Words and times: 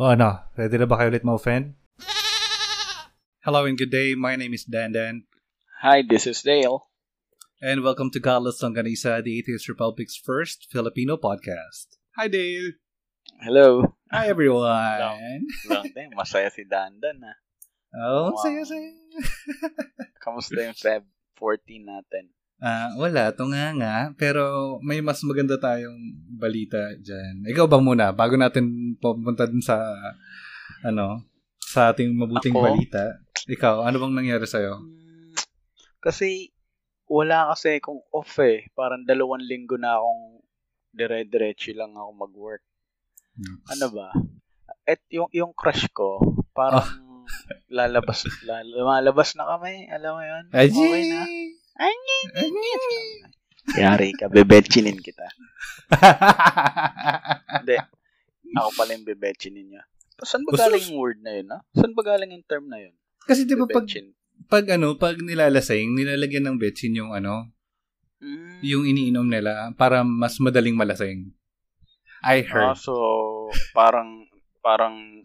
O 0.00 0.08
ano, 0.08 0.40
ready 0.56 0.80
na 0.80 0.88
ba 0.88 0.96
kayo 0.96 1.12
ulit 1.12 1.28
ma-offend? 1.28 1.76
Hello 3.44 3.68
and 3.68 3.76
good 3.76 3.92
day. 3.92 4.16
My 4.16 4.32
name 4.32 4.56
is 4.56 4.64
Dan 4.64 4.96
Dan. 4.96 5.28
Hi, 5.84 6.00
this 6.00 6.24
is 6.24 6.40
Dale. 6.40 6.88
And 7.60 7.84
welcome 7.84 8.08
to 8.16 8.20
Godless 8.20 8.64
Longganisa, 8.64 9.20
the 9.20 9.36
Atheist 9.36 9.68
Republic's 9.68 10.16
first 10.16 10.72
Filipino 10.72 11.20
podcast. 11.20 12.00
Hi, 12.16 12.32
Dale. 12.32 12.80
Hello. 13.44 13.92
Hi, 14.08 14.32
everyone. 14.32 15.44
Long 15.68 15.92
time. 15.92 16.16
Masaya 16.16 16.48
si 16.48 16.64
Dandan 16.64 17.20
ah. 17.20 17.36
Oh, 17.92 18.32
Wow. 18.32 18.40
saya, 18.40 18.64
saya. 18.64 18.88
Kamusta 20.24 20.64
yung 20.64 20.80
Feb 20.80 21.04
14 21.36 21.84
natin? 21.84 22.32
Ah, 22.60 22.92
wala, 23.00 23.32
to 23.32 23.48
nga 23.48 23.72
nga. 23.72 23.96
Pero 24.20 24.76
may 24.84 25.00
mas 25.00 25.24
maganda 25.24 25.56
tayong 25.56 25.96
balita 26.28 26.92
dyan. 27.00 27.48
Ikaw 27.48 27.64
ba 27.64 27.80
muna, 27.80 28.12
bago 28.12 28.36
natin 28.36 28.94
pupunta 29.00 29.48
dun 29.48 29.64
sa, 29.64 29.80
ano, 30.84 31.24
sa 31.56 31.88
ating 31.92 32.12
mabuting 32.12 32.52
Ako? 32.52 32.64
balita. 32.68 33.02
Ikaw, 33.48 33.88
ano 33.88 33.96
bang 33.96 34.14
nangyari 34.14 34.44
sa'yo? 34.44 34.76
Hmm, 34.76 35.32
Kasi 36.04 36.52
wala 37.08 37.48
kasi 37.50 37.80
kung 37.80 38.04
off 38.12 38.36
eh. 38.44 38.68
Parang 38.76 39.02
dalawang 39.08 39.42
linggo 39.42 39.80
na 39.80 39.96
akong 39.96 40.44
dire-diretso 40.92 41.72
lang 41.72 41.96
ako 41.96 42.10
mag-work. 42.12 42.62
Ano 43.72 43.86
ba? 43.88 44.12
At 44.84 45.00
yung 45.08 45.32
yung 45.32 45.52
crush 45.56 45.88
ko, 45.96 46.20
parang 46.52 46.84
lalabas 47.72 48.26
la- 48.44 48.66
lumalabas 48.66 49.32
na 49.38 49.48
kami. 49.56 49.88
Alam 49.88 50.12
mo 50.18 50.22
yun? 50.22 50.44
Ay, 50.52 50.68
Okay 50.68 51.02
na. 51.08 51.22
Yari 53.70 54.12
ka, 54.12 54.26
bebetchinin 54.28 54.98
kita. 54.98 55.26
Hindi. 57.60 57.76
Ako 58.56 58.68
pala 58.74 58.90
yung 58.92 59.06
bebetchinin 59.06 59.66
niya. 59.70 59.82
Saan 60.20 60.44
ba 60.44 60.52
galing 60.52 60.90
yung 60.90 60.98
word 61.00 61.18
na 61.24 61.32
yun, 61.32 61.48
ha? 61.48 61.58
Saan 61.72 61.96
ba 61.96 62.02
galing 62.04 62.34
yung 62.34 62.44
term 62.44 62.68
na 62.68 62.76
yun? 62.76 62.92
Kasi 63.24 63.46
di 63.46 63.56
ba 63.56 63.64
pag, 63.64 63.86
pag 64.50 64.64
ano, 64.74 64.98
pag 64.98 65.16
nilalasing, 65.16 65.96
nilalagyan 65.96 66.44
ng 66.50 66.58
betsin 66.60 66.98
yung 66.98 67.12
ano, 67.14 67.48
Mm. 68.20 68.60
yung 68.60 68.84
iniinom 68.84 69.24
nila 69.24 69.72
para 69.80 70.04
mas 70.04 70.36
madaling 70.44 70.76
malasing. 70.76 71.32
I 72.20 72.44
Ah, 72.44 72.76
heard. 72.76 72.76
so, 72.76 72.92
parang, 73.72 74.28
parang, 74.60 75.24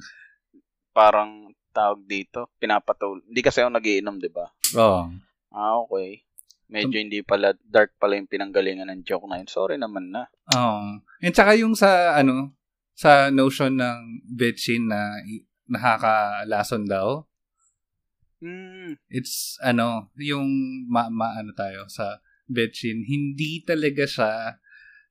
parang 0.96 1.52
tawag 1.76 2.08
dito, 2.08 2.48
pinapatul. 2.56 3.20
Hindi 3.28 3.44
kasi 3.44 3.60
ako 3.60 3.76
nagiinom, 3.76 4.16
di 4.16 4.32
ba? 4.32 4.48
Oh. 4.80 5.12
Ah, 5.52 5.76
okay. 5.84 6.24
Medyo 6.66 6.98
hindi 6.98 7.22
pala, 7.22 7.54
dark 7.62 7.94
pala 8.02 8.18
yung 8.18 8.30
pinanggalingan 8.30 8.90
ng 8.90 9.06
joke 9.06 9.30
na 9.30 9.38
yun. 9.38 9.50
Sorry 9.50 9.78
naman 9.78 10.10
na. 10.10 10.26
Oh. 10.58 10.98
And 11.22 11.34
saka 11.36 11.54
yung 11.54 11.78
sa 11.78 12.18
ano, 12.18 12.58
sa 12.98 13.30
notion 13.30 13.78
ng 13.78 14.26
betsin 14.34 14.90
na 14.90 15.22
nakakalason 15.70 16.90
daw, 16.90 17.30
Hmm. 18.46 19.00
it's 19.10 19.58
ano, 19.64 20.12
yung 20.20 20.46
ma, 20.86 21.10
ma 21.10 21.40
ano 21.40 21.56
tayo 21.56 21.88
sa 21.90 22.22
betsin, 22.46 23.02
hindi 23.08 23.64
talaga 23.66 24.06
siya 24.06 24.62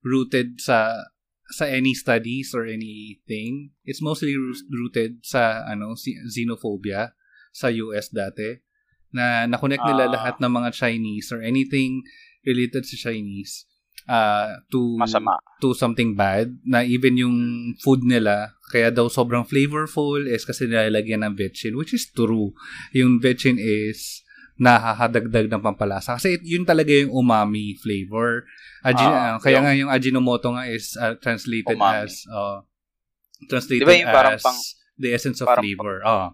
rooted 0.05 0.61
sa 0.61 1.09
sa 1.51 1.65
any 1.69 1.93
studies 1.97 2.55
or 2.57 2.69
anything. 2.69 3.75
It's 3.85 4.05
mostly 4.05 4.37
rooted 4.71 5.25
sa 5.25 5.65
ano, 5.67 5.97
xenophobia 6.31 7.17
sa 7.55 7.69
US 7.71 8.11
dati 8.11 8.64
na 9.15 9.47
nakonect 9.47 9.81
nila 9.81 10.05
Ah. 10.05 10.13
lahat 10.13 10.35
ng 10.37 10.51
mga 10.53 10.71
Chinese 10.73 11.31
or 11.31 11.39
anything 11.41 12.03
related 12.43 12.83
sa 12.83 12.99
Chinese 13.01 13.65
uh, 14.05 14.59
to 14.69 14.99
Masama. 14.99 15.39
to 15.57 15.73
something 15.73 16.13
bad 16.13 16.59
na 16.63 16.83
even 16.83 17.15
yung 17.15 17.37
food 17.79 18.03
nila 18.03 18.51
kaya 18.67 18.91
daw 18.91 19.07
sobrang 19.07 19.45
flavorful 19.45 20.19
is 20.21 20.43
kasi 20.43 20.67
nilalagyan 20.67 21.23
ng 21.23 21.33
vetchin 21.33 21.73
which 21.73 21.93
is 21.93 22.05
true. 22.07 22.51
Yung 22.93 23.17
vetchin 23.17 23.55
is 23.55 24.21
nakakadagdag 24.57 25.47
ng 25.49 25.63
pampalasa 25.63 26.15
kasi 26.15 26.35
it- 26.35 26.45
yun 26.45 26.63
talaga 26.63 26.91
yung 26.93 27.11
umami 27.13 27.75
flavor. 27.77 28.47
Aji- 28.83 29.03
Ah, 29.05 29.35
ah, 29.35 29.37
kaya 29.37 29.57
yung- 29.57 29.65
nga 29.65 29.73
yung 29.77 29.91
Ajinomoto 29.91 30.51
nga 30.51 30.67
is 30.67 30.95
uh, 30.97 31.15
translated 31.17 31.75
Umami. 31.75 32.05
as 32.05 32.27
uh, 32.29 32.61
translated 33.47 33.83
Di 33.83 33.89
ba 33.89 33.97
yung 33.97 34.11
parang 34.11 34.35
as 34.35 34.43
pang- 34.43 34.65
the 34.97 35.11
essence 35.11 35.39
of 35.39 35.49
parang 35.49 35.63
flavor. 35.65 35.95
Oh. 36.03 36.29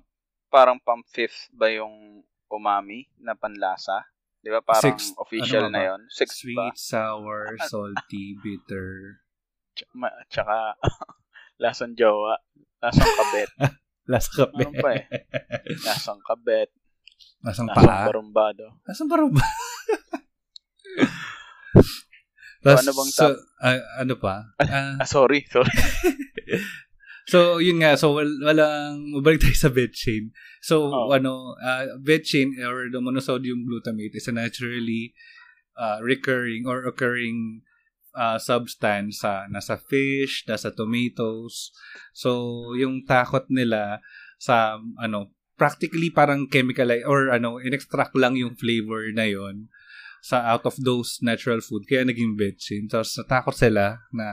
Parang 0.49 0.79
pang 0.79 1.01
fifth 1.07 1.49
ba 1.51 1.71
yung 1.71 2.10
umami 2.51 3.07
na 3.19 3.33
panlasa? 3.33 4.05
Di 4.41 4.49
ba 4.49 4.61
parang 4.61 4.97
Sixth, 4.97 5.15
official 5.17 5.69
ano 5.69 5.73
ba 5.73 5.77
na 5.77 5.83
yon 5.85 6.01
Six 6.09 6.29
Sweet, 6.43 6.57
ba? 6.57 6.69
sour, 6.75 7.41
salty, 7.71 8.35
bitter. 8.37 9.21
Ma- 9.95 10.17
Tsaka, 10.29 10.75
lasang 11.63 11.93
jowa. 11.95 12.37
Lasang 12.81 13.09
kabet. 13.11 13.51
Last 14.11 14.33
kape. 14.35 14.59
Ano 14.59 14.75
pa 14.75 14.91
eh? 14.97 15.05
Lasang 15.87 16.19
kabet. 16.21 16.73
Lasang 17.45 17.69
Lasang 17.69 17.85
paa. 17.87 18.05
barumbado. 18.09 18.81
Asan 18.89 19.07
ba 19.07 19.31
ba? 19.31 19.45
So, 22.61 22.77
ano 22.77 22.91
bang 22.93 23.09
so, 23.09 23.25
ah, 23.63 23.81
ano 24.03 24.15
pa? 24.21 24.53
Ah, 24.61 25.01
Ah, 25.01 25.09
sorry. 25.09 25.49
Sorry. 25.49 25.71
So, 27.31 27.63
yun 27.63 27.79
nga. 27.79 27.95
So, 27.95 28.19
wal- 28.19 28.43
walang, 28.43 29.15
mabalik 29.15 29.47
tayo 29.47 29.55
sa 29.55 29.71
betchin. 29.71 30.35
So, 30.59 30.91
Oh. 30.91 31.15
ano, 31.15 31.55
uh, 31.63 31.95
betchin 32.03 32.59
or 32.59 32.91
the 32.91 32.99
monosodium 32.99 33.63
glutamate 33.63 34.19
is 34.19 34.27
a 34.27 34.35
naturally 34.35 35.15
uh, 35.79 36.03
recurring 36.03 36.67
or 36.67 36.83
occurring 36.85 37.63
uh, 38.19 38.37
substance 38.37 39.23
sa 39.23 39.47
nasa 39.47 39.79
fish, 39.79 40.45
nasa 40.51 40.75
tomatoes. 40.75 41.71
So, 42.11 42.61
yung 42.75 43.07
takot 43.07 43.47
nila 43.49 44.03
sa, 44.37 44.83
ano, 44.99 45.31
practically 45.55 46.09
parang 46.11 46.49
chemical 46.49 46.89
or 47.05 47.31
ano, 47.31 47.61
in-extract 47.61 48.17
lang 48.17 48.35
yung 48.35 48.57
flavor 48.57 49.13
na 49.13 49.29
yon 49.29 49.69
sa 50.21 50.45
out 50.53 50.69
of 50.69 50.77
those 50.77 51.19
natural 51.25 51.65
food 51.65 51.89
kaya 51.89 52.05
naging 52.05 52.37
betchin. 52.37 52.87
Tapos 52.87 53.17
natakot 53.17 53.57
sila 53.57 54.05
na 54.13 54.27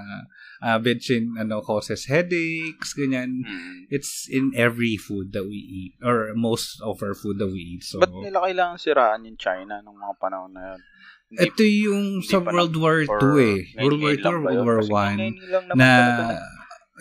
uh, 0.59 0.77
betchin 0.83 1.35
ano 1.39 1.63
causes 1.63 2.05
headaches 2.11 2.91
ganyan. 2.91 3.47
Hmm. 3.47 3.87
It's 3.87 4.27
in 4.27 4.51
every 4.53 4.99
food 4.99 5.31
that 5.31 5.47
we 5.47 5.57
eat 5.57 5.93
or 6.03 6.35
most 6.35 6.83
of 6.83 6.99
our 6.99 7.15
food 7.15 7.39
that 7.39 7.47
we 7.47 7.79
eat. 7.79 7.83
So 7.87 8.03
Ba't 8.03 8.11
nila 8.11 8.43
kailangan 8.43 8.77
siraan 8.77 9.23
yung 9.23 9.39
China 9.39 9.79
nung 9.79 9.97
mga 9.97 10.15
panahon 10.19 10.51
na 10.51 10.75
yun? 10.75 10.81
Hindi 11.27 11.43
ito 11.43 11.63
yung 11.63 12.05
sa 12.23 12.39
pa 12.39 12.55
World 12.55 12.75
War 12.79 12.99
2 13.03 13.19
eh. 13.43 13.59
World 13.83 13.99
War 13.99 14.15
2 14.15 14.19
ngayon 14.19 14.23
lang 14.23 14.31
or 14.31 14.39
World? 14.43 14.63
War 14.63 14.79
Kasi 14.79 14.91
1 14.91 15.19
ngayon 15.19 15.35
lang 15.51 15.63
naman 15.67 15.79
na 15.79 15.89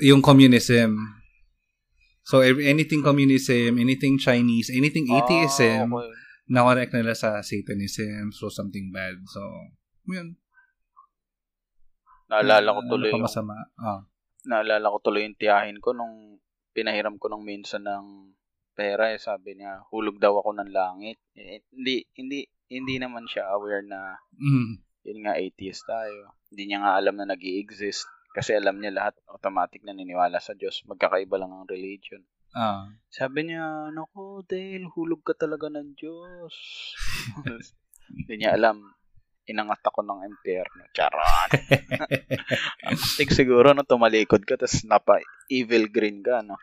yung 0.02 0.22
communism. 0.22 0.90
So 2.26 2.42
anything 2.42 3.06
communism, 3.06 3.78
anything 3.78 4.18
Chinese, 4.18 4.66
anything 4.74 5.06
atheism, 5.14 5.94
Ah, 5.94 6.02
okay. 6.02 6.25
Na-connect 6.46 6.94
nila 6.94 7.12
sa 7.12 7.42
Satanism, 7.42 8.30
so 8.30 8.46
something 8.48 8.90
bad. 8.90 9.18
So, 9.26 9.40
yun. 10.06 10.38
Naalala 12.26 12.74
ko 12.74 12.80
Ano 12.82 12.90
tuloy 12.90 13.10
pa 13.10 13.18
yung, 13.18 13.26
masama. 13.26 13.54
Ah. 13.78 14.02
naalala 14.46 14.90
ko 14.90 14.98
tuloy 15.02 15.22
yung 15.26 15.38
tiyahin 15.38 15.78
ko 15.78 15.90
nung 15.90 16.38
pinahiram 16.70 17.18
ko 17.18 17.26
nung 17.26 17.42
minsan 17.42 17.82
ng 17.82 18.30
pera 18.74 19.10
eh, 19.10 19.18
sabi 19.18 19.56
niya 19.56 19.82
hulog 19.90 20.18
daw 20.18 20.38
ako 20.38 20.54
ng 20.54 20.70
langit 20.70 21.18
eh, 21.34 21.64
hindi 21.72 22.04
hindi 22.14 22.44
hindi 22.68 22.94
naman 23.00 23.24
siya 23.26 23.48
aware 23.50 23.82
na 23.82 24.20
Mm. 24.36 24.78
yun 25.02 25.18
nga 25.24 25.34
atheist 25.34 25.82
tayo 25.82 26.36
hindi 26.52 26.62
niya 26.68 26.78
nga 26.84 26.92
alam 26.94 27.16
na 27.16 27.26
nag 27.26 27.40
exist 27.40 28.04
kasi 28.30 28.52
alam 28.52 28.76
niya 28.78 28.92
lahat 28.92 29.14
automatic 29.26 29.80
na 29.82 29.96
niniwala 29.96 30.36
sa 30.38 30.52
Diyos 30.52 30.84
magkakaiba 30.84 31.40
lang 31.40 31.50
ang 31.50 31.66
religion 31.66 32.20
Ah. 32.56 32.88
sabi 33.12 33.52
niya 33.52 33.92
naku 33.92 34.40
Dale 34.48 34.88
hulog 34.96 35.20
ka 35.20 35.36
talaga 35.36 35.68
ng 35.68 35.92
Diyos 35.92 36.54
hindi 38.08 38.32
niya 38.40 38.56
alam 38.56 38.80
inangat 39.46 39.84
ako 39.84 40.02
ng 40.02 40.24
impyerno 40.24 40.88
charot 40.96 41.50
ang 42.88 42.96
astig 42.96 43.30
siguro 43.30 43.76
no 43.76 43.84
tumalikod 43.84 44.42
ka 44.48 44.56
tapos 44.56 44.82
napa 44.88 45.20
evil 45.52 45.86
green 45.92 46.24
ka 46.24 46.40
no 46.40 46.56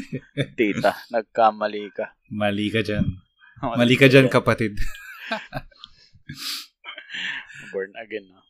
tita 0.58 0.94
nagkamali 1.10 1.90
ka 1.90 2.14
Mali 2.32 2.72
ka 2.72 2.80
dyan. 2.80 3.04
Mali 3.60 3.94
ka 3.94 4.08
dyan, 4.08 4.32
kapatid. 4.32 4.80
born 7.70 7.92
again 8.00 8.24
no 8.32 8.40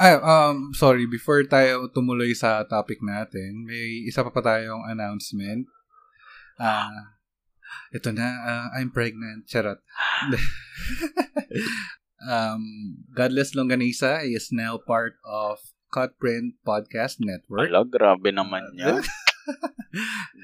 Ay, 0.00 0.16
um, 0.18 0.72
sorry, 0.72 1.04
before 1.04 1.44
tayo 1.44 1.84
tumuloy 1.92 2.32
sa 2.32 2.64
topic 2.64 3.04
natin, 3.04 3.68
may 3.68 4.08
isa 4.08 4.24
pa 4.24 4.32
pa 4.32 4.40
tayong 4.40 4.88
announcement. 4.88 5.68
Ah, 6.60 7.16
ito 7.92 8.12
na, 8.12 8.28
ah, 8.44 8.66
I'm 8.76 8.90
pregnant. 8.90 9.48
Charot. 9.48 9.80
um, 12.28 12.62
Godless 13.12 13.54
Longanisa 13.54 14.24
is 14.24 14.52
now 14.52 14.78
part 14.78 15.16
of 15.24 15.60
Cutprint 15.92 16.56
Podcast 16.64 17.20
Network. 17.20 17.68
Ala, 17.68 17.84
grabe 17.84 18.32
naman 18.32 18.72
niya. 18.72 19.04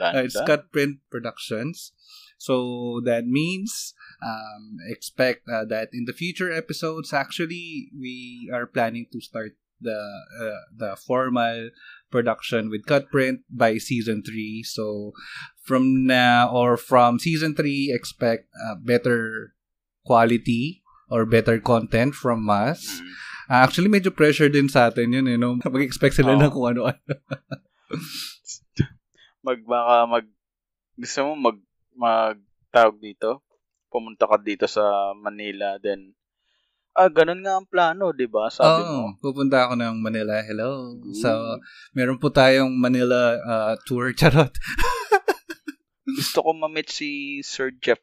Uh, 0.01 0.21
it's. 0.25 0.37
Cutprint 0.45 1.01
Productions. 1.09 1.97
So 2.39 3.01
that 3.03 3.27
means 3.27 3.97
um, 4.23 4.79
expect 4.87 5.49
uh, 5.49 5.65
that 5.67 5.91
in 5.93 6.05
the 6.05 6.15
future 6.15 6.53
episodes, 6.53 7.13
actually, 7.13 7.91
we 7.97 8.49
are 8.53 8.67
planning 8.67 9.07
to 9.11 9.21
start 9.21 9.59
the 9.81 9.99
uh, 10.39 10.63
the 10.75 10.97
formal 10.97 11.71
production 12.11 12.69
with 12.69 12.85
Cutprint 12.85 13.45
by 13.49 13.79
season 13.79 14.23
3. 14.25 14.63
So 14.65 15.13
from 15.63 16.07
now 16.09 16.51
or 16.51 16.77
from 16.77 17.19
season 17.19 17.55
3 17.55 17.93
expect 17.93 18.49
uh, 18.57 18.77
better 18.81 19.53
quality 20.05 20.83
or 21.13 21.25
better 21.25 21.61
content 21.61 22.17
from 22.17 22.49
us. 22.49 23.01
Uh, 23.49 23.65
actually 23.65 23.89
medyo 23.89 24.13
pressure 24.13 24.49
din 24.49 24.69
sa 24.69 24.93
atin 24.93 25.13
yun, 25.13 25.29
you 25.29 25.41
know. 25.41 25.57
Mag-expect 25.65 26.21
sila 26.21 26.37
Oo. 26.37 26.41
ng 26.41 26.53
kung 26.53 26.67
ano-ano. 26.77 27.15
Mag, 29.47 29.65
baka 29.65 29.95
mag, 30.05 30.27
gusto 30.99 31.19
mo 31.25 31.33
mag, 31.39 31.57
mag, 31.97 32.37
tawag 32.69 33.01
dito, 33.01 33.41
pumunta 33.89 34.29
ka 34.29 34.37
dito 34.37 34.69
sa 34.69 35.15
Manila, 35.17 35.81
then, 35.81 36.13
ah, 36.99 37.11
ganun 37.15 37.41
nga 37.47 37.55
ang 37.55 37.71
plano, 37.71 38.11
di 38.11 38.27
ba? 38.27 38.51
Sabi 38.51 38.83
mo. 38.83 39.15
Oo, 39.15 39.23
pupunta 39.23 39.71
ako 39.71 39.79
ng 39.79 39.97
Manila. 40.03 40.43
Hello. 40.43 40.99
Good. 40.99 41.23
So, 41.23 41.31
meron 41.95 42.19
po 42.19 42.35
tayong 42.35 42.75
Manila 42.75 43.39
uh, 43.39 43.75
tour. 43.87 44.11
Charot. 44.19 44.51
Gusto 46.05 46.39
ko 46.43 46.51
ma-meet 46.59 46.91
si 46.91 47.41
Sir 47.47 47.71
Jeff 47.79 48.03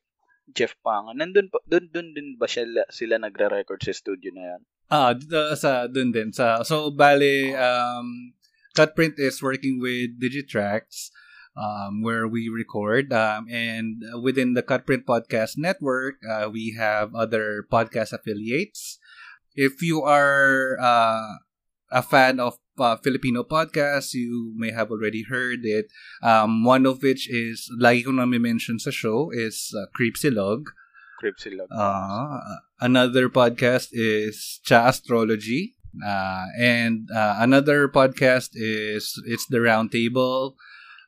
Jeff 0.56 0.78
Panga. 0.80 1.12
Nandun, 1.12 1.52
pa- 1.52 1.66
dun, 1.68 1.92
dun 1.92 2.16
din 2.16 2.40
ba 2.40 2.48
sila, 2.48 2.88
sila 2.88 3.20
nagre-record 3.20 3.82
sa 3.84 3.92
studio 3.92 4.32
na 4.32 4.56
yan? 4.56 4.62
Ah, 4.86 5.18
dito 5.18 5.34
sa 5.58 5.90
dun 5.90 6.14
din 6.14 6.30
sa 6.30 6.62
so 6.62 6.94
bale 6.94 7.58
um 7.58 8.30
Cutprint 8.78 9.18
is 9.18 9.42
working 9.42 9.82
with 9.82 10.14
Digitrax 10.22 11.10
um 11.56 12.04
where 12.04 12.28
we 12.28 12.48
record 12.50 13.12
um 13.12 13.48
and 13.50 14.04
within 14.22 14.54
the 14.54 14.64
Cutprint 14.64 15.04
podcast 15.08 15.58
network 15.58 16.16
uh, 16.28 16.50
we 16.52 16.76
have 16.78 17.16
other 17.16 17.66
podcast 17.72 18.14
affiliates. 18.14 19.00
If 19.56 19.82
you 19.82 20.04
are 20.04 20.76
uh, 20.84 21.40
a 21.92 22.04
fan 22.04 22.40
of 22.40 22.60
uh, 22.78 22.98
Filipino 22.98 23.44
podcasts, 23.44 24.14
you 24.14 24.54
may 24.56 24.72
have 24.72 24.92
already 24.92 25.24
heard 25.24 25.64
it. 25.64 25.88
Um, 26.22 26.64
one 26.64 26.86
of 26.86 27.02
which 27.02 27.30
is, 27.32 27.72
lagi 27.80 28.04
ko 28.04 28.12
na 28.12 28.26
mention 28.26 28.80
sa 28.80 28.92
show, 28.92 29.32
is 29.32 29.72
uh, 29.72 29.88
Creepsilog. 29.96 30.68
Crib 31.20 31.40
sila. 31.40 31.64
Uh, 31.72 32.60
another 32.82 33.30
podcast 33.30 33.90
is 33.92 34.60
Cha 34.64 34.90
Astrology. 34.90 35.76
Uh, 35.96 36.52
and 36.60 37.08
uh, 37.16 37.40
another 37.40 37.88
podcast 37.88 38.52
is 38.54 39.16
It's 39.26 39.48
the 39.48 39.62
Round 39.62 39.92
Table. 39.92 40.60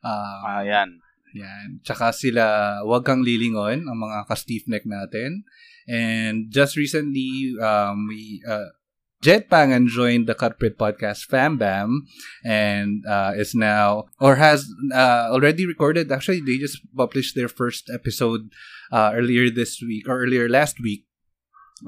Uh, 0.04 0.40
ah, 0.46 0.62
yan. 0.62 0.98
yan. 1.34 1.80
Tsaka 1.82 2.14
sila 2.14 2.78
Wag 2.84 3.04
Kang 3.04 3.24
Lilingon, 3.24 3.86
ang 3.86 3.98
mga 3.98 4.26
ka-stiff 4.28 4.64
neck 4.66 4.86
natin. 4.86 5.44
And 5.88 6.52
just 6.52 6.76
recently, 6.76 7.56
um, 7.60 8.06
we, 8.08 8.44
uh, 8.46 8.76
Jet 9.20 9.50
Pangan 9.50 9.88
joined 9.88 10.28
the 10.28 10.34
Cutprint 10.34 10.78
Podcast 10.78 11.26
Fam 11.26 11.58
Bam 11.58 12.06
and 12.44 13.02
uh, 13.02 13.32
is 13.34 13.54
now, 13.54 14.06
or 14.20 14.36
has 14.36 14.68
uh, 14.94 15.26
already 15.32 15.66
recorded, 15.66 16.12
actually, 16.12 16.40
they 16.40 16.58
just 16.58 16.78
published 16.94 17.34
their 17.34 17.48
first 17.48 17.90
episode 17.92 18.52
uh, 18.92 19.10
earlier 19.14 19.50
this 19.50 19.82
week, 19.82 20.08
or 20.08 20.22
earlier 20.22 20.48
last 20.48 20.78
week, 20.80 21.04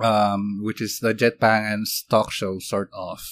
um, 0.03 0.59
which 0.63 0.83
is 0.83 0.99
the 0.99 1.15
Jet 1.15 1.39
Pangan's 1.39 2.05
talk 2.11 2.33
show, 2.33 2.59
sort 2.59 2.91
of. 2.93 3.23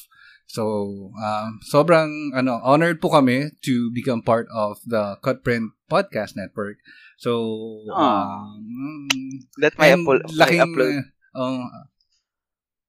So, 0.49 0.65
um, 1.13 1.61
sobrang 1.63 2.33
ano, 2.33 2.57
honored 2.65 2.99
po 2.99 3.13
kami 3.13 3.53
to 3.63 3.93
become 3.93 4.25
part 4.25 4.49
of 4.49 4.81
the 4.83 5.21
Cutprint 5.21 5.77
Podcast 5.87 6.35
Network. 6.35 6.81
So, 7.21 7.37
Ah. 7.93 8.49
um, 8.49 9.05
That 9.61 9.77
may, 9.77 9.93
laking, 10.33 10.65
upload. 10.65 11.05
uh, 11.37 11.69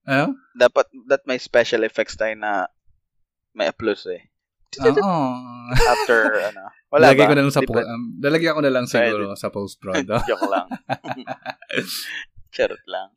ano? 0.08 0.26
Dapat, 0.56 0.86
that 1.12 1.28
may 1.28 1.36
special 1.36 1.84
effects 1.84 2.16
tayo 2.16 2.32
na 2.34 2.72
may 3.52 3.68
upload 3.68 4.00
eh. 4.08 4.32
Oo. 4.80 5.12
After, 5.98 6.20
ano. 6.48 6.64
Wala 6.94 7.12
Lalagay 7.12 7.26
ba? 7.26 7.30
ko 7.30 7.36
na 7.36 7.44
lang 7.44 7.52
sa 7.52 7.62
po, 7.66 7.74
um, 7.76 8.04
lalagyan 8.18 8.56
ko 8.56 8.62
na 8.64 8.72
lang 8.72 8.86
siguro 8.88 9.36
sa 9.36 9.52
post-prod. 9.52 10.08
ah. 10.08 10.24
Joke 10.30 10.48
lang. 10.48 10.68
Charot 12.56 12.84
lang. 12.88 13.10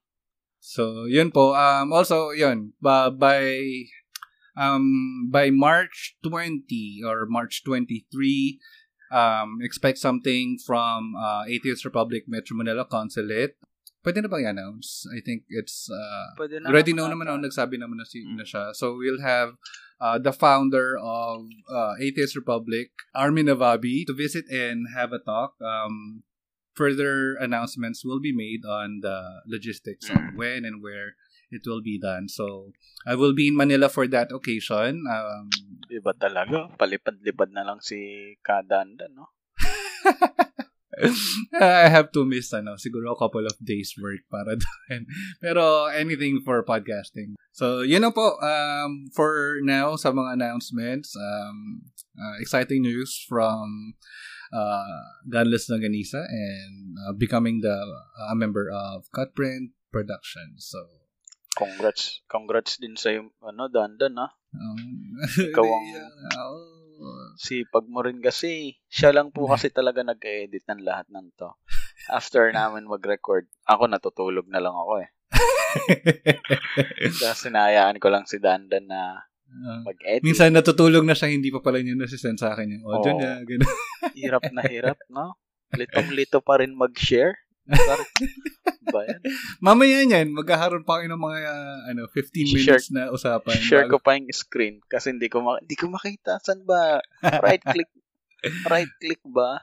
So, 0.58 1.06
yun 1.06 1.30
po. 1.30 1.54
Um, 1.54 1.92
also, 1.92 2.30
yun, 2.32 2.74
ba, 2.78 3.08
by 3.08 3.62
um, 4.56 5.28
by 5.30 5.50
March 5.50 6.16
20 6.22 7.00
or 7.04 7.26
March 7.28 7.62
23, 7.64 8.58
um, 9.12 9.58
expect 9.62 9.98
something 9.98 10.58
from 10.64 11.14
uh, 11.16 11.44
Atheist 11.48 11.84
Republic 11.84 12.24
Metro 12.26 12.56
Manila 12.56 12.84
Consulate. 12.84 13.56
Pwede 14.02 14.18
na 14.18 14.26
bang 14.26 14.42
i-announce? 14.50 15.06
I 15.14 15.22
think 15.22 15.44
it's 15.48 15.86
uh, 15.86 16.34
na 16.58 16.70
already 16.74 16.90
naman 16.90 16.96
know 16.96 17.08
naman 17.14 17.26
ata. 17.30 17.38
ako, 17.38 17.46
nagsabi 17.46 17.76
naman 17.78 17.96
na, 18.02 18.04
si, 18.04 18.26
Mm. 18.26 18.34
na 18.34 18.42
siya. 18.42 18.74
So, 18.74 18.98
we'll 18.98 19.22
have 19.22 19.54
uh, 20.02 20.18
the 20.18 20.32
founder 20.34 20.98
of 20.98 21.46
uh, 21.70 21.94
Atheist 22.02 22.34
Republic, 22.34 22.90
Armin 23.14 23.46
Navabi, 23.46 24.02
to 24.06 24.12
visit 24.12 24.50
and 24.50 24.90
have 24.90 25.14
a 25.14 25.22
talk. 25.22 25.54
Um, 25.62 26.26
further 26.74 27.36
announcements 27.38 28.02
will 28.02 28.18
be 28.18 28.34
made 28.34 28.66
on 28.66 29.06
the 29.06 29.44
logistics 29.46 30.10
Mm. 30.10 30.16
on 30.16 30.22
when 30.34 30.64
and 30.66 30.82
where 30.82 31.14
it 31.52 31.62
will 31.68 31.84
be 31.84 32.00
done. 32.00 32.28
So, 32.28 32.72
I 33.06 33.14
will 33.14 33.36
be 33.36 33.48
in 33.48 33.56
Manila 33.56 33.88
for 33.88 34.08
that 34.08 34.32
occasion. 34.32 35.04
Um, 35.06 35.52
Iba 35.92 36.16
talaga. 36.16 36.72
Palipad-lipad 36.80 37.52
na 37.52 37.62
lang 37.68 37.84
si 37.84 38.32
Kadanda, 38.40 39.06
no? 39.12 39.30
I 41.60 41.88
have 41.88 42.12
to 42.12 42.24
miss 42.24 42.52
ano, 42.52 42.76
siguro 42.76 43.12
a 43.12 43.18
couple 43.18 43.46
of 43.46 43.56
days 43.64 43.96
work 43.96 44.22
para 44.28 44.56
doon. 44.62 45.08
Pero 45.40 45.88
anything 45.88 46.44
for 46.44 46.60
podcasting. 46.62 47.34
So, 47.52 47.84
yun 47.84 48.04
na 48.04 48.12
po 48.12 48.40
um, 48.40 49.08
for 49.12 49.60
now 49.64 49.96
sa 49.96 50.12
mga 50.12 50.40
announcements. 50.40 51.12
Um, 51.16 51.88
uh, 52.16 52.36
exciting 52.40 52.84
news 52.84 53.18
from 53.28 53.96
uh, 54.52 55.04
Gunless 55.28 55.68
Naganisa 55.68 56.24
and 56.28 56.96
uh, 56.96 57.12
becoming 57.16 57.60
the 57.60 57.76
a 58.28 58.36
member 58.36 58.68
of 58.68 59.08
Cutprint 59.12 59.72
Productions. 59.92 60.68
So, 60.68 61.01
Congrats. 61.52 62.24
Congrats 62.24 62.76
din 62.76 62.94
sa 62.94 63.12
ano, 63.12 63.62
Dandan, 63.66 64.16
ha? 64.16 64.28
um, 64.52 65.16
Ikaw 65.48 65.64
ang- 65.64 65.90
oh, 66.38 67.32
Sipag 67.34 67.86
mo 67.86 68.00
rin 68.00 68.18
kasi. 68.18 68.78
Siya 68.86 69.10
lang 69.10 69.30
po 69.30 69.46
kasi 69.46 69.68
talaga 69.74 70.00
nag-edit 70.00 70.64
ng 70.64 70.80
lahat 70.80 71.06
ng 71.08 71.34
to. 71.34 71.50
After 72.08 72.50
namin 72.50 72.84
mag-record, 72.84 73.46
ako 73.64 73.86
natutulog 73.86 74.46
na 74.46 74.58
lang 74.58 74.72
ako 74.72 74.92
eh. 75.00 75.08
Kaya 77.18 77.34
sinayaan 77.34 77.96
ko 77.96 78.08
lang 78.08 78.24
si 78.24 78.38
Dandan 78.38 78.86
na 78.86 79.02
Uh, 79.52 79.84
mag-edit. 79.84 80.24
minsan 80.24 80.48
natutulog 80.48 81.04
na 81.04 81.12
siya, 81.12 81.28
hindi 81.28 81.52
pa 81.52 81.60
pala 81.60 81.76
niya 81.76 81.92
nasisend 81.92 82.40
sa 82.40 82.56
akin 82.56 82.72
yung 82.72 82.84
audio 82.88 83.12
Oo. 83.12 83.18
niya. 83.20 83.32
Ganun. 83.44 83.68
hirap 84.16 84.44
na 84.48 84.62
hirap, 84.64 84.96
no? 85.12 85.36
Litong-lito 85.76 86.40
pa 86.40 86.56
rin 86.56 86.72
mag-share. 86.72 87.36
Ba 88.92 89.00
yan? 89.06 89.20
Mamaya 89.66 90.02
niyan, 90.02 90.34
magkakaroon 90.34 90.82
pa 90.82 90.98
kayo 90.98 91.08
ng 91.08 91.22
mga 91.22 91.38
uh, 91.46 91.78
ano, 91.88 92.02
15 92.10 92.18
Share- 92.18 92.50
minutes 92.52 92.86
na 92.90 93.08
usapan. 93.08 93.54
Share 93.56 93.86
ko 93.86 93.96
bago- 93.96 94.04
pa 94.04 94.18
yung 94.18 94.26
screen 94.30 94.82
kasi 94.84 95.14
hindi 95.14 95.30
ko 95.30 95.40
ma- 95.40 95.62
hindi 95.62 95.78
ko 95.78 95.86
makita 95.86 96.42
saan 96.42 96.66
ba 96.66 96.98
right 97.40 97.62
click 97.62 97.88
right 98.72 98.90
click 98.98 99.22
ba 99.24 99.62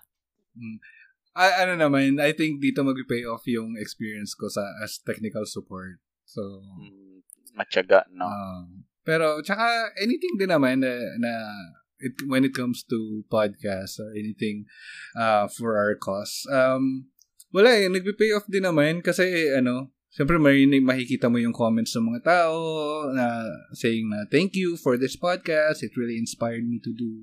Ah, 1.31 1.63
ano 1.63 1.79
naman, 1.79 2.19
I 2.19 2.35
think 2.35 2.59
dito 2.59 2.83
mag-pay 2.83 3.23
off 3.23 3.47
yung 3.47 3.79
experience 3.79 4.35
ko 4.35 4.51
sa 4.51 4.65
as 4.83 4.99
technical 4.99 5.47
support. 5.47 6.01
So, 6.27 6.41
Hmm, 6.75 7.23
matyaga 7.55 8.05
no 8.11 8.27
um, 8.27 8.83
pero 9.01 9.39
tsaka 9.41 9.65
anything 9.97 10.37
din 10.37 10.51
naman 10.51 10.83
na, 10.83 10.91
na 11.17 11.31
it, 11.97 12.13
when 12.27 12.43
it 12.43 12.53
comes 12.53 12.83
to 12.85 13.23
podcast 13.25 13.97
or 13.97 14.11
anything 14.13 14.67
uh, 15.15 15.47
for 15.47 15.75
our 15.75 15.95
cause, 15.95 16.43
um, 16.49 17.07
wala 17.49 17.69
eh, 17.73 17.87
nagpe-pay 17.87 18.33
off 18.33 18.45
din 18.45 18.63
naman 18.63 18.99
kasi 18.99 19.23
ano, 19.51 19.89
Siyempre, 20.09 20.41
marinig, 20.41 20.81
makikita 20.81 21.29
mo 21.29 21.37
yung 21.37 21.53
comments 21.53 21.93
ng 21.93 22.09
mga 22.09 22.25
tao 22.25 22.57
na 23.13 23.45
saying 23.77 24.09
na, 24.09 24.25
thank 24.25 24.57
you 24.57 24.73
for 24.73 24.97
this 24.97 25.13
podcast. 25.13 25.85
It 25.85 25.93
really 25.93 26.17
inspired 26.17 26.65
me 26.65 26.81
to 26.81 26.89
do 26.89 27.13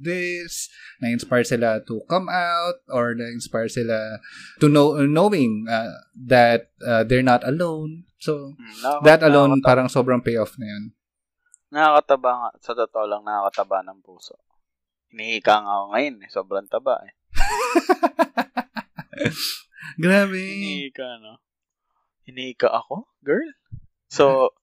this. 0.00 0.72
Na-inspire 1.04 1.44
sila 1.44 1.84
to 1.84 2.00
come 2.08 2.32
out 2.32 2.80
or 2.88 3.12
na-inspire 3.12 3.68
sila 3.68 4.16
to 4.64 4.72
know, 4.72 4.96
knowing 5.04 5.68
uh, 5.68 5.92
that 6.16 6.72
uh, 6.80 7.04
they're 7.04 7.20
not 7.20 7.44
alone. 7.44 8.08
So, 8.16 8.56
Hmm, 8.56 8.80
nakaka- 8.80 9.04
that 9.04 9.20
alone, 9.28 9.50
nakakata- 9.52 9.68
parang 9.68 9.88
sobrang 9.92 10.24
payoff 10.24 10.56
na 10.56 10.72
yun. 10.72 10.84
nakakataba 11.68 12.30
nga 12.32 12.50
sa 12.60 12.72
totoo 12.72 13.04
lang 13.04 13.24
nakakataba 13.24 13.84
ng 13.84 14.00
puso 14.00 14.40
hinihika 15.08 15.60
nga 15.60 15.72
ako 15.72 15.84
ngayon 15.92 16.16
eh. 16.20 16.28
sobrang 16.28 16.64
taba 16.64 16.96
eh 17.04 17.12
Grabe. 20.00 20.40
hinihika 20.40 21.20
no 21.20 21.42
hinihika 22.24 22.70
ako 22.70 23.08
girl 23.20 23.48
so 24.08 24.54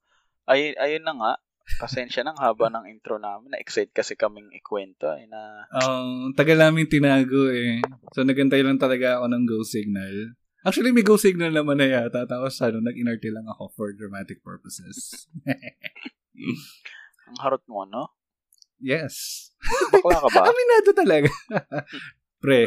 ayun, 0.49 0.75
ayun 0.79 1.03
na 1.05 1.13
nga 1.13 1.33
pasensya 1.77 2.25
ng 2.25 2.39
haba 2.41 2.73
ng 2.73 2.89
intro 2.89 3.21
namin 3.21 3.53
na-excite 3.53 3.93
kasi 3.93 4.17
kaming 4.17 4.49
ikwento 4.57 5.05
eh, 5.13 5.29
na 5.29 5.69
Um, 5.69 6.33
tagal 6.33 6.57
namin 6.57 6.89
tinago 6.89 7.53
eh. 7.53 7.77
So, 8.17 8.25
nagantay 8.25 8.65
lang 8.65 8.81
talaga 8.81 9.21
ako 9.21 9.25
ng 9.29 9.43
go 9.45 9.61
signal. 9.61 10.33
Actually, 10.65 10.91
may 10.91 11.05
go 11.05 11.15
signal 11.15 11.53
naman 11.53 11.77
na 11.77 11.87
yata. 11.87 12.25
Tapos, 12.25 12.57
ano, 12.59 12.81
nag-inerte 12.81 13.29
lang 13.29 13.45
ako 13.47 13.69
for 13.77 13.87
dramatic 13.93 14.41
purposes. 14.41 15.29
Ang 17.29 17.37
harot 17.37 17.63
mo, 17.69 17.85
no? 17.85 18.11
Yes. 18.81 19.47
Bakla 19.93 20.19
ka 20.25 20.29
ba? 20.33 20.41
Aminado 20.51 20.91
talaga. 20.91 21.31
Pre. 22.43 22.65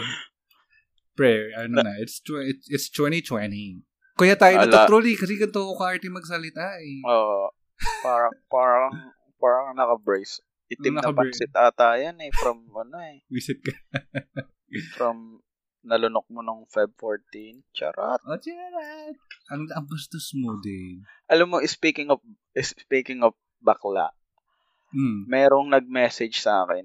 Pre, 1.13 1.53
ano 1.55 1.85
na, 1.85 1.93
it's, 2.01 2.21
tw- 2.21 2.41
it's, 2.41 2.67
it's 2.69 2.89
2020. 2.91 3.85
Kuya 4.17 4.37
tayo 4.37 4.61
Ala. 4.61 4.65
natutrol 4.69 5.05
eh, 5.05 5.17
kasi 5.17 5.37
ganito 5.37 5.61
ko 5.61 5.73
ka 5.77 5.93
magsalita 6.09 6.81
eh. 6.81 7.01
Oo. 7.05 7.53
parang, 8.01 8.35
parang, 8.49 8.93
parang 9.37 9.67
naka-brace. 9.77 10.41
Itim 10.73 10.97
na 10.97 11.05
Naka-brace. 11.05 11.37
pansit 11.37 11.53
ata 11.53 12.01
yan 12.01 12.17
eh. 12.21 12.33
From, 12.33 12.65
ano 12.73 12.97
eh. 12.97 13.21
Visit 13.35 13.61
ka. 13.61 13.73
From, 14.97 15.41
nalunok 15.85 16.25
mo 16.33 16.41
nung 16.41 16.65
Feb 16.71 16.97
14. 16.97 17.61
Charot. 17.77 18.21
O, 18.25 18.39
charat. 18.41 19.17
Ang, 19.53 19.69
ang 19.69 19.85
bastos 19.85 20.33
mo 20.33 20.57
din. 20.63 21.05
Alam 21.29 21.53
mo, 21.53 21.57
speaking 21.67 22.09
of, 22.09 22.25
speaking 22.57 23.21
of 23.21 23.37
bakla, 23.61 24.13
Hmm. 24.93 25.25
merong 25.25 25.73
nag-message 25.73 26.37
sa 26.37 26.69
akin. 26.69 26.85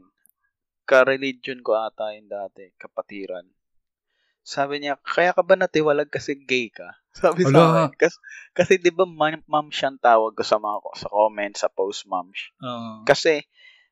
Ka-religion 0.88 1.60
ko 1.60 1.76
ata 1.76 2.16
yun 2.16 2.32
dati, 2.32 2.72
kapatiran. 2.80 3.44
Sabi 4.48 4.80
niya, 4.80 4.96
kaya 5.04 5.36
ka 5.36 5.44
ba 5.44 5.60
natiwalag 5.60 6.08
kasi 6.08 6.40
gay 6.40 6.72
ka? 6.72 6.96
Sabi 7.20 7.44
sa 7.44 7.52
Ala. 7.52 7.92
akin. 7.92 8.00
Kasi, 8.00 8.18
kasi 8.56 8.74
di 8.80 8.96
ba 8.96 9.04
ma'am, 9.04 9.44
ma'am 9.44 9.68
siyang 9.68 10.00
tawag 10.00 10.40
ko 10.40 10.44
sa 10.48 10.56
mga 10.56 10.80
sa 10.96 11.08
comment, 11.12 11.56
sa 11.60 11.68
post 11.68 12.08
ma'am. 12.08 12.32
Oo. 12.64 13.04
Kasi, 13.04 13.44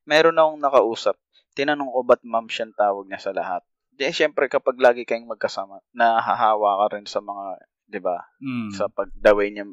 meron 0.07 0.39
akong 0.39 0.63
nakausap. 0.63 1.19
Tinanong 1.59 1.91
ko 1.91 2.07
ba't 2.07 2.23
ma'am 2.23 2.47
siyang 2.47 2.71
tawag 2.71 3.03
niya 3.11 3.19
sa 3.19 3.35
lahat. 3.35 3.67
Di, 3.91 4.07
syempre, 4.15 4.47
kapag 4.47 4.79
lagi 4.79 5.03
kayong 5.03 5.27
magkasama, 5.27 5.83
nahahawa 5.91 6.87
ka 6.87 6.95
rin 6.95 7.07
sa 7.07 7.19
mga, 7.19 7.59
di 7.91 7.99
ba, 7.99 8.23
Hmm. 8.39 8.71
sa 8.71 8.87
pagdaway 8.87 9.51
niya 9.51 9.67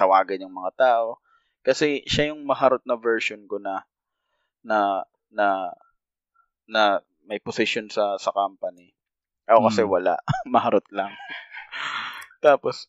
tawagan 0.00 0.40
yung 0.40 0.56
mga 0.56 0.72
tao. 0.72 1.20
Kasi 1.60 2.00
siya 2.04 2.32
yung 2.32 2.44
maharot 2.44 2.84
na 2.88 2.96
version 2.96 3.44
ko 3.44 3.56
na 3.56 3.84
na 4.60 5.04
na 5.28 5.72
na 6.64 7.00
may 7.24 7.40
position 7.40 7.88
sa 7.88 8.16
sa 8.16 8.32
company. 8.32 8.92
Ako 9.44 9.68
kasi 9.68 9.82
Mm. 9.84 9.90
wala. 9.90 10.14
maharot 10.48 10.86
lang. 10.90 11.12
Tapos, 12.40 12.88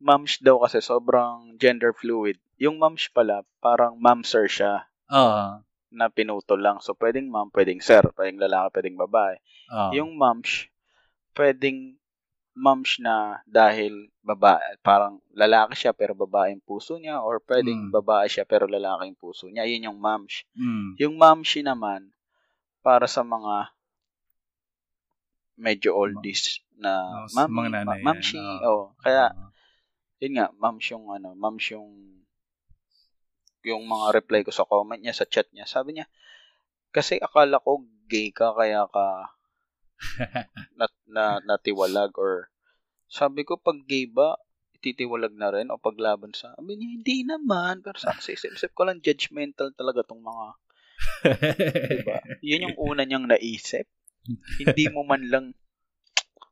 moms 0.00 0.40
daw 0.40 0.60
kasi 0.64 0.80
sobrang 0.80 1.56
gender 1.56 1.92
fluid. 1.92 2.36
Yung 2.56 2.80
moms 2.80 3.08
pala, 3.08 3.44
parang 3.60 3.96
ma'am 3.96 4.24
sir 4.24 4.48
siya 4.48 4.84
Ah. 5.08 5.60
na 5.90 6.06
pinutol 6.08 6.60
lang. 6.60 6.78
So, 6.80 6.94
pwedeng 6.94 7.28
ma'am, 7.28 7.50
pwedeng 7.52 7.80
sir, 7.80 8.00
pwedeng 8.14 8.38
lalaki, 8.38 8.68
pwedeng 8.78 8.96
babae. 8.96 9.36
Ah. 9.68 9.90
Yung 9.92 10.16
moms, 10.16 10.68
pwedeng 11.34 11.96
moms 12.52 13.00
na 13.00 13.40
dahil 13.44 14.10
babae, 14.20 14.76
parang 14.80 15.22
lalaki 15.32 15.72
siya 15.78 15.92
pero 15.96 16.12
babae 16.12 16.52
yung 16.52 16.60
puso 16.60 16.96
niya 16.96 17.22
or 17.22 17.40
pwedeng 17.40 17.88
Mm. 17.88 17.92
babae 17.94 18.28
siya 18.28 18.44
pero 18.44 18.68
lalaki 18.68 19.08
yung 19.08 19.20
puso 19.20 19.48
niya. 19.48 19.64
Yun 19.64 19.86
yung 19.88 19.98
moms. 19.98 20.44
Hmm. 20.52 20.92
Yung 21.00 21.16
momshi 21.16 21.60
naman, 21.60 22.12
para 22.80 23.04
sa 23.04 23.20
mga 23.22 23.72
medyo 25.60 25.92
oldies 25.92 26.64
na 26.80 27.24
Oh, 27.28 27.28
mami, 27.36 27.52
mga 27.52 27.70
nanay 27.84 28.00
ma- 28.00 28.16
mamshi, 28.16 28.40
yan, 28.40 28.64
oh. 28.64 28.96
Kaya, 29.04 29.28
Ah. 29.30 29.52
yun 30.18 30.40
nga, 30.40 30.48
moms 30.56 30.86
yung 30.88 31.06
ano, 31.12 31.36
moms 31.36 31.64
yung 31.70 31.88
yung 33.60 33.84
mga 33.84 34.16
reply 34.16 34.40
ko 34.40 34.48
sa 34.48 34.64
comment 34.64 34.96
niya, 34.96 35.12
sa 35.12 35.28
chat 35.28 35.44
niya. 35.52 35.68
Sabi 35.68 35.92
niya, 35.92 36.08
kasi 36.90 37.20
akala 37.20 37.60
ko 37.62 37.84
gay 38.10 38.34
ka 38.34 38.50
kaya 38.56 38.88
ka 38.90 39.30
na, 40.78 40.86
na, 41.06 41.24
natiwalag 41.46 42.10
or 42.18 42.50
sabi 43.06 43.46
ko 43.46 43.54
pag 43.60 43.78
gay 43.86 44.10
ba 44.10 44.34
ititiwalag 44.74 45.36
na 45.36 45.54
rin 45.54 45.70
o 45.70 45.78
paglaban 45.78 46.34
sa 46.34 46.56
sabi 46.58 46.74
niya 46.74 46.88
hindi 46.98 47.16
naman 47.22 47.84
pero 47.84 47.94
sa 48.00 48.10
sa 48.24 48.32
isip 48.34 48.74
ko 48.74 48.88
lang 48.88 48.98
judgmental 48.98 49.70
talaga 49.76 50.02
tong 50.02 50.24
mga 50.24 50.46
diba 52.02 52.18
yun 52.42 52.64
yung 52.66 52.76
una 52.80 53.06
niyang 53.06 53.28
naisip 53.30 53.86
hindi 54.58 54.84
mo 54.88 55.02
man 55.02 55.22
lang 55.24 55.46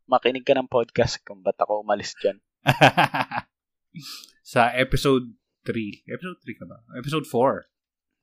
makinig 0.04 0.42
ka 0.42 0.52
ng 0.52 0.66
podcast 0.66 1.20
kung 1.20 1.40
ba't 1.40 1.56
ako 1.56 1.82
umalis 1.82 2.16
dyan 2.16 2.40
sa 4.44 4.72
episode 4.72 5.36
3. 5.64 6.06
Episode 6.06 6.38
3 6.40 6.54
ka 6.54 6.64
ba? 6.64 6.80
Episode 6.94 7.26
4. 7.26 7.68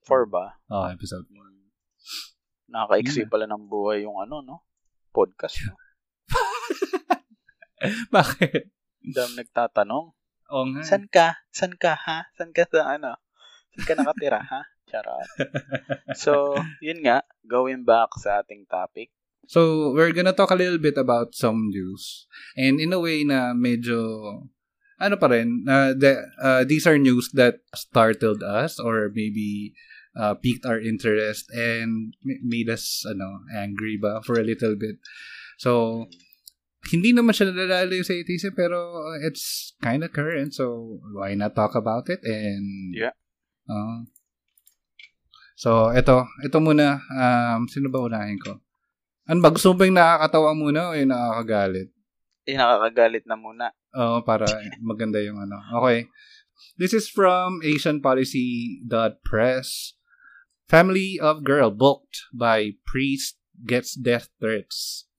for 0.01 0.25
ba 0.25 0.57
Oh, 0.67 0.85
episode 0.87 1.25
Hmm. 1.25 1.69
nakakaiksi 2.67 3.21
Yeah. 3.21 3.29
pala 3.29 3.45
ng 3.45 3.65
buhay 3.65 4.01
yung 4.01 4.17
ano 4.17 4.41
no 4.41 4.65
podcast 5.09 5.61
no? 5.63 5.77
Bakit? 8.11 8.69
dami 9.05 9.33
nagtatanong 9.37 10.05
Oo 10.45 10.65
nga. 10.71 10.81
San 10.81 11.05
ka? 11.05 11.41
San 11.49 11.73
ka, 11.73 11.97
ha? 11.97 12.29
San 12.33 12.49
ka 12.49 12.65
sa 12.65 12.97
ano? 12.97 13.17
San 13.73 13.81
ka 13.83 13.93
nakatira, 13.93 14.37
ha? 14.39 14.61
Charot. 14.85 15.25
So, 16.21 16.53
yun 16.79 17.01
nga, 17.01 17.25
going 17.41 17.81
back 17.81 18.13
sa 18.15 18.39
ating 18.39 18.69
topic. 18.69 19.09
So, 19.47 19.91
we're 19.93 20.11
gonna 20.13 20.33
talk 20.33 20.51
a 20.51 20.57
little 20.59 20.77
bit 20.79 20.97
about 20.97 21.35
some 21.35 21.69
news. 21.69 22.27
And 22.57 22.79
in 22.79 22.93
a 22.93 22.99
way 22.99 23.23
na 23.23 23.53
medyo, 23.53 24.49
ano 24.99 25.15
pa 25.17 25.27
rin, 25.27 25.65
uh, 25.67 25.93
the, 25.93 26.25
uh, 26.41 26.63
these 26.63 26.87
are 26.87 26.97
news 26.97 27.29
that 27.33 27.61
startled 27.75 28.41
us 28.41 28.79
or 28.79 29.11
maybe 29.13 29.73
uh, 30.15 30.33
piqued 30.35 30.65
our 30.65 30.79
interest 30.79 31.51
and 31.51 32.15
made 32.23 32.69
us 32.69 33.03
ano, 33.05 33.43
angry 33.53 33.99
ba 33.99 34.23
for 34.23 34.39
a 34.39 34.47
little 34.47 34.75
bit. 34.79 34.95
So, 35.59 36.07
hindi 36.91 37.13
naman 37.13 37.33
siya 37.33 37.49
sa 38.05 38.13
ATC 38.13 38.53
pero 38.53 39.01
it's 39.25 39.73
kind 39.81 40.05
of 40.05 40.13
current 40.13 40.53
so 40.53 40.97
why 41.17 41.33
not 41.33 41.57
talk 41.57 41.73
about 41.73 42.05
it 42.13 42.21
and 42.21 42.93
Yeah. 42.93 43.13
uh, 43.65 44.05
so 45.57 45.89
ito 45.89 46.27
ito 46.45 46.57
muna 46.61 47.01
um 47.09 47.65
sino 47.65 47.89
ba 47.89 48.05
unahin 48.05 48.37
ko 48.37 48.61
ano 49.25 49.41
ba 49.41 49.49
gusto 49.49 49.73
mo 49.73 49.81
ba 49.81 49.89
yung 49.89 49.97
nakakatawa 49.97 50.53
muna 50.53 50.89
o 50.89 50.97
yung 50.97 51.11
nakakagalit 51.11 51.89
Eh, 52.45 52.53
nakakagalit 52.53 53.25
na 53.25 53.33
muna. 53.33 53.73
Oo, 53.97 54.21
para 54.21 54.45
maganda 54.77 55.17
yung 55.17 55.41
ano. 55.41 55.57
Okay. 55.81 56.05
This 56.77 56.93
is 56.93 57.09
from 57.09 57.57
AsianPolicy.press. 57.65 59.97
Family 60.69 61.17
of 61.17 61.41
girl 61.43 61.71
booked 61.73 62.29
by 62.33 62.73
priest 62.85 63.37
gets 63.65 63.95
death 63.97 64.29
threats. 64.37 65.09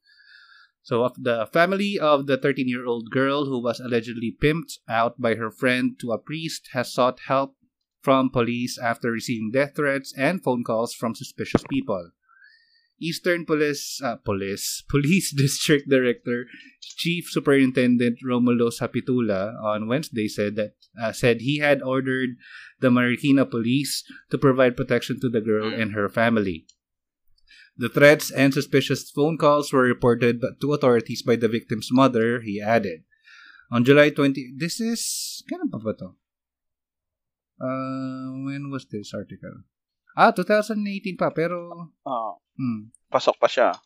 So, 0.87 1.03
of 1.03 1.19
the 1.19 1.51
family 1.51 1.99
of 1.99 2.31
the 2.31 2.39
13-year-old 2.39 3.11
girl 3.11 3.51
who 3.51 3.59
was 3.59 3.83
allegedly 3.83 4.31
pimped 4.31 4.79
out 4.87 5.19
by 5.19 5.35
her 5.35 5.51
friend 5.51 5.99
to 5.99 6.15
a 6.15 6.23
priest 6.23 6.71
has 6.79 6.95
sought 6.95 7.27
help 7.27 7.59
from 8.07 8.31
police 8.31 8.79
after 8.79 9.11
receiving 9.11 9.51
death 9.51 9.75
threats 9.75 10.15
and 10.15 10.47
phone 10.47 10.63
calls 10.63 10.95
from 10.95 11.19
suspicious 11.19 11.67
people. 11.67 12.15
Eastern 13.01 13.45
Police 13.45 14.01
uh, 14.03 14.17
Police 14.17 14.83
Police 14.89 15.33
District 15.33 15.89
Director 15.89 16.47
Chief 16.81 17.27
Superintendent 17.29 18.19
Romulo 18.25 18.73
Sapitula 18.73 19.53
on 19.63 19.89
Wednesday 19.89 20.29
said 20.29 20.57
that 20.57 20.75
uh, 21.01 21.13
said 21.13 21.41
he 21.41 21.59
had 21.59 21.83
ordered 21.83 22.37
the 22.81 22.89
Marikina 22.89 23.49
police 23.49 24.05
to 24.31 24.39
provide 24.39 24.77
protection 24.77 25.21
to 25.21 25.29
the 25.29 25.41
girl 25.41 25.73
and 25.73 25.93
her 25.93 26.09
family. 26.09 26.67
The 27.77 27.91
threats 27.91 28.31
and 28.31 28.55
suspicious 28.55 29.11
phone 29.11 29.37
calls 29.37 29.73
were 29.73 29.85
reported 29.85 30.41
to 30.41 30.73
authorities 30.73 31.23
by 31.23 31.37
the 31.37 31.49
victim's 31.49 31.93
mother, 31.93 32.41
he 32.41 32.61
added. 32.61 33.05
On 33.71 33.85
July 33.85 34.11
20, 34.11 34.55
this 34.57 34.81
is, 34.81 35.43
kailan 35.45 35.69
pa 35.69 35.93
to? 35.93 36.17
Uh, 37.61 38.33
when 38.49 38.71
was 38.71 38.87
this 38.89 39.13
article? 39.13 39.65
Ah, 40.17 40.33
2018 40.33 41.21
pa, 41.21 41.31
pero, 41.31 41.93
Ah, 42.09 42.35
hmm, 42.57 42.89
pasok 43.13 43.37
pa 43.37 43.47
siya. 43.47 43.77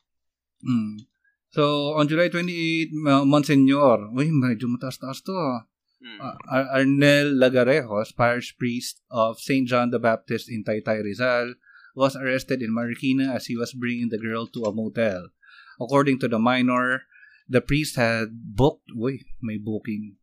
Mm. 0.62 1.10
So, 1.50 1.98
on 1.98 2.06
July 2.06 2.30
28, 2.30 2.94
uh, 3.10 3.26
Monsignor, 3.26 4.14
uy, 4.14 4.30
medyo 4.30 4.70
mataas-taas 4.70 5.26
to 5.26 5.34
ah. 5.34 5.66
Hmm. 6.00 6.16
Uh, 6.22 6.36
Ar- 6.48 6.70
Arnel 6.80 7.36
Lagarejos, 7.36 8.16
parish 8.16 8.56
priest 8.56 9.02
of 9.10 9.36
St. 9.42 9.68
John 9.68 9.90
the 9.90 9.98
Baptist 9.98 10.48
in 10.48 10.64
Taytay, 10.64 11.04
Rizal, 11.04 11.58
was 11.92 12.16
arrested 12.16 12.62
in 12.62 12.72
Marikina 12.72 13.34
as 13.34 13.50
he 13.50 13.56
was 13.58 13.74
bringing 13.74 14.08
the 14.08 14.16
girl 14.16 14.46
to 14.54 14.64
a 14.64 14.72
motel. 14.72 15.28
According 15.76 16.22
to 16.24 16.28
the 16.28 16.38
minor, 16.38 17.04
the 17.50 17.60
priest 17.60 17.96
had 17.96 18.30
booked, 18.32 18.88
uy, 18.96 19.26
may 19.42 19.58
booking, 19.58 20.16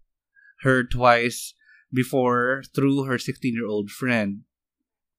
her 0.63 0.81
twice 0.87 1.53
before 1.91 2.63
through 2.73 3.03
her 3.03 3.19
16-year-old 3.19 3.91
friend. 3.91 4.46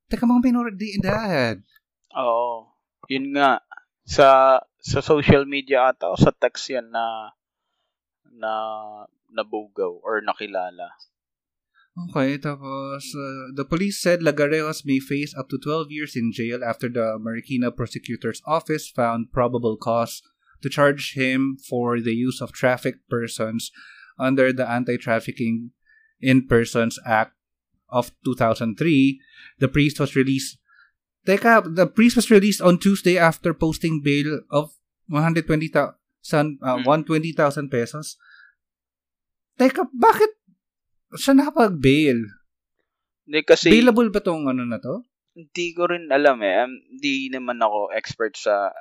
Teka, 0.08 0.24
mga 0.24 0.44
minor 0.44 0.72
di 0.72 0.96
edad. 0.96 1.60
Oo. 2.16 2.72
Yun 3.12 3.36
nga. 3.36 3.60
Sa 4.08 4.60
sa 4.80 5.00
social 5.04 5.44
media 5.44 5.92
ata 5.92 6.08
o 6.08 6.16
sa 6.16 6.32
text 6.32 6.72
yan 6.72 6.88
na 6.88 7.36
na 8.32 8.52
nabugaw 9.28 10.00
or 10.00 10.24
nakilala. 10.24 10.96
Okay, 12.08 12.38
tapos 12.38 13.02
uh, 13.10 13.50
the 13.58 13.66
police 13.66 13.98
said 13.98 14.22
Lagarejos 14.22 14.86
may 14.86 15.02
face 15.02 15.34
up 15.34 15.50
to 15.50 15.58
12 15.58 15.90
years 15.90 16.14
in 16.14 16.30
jail 16.30 16.62
after 16.62 16.86
the 16.86 17.18
Marikina 17.18 17.74
prosecutor's 17.74 18.38
office 18.46 18.86
found 18.86 19.34
probable 19.34 19.74
cause 19.74 20.22
to 20.62 20.70
charge 20.70 21.18
him 21.18 21.58
for 21.58 21.98
the 21.98 22.14
use 22.14 22.38
of 22.40 22.54
trafficked 22.54 23.02
persons 23.10 23.74
under 24.14 24.54
the 24.54 24.62
Anti-Trafficking 24.62 25.74
in 26.22 26.46
Persons 26.46 26.98
Act 27.02 27.37
of 27.88 28.12
2003. 28.24 28.76
The 29.58 29.68
priest 29.68 29.98
was 29.98 30.14
released 30.14 30.60
Teka, 31.28 31.60
the 31.76 31.84
priest 31.84 32.16
was 32.16 32.32
released 32.32 32.64
on 32.64 32.80
Tuesday 32.80 33.20
after 33.20 33.52
posting 33.52 34.00
bail 34.00 34.40
of 34.48 34.72
120,000 35.12 35.76
uh, 36.64 36.80
Hmm. 36.80 36.88
120,000 36.88 37.68
pesos. 37.68 38.16
Teka, 39.60 39.92
bakit 39.92 40.32
siya 41.12 41.36
nakapag-bail? 41.36 42.24
Hindi 43.28 43.40
kasi, 43.44 43.68
Bailable 43.68 44.08
ba 44.08 44.24
tong 44.24 44.48
ano 44.48 44.64
na 44.64 44.80
to? 44.80 45.04
hindi 45.38 45.70
ko 45.70 45.86
rin 45.86 46.08
alam 46.10 46.40
eh. 46.42 46.64
Um, 46.66 46.74
Hindi 46.96 47.28
naman 47.30 47.62
ako 47.62 47.94
expert 47.94 48.34
sa, 48.34 48.74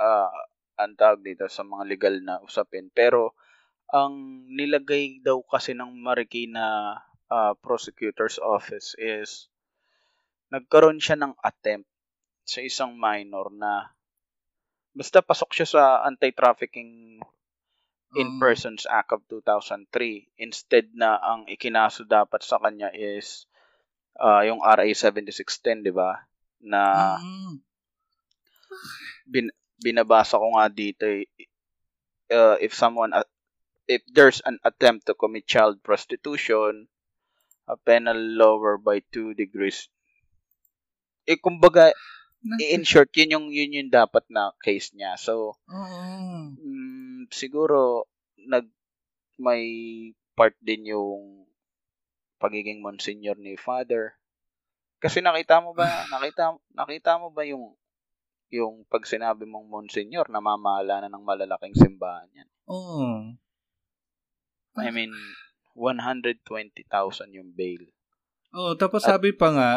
ah, 0.00 0.32
ang 0.80 0.98
tawag 0.98 1.22
dito, 1.22 1.46
sa 1.46 1.62
mga 1.62 1.84
legal 1.86 2.14
na 2.24 2.40
usapin. 2.42 2.90
Pero, 2.90 3.38
ang 3.92 4.42
nilagay 4.48 5.20
daw 5.22 5.44
kasi 5.46 5.76
ng 5.76 5.92
Marikina 6.00 6.96
ah, 7.32 7.56
Prosecutor's 7.56 8.36
Office 8.36 8.92
is, 9.00 9.48
nagkaroon 10.52 11.00
siya 11.00 11.16
ng 11.16 11.32
attempt 11.40 11.88
sa 12.44 12.60
isang 12.60 12.92
minor 12.92 13.48
na 13.48 13.88
basta 14.92 15.24
pasok 15.24 15.56
siya 15.56 15.68
sa 15.68 15.82
Anti-Trafficking 16.04 17.16
in 18.12 18.28
Oh. 18.28 18.36
Persons 18.36 18.84
Act 18.84 19.16
of 19.16 19.24
2003 19.24 19.88
instead 20.36 20.92
na 20.92 21.16
ang 21.16 21.48
ikinaso 21.48 22.04
dapat 22.04 22.44
sa 22.44 22.60
kanya 22.60 22.92
is 22.92 23.48
ah, 24.20 24.44
yung 24.44 24.60
RA 24.60 24.84
7610, 24.84 25.80
'di 25.80 25.92
ba? 25.96 26.20
Na 26.60 27.16
Mm. 27.16 27.56
bin- 29.24 29.56
binabasa 29.80 30.36
ko 30.36 30.52
nga 30.60 30.68
dito 30.68 31.08
eh, 31.08 31.24
uh, 32.28 32.60
if 32.60 32.76
someone 32.76 33.16
at- 33.16 33.32
if 33.88 34.04
there's 34.12 34.44
an 34.44 34.60
attempt 34.62 35.08
to 35.08 35.16
commit 35.16 35.48
child 35.48 35.80
prostitution 35.80 36.91
a 37.66 37.78
penal 37.78 38.18
lower 38.18 38.78
by 38.78 38.98
2 39.14 39.38
degrees 39.38 39.86
eh 41.26 41.38
kumbaga 41.38 41.94
in 42.58 42.82
short 42.82 43.14
yun 43.14 43.38
yung 43.38 43.46
yun 43.54 43.76
yung 43.78 43.90
dapat 43.92 44.26
na 44.26 44.50
case 44.58 44.90
niya 44.98 45.14
so 45.14 45.54
Oo. 45.70 46.02
mm, 46.58 47.30
siguro 47.30 48.10
nag 48.42 48.66
may 49.38 49.62
part 50.34 50.58
din 50.58 50.90
yung 50.90 51.46
pagiging 52.42 52.82
monsignor 52.82 53.38
ni 53.38 53.54
father 53.54 54.18
kasi 54.98 55.22
nakita 55.22 55.62
mo 55.62 55.70
ba 55.70 55.86
nakita 56.12 56.58
nakita 56.74 57.22
mo 57.22 57.30
ba 57.30 57.46
yung 57.46 57.78
yung 58.52 58.84
pag 58.90 59.06
sinabi 59.06 59.46
mong 59.46 59.70
monsignor 59.70 60.26
namamahala 60.26 61.06
na 61.06 61.08
ng 61.08 61.24
malalaking 61.24 61.78
simbahan 61.78 62.28
yan 62.34 62.50
Oo. 62.66 63.32
I 64.72 64.88
mean 64.88 65.12
120,000 65.74 67.32
yung 67.32 67.56
bail 67.56 67.88
Oh, 68.52 68.76
tapos 68.76 69.08
sabi 69.08 69.32
pa 69.32 69.48
nga, 69.48 69.72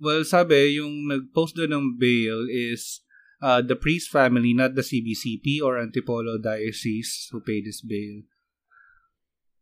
well, 0.00 0.24
sabi, 0.24 0.80
yung 0.80 1.12
nag-post 1.12 1.60
doon 1.60 1.76
ng 1.76 1.86
bail 2.00 2.48
is 2.48 3.04
uh, 3.44 3.60
the 3.60 3.76
priest 3.76 4.08
family, 4.08 4.56
not 4.56 4.72
the 4.72 4.80
CBCP 4.80 5.60
or 5.60 5.76
Antipolo 5.76 6.40
Diocese 6.40 7.28
who 7.28 7.44
paid 7.44 7.68
this 7.68 7.84
bail. 7.84 8.24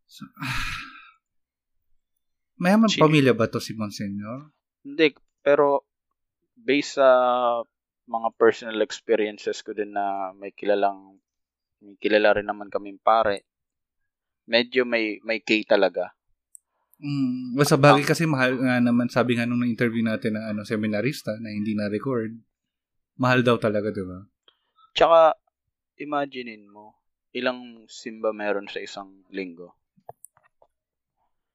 So, 0.07 0.23
mayaman 2.63 2.87
Chi- 2.87 3.03
pamilya 3.03 3.35
ba 3.35 3.51
to 3.51 3.59
si 3.59 3.75
Monsignor? 3.75 4.55
Hindi, 4.87 5.11
pero 5.43 5.83
based 6.55 6.95
sa 6.95 7.09
mga 8.07 8.29
personal 8.39 8.79
experiences 8.79 9.59
ko 9.59 9.75
din 9.75 9.91
na 9.91 10.31
may 10.35 10.55
kilalang 10.55 11.19
may 11.83 11.99
kilala 11.99 12.39
rin 12.39 12.47
naman 12.47 12.71
kaming 12.71 12.99
pare. 13.03 13.43
Medyo 14.49 14.83
may 14.83 15.19
may 15.23 15.39
K 15.39 15.63
talaga. 15.63 16.11
Mm, 17.03 17.59
sa 17.67 17.75
bagay 17.75 18.07
kasi 18.07 18.23
mahal 18.23 18.55
nga 18.63 18.79
naman, 18.79 19.11
sabi 19.11 19.35
nga 19.35 19.43
nung 19.43 19.65
interview 19.67 20.05
natin 20.05 20.39
ng 20.39 20.45
ano, 20.55 20.61
seminarista 20.63 21.35
na 21.35 21.51
hindi 21.51 21.75
na-record, 21.75 22.31
mahal 23.19 23.43
daw 23.43 23.59
talaga, 23.59 23.91
di 23.91 24.07
ba? 24.07 24.23
Tsaka 24.95 25.35
imaginein 25.99 26.63
mo 26.63 26.95
ilang 27.35 27.83
simba 27.91 28.31
meron 28.31 28.71
sa 28.71 28.79
isang 28.79 29.25
linggo. 29.33 29.75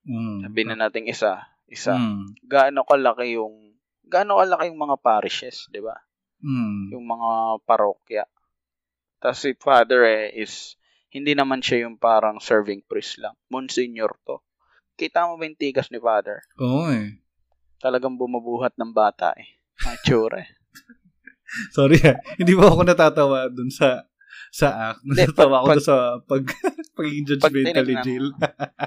Mm. 0.04 0.44
Sabihin 0.44 0.68
na 0.74 0.88
natin 0.88 1.08
isa, 1.08 1.48
isa. 1.64 1.96
Mm. 1.96 2.34
Gaano 2.44 2.84
kalaki 2.84 3.38
yung 3.40 3.78
gaano 4.04 4.40
kalaki 4.40 4.68
yung 4.68 4.80
mga 4.80 4.96
parishes, 5.00 5.68
'di 5.72 5.80
ba? 5.80 5.96
Mm. 6.38 6.94
yung 6.94 7.06
mga 7.06 7.30
parokya. 7.66 8.24
Tapos 9.18 9.42
si 9.42 9.50
Father 9.58 10.06
eh, 10.06 10.30
is, 10.38 10.78
hindi 11.08 11.32
naman 11.32 11.64
siya 11.64 11.88
yung 11.88 11.96
parang 11.96 12.40
serving 12.40 12.84
priest 12.84 13.20
lang. 13.20 13.34
Monsignor 13.48 14.12
to. 14.28 14.44
Kita 14.98 15.30
mo 15.30 15.38
ba 15.38 15.46
yung 15.46 15.56
tikas 15.56 15.88
ni 15.88 16.02
Father? 16.02 16.42
Oo 16.58 16.90
eh. 16.90 17.16
Talagang 17.78 18.18
bumubuhat 18.18 18.74
ng 18.76 18.90
bata 18.92 19.32
eh. 19.38 19.62
Tsura 20.02 20.42
eh. 20.42 20.50
Sorry 21.76 21.96
ah. 22.04 22.18
Hindi 22.36 22.52
ba 22.58 22.68
ako 22.68 22.82
natatawa 22.84 23.48
dun 23.48 23.70
sa 23.70 24.04
sa 24.48 24.92
act? 24.92 25.04
Natatawa 25.04 25.62
ako 25.62 25.66
pag- 25.70 25.84
sa 25.86 25.96
pag 26.24 26.44
pagiging 26.98 27.26
judgmental 27.28 27.84
ni 27.86 27.94
tinignan 27.94 28.04
Jill. 28.04 28.26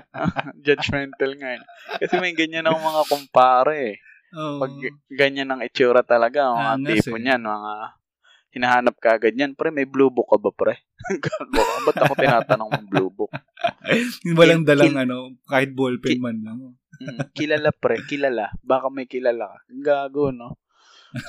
Judgmental 0.67 1.31
nga 1.39 1.49
yun. 1.57 1.63
Kasi 2.01 2.13
may 2.19 2.33
ganyan 2.35 2.67
ang 2.67 2.81
mga 2.81 3.01
kumpare 3.07 3.73
eh. 3.77 3.95
Oo. 4.35 4.59
Pag 4.63 4.73
ganyan 5.11 5.49
ang 5.51 5.61
itsura 5.63 6.03
talaga, 6.03 6.51
mga 6.51 6.71
Angas 6.75 6.95
tipo 7.03 7.15
eh. 7.15 7.23
niyan, 7.23 7.41
mga 7.43 7.71
hinahanap 8.51 8.95
ka 8.99 9.15
agad 9.15 9.33
yan. 9.35 9.55
Pre, 9.55 9.71
may 9.71 9.87
blue 9.87 10.11
book 10.11 10.27
ka 10.31 10.37
ba, 10.37 10.51
pre? 10.51 10.75
Ba't 11.87 11.97
ako 11.97 12.13
tinatanong 12.19 12.71
ng 12.71 12.87
blue 12.91 13.11
book? 13.11 13.31
Walang 14.37 14.67
dalang 14.67 14.95
kin- 14.95 15.01
ano, 15.07 15.17
kahit 15.47 15.71
ballpen 15.71 16.19
Ki- 16.19 16.23
man 16.23 16.37
lang. 16.43 16.59
Mm, 17.01 17.33
kilala 17.33 17.71
pre, 17.73 18.03
kilala. 18.05 18.51
Baka 18.61 18.91
may 18.91 19.07
kilala 19.07 19.55
ka. 19.55 19.57
Gago, 19.71 20.29
no? 20.29 20.59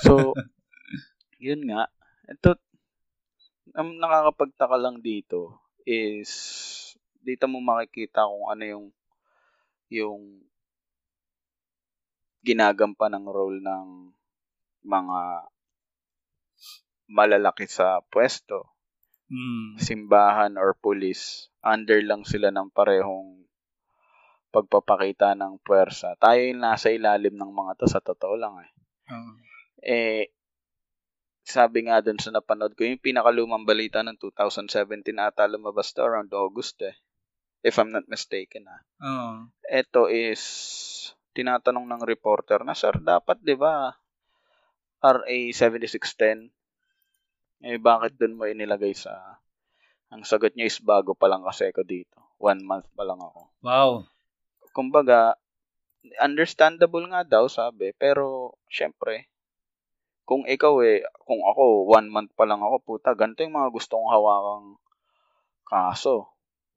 So, 0.03 0.35
yun 1.43 1.63
nga. 1.65 1.87
Ito, 2.27 2.59
ang 3.73 3.97
nakakapagtaka 3.97 4.77
lang 4.77 5.01
dito 5.01 5.63
is 5.83 6.29
dito 7.23 7.47
mo 7.47 7.63
makikita 7.63 8.27
kung 8.27 8.51
ano 8.51 8.63
yung 8.63 8.85
yung 9.89 10.21
ginagampan 12.43 13.15
ng 13.17 13.25
role 13.31 13.59
ng 13.63 13.87
mga 14.83 15.19
malalaki 17.09 17.67
sa 17.67 17.99
pwesto, 18.07 18.69
Mm. 19.33 19.79
simbahan 19.81 20.53
or 20.59 20.77
police. 20.77 21.49
Under 21.63 21.97
lang 22.03 22.27
sila 22.27 22.51
ng 22.53 22.69
parehong 22.69 23.47
pagpapakita 24.53 25.33
ng 25.33 25.57
puwersa. 25.65 26.13
Tayo 26.21 26.37
yung 26.37 26.61
nasa 26.61 26.93
ilalim 26.93 27.33
ng 27.33 27.49
mga 27.49 27.73
to 27.81 27.85
sa 27.89 27.97
totoo 28.03 28.37
lang 28.37 28.61
eh. 28.61 28.69
Oo. 29.09 29.31
Eh, 29.81 30.29
sabi 31.41 31.89
nga 31.89 31.99
dun 32.05 32.21
sa 32.21 32.29
napanood 32.29 32.77
ko, 32.77 32.85
yung 32.85 33.01
pinakalumang 33.01 33.65
balita 33.65 34.05
ng 34.05 34.15
2017 34.21 35.17
ata 35.17 35.49
lumabas 35.49 35.89
to 35.97 36.05
around 36.05 36.29
August 36.29 36.77
eh. 36.85 36.93
If 37.65 37.79
I'm 37.81 37.89
not 37.89 38.05
mistaken 38.05 38.69
ah. 38.69 38.81
Oo. 39.01 39.31
Ito 39.65 40.11
is, 40.13 40.43
tinatanong 41.33 41.89
ng 41.89 42.03
reporter 42.05 42.61
na, 42.61 42.77
Sir, 42.77 42.93
dapat 43.01 43.41
di 43.41 43.57
ba 43.57 43.89
RA 45.01 45.37
7610? 45.49 46.53
Eh, 47.63 47.79
bakit 47.79 48.19
dun 48.19 48.35
mo 48.35 48.43
inilagay 48.43 48.91
sa... 48.91 49.39
Ang 50.11 50.27
sagot 50.27 50.53
niya 50.53 50.69
is 50.69 50.77
bago 50.83 51.15
pa 51.15 51.31
lang 51.31 51.41
kasi 51.41 51.71
ako 51.71 51.81
dito. 51.87 52.19
One 52.37 52.61
month 52.61 52.91
pa 52.93 53.07
lang 53.07 53.17
ako. 53.17 53.41
Wow. 53.63 53.91
kumbaga, 54.75 55.37
understandable 56.19 57.07
nga 57.07 57.23
daw, 57.23 57.47
sabi. 57.47 57.95
Pero, 57.95 58.53
syempre, 58.67 59.31
kung 60.27 60.43
ikaw 60.43 60.83
eh, 60.83 61.07
kung 61.23 61.39
ako, 61.45 61.87
one 61.87 62.09
month 62.11 62.31
pa 62.35 62.43
lang 62.43 62.59
ako, 62.59 62.75
puta, 62.83 63.15
ganito 63.15 63.45
yung 63.45 63.55
mga 63.55 63.69
gusto 63.71 63.95
kong 63.95 64.11
hawakang 64.11 64.67
kaso. 65.63 66.13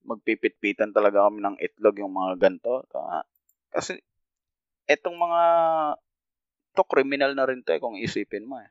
Magpipit-pitan 0.06 0.94
talaga 0.94 1.26
kami 1.26 1.42
ng 1.42 1.56
itlog 1.58 1.98
yung 1.98 2.14
mga 2.14 2.38
ganito. 2.38 2.86
Kasi, 3.74 3.98
etong 4.86 5.18
mga, 5.18 5.42
to 6.78 6.84
criminal 6.86 7.32
na 7.34 7.48
rin 7.48 7.64
to 7.66 7.74
eh, 7.74 7.82
kung 7.82 7.98
isipin 7.98 8.46
mo 8.46 8.62
eh. 8.62 8.70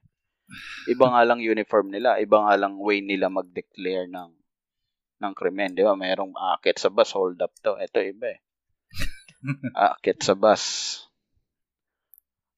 Iba 0.86 1.06
nga 1.10 1.22
lang 1.26 1.42
uniform 1.42 1.90
nila, 1.90 2.22
iba 2.22 2.38
nga 2.46 2.56
lang 2.56 2.78
way 2.78 3.02
nila 3.02 3.34
mag-declare 3.34 4.06
ng 4.10 4.32
ng 5.16 5.34
krimen, 5.34 5.74
di 5.74 5.82
ba? 5.82 5.96
Merong 5.96 6.36
akit 6.36 6.78
sa 6.78 6.92
bus, 6.92 7.16
hold 7.16 7.40
up 7.40 7.54
to. 7.64 7.80
Ito 7.80 8.04
iba 8.04 8.36
eh. 8.36 8.40
Akit 9.96 10.22
sa 10.22 10.36
bus. 10.36 10.64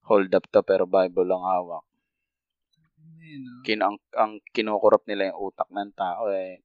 Hold 0.07 0.31
up 0.33 0.47
to 0.49 0.63
pero 0.63 0.87
Bible 0.89 1.27
lang 1.27 1.43
hawak. 1.43 1.85
Kin 3.67 3.83
ang, 3.83 3.99
ang 4.15 4.39
kinukurap 4.55 5.03
nila 5.05 5.31
yung 5.31 5.51
utak 5.51 5.67
ng 5.69 5.91
tao 5.93 6.31
eh. 6.31 6.63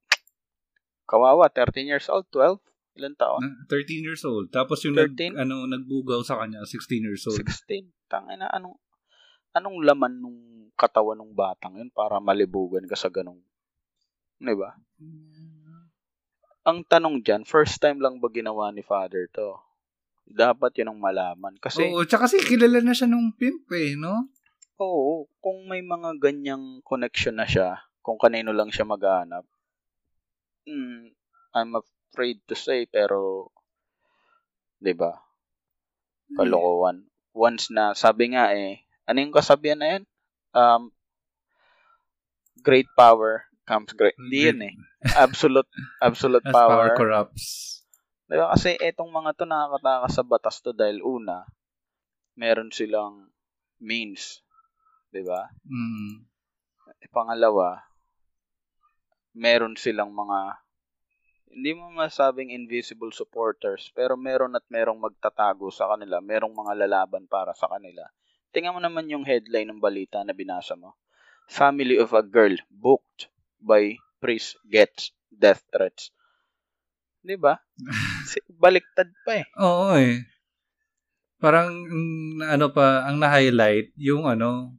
Kawawa, 1.04 1.50
13 1.50 1.90
years 1.90 2.06
old, 2.06 2.24
12? 2.30 2.62
Ilan 3.02 3.18
taon? 3.18 3.42
Na- 3.42 3.66
13 3.68 4.06
years 4.06 4.22
old. 4.22 4.48
Tapos 4.54 4.80
yung 4.86 4.94
13? 4.94 5.34
nag, 5.34 5.44
ano, 5.44 5.66
nagbugaw 5.66 6.22
sa 6.22 6.38
kanya, 6.40 6.62
16 6.64 7.02
years 7.02 7.26
old. 7.26 7.42
16. 7.42 7.90
Tangina, 8.06 8.46
anong 8.54 8.78
anong 9.52 9.84
laman 9.84 10.14
nung 10.20 10.40
katawan 10.74 11.20
ng 11.20 11.32
batang 11.36 11.78
yun 11.78 11.90
para 11.92 12.18
malibugan 12.18 12.84
ka 12.88 12.96
sa 12.96 13.12
ganong, 13.12 13.40
di 14.40 14.54
ba? 14.56 14.74
Ang 16.62 16.86
tanong 16.86 17.20
dyan, 17.22 17.42
first 17.42 17.78
time 17.82 17.98
lang 17.98 18.22
ba 18.22 18.30
ginawa 18.30 18.70
ni 18.70 18.82
father 18.86 19.26
to? 19.30 19.58
Dapat 20.26 20.82
yun 20.82 20.94
ang 20.94 21.00
malaman. 21.02 21.58
Kasi, 21.58 21.90
Oo, 21.90 22.06
tsaka 22.06 22.30
kasi 22.30 22.38
kilala 22.40 22.78
na 22.80 22.94
siya 22.94 23.10
nung 23.10 23.34
pimp 23.34 23.66
eh, 23.74 23.98
no? 23.98 24.30
Oo, 24.78 25.26
kung 25.42 25.66
may 25.66 25.82
mga 25.82 26.18
ganyang 26.18 26.80
connection 26.86 27.38
na 27.38 27.46
siya, 27.46 27.82
kung 28.02 28.18
kanino 28.18 28.50
lang 28.54 28.70
siya 28.70 28.86
maghahanap, 28.86 29.46
mm, 30.66 31.12
I'm 31.54 31.72
afraid 31.76 32.40
to 32.48 32.54
say, 32.54 32.86
pero, 32.86 33.50
di 34.82 34.94
ba? 34.94 35.14
Kalokohan. 36.32 37.06
Once 37.34 37.70
na, 37.72 37.94
sabi 37.94 38.32
nga 38.34 38.52
eh, 38.52 38.81
ano 39.06 39.18
yung 39.18 39.34
kasabihan 39.34 39.78
na 39.78 39.88
yan? 39.98 40.04
Um, 40.52 40.82
great 42.60 42.88
power 42.94 43.48
comes 43.66 43.94
great. 43.94 44.14
Hindi 44.18 44.50
yun 44.50 44.60
eh. 44.62 44.74
Absolute, 45.16 45.68
absolute 46.02 46.46
As 46.50 46.54
power 46.54 46.92
power. 46.92 46.98
corrupts. 46.98 47.44
Diba? 48.26 48.48
Kasi 48.54 48.78
etong 48.80 49.12
mga 49.12 49.36
to 49.36 49.44
nakakatakas 49.44 50.12
sa 50.16 50.24
batas 50.24 50.56
to 50.64 50.72
dahil 50.72 51.04
una, 51.04 51.44
meron 52.38 52.72
silang 52.72 53.28
means. 53.82 54.40
Diba? 55.12 55.52
Mm. 55.68 56.24
Eh, 57.02 57.10
Pangalawa, 57.12 57.84
meron 59.36 59.76
silang 59.76 60.12
mga 60.12 60.62
hindi 61.52 61.76
mo 61.76 61.92
masabing 61.92 62.48
invisible 62.48 63.12
supporters, 63.12 63.92
pero 63.92 64.16
meron 64.16 64.56
at 64.56 64.64
merong 64.72 64.96
magtatago 64.96 65.68
sa 65.68 65.84
kanila, 65.92 66.16
merong 66.24 66.56
mga 66.56 66.72
lalaban 66.80 67.28
para 67.28 67.52
sa 67.52 67.68
kanila. 67.68 68.08
Tingnan 68.52 68.76
mo 68.76 68.80
naman 68.84 69.08
yung 69.08 69.24
headline 69.24 69.72
ng 69.72 69.80
balita 69.80 70.20
na 70.20 70.36
binasa 70.36 70.76
mo. 70.76 70.92
Family 71.48 71.96
of 71.96 72.12
a 72.12 72.20
girl 72.20 72.52
booked 72.68 73.32
by 73.58 73.96
priest 74.20 74.60
gets 74.68 75.10
death 75.32 75.64
threats. 75.72 76.12
'Di 77.24 77.36
ba? 77.40 77.56
Baliktad 78.62 79.08
pa 79.24 79.40
eh. 79.40 79.46
Oo 79.56 79.96
eh. 79.96 80.20
Parang, 81.42 81.74
mm, 81.74 82.38
ano 82.54 82.70
pa, 82.70 83.02
ang 83.02 83.18
na-highlight, 83.18 83.90
yung 83.98 84.30
ano, 84.30 84.78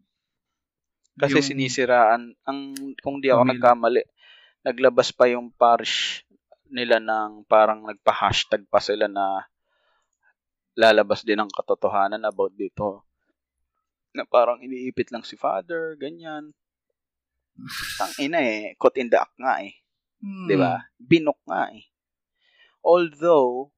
Kasi 1.20 1.44
yung- 1.44 1.48
sinisiraan 1.52 2.34
ang 2.48 2.60
kung 3.04 3.20
di 3.20 3.30
ako 3.30 3.52
nagkamali, 3.52 4.02
naglabas 4.64 5.12
pa 5.12 5.28
yung 5.28 5.52
parish 5.52 6.24
nila 6.72 6.98
ng 6.98 7.46
parang 7.46 7.86
nagpa-hashtag 7.86 8.66
pa 8.66 8.80
sila 8.82 9.06
na 9.06 9.46
lalabas 10.74 11.22
din 11.22 11.38
ang 11.38 11.52
katotohanan 11.54 12.24
about 12.26 12.56
dito. 12.58 13.06
Na 14.14 14.24
parang 14.30 14.62
iniipit 14.62 15.10
lang 15.10 15.26
si 15.26 15.34
father, 15.34 15.98
ganyan. 15.98 16.54
Tang 17.98 18.14
ina 18.18 18.42
eh, 18.42 18.74
caught 18.78 18.98
in 18.98 19.10
the 19.10 19.18
act 19.22 19.38
nga 19.38 19.62
eh. 19.62 19.74
Hmm. 20.24 20.48
'Di 20.50 20.56
ba? 20.58 20.82
Binok 20.98 21.40
nga 21.46 21.70
eh. 21.70 21.86
Although 22.82 23.70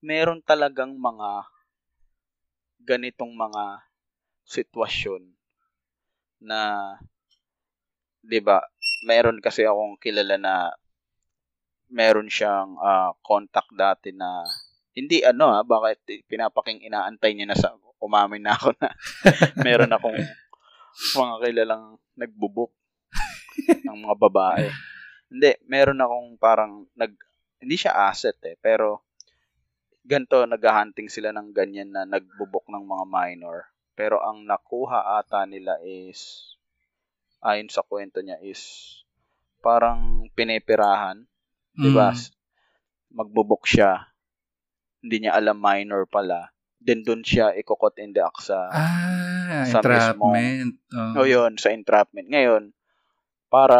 meron 0.00 0.40
talagang 0.40 0.96
mga 0.96 1.44
ganitong 2.80 3.36
mga 3.36 3.84
sitwasyon 4.48 5.22
na 6.40 6.60
'di 8.24 8.40
ba? 8.40 8.64
Meron 9.06 9.38
kasi 9.38 9.64
akong 9.64 10.00
kilala 10.00 10.36
na 10.40 10.54
meron 11.90 12.30
siyang 12.30 12.78
ah, 12.80 13.12
contact 13.20 13.70
dati 13.74 14.14
na 14.14 14.46
hindi 14.94 15.22
ano 15.26 15.52
ah, 15.52 15.64
bakit 15.66 16.02
pinapaking 16.30 16.80
inaantay 16.86 17.34
niya 17.34 17.50
na 17.50 17.58
sa 17.58 17.74
umamin 18.00 18.42
na 18.42 18.56
ako 18.56 18.74
na 18.80 18.88
meron 19.66 19.92
akong 19.92 20.18
mga 21.14 21.34
kilalang 21.44 21.84
nagbubuk 22.16 22.72
ng 23.84 23.98
mga 24.08 24.16
babae. 24.16 24.66
Hindi, 25.30 25.50
meron 25.70 26.00
akong 26.02 26.28
parang 26.40 26.72
nag 26.96 27.14
hindi 27.60 27.76
siya 27.76 28.08
asset 28.08 28.40
eh, 28.48 28.56
pero 28.56 29.04
ganto 30.00 30.42
naghahunting 30.48 31.12
sila 31.12 31.30
ng 31.30 31.52
ganyan 31.52 31.92
na 31.92 32.08
nagbubuk 32.08 32.66
ng 32.66 32.84
mga 32.84 33.04
minor. 33.06 33.68
Pero 33.92 34.18
ang 34.24 34.48
nakuha 34.48 35.20
ata 35.20 35.44
nila 35.44 35.76
is 35.84 36.50
ayon 37.44 37.68
sa 37.68 37.84
kwento 37.84 38.24
niya 38.24 38.40
is 38.40 38.60
parang 39.60 40.28
pineperahan, 40.32 41.24
'di 41.76 41.90
ba? 41.92 42.16
Mm. 42.16 42.32
Magbubuk 43.10 43.68
siya. 43.68 44.08
Hindi 45.04 45.26
niya 45.26 45.36
alam 45.36 45.60
minor 45.60 46.08
pala. 46.08 46.52
Then 46.80 47.04
doon 47.04 47.20
siya 47.20 47.52
ikokot 47.60 48.00
in 48.00 48.16
the 48.16 48.24
act 48.24 48.40
sa 48.48 48.72
Ah, 48.72 49.68
Sa 49.68 49.84
entrapment. 49.84 50.80
O 51.14 51.28
yun, 51.28 51.60
sa 51.60 51.68
entrapment. 51.70 52.32
Ngayon, 52.32 52.72
para 53.52 53.76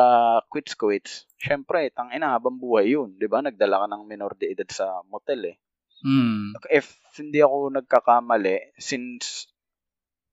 quits-quits, 0.52 1.24
syempre, 1.40 1.88
tangina 1.94 2.36
habang 2.36 2.60
buhay 2.60 2.92
yun. 2.92 3.16
Di 3.16 3.24
ba? 3.24 3.40
Nagdala 3.40 3.82
ka 3.82 3.86
ng 3.88 4.02
minor 4.04 4.36
de 4.36 4.52
edad 4.52 4.68
sa 4.68 5.00
motel 5.08 5.56
eh. 5.56 5.56
Mm. 6.04 6.56
If 6.68 6.92
hindi 7.16 7.40
ako 7.40 7.72
nagkakamali, 7.80 8.76
since 8.76 9.48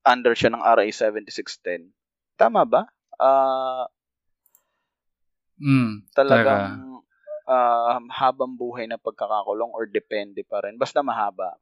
under 0.03 0.35
siya 0.35 0.51
ng 0.51 0.63
RA 0.63 0.83
7610, 0.87 1.91
tama 2.35 2.67
ba? 2.67 2.81
Ah, 3.15 3.87
Mm. 5.57 6.05
talagang 6.13 7.01
ah, 7.49 7.97
habang 8.13 8.53
buhay 8.53 8.85
na 8.85 8.99
pagkakakulong 8.99 9.71
or 9.71 9.87
depende 9.87 10.43
pa 10.43 10.61
rin. 10.61 10.75
Basta 10.75 10.99
mahaba. 10.99 11.55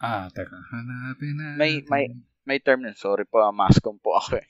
Ah, 0.00 0.28
teka. 0.28 0.58
Hanapin 0.72 1.34
na. 1.36 1.56
May- 1.56 1.84
may- 1.88 2.12
May 2.46 2.62
term 2.62 2.86
nun. 2.86 2.94
Sorry 2.94 3.26
po, 3.26 3.42
ah, 3.42 3.50
mascom 3.50 3.98
po 3.98 4.14
ako 4.14 4.38
eh. 4.38 4.46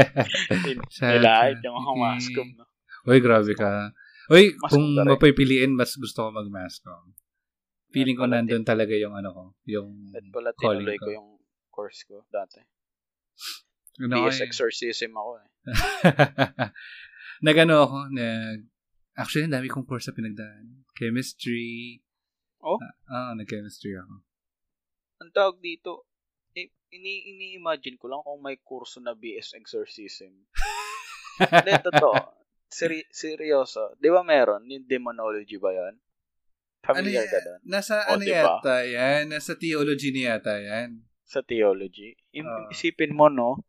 Nilait 1.20 1.60
yung 1.60 1.76
mga 1.76 1.92
mascom. 2.00 2.48
No? 2.56 2.64
Uy, 3.04 3.20
grabe 3.20 3.52
ka. 3.52 3.92
Uy, 4.32 4.56
Mascom 4.56 4.96
kung 4.96 5.04
mapipiliin, 5.04 5.76
mas 5.76 5.92
gusto 6.00 6.24
ko 6.24 6.28
mag-mascom. 6.32 7.12
Feeling 7.92 8.16
ko 8.16 8.24
nandun 8.24 8.64
talaga 8.64 8.96
yung 8.96 9.12
ano 9.12 9.36
ko. 9.36 9.44
Yung 9.68 10.16
At 10.16 10.24
pala 10.32 10.56
tinuloy 10.56 10.96
ko. 10.96 11.04
ko 11.04 11.08
yung 11.12 11.30
course 11.68 12.08
ko 12.08 12.24
dati. 12.32 12.64
BS 14.00 14.40
eh. 14.40 14.46
exorcism 14.48 15.12
ako 15.12 15.30
eh. 15.44 15.48
Nagano 17.46 17.84
ako, 17.84 17.98
nag... 18.16 18.64
Actually, 19.12 19.44
ang 19.50 19.60
dami 19.60 19.68
kong 19.68 19.84
course 19.84 20.08
na 20.08 20.16
pinagdaan. 20.16 20.88
Chemistry. 20.96 22.00
Oh? 22.64 22.80
Ah, 22.80 22.96
ah, 23.12 23.32
nag-chemistry 23.36 23.92
ako. 23.92 24.24
Ang 25.20 25.30
tawag 25.30 25.60
dito, 25.60 26.08
eh, 26.52 26.72
ini 26.90 27.28
ini-imagine 27.30 27.94
ko 27.94 28.08
lang 28.08 28.24
kung 28.24 28.40
may 28.40 28.56
kurso 28.58 28.98
na 28.98 29.12
BS 29.12 29.52
exorcism. 29.52 30.32
Hindi, 31.40 31.72
totoo. 31.82 32.16
Seri- 32.66 33.08
seryoso. 33.08 33.96
Di 33.96 34.08
ba 34.08 34.22
meron? 34.22 34.64
Yung 34.64 34.86
demonology 34.86 35.56
ba 35.56 35.70
yan? 35.70 35.94
Familiar 36.80 37.20
Ano 37.20 37.28
ka 37.28 37.36
yan? 37.36 37.44
doon? 37.44 37.60
Nasa 37.66 37.94
O, 38.00 38.10
ano 38.10 38.22
diba? 38.22 38.36
yata 38.56 38.76
yan? 38.82 39.22
Nasa 39.28 39.52
theology 39.54 40.08
na 40.10 40.22
yata 40.32 40.54
yan. 40.56 41.04
Sa 41.22 41.40
theology. 41.40 42.16
Im- 42.32 42.48
Ah. 42.48 42.72
isipin 42.72 43.12
mo, 43.12 43.28
no? 43.28 43.60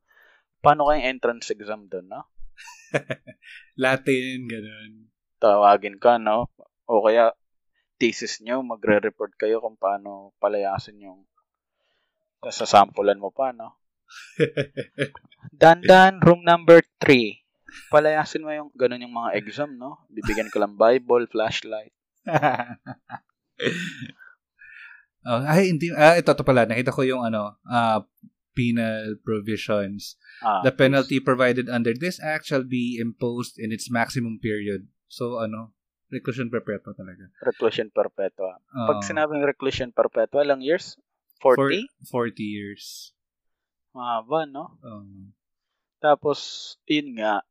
Paano 0.60 0.88
kayong 0.88 1.04
entrance 1.10 1.52
exam 1.52 1.86
doon, 1.86 2.08
no? 2.08 2.22
Latin, 3.76 4.48
ganun. 4.48 4.92
Tawagin 5.38 5.98
ka, 5.98 6.16
no? 6.16 6.48
O 6.86 7.02
kaya, 7.02 7.34
thesis 7.98 8.40
nyo, 8.40 8.62
magre-report 8.62 9.36
kayo 9.36 9.60
kung 9.60 9.76
paano 9.76 10.32
palayasin 10.38 11.02
yung 11.02 11.26
sasampulan 12.50 13.22
mo 13.22 13.30
pa, 13.30 13.54
no? 13.54 13.78
Dandan, 15.54 16.18
room 16.26 16.42
number 16.42 16.82
3. 16.98 17.38
Palayasin 17.94 18.44
mo 18.44 18.52
yung 18.52 18.74
ganun 18.74 19.06
yung 19.06 19.14
mga 19.14 19.38
exam, 19.38 19.78
no? 19.78 20.02
Bibigyan 20.10 20.50
ka 20.50 20.58
lang 20.58 20.76
Bible, 20.76 21.30
flashlight. 21.30 21.94
oh, 25.30 25.42
ay, 25.46 25.70
hindi. 25.72 25.94
Ah, 25.94 26.18
ito 26.18 26.34
to 26.34 26.44
pala. 26.44 26.66
Nakita 26.66 26.92
ko 26.92 27.06
yung 27.06 27.24
ano, 27.24 27.62
ah, 27.70 28.04
penal 28.52 29.16
provisions. 29.24 30.18
Ah, 30.44 30.66
The 30.66 30.74
penalty 30.74 31.22
provided 31.24 31.70
under 31.72 31.94
this 31.96 32.20
act 32.20 32.50
shall 32.50 32.66
be 32.66 32.98
imposed 33.00 33.56
in 33.62 33.72
its 33.72 33.88
maximum 33.88 34.42
period. 34.42 34.90
So, 35.08 35.40
ano, 35.40 35.72
reclusion 36.12 36.52
perpetua 36.52 36.92
talaga. 36.92 37.32
reclusion 37.40 37.88
perpetua. 37.88 38.60
Oh, 38.76 38.88
Pag 38.92 39.08
sinabing 39.08 39.48
reclusion 39.48 39.96
perpetua, 39.96 40.44
lang 40.44 40.60
years? 40.60 41.00
For- 41.42 41.58
40? 41.58 41.90
40 42.06 42.46
years. 42.46 43.12
Mahaba, 43.92 44.48
no? 44.48 44.78
Um, 44.86 45.34
Tapos, 46.00 46.74
yun 46.88 47.18
nga, 47.18 47.44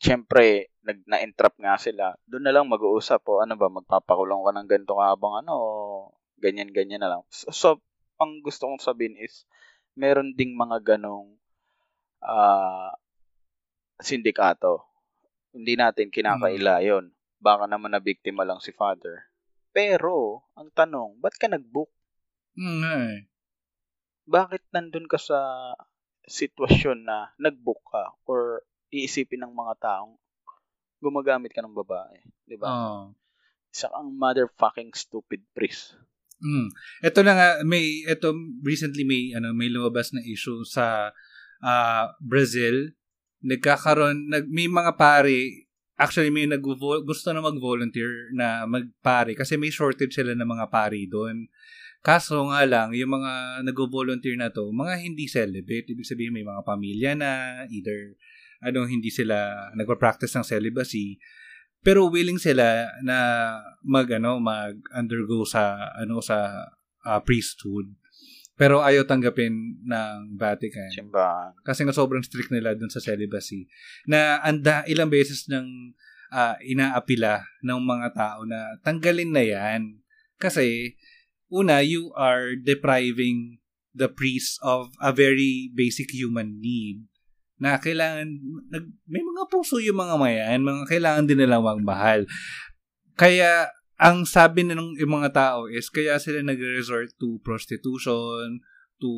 syempre, 0.00 0.72
nag, 0.82 1.04
na-entrap 1.04 1.54
nga 1.60 1.76
sila. 1.76 2.16
Doon 2.24 2.48
na 2.48 2.54
lang 2.54 2.66
mag-uusap 2.66 3.20
o 3.28 3.44
ano 3.44 3.54
ba, 3.54 3.68
magpapakulong 3.68 4.42
ka 4.42 4.52
ng 4.56 4.68
ganito 4.70 4.94
habang 4.98 5.44
ano, 5.44 5.54
ganyan-ganyan 6.40 7.04
na 7.04 7.10
lang. 7.18 7.22
So, 7.28 7.52
so, 7.52 7.68
ang 8.16 8.40
gusto 8.40 8.66
kong 8.66 8.82
sabihin 8.82 9.20
is, 9.20 9.44
meron 9.94 10.32
ding 10.34 10.56
mga 10.56 10.96
ganong 10.96 11.36
ah, 12.24 12.96
sindikato. 14.00 14.84
Hindi 15.52 15.76
natin 15.76 16.12
kinakaila 16.12 16.80
yun. 16.82 17.12
Baka 17.40 17.64
naman 17.70 17.92
na 17.92 18.00
biktima 18.00 18.44
lang 18.44 18.60
si 18.60 18.72
father. 18.72 19.29
Pero, 19.70 20.46
ang 20.58 20.70
tanong, 20.74 21.18
ba't 21.22 21.38
ka 21.38 21.46
nag-book? 21.46 21.90
mm, 22.60 22.76
nga 22.82 22.94
eh. 23.14 23.20
bakit 24.30 24.62
nandun 24.70 25.10
ka 25.10 25.18
sa 25.18 25.72
sitwasyon 26.30 27.02
na 27.02 27.34
nag-book 27.40 27.82
ka 27.90 28.14
or 28.30 28.62
iisipin 28.94 29.42
ng 29.42 29.54
mga 29.54 29.74
taong 29.82 30.14
gumagamit 31.02 31.50
ka 31.50 31.64
ng 31.64 31.74
babae, 31.74 32.22
'di 32.46 32.56
ba? 32.60 32.68
Oh. 32.70 33.04
Isa 33.70 33.90
kang 33.90 34.14
motherfucking 34.14 34.94
stupid 34.94 35.42
priest. 35.54 35.98
Mm. 36.40 36.68
Ito 37.06 37.20
na 37.22 37.32
nga 37.34 37.48
may 37.66 38.04
ito 38.04 38.34
recently 38.62 39.06
may 39.06 39.34
ano 39.34 39.50
may 39.56 39.70
lumabas 39.70 40.12
na 40.14 40.22
issue 40.22 40.62
sa 40.62 41.10
uh, 41.64 42.04
Brazil. 42.22 42.94
Nagkakaroon 43.40 44.28
nag 44.28 44.46
may 44.52 44.68
mga 44.68 44.94
pare 45.00 45.69
actually 46.00 46.32
may 46.32 46.48
nag 46.48 46.64
gusto 46.64 47.28
na 47.30 47.44
mag-volunteer 47.44 48.32
na 48.32 48.64
magpare 48.64 49.36
kasi 49.36 49.60
may 49.60 49.68
shortage 49.68 50.16
sila 50.16 50.32
ng 50.32 50.48
mga 50.48 50.66
pare 50.72 51.04
doon. 51.04 51.52
Kaso 52.00 52.48
nga 52.48 52.64
lang, 52.64 52.96
yung 52.96 53.12
mga 53.20 53.60
nag-volunteer 53.60 54.32
na 54.40 54.48
to, 54.48 54.72
mga 54.72 55.04
hindi 55.04 55.28
celibate. 55.28 55.84
Ibig 55.92 56.08
sabihin 56.08 56.32
may 56.32 56.48
mga 56.48 56.64
pamilya 56.64 57.12
na, 57.12 57.30
either 57.68 58.16
ano, 58.64 58.88
hindi 58.88 59.12
sila 59.12 59.68
nagpa-practice 59.76 60.32
ng 60.40 60.48
celibacy 60.48 61.20
pero 61.80 62.12
willing 62.12 62.36
sila 62.36 62.92
na 63.00 63.16
mag 63.80 64.08
ano 64.12 64.36
mag 64.36 64.76
undergo 64.92 65.48
sa 65.48 65.92
ano 65.96 66.20
sa 66.20 66.68
uh, 67.08 67.20
priesthood 67.24 67.88
pero 68.60 68.84
ayaw 68.84 69.08
tanggapin 69.08 69.80
ng 69.88 70.36
Vatican. 70.36 70.92
Simbahan. 70.92 71.56
Kasi 71.64 71.80
nga 71.88 71.96
sobrang 71.96 72.20
strict 72.20 72.52
nila 72.52 72.76
dun 72.76 72.92
sa 72.92 73.00
celibacy. 73.00 73.64
Na 74.04 74.36
anda 74.44 74.84
ilang 74.84 75.08
beses 75.08 75.48
nang 75.48 75.96
uh, 76.28 76.60
inaapila 76.60 77.40
ng 77.64 77.80
mga 77.80 78.08
tao 78.12 78.44
na 78.44 78.76
tanggalin 78.84 79.32
na 79.32 79.40
yan. 79.40 80.04
Kasi 80.36 80.92
una, 81.48 81.80
you 81.80 82.12
are 82.12 82.52
depriving 82.52 83.64
the 83.96 84.12
priest 84.12 84.60
of 84.60 84.92
a 85.00 85.08
very 85.08 85.72
basic 85.72 86.12
human 86.12 86.60
need 86.60 87.08
na 87.60 87.80
kailangan, 87.80 88.28
nag, 88.68 88.92
may 89.08 89.24
mga 89.24 89.48
puso 89.48 89.80
yung 89.80 90.04
mga 90.04 90.16
mayan, 90.20 90.64
mga 90.64 90.84
kailangan 90.84 91.24
din 91.24 91.40
nilang 91.44 91.64
magmahal. 91.64 92.28
Kaya, 93.16 93.72
ang 94.00 94.24
sabi 94.24 94.64
ng 94.64 94.96
yung 94.96 95.12
mga 95.12 95.36
tao 95.36 95.68
is, 95.68 95.92
kaya 95.92 96.16
sila 96.16 96.40
nag-resort 96.40 97.20
to 97.20 97.36
prostitution, 97.44 98.64
to 98.96 99.12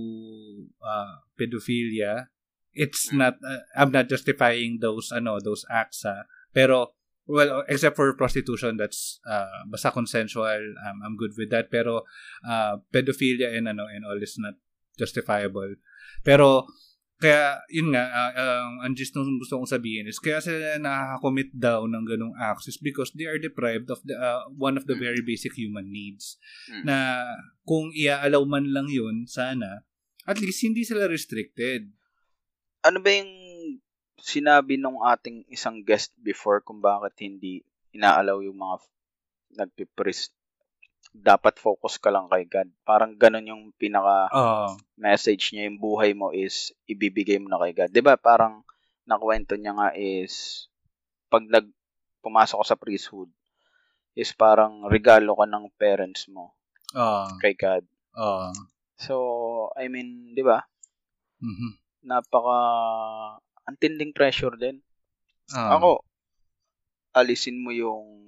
uh, 0.82 1.22
pedophilia. 1.38 2.34
It's 2.74 3.14
hmm. 3.14 3.22
not, 3.22 3.38
uh, 3.46 3.62
I'm 3.78 3.94
not 3.94 4.10
justifying 4.10 4.82
those, 4.82 5.14
ano, 5.14 5.38
those 5.38 5.62
acts, 5.70 6.02
ha? 6.02 6.26
Pero, 6.50 6.98
well, 7.30 7.62
except 7.70 7.94
for 7.94 8.10
prostitution, 8.18 8.74
that's, 8.74 9.22
uh, 9.22 9.62
basta 9.70 9.94
consensual, 9.94 10.74
um, 10.82 10.98
I'm 11.06 11.14
good 11.14 11.38
with 11.38 11.54
that. 11.54 11.70
Pero, 11.70 12.02
uh, 12.42 12.82
pedophilia 12.90 13.54
and, 13.54 13.70
ano, 13.70 13.86
and 13.86 14.02
all 14.02 14.18
is 14.18 14.34
not 14.34 14.58
justifiable. 14.98 15.78
Pero, 16.26 16.66
kaya, 17.22 17.62
yun 17.70 17.94
nga, 17.94 18.10
uh, 18.10 18.32
uh, 18.34 18.66
ang 18.82 18.98
gist 18.98 19.14
nung 19.14 19.38
gusto 19.38 19.54
kong 19.54 19.70
sabihin 19.70 20.10
is, 20.10 20.18
kaya 20.18 20.42
sila 20.42 20.74
nakaka-commit 20.82 21.54
daw 21.54 21.86
ng 21.86 22.02
ganong 22.02 22.34
access 22.34 22.74
because 22.74 23.14
they 23.14 23.30
are 23.30 23.38
deprived 23.38 23.86
of 23.94 24.02
the 24.02 24.18
uh, 24.18 24.42
one 24.58 24.74
of 24.74 24.90
the 24.90 24.98
very 24.98 25.22
basic 25.22 25.54
human 25.54 25.86
needs. 25.86 26.42
Mm. 26.66 26.82
Na 26.90 26.96
kung 27.62 27.94
ia-allow 27.94 28.42
man 28.42 28.74
lang 28.74 28.90
yun, 28.90 29.30
sana, 29.30 29.86
at 30.26 30.42
least 30.42 30.66
hindi 30.66 30.82
sila 30.82 31.06
restricted. 31.06 31.86
Ano 32.82 32.98
ba 32.98 33.14
yung 33.14 33.30
sinabi 34.18 34.74
nung 34.74 34.98
ating 35.06 35.46
isang 35.46 35.86
guest 35.86 36.10
before 36.18 36.58
kung 36.66 36.82
bakit 36.82 37.14
hindi 37.22 37.62
inaalaw 37.94 38.42
yung 38.42 38.58
mga 38.58 38.76
nagpipriest 39.62 40.34
dapat 41.12 41.60
focus 41.60 42.00
ka 42.00 42.08
lang 42.08 42.26
kay 42.32 42.48
God. 42.48 42.72
Parang 42.88 43.12
ganun 43.14 43.44
yung 43.44 43.64
pinaka 43.76 44.32
uh, 44.32 44.72
message 44.96 45.52
niya, 45.52 45.68
yung 45.68 45.76
buhay 45.76 46.16
mo 46.16 46.32
is 46.32 46.72
ibibigay 46.88 47.36
mo 47.36 47.52
na 47.52 47.60
kay 47.60 47.76
God. 47.76 47.90
'Di 47.92 48.00
ba? 48.00 48.16
Parang 48.16 48.64
nakwento 49.04 49.54
niya 49.54 49.76
nga 49.76 49.92
is 49.92 50.66
pag 51.28 51.44
nag 51.44 51.68
pumasok 52.24 52.64
ka 52.64 52.66
sa 52.72 52.80
priesthood 52.80 53.28
is 54.16 54.32
parang 54.32 54.88
regalo 54.88 55.36
ka 55.36 55.44
ng 55.48 55.68
parents 55.76 56.28
mo 56.32 56.56
uh, 56.96 57.28
kay 57.44 57.52
God. 57.56 57.84
Uh, 58.16 58.52
so, 58.96 59.14
I 59.76 59.92
mean, 59.92 60.32
'di 60.32 60.42
ba? 60.44 60.64
Mm-hmm. 61.44 61.72
Napaka 62.08 62.58
antinding 63.68 64.16
pressure 64.16 64.56
din. 64.56 64.80
Uh, 65.52 65.76
Ako 65.76 65.90
alisin 67.12 67.60
mo 67.60 67.68
yung 67.68 68.21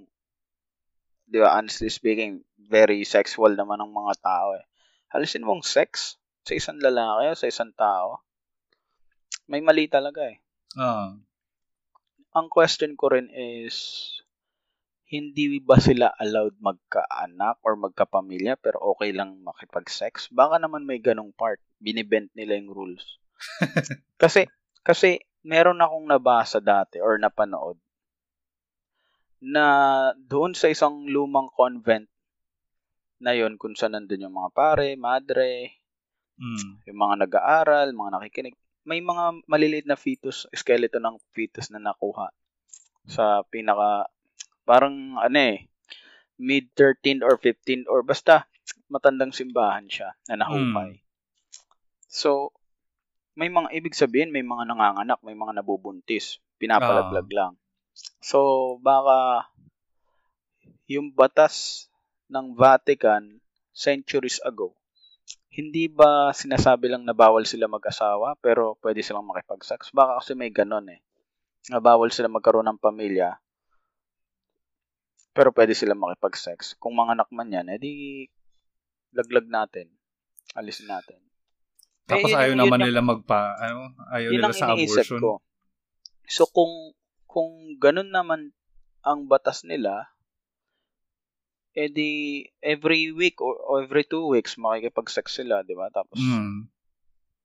'di 1.29 1.39
ba, 1.41 1.57
honestly 1.57 1.89
speaking, 1.89 2.45
very 2.57 3.05
sexual 3.05 3.53
naman 3.53 3.81
ng 3.81 3.93
mga 3.93 4.15
tao 4.21 4.57
eh. 4.57 4.65
Halisin 5.13 5.47
mong 5.47 5.63
sex 5.63 6.19
sa 6.45 6.53
isang 6.53 6.79
lalaki 6.81 7.33
o 7.33 7.39
sa 7.39 7.49
isang 7.49 7.73
tao. 7.73 8.25
May 9.49 9.61
mali 9.61 9.89
talaga 9.89 10.25
eh. 10.29 10.41
Uh. 10.75 11.17
Ang 12.35 12.47
question 12.51 12.99
ko 12.99 13.15
rin 13.15 13.31
is, 13.31 14.11
hindi 15.07 15.63
ba 15.63 15.79
sila 15.79 16.11
allowed 16.19 16.59
magkaanak 16.59 17.63
or 17.63 17.79
magkapamilya 17.79 18.59
pero 18.59 18.83
okay 18.97 19.15
lang 19.15 19.39
makipag-sex? 19.45 20.33
Baka 20.35 20.59
naman 20.59 20.83
may 20.83 20.99
ganong 20.99 21.31
part. 21.31 21.63
Binibent 21.79 22.35
nila 22.35 22.59
yung 22.59 22.75
rules. 22.75 23.21
kasi, 24.23 24.51
kasi 24.83 25.23
meron 25.47 25.79
akong 25.79 26.09
nabasa 26.09 26.59
dati 26.59 26.99
or 26.99 27.21
napanood 27.21 27.79
na 29.45 29.67
doon 30.17 30.57
sa 30.57 30.73
isang 30.73 31.05
lumang 31.05 31.53
convent 31.53 32.09
na 33.21 33.37
yon 33.37 33.61
kung 33.61 33.77
saan 33.77 33.93
nandun 33.93 34.25
yung 34.25 34.37
mga 34.37 34.51
pare, 34.57 34.97
madre, 34.97 35.81
mm. 36.41 36.89
yung 36.89 36.99
mga 36.99 37.15
nag-aaral, 37.29 37.93
mga 37.93 38.13
nakikinig. 38.17 38.57
May 38.85 39.01
mga 39.01 39.45
maliliit 39.49 39.87
na 39.89 39.97
fetus, 39.97 40.49
skeleton 40.53 41.05
ng 41.05 41.17
fetus 41.33 41.69
na 41.73 41.81
nakuha 41.81 42.33
sa 43.05 43.45
pinaka, 43.49 44.09
parang 44.65 45.21
ano 45.21 45.39
eh, 45.41 45.69
mid 46.41 46.73
13 46.77 47.21
or 47.21 47.37
15 47.37 47.89
or 47.89 48.01
basta 48.05 48.49
matandang 48.89 49.33
simbahan 49.33 49.89
siya 49.89 50.17
na 50.29 50.45
nahukay. 50.45 51.01
Mm. 51.01 51.03
So, 52.09 52.53
may 53.35 53.51
mga 53.51 53.73
ibig 53.75 53.97
sabihin, 53.97 54.31
may 54.31 54.45
mga 54.45 54.69
nanganganak, 54.69 55.21
may 55.21 55.35
mga 55.37 55.61
nabubuntis, 55.61 56.39
pinapalaglag 56.57 57.29
uh. 57.29 57.35
lang. 57.35 57.53
So, 58.19 58.39
baka 58.83 59.49
yung 60.91 61.15
batas 61.15 61.87
ng 62.29 62.57
Vatican 62.57 63.41
centuries 63.73 64.41
ago, 64.45 64.75
hindi 65.55 65.87
ba 65.87 66.35
sinasabi 66.35 66.91
lang 66.91 67.07
na 67.07 67.15
bawal 67.15 67.47
sila 67.47 67.71
mag-asawa 67.71 68.35
pero 68.43 68.75
pwede 68.83 69.07
silang 69.07 69.27
makipag-sex? 69.31 69.95
Baka 69.95 70.19
kasi 70.19 70.35
may 70.35 70.51
ganon 70.51 70.91
eh. 70.91 71.01
Na 71.71 71.79
bawal 71.79 72.11
sila 72.11 72.27
magkaroon 72.27 72.67
ng 72.69 72.83
pamilya 72.83 73.39
pero 75.35 75.51
pwede 75.51 75.75
sila 75.75 75.99
makipag-sex. 75.99 76.79
Kung 76.79 76.95
mga 76.95 77.19
anak 77.19 77.29
man 77.35 77.51
yan, 77.51 77.67
edi 77.67 78.25
laglag 79.11 79.51
natin. 79.51 79.91
Alisin 80.55 80.87
natin. 80.87 81.19
Tapos 82.07 82.31
eh, 82.31 82.39
ayaw 82.39 82.55
yun, 82.55 82.61
naman 82.63 82.79
yun, 82.79 82.87
nila 82.95 83.03
magpa, 83.03 83.59
ano, 83.59 83.91
ayaw 84.15 84.31
nila 84.31 84.55
sa 84.55 84.79
abortion. 84.79 85.19
Ko. 85.19 85.43
So 86.31 86.47
kung 86.47 86.95
kung 87.35 87.83
ganun 87.83 88.15
naman 88.15 88.55
ang 89.03 89.27
batas 89.27 89.67
nila, 89.67 90.07
edi 91.75 92.47
every 92.63 93.11
week 93.11 93.43
or, 93.43 93.59
or 93.59 93.83
every 93.83 94.07
two 94.07 94.31
weeks 94.31 94.55
makikipag-sex 94.55 95.43
sila, 95.43 95.67
di 95.67 95.75
ba? 95.75 95.91
Tapos, 95.91 96.15
mm. 96.15 96.71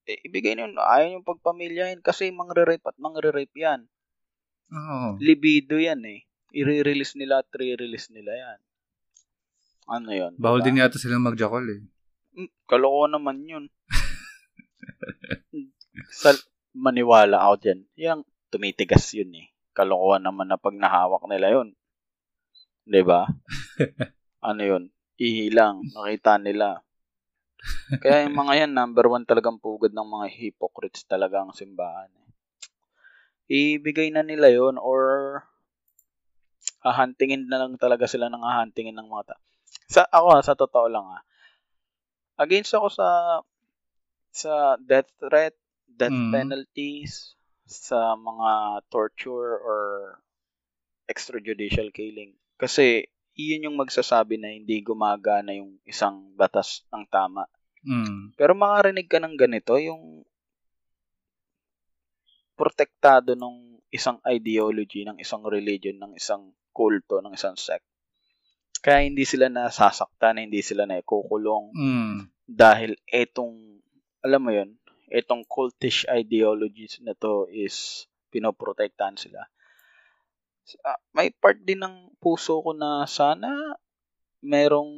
eh, 0.06 0.22
ibigay 0.30 0.54
nyo, 0.54 0.78
ayaw 0.78 1.18
yung 1.18 1.26
pagpamilyahin 1.26 2.06
kasi 2.06 2.30
mangre-rape 2.30 2.86
at 2.86 2.94
mangre-rape 3.02 3.58
yan. 3.58 3.90
Oh. 4.70 5.18
Libido 5.18 5.82
yan 5.82 6.06
eh. 6.06 6.30
I-release 6.54 7.18
nila 7.18 7.42
at 7.42 7.50
re-release 7.50 8.14
nila 8.14 8.38
yan. 8.38 8.60
Ano 9.90 10.14
yun? 10.14 10.38
Bawal 10.38 10.62
diba? 10.62 10.66
din 10.70 10.82
yata 10.86 11.02
silang 11.02 11.26
magjakol 11.26 11.66
eh. 11.66 11.82
Hmm, 12.38 12.54
Kaloko 12.70 13.10
naman 13.10 13.42
yun. 13.50 13.66
Sa, 16.22 16.38
maniwala 16.78 17.42
ako 17.42 17.66
dyan. 17.66 17.80
Yung 17.98 18.22
tumitigas 18.54 19.10
yun 19.18 19.34
eh. 19.34 19.50
Kalokohan 19.74 20.26
naman 20.26 20.50
na 20.50 20.58
pag 20.60 20.76
nahawak 20.76 21.24
nila 21.30 21.62
yun. 21.62 21.76
'Di 22.90 23.02
ba? 23.06 23.28
ano 24.50 24.62
yun, 24.64 24.84
ihilang, 25.20 25.86
nakita 25.94 26.40
nila. 26.40 26.82
Kaya 28.00 28.24
yung 28.24 28.40
mga 28.40 28.66
yan, 28.66 28.72
number 28.72 29.06
one 29.12 29.28
talagang 29.28 29.60
pugad 29.60 29.92
ng 29.92 30.08
mga 30.08 30.28
hypocrites 30.32 31.04
talaga 31.04 31.44
ang 31.44 31.52
simbahan. 31.52 32.08
Ibigay 33.50 34.14
na 34.14 34.24
nila 34.24 34.48
yon 34.54 34.80
or 34.80 35.02
hahantingin 36.86 37.50
na 37.50 37.66
lang 37.66 37.76
talaga 37.76 38.08
sila 38.08 38.32
ng 38.32 38.40
hahantingin 38.40 38.96
ng 38.96 39.10
mga 39.10 39.34
ta- 39.34 39.44
Sa 39.90 40.02
ako 40.08 40.28
sa 40.46 40.56
totoo 40.56 40.88
lang 40.88 41.04
ah. 41.04 41.22
Against 42.40 42.72
ako 42.78 42.88
sa 42.88 43.10
sa 44.30 44.80
death 44.80 45.10
threat, 45.20 45.58
death 45.90 46.14
mm. 46.14 46.32
penalties, 46.32 47.36
sa 47.70 48.18
mga 48.18 48.82
torture 48.90 49.62
or 49.62 49.82
extrajudicial 51.06 51.94
killing. 51.94 52.34
Kasi 52.58 53.06
iyon 53.38 53.70
yung 53.70 53.78
magsasabi 53.78 54.42
na 54.42 54.50
hindi 54.50 54.82
gumagana 54.82 55.54
yung 55.54 55.78
isang 55.86 56.34
batas 56.34 56.84
ng 56.90 57.06
tama. 57.08 57.46
Mm. 57.86 58.34
Pero 58.36 58.58
makarinig 58.58 59.08
ka 59.08 59.22
ng 59.22 59.38
ganito, 59.38 59.78
yung 59.78 60.26
protektado 62.58 63.38
ng 63.38 63.80
isang 63.94 64.20
ideology, 64.28 65.08
ng 65.08 65.22
isang 65.22 65.46
religion, 65.48 65.96
ng 65.96 66.18
isang 66.18 66.52
kulto, 66.74 67.22
ng 67.24 67.32
isang 67.38 67.56
sect. 67.56 67.86
Kaya 68.84 69.08
hindi 69.08 69.24
sila 69.24 69.48
nasasaktan, 69.48 70.42
hindi 70.42 70.60
sila 70.60 70.84
naikukulong 70.90 71.72
Mm. 71.76 72.18
dahil 72.48 72.96
etong, 73.08 73.80
alam 74.24 74.42
mo 74.42 74.52
yun, 74.52 74.76
etong 75.12 75.44
cultish 75.46 76.06
ideologies 76.10 77.02
na 77.06 77.14
to 77.18 77.50
is 77.52 78.06
pinoprotektahan 78.34 79.18
sila. 79.18 79.42
Ah, 80.86 81.02
may 81.18 81.34
part 81.34 81.58
din 81.66 81.82
ng 81.82 82.14
puso 82.22 82.62
ko 82.62 82.72
na 82.78 83.04
sana 83.10 83.74
merong 84.40 84.94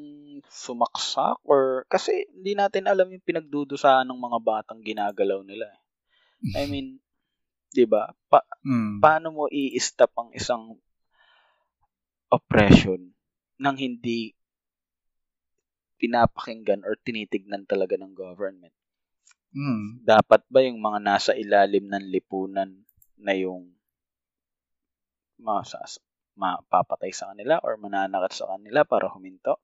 sumaksak 0.52 1.40
or 1.48 1.88
kasi 1.90 2.28
hindi 2.30 2.54
natin 2.54 2.86
alam 2.86 3.08
yung 3.10 3.24
pinagdudusahan 3.26 4.06
ng 4.06 4.20
mga 4.20 4.40
batang 4.44 4.82
ginagalaw 4.84 5.42
nila. 5.42 5.66
eh. 5.72 5.80
I 6.62 6.64
mean, 6.70 7.00
'di 7.74 7.86
ba? 7.88 8.12
Pa- 8.32 8.48
Mm. 8.62 9.02
paano 9.02 9.28
mo 9.34 9.44
i-stop 9.50 10.14
ang 10.20 10.30
isang 10.38 10.78
oppression 12.30 13.02
nang 13.58 13.76
hindi 13.78 14.34
pinapakinggan 16.02 16.82
or 16.88 16.94
tinitignan 17.06 17.64
talaga 17.72 17.96
ng 17.98 18.14
government? 18.14 18.74
Mm. 19.52 20.08
Dapat 20.08 20.48
ba 20.48 20.60
yung 20.64 20.80
mga 20.80 21.00
nasa 21.04 21.32
ilalim 21.36 21.88
ng 21.92 22.06
lipunan 22.08 22.72
na 23.20 23.36
yung 23.36 23.68
masas 25.42 26.00
mapapatay 26.40 27.12
sa 27.12 27.34
kanila 27.34 27.60
or 27.60 27.76
mananakat 27.76 28.32
sa 28.32 28.48
kanila 28.56 28.88
para 28.88 29.12
huminto? 29.12 29.60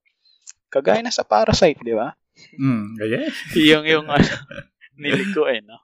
Kagaya 0.68 1.00
na 1.00 1.16
sa 1.16 1.24
Parasite, 1.24 1.80
di 1.80 1.96
ba? 1.96 2.12
Mm. 2.60 3.00
Ayan. 3.00 3.32
yung 3.72 3.86
yung 3.88 4.08
ano, 4.12 4.28
niliko 5.00 5.48
eh, 5.48 5.64
no? 5.64 5.80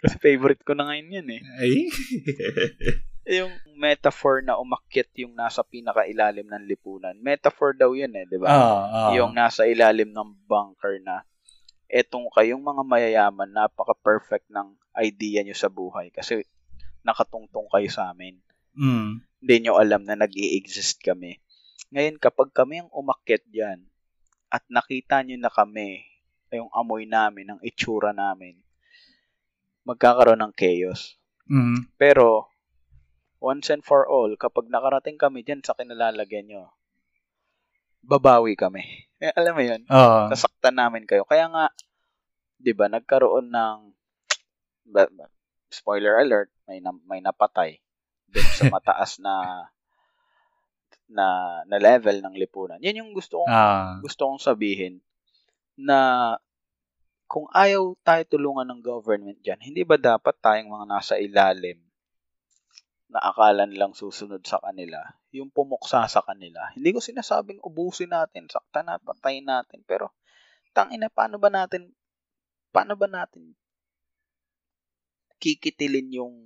Kasi 0.00 0.16
favorite 0.16 0.64
ko 0.64 0.72
na 0.72 0.88
ngayon 0.88 1.16
yan 1.20 1.28
eh. 1.36 1.42
Ay. 1.60 1.74
Yung 3.30 3.52
metaphor 3.78 4.42
na 4.42 4.58
umakyat 4.58 5.12
yung 5.22 5.38
nasa 5.38 5.62
pinakailalim 5.62 6.50
ng 6.50 6.66
lipunan. 6.66 7.14
Metaphor 7.20 7.76
daw 7.76 7.94
yun 7.94 8.10
eh, 8.16 8.26
di 8.26 8.40
ba? 8.40 8.48
Ah, 8.50 8.82
ah. 8.90 9.10
Yung 9.14 9.36
nasa 9.36 9.68
ilalim 9.70 10.10
ng 10.10 10.30
bunker 10.50 10.98
na 11.04 11.22
etong 11.90 12.30
kayong 12.30 12.62
mga 12.62 12.82
mayayaman, 12.86 13.50
napaka-perfect 13.50 14.46
ng 14.46 14.78
idea 14.94 15.42
nyo 15.42 15.56
sa 15.58 15.66
buhay 15.66 16.14
kasi 16.14 16.46
nakatungtong 17.02 17.66
kayo 17.66 17.88
sa 17.90 18.14
amin. 18.14 18.38
Mm. 18.78 19.26
Hindi 19.42 19.54
nyo 19.66 19.82
alam 19.82 20.06
na 20.06 20.14
nag 20.14 20.30
exist 20.30 21.02
kami. 21.02 21.42
Ngayon, 21.90 22.22
kapag 22.22 22.54
kami 22.54 22.86
ang 22.86 22.90
umakyat 22.94 23.42
dyan 23.50 23.82
at 24.46 24.62
nakita 24.70 25.26
nyo 25.26 25.36
na 25.42 25.50
kami, 25.50 26.06
yung 26.54 26.70
amoy 26.70 27.06
namin, 27.06 27.54
ang 27.54 27.60
itsura 27.62 28.14
namin, 28.14 28.58
magkakaroon 29.82 30.42
ng 30.46 30.54
chaos. 30.54 31.18
Mm. 31.50 31.90
Pero, 31.98 32.50
once 33.42 33.74
and 33.74 33.82
for 33.82 34.06
all, 34.06 34.30
kapag 34.38 34.70
nakarating 34.70 35.18
kami 35.18 35.42
dyan 35.42 35.62
sa 35.66 35.74
kinalalagyan 35.74 36.46
nyo, 36.46 36.70
babawi 38.02 38.56
kami. 38.56 38.82
Eh, 39.20 39.32
alam 39.36 39.52
mo 39.52 39.62
yun? 39.62 39.82
Ah. 39.92 40.28
Sasaktan 40.32 40.76
namin 40.76 41.04
kayo. 41.04 41.28
Kaya 41.28 41.46
nga, 41.52 41.68
di 42.56 42.72
ba, 42.72 42.88
nagkaroon 42.88 43.52
ng, 43.52 43.78
spoiler 45.70 46.18
alert, 46.18 46.50
may, 46.66 46.82
na, 46.82 46.90
may 47.06 47.20
napatay 47.22 47.78
dun 48.26 48.48
sa 48.56 48.64
mataas 48.74 49.18
na 49.22 49.66
na 51.10 51.26
na 51.66 51.78
level 51.82 52.22
ng 52.22 52.38
lipunan. 52.38 52.78
Yan 52.78 53.02
yung 53.02 53.10
gusto 53.10 53.42
kong 53.42 53.50
Ah. 53.50 53.98
gusto 53.98 54.30
kong 54.30 54.38
sabihin 54.38 55.02
na 55.74 56.34
kung 57.26 57.50
ayaw 57.50 57.94
tayo 58.06 58.22
tulungan 58.30 58.66
ng 58.66 58.82
government 58.82 59.38
dyan, 59.42 59.58
hindi 59.58 59.82
ba 59.82 59.98
dapat 59.98 60.34
tayong 60.38 60.70
mga 60.70 60.86
nasa 60.86 61.14
ilalim 61.18 61.78
na 63.10 63.18
akala 63.18 63.66
nilang 63.66 63.92
susunod 63.92 64.40
sa 64.46 64.62
kanila, 64.62 65.02
yung 65.34 65.50
pumuksa 65.50 66.06
sa 66.06 66.22
kanila. 66.22 66.70
Hindi 66.72 66.94
ko 66.94 67.02
sinasabing 67.02 67.58
ubusin 67.60 68.14
natin, 68.14 68.46
sakta 68.46 68.86
na, 68.86 69.02
patayin 69.02 69.50
natin, 69.50 69.82
pero 69.82 70.14
tangina, 70.70 71.10
paano 71.10 71.42
ba 71.42 71.50
natin, 71.50 71.90
paano 72.70 72.94
ba 72.94 73.10
natin 73.10 73.58
kikitilin 75.40 76.20
yung 76.20 76.36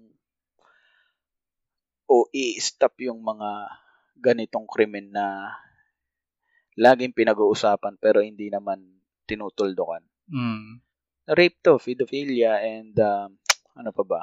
o 2.06 2.30
i-stop 2.30 2.94
yung 3.02 3.20
mga 3.20 3.50
ganitong 4.14 4.70
krimen 4.70 5.10
na 5.10 5.50
laging 6.78 7.10
pinag-uusapan 7.10 7.98
pero 7.98 8.22
hindi 8.22 8.46
naman 8.48 9.02
tinutuldukan. 9.26 10.04
Mm. 10.30 10.78
Rape 11.34 11.58
to, 11.64 11.80
pedophilia, 11.80 12.60
and 12.60 12.94
um, 13.00 13.40
ano 13.74 13.90
pa 13.90 14.04
ba? 14.04 14.20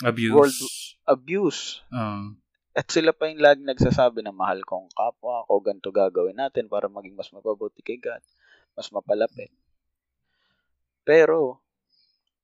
Abuse. 0.00 0.32
World- 0.32 0.70
Abuse. 1.04 1.62
Ah. 1.90 2.32
At 2.70 2.86
sila 2.86 3.10
pa 3.10 3.26
yung 3.26 3.42
lagi 3.42 3.60
nagsasabi 3.66 4.22
na 4.22 4.30
mahal 4.30 4.62
kong 4.62 4.94
kapwa 4.94 5.42
ko, 5.44 5.58
ganito 5.58 5.90
gagawin 5.90 6.38
natin 6.38 6.70
para 6.70 6.86
maging 6.86 7.18
mas 7.18 7.28
mapabuti 7.34 7.82
kay 7.82 7.98
God, 7.98 8.22
mas 8.78 8.86
mapalapit. 8.94 9.50
Pero, 11.02 11.58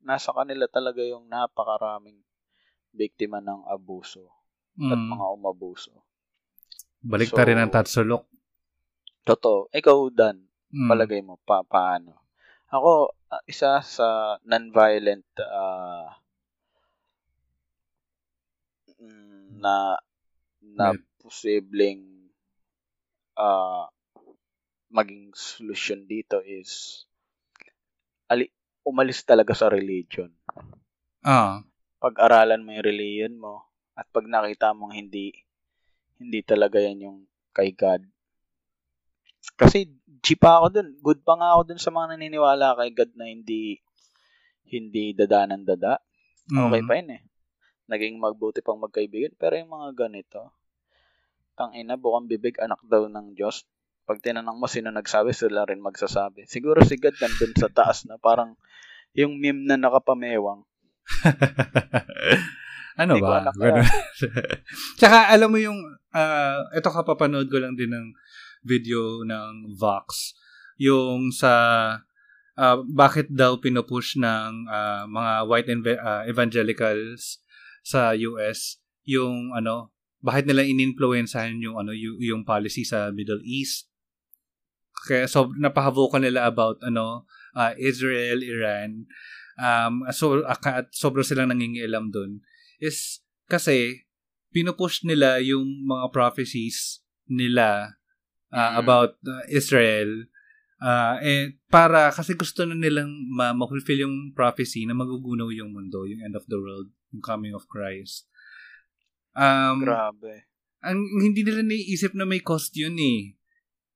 nasa 0.03 0.35
kanila 0.35 0.66
talaga 0.66 0.99
yung 1.07 1.31
napakaraming 1.31 2.19
biktima 2.90 3.38
ng 3.38 3.69
abuso 3.71 4.27
at 4.77 4.99
Mm. 4.99 5.14
mga 5.14 5.27
umabuso. 5.31 5.92
Balik 7.07 7.31
So, 7.33 7.38
rin 7.38 7.61
ang 7.61 7.71
tatsulok. 7.71 8.27
Totoo. 9.23 9.71
Ikaw, 9.71 9.99
Dan, 10.11 10.42
Mm. 10.75 10.88
palagay 10.90 11.21
mo, 11.23 11.38
pa 11.47 11.62
paano? 11.62 12.19
Ako, 12.66 13.14
ah, 13.31 13.42
isa 13.47 13.79
sa 13.79 14.38
non-violent 14.42 15.27
ah, 15.38 16.19
mm, 18.99 19.46
na 19.57 19.97
na 20.62 20.92
Met- 20.92 21.05
posibleng 21.21 22.03
ah, 23.37 23.88
maging 24.88 25.35
solusyon 25.35 26.07
dito 26.07 26.40
is 26.40 27.05
ali, 28.31 28.49
umalis 28.87 29.23
talaga 29.27 29.53
sa 29.53 29.69
religion. 29.69 30.31
Ah. 31.27 31.62
Pag-aralan 31.99 32.62
mo 32.62 32.71
yung 32.71 32.87
religion 32.87 33.35
mo 33.37 33.66
at 33.99 34.07
pag 34.12 34.29
nakita 34.29 34.77
mong 34.77 34.95
hindi 34.95 35.33
hindi 36.16 36.40
talaga 36.40 36.81
yan 36.81 37.05
yung 37.05 37.19
kay 37.53 37.73
God. 37.77 38.05
Kasi 39.57 39.88
G 40.25 40.35
pa 40.35 40.59
ako 40.59 40.66
dun. 40.73 40.88
Good 41.01 41.21
pa 41.23 41.38
nga 41.38 41.55
ako 41.55 41.62
dun 41.71 41.81
sa 41.81 41.92
mga 41.92 42.16
naniniwala 42.16 42.77
kay 42.81 42.90
God 42.97 43.12
na 43.14 43.27
hindi 43.29 43.79
hindi 44.66 45.14
dada 45.14 45.47
ng 45.47 45.62
dada. 45.62 46.03
Okay 46.47 46.83
Mm. 46.83 46.88
pa 46.88 46.95
yun 46.99 47.11
eh. 47.14 47.23
Naging 47.87 48.18
magbuti 48.18 48.62
pang 48.62 48.79
magkaibigan. 48.83 49.35
Pero 49.38 49.59
yung 49.59 49.70
mga 49.70 50.07
ganito, 50.07 50.55
tang 51.57 51.72
ina, 51.72 51.96
bukang 51.96 52.29
bibig, 52.29 52.61
anak 52.61 52.79
daw 52.85 53.09
ng 53.09 53.33
Diyos. 53.33 53.64
Pag 54.07 54.22
tinanong 54.22 54.61
mo 54.61 54.68
sino 54.70 54.92
nagsabi, 54.92 55.35
sila 55.35 55.66
rin 55.66 55.83
magsasabi. 55.83 56.46
Siguro 56.46 56.85
si 56.85 56.94
God 57.01 57.16
nandun 57.18 57.55
sa 57.59 57.72
taas 57.72 58.07
na 58.07 58.20
parang 58.20 58.55
yung 59.16 59.40
meme 59.40 59.66
na 59.66 59.81
nakapamewang. 59.81 60.62
ano 63.01 63.12
Hindi 63.18 63.25
ba? 63.25 63.51
Tsaka 65.01 65.33
alam 65.33 65.49
mo 65.51 65.59
yung, 65.59 65.81
ah, 66.14 66.62
ito 66.77 66.87
kapapanood 66.92 67.51
ko 67.51 67.59
lang 67.59 67.75
din 67.75 67.90
ng 67.90 68.07
video 68.62 69.25
ng 69.27 69.75
Vox. 69.75 70.37
Yung 70.79 71.33
sa 71.33 71.53
ah, 72.57 72.79
bakit 72.85 73.33
daw 73.33 73.57
pinupush 73.59 74.20
ng 74.20 74.68
ah, 74.68 75.09
mga 75.09 75.33
white 75.49 75.68
inve- 75.72 76.03
ah, 76.05 76.22
evangelicals 76.29 77.40
sa 77.87 78.11
US 78.18 78.83
yung 79.07 79.55
ano 79.55 79.94
bakit 80.18 80.51
nila 80.51 80.66
ininfluensahan 80.66 81.55
yung 81.62 81.79
ano 81.79 81.94
yung, 81.94 82.18
yung 82.18 82.42
policy 82.42 82.83
sa 82.83 83.14
Middle 83.14 83.38
East? 83.46 83.87
Kaya 85.07 85.31
so 85.31 85.55
napaka-vocal 85.55 86.18
nila 86.18 86.51
about 86.51 86.83
ano 86.83 87.31
ah, 87.55 87.70
Israel, 87.79 88.42
Iran. 88.42 89.07
Um 89.55 90.03
so 90.11 90.42
at 90.42 90.90
sobrang 90.90 91.22
silang 91.22 91.55
nangingialam 91.55 92.11
doon 92.11 92.42
is 92.83 93.22
kasi 93.46 94.05
pinupush 94.51 95.07
nila 95.07 95.39
yung 95.41 95.87
mga 95.87 96.11
prophecies 96.11 97.07
nila 97.30 97.95
ah, 98.51 98.74
Mhm. 98.74 98.76
about 98.82 99.14
ah, 99.22 99.47
Israel. 99.47 100.26
Ah 100.82 101.22
eh 101.22 101.55
para 101.70 102.11
kasi 102.11 102.34
gusto 102.34 102.66
na 102.66 102.74
nilang 102.74 103.09
ma- 103.30 103.55
ma-fulfill 103.55 104.11
yung 104.11 104.34
prophecy 104.34 104.84
na 104.84 104.93
magugunaw 104.93 105.49
yung 105.55 105.70
mundo, 105.70 106.03
yung 106.05 106.20
end 106.20 106.34
of 106.34 106.45
the 106.51 106.59
world, 106.59 106.91
yung 107.12 107.22
coming 107.22 107.54
of 107.54 107.68
Christ. 107.70 108.26
Um, 109.36 109.84
Grabe. 109.84 110.48
ang 110.80 110.96
hindi 111.20 111.44
nila 111.44 111.61
naiisip 111.61 112.16
na 112.16 112.24
may 112.24 112.40
cost 112.40 112.72
yun 112.72 112.96
eh. 112.96 113.36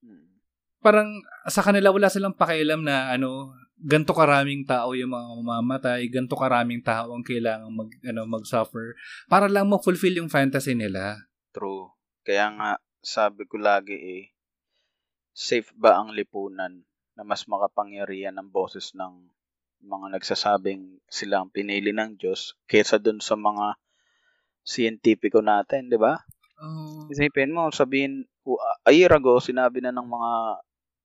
Hmm. 0.05 0.37
Parang 0.85 1.09
sa 1.49 1.65
kanila 1.65 1.89
wala 1.91 2.13
silang 2.13 2.37
pakialam 2.37 2.85
na 2.85 3.09
ano, 3.15 3.57
ganto 3.81 4.13
karaming 4.13 4.69
tao 4.69 4.93
yung 4.93 5.17
mga 5.17 5.27
mamamatay, 5.41 6.05
ganto 6.13 6.37
karaming 6.37 6.85
tao 6.85 7.17
ang 7.17 7.25
kailangang 7.25 7.73
mag 7.73 7.91
ano 8.05 8.29
mag-suffer 8.29 8.93
para 9.25 9.49
lang 9.49 9.73
ma-fulfill 9.73 10.21
yung 10.21 10.29
fantasy 10.29 10.77
nila. 10.77 11.17
True. 11.57 11.89
Kaya 12.21 12.53
nga, 12.53 12.71
sabi 13.01 13.49
ko 13.49 13.57
lagi 13.57 13.97
eh, 13.97 14.25
safe 15.33 15.73
ba 15.73 15.97
ang 15.97 16.13
lipunan 16.13 16.85
na 17.17 17.23
mas 17.25 17.49
makapangyarihan 17.49 18.37
ang 18.37 18.53
boses 18.53 18.93
ng 18.93 19.33
mga 19.81 20.07
nagsasabing 20.17 21.01
sila 21.09 21.41
ang 21.43 21.51
pinili 21.51 21.91
ng 21.91 22.21
Diyos 22.21 22.57
kaysa 22.69 23.01
dun 23.01 23.19
sa 23.19 23.35
mga 23.35 23.77
siyentipiko 24.61 25.41
natin, 25.41 25.89
di 25.89 25.97
ba? 25.97 26.21
Oh. 26.61 27.09
Isipin 27.09 27.57
mo, 27.57 27.73
sabihin, 27.73 28.29
a 28.85 28.93
year 28.93 29.11
ago, 29.11 29.41
sinabi 29.41 29.81
na 29.81 29.93
ng 29.93 30.05
mga 30.05 30.33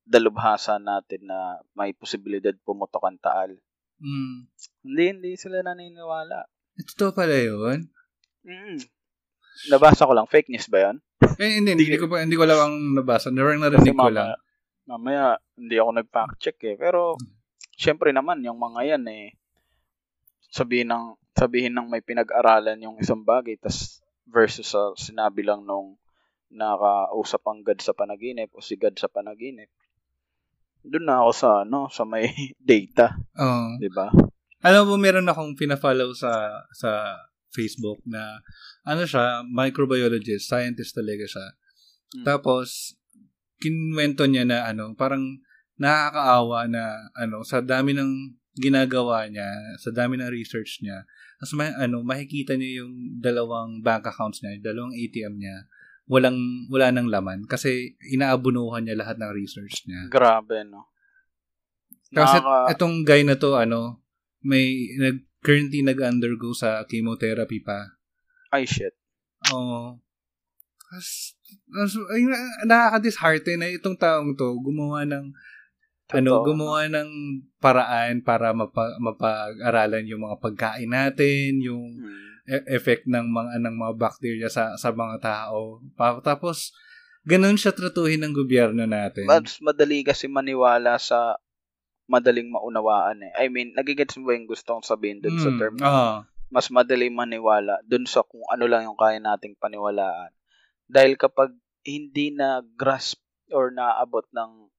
dalubhasa 0.05 0.77
natin 0.77 1.25
na 1.25 1.57
may 1.73 1.95
posibilidad 1.95 2.53
pumutok 2.61 3.01
ang 3.07 3.17
taal. 3.17 3.51
Mm. 3.97 4.51
Hindi, 4.85 5.03
hindi 5.17 5.31
sila 5.39 5.63
naniniwala. 5.63 6.45
Ito 6.75 7.15
pala 7.15 7.35
yun? 7.39 7.89
Mm. 8.43 8.77
Nabasa 9.71 10.05
ko 10.05 10.13
lang, 10.13 10.27
fake 10.27 10.51
news 10.51 10.67
ba 10.67 10.91
yan? 10.91 10.97
Eh, 11.39 11.57
hindi, 11.63 11.73
hindi, 11.73 11.97
ko 11.97 12.11
pa, 12.11 12.21
hindi 12.21 12.35
ko 12.35 12.43
lang 12.43 12.59
ang 12.59 12.75
nabasa. 12.93 13.31
Narang 13.31 13.63
narinig 13.63 13.95
ko 13.95 14.11
lang. 14.11 14.35
mamaya, 14.35 14.37
mamaya, 14.85 15.25
hindi 15.55 15.75
ako 15.79 15.89
nag-fact 15.95 16.35
check 16.43 16.59
eh. 16.67 16.75
Pero, 16.75 17.15
syempre 17.75 18.11
naman, 18.11 18.43
yung 18.43 18.59
mga 18.59 18.95
yan 18.95 19.03
eh, 19.11 19.35
sabihin 20.49 20.91
ng, 20.91 21.05
sabihin 21.35 21.75
ng 21.75 21.87
may 21.91 21.99
pinag-aralan 21.99 22.79
yung 22.79 22.97
isang 22.99 23.21
bagay, 23.23 23.59
tas 23.59 23.99
versus 24.25 24.73
sa 24.73 24.91
sinabi 24.97 25.45
lang 25.45 25.63
nung 25.63 25.99
nakausap 26.49 27.43
ang 27.45 27.61
God 27.61 27.79
sa 27.83 27.93
panaginip 27.93 28.49
o 28.55 28.63
si 28.63 28.79
God 28.79 28.97
sa 28.97 29.11
panaginip. 29.11 29.69
Doon 30.85 31.05
na 31.05 31.21
ako 31.21 31.31
sa 31.33 31.49
ano, 31.65 31.89
sa 31.89 32.05
may 32.05 32.29
data, 32.61 33.13
Oo. 33.37 33.77
'di 33.77 33.89
ba? 33.93 34.09
Alam 34.65 34.89
mo, 34.89 34.95
meron 34.97 35.29
akong 35.29 35.53
pina-follow 35.53 36.13
sa 36.17 36.65
sa 36.73 37.21
Facebook 37.53 38.01
na 38.05 38.41
ano 38.83 39.05
siya, 39.05 39.45
microbiologist, 39.45 40.49
scientist 40.49 40.97
talaga 40.97 41.25
siya. 41.25 41.45
Mm. 42.21 42.25
Tapos, 42.27 42.97
kinwento 43.61 44.27
niya 44.27 44.43
na 44.43 44.67
ano, 44.67 44.93
parang 44.93 45.39
nakakaawa 45.75 46.67
na 46.67 46.83
ano, 47.13 47.43
sa 47.43 47.59
dami 47.59 47.91
ng 47.91 48.35
ginagawa 48.55 49.27
niya, 49.27 49.47
sa 49.75 49.91
dami 49.91 50.15
ng 50.15 50.31
research 50.31 50.79
niya, 50.79 51.03
mas 51.37 51.51
may, 51.51 51.71
ano, 51.75 51.99
makikita 52.01 52.55
niya 52.55 52.83
yung 52.83 53.19
dalawang 53.19 53.83
bank 53.83 54.07
accounts 54.07 54.39
niya, 54.39 54.55
yung 54.55 54.65
dalawang 54.65 54.93
ATM 54.95 55.35
niya, 55.35 55.67
walang, 56.07 56.37
wala 56.71 56.93
nang 56.93 57.11
laman 57.11 57.43
kasi 57.43 57.99
inaabunuhan 57.99 58.87
niya 58.87 58.95
lahat 58.95 59.19
ng 59.19 59.31
research 59.35 59.83
niya. 59.85 60.07
Grabe 60.07 60.63
no. 60.63 60.87
Kasi 62.07 62.39
Nakaka- 62.39 62.71
itong 62.71 62.95
guy 63.03 63.27
na 63.27 63.35
to, 63.35 63.59
ano, 63.59 63.99
may 64.39 64.95
nag, 64.95 65.25
currently 65.43 65.83
nag-undergo 65.83 66.55
sa 66.55 66.87
chemotherapy 66.87 67.59
pa. 67.59 67.99
ay 68.55 68.63
shit. 68.63 68.95
Oo. 69.51 69.99
Na- 71.67 72.63
nakaka-dishearten 72.63 73.59
na 73.59 73.67
itong 73.67 73.99
taong 73.99 74.31
to 74.33 74.55
gumawa 74.63 75.03
ng 75.03 75.35
ano, 76.13 76.29
Totoo. 76.37 76.45
gumawa 76.45 76.85
ng 76.85 77.09
paraan 77.57 78.21
para 78.21 78.53
mapa, 78.53 78.93
mapag-aralan 79.01 80.05
yung 80.05 80.21
mga 80.21 80.37
pagkain 80.37 80.91
natin, 80.91 81.57
yung 81.57 81.97
Mm. 81.97 82.25
e- 82.45 82.67
effect 82.77 83.09
ng 83.09 83.25
mga 83.25 83.57
ng 83.57 83.75
mga 83.75 83.93
bacteria 83.97 84.45
sa 84.45 84.77
sa 84.77 84.93
mga 84.93 85.17
tao. 85.17 85.81
Pa, 85.97 86.21
tapos 86.21 86.69
ganun 87.25 87.57
siya 87.57 87.73
tratuhin 87.73 88.21
ng 88.21 88.37
gobyerno 88.37 88.85
natin. 88.85 89.25
Mas 89.25 89.57
madali 89.57 90.05
kasi 90.05 90.29
maniwala 90.29 91.01
sa 91.01 91.41
madaling 92.05 92.53
maunawaan 92.53 93.25
eh. 93.25 93.33
I 93.41 93.49
mean, 93.49 93.73
nagigets 93.73 94.13
mo 94.21 94.29
ba 94.29 94.37
yung 94.37 94.45
gusto 94.45 94.77
kong 94.77 94.85
sabihin 94.85 95.25
dun 95.25 95.41
sa 95.41 95.49
Mm, 95.49 95.57
term? 95.57 95.75
oo. 95.81 96.21
Mas 96.53 96.69
madali 96.69 97.09
maniwala 97.09 97.81
dun 97.81 98.05
sa 98.05 98.21
kung 98.21 98.45
ano 98.45 98.69
lang 98.69 98.85
yung 98.85 98.93
kaya 98.93 99.17
nating 99.17 99.57
paniwalaan. 99.57 100.29
Dahil 100.85 101.17
kapag 101.17 101.57
hindi 101.81 102.29
na 102.29 102.61
grasp 102.61 103.17
or 103.49 103.73
naabot 103.73 104.29
ng 104.29 104.69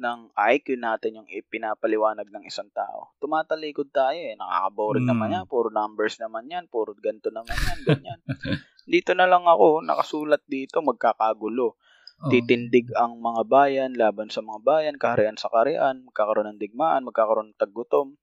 ng 0.00 0.32
IQ 0.34 0.80
natin 0.80 1.20
yung 1.20 1.28
ipinapaliwanag 1.28 2.26
ng 2.26 2.42
isang 2.42 2.72
tao. 2.72 3.12
Tumatalikod 3.20 3.92
tayo 3.92 4.16
eh. 4.16 4.32
Nakaka-boring 4.34 5.04
Mm. 5.04 5.10
naman 5.12 5.28
yan. 5.30 5.44
Puro 5.44 5.68
numbers 5.68 6.16
naman 6.16 6.48
yan. 6.48 6.64
Puro 6.66 6.96
ganito 6.96 7.28
naman 7.28 7.52
yan. 7.52 7.78
Ganyan. 7.84 8.20
dito 8.88 9.12
na 9.12 9.28
lang 9.28 9.44
ako. 9.44 9.84
Nakasulat 9.84 10.40
dito. 10.44 10.80
Magkakagulo. 10.80 11.76
Oo. 12.20 12.28
Titindig 12.28 12.92
ang 12.94 13.16
mga 13.16 13.44
bayan, 13.44 13.92
laban 13.92 14.28
sa 14.28 14.40
mga 14.40 14.60
bayan, 14.60 14.94
kaharian 14.96 15.36
sa 15.36 15.48
kaharian, 15.48 16.04
magkakaroon 16.04 16.48
ng 16.50 16.60
digmaan, 16.60 17.04
magkakaroon 17.04 17.52
ng 17.52 17.60
taggutom. 17.60 18.16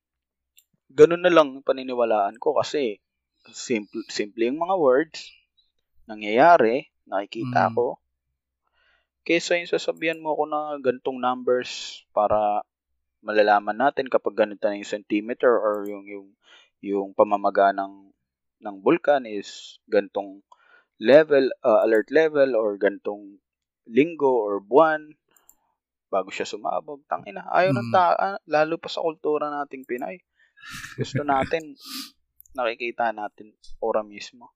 Ganun 0.88 1.22
na 1.22 1.30
lang 1.30 1.62
paniniwalaan 1.62 2.38
ko 2.38 2.54
kasi 2.54 3.02
simple, 3.48 4.06
simple 4.08 4.44
yung 4.44 4.60
mga 4.60 4.76
words, 4.76 5.30
nangyayari, 6.06 6.88
nakikita 7.04 7.70
Mm. 7.70 7.74
ko. 7.74 7.86
Kesa 9.28 9.60
yung 9.60 9.68
sasabihan 9.68 10.24
mo 10.24 10.32
ko 10.40 10.48
na 10.48 10.80
gantong 10.80 11.20
numbers 11.20 12.00
para 12.16 12.64
malalaman 13.20 13.76
natin 13.76 14.08
kapag 14.08 14.40
ganito 14.40 14.64
na 14.72 14.80
yung 14.80 14.88
centimeter 14.88 15.52
or 15.52 15.84
yung 15.84 16.08
yung 16.08 16.28
yung 16.80 17.10
pamamaga 17.12 17.76
ng 17.76 18.08
ng 18.64 18.76
vulkan 18.80 19.28
is 19.28 19.84
gantong 19.84 20.40
level 20.96 21.52
uh, 21.60 21.84
alert 21.84 22.08
level 22.08 22.56
or 22.56 22.80
gantong 22.80 23.36
linggo 23.84 24.32
or 24.32 24.64
buwan 24.64 25.12
bago 26.08 26.32
siya 26.32 26.48
sumabog. 26.48 27.04
Tangina, 27.12 27.52
ayaw 27.52 27.76
ng 27.76 27.92
Mm. 27.92 27.94
ta 27.94 28.16
ah, 28.16 28.40
lalo 28.48 28.80
pa 28.80 28.88
sa 28.88 29.04
kultura 29.04 29.52
nating 29.52 29.84
Pinay. 29.84 30.24
Gusto 30.96 31.28
natin 31.28 31.76
nakikita 32.56 33.12
natin 33.12 33.52
ora 33.84 34.08
mismo. 34.08 34.56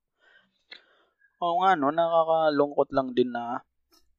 Oo 1.43 1.59
nga 1.59 1.76
no, 1.76 1.91
nakakalungkot 1.91 2.95
lang 2.95 3.11
din 3.11 3.36
na 3.36 3.59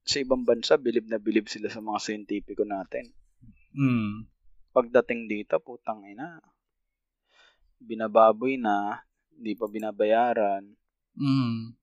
sa 0.02 0.18
ibang 0.18 0.42
bansa 0.42 0.74
bilib 0.74 1.06
na 1.06 1.18
bilib 1.18 1.46
sila 1.46 1.70
sa 1.70 1.78
mga 1.78 1.98
scientifico 2.02 2.66
natin. 2.66 3.06
Mm. 3.72 4.26
Pagdating 4.72 5.30
dito, 5.30 5.60
putang 5.62 6.02
ina. 6.04 6.42
Binababoy 7.78 8.58
na, 8.58 9.02
hindi 9.34 9.54
pa 9.54 9.66
binabayaran. 9.66 10.64
Mm. 11.14 11.76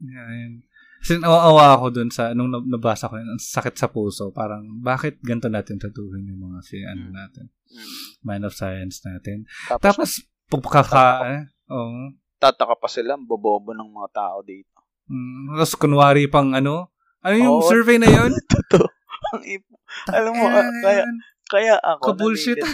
Yan. 0.00 0.52
Kasi 1.00 1.16
nawawa 1.16 1.80
ako 1.80 1.86
dun 1.96 2.10
sa, 2.12 2.36
nung 2.36 2.52
nab- 2.52 2.68
nabasa 2.68 3.08
ko 3.08 3.16
yun, 3.16 3.30
ang 3.32 3.40
sakit 3.40 3.72
sa 3.72 3.88
puso. 3.88 4.28
Parang, 4.32 4.64
bakit 4.84 5.16
ganito 5.24 5.48
natin 5.48 5.80
tatuhin 5.80 6.28
yung 6.28 6.44
mga 6.44 6.60
si, 6.60 6.76
ano 6.84 7.08
Mm. 7.08 7.14
natin, 7.16 7.46
Mm. 7.72 7.92
man 8.20 8.44
of 8.44 8.52
science 8.52 9.00
natin. 9.00 9.48
Tapos, 9.64 9.80
Tapos, 9.96 10.10
pagkaka, 10.50 11.04
eh, 11.30 11.42
oo. 11.72 12.12
tataka 12.36 12.76
pa 12.76 12.88
sila, 12.88 13.16
bobobo 13.16 13.72
ng 13.72 13.88
mga 13.88 14.08
tao 14.12 14.44
dito. 14.44 14.79
Mm, 15.10 15.58
tapos, 15.58 15.74
kunwari 15.74 16.30
pang, 16.30 16.54
ano, 16.54 16.94
ano 17.20 17.34
yung 17.34 17.58
Oo. 17.58 17.66
survey 17.66 17.98
na 17.98 18.06
yun? 18.06 18.30
Totoo. 18.54 18.86
Ang 19.34 19.42
ip- 19.44 19.78
Alam 20.06 20.32
mo, 20.38 20.46
ah, 20.46 20.70
kaya, 20.80 21.02
kaya 21.50 21.76
ako, 21.82 22.14
Ka-bullshit. 22.14 22.62
nalilito, 22.62 22.70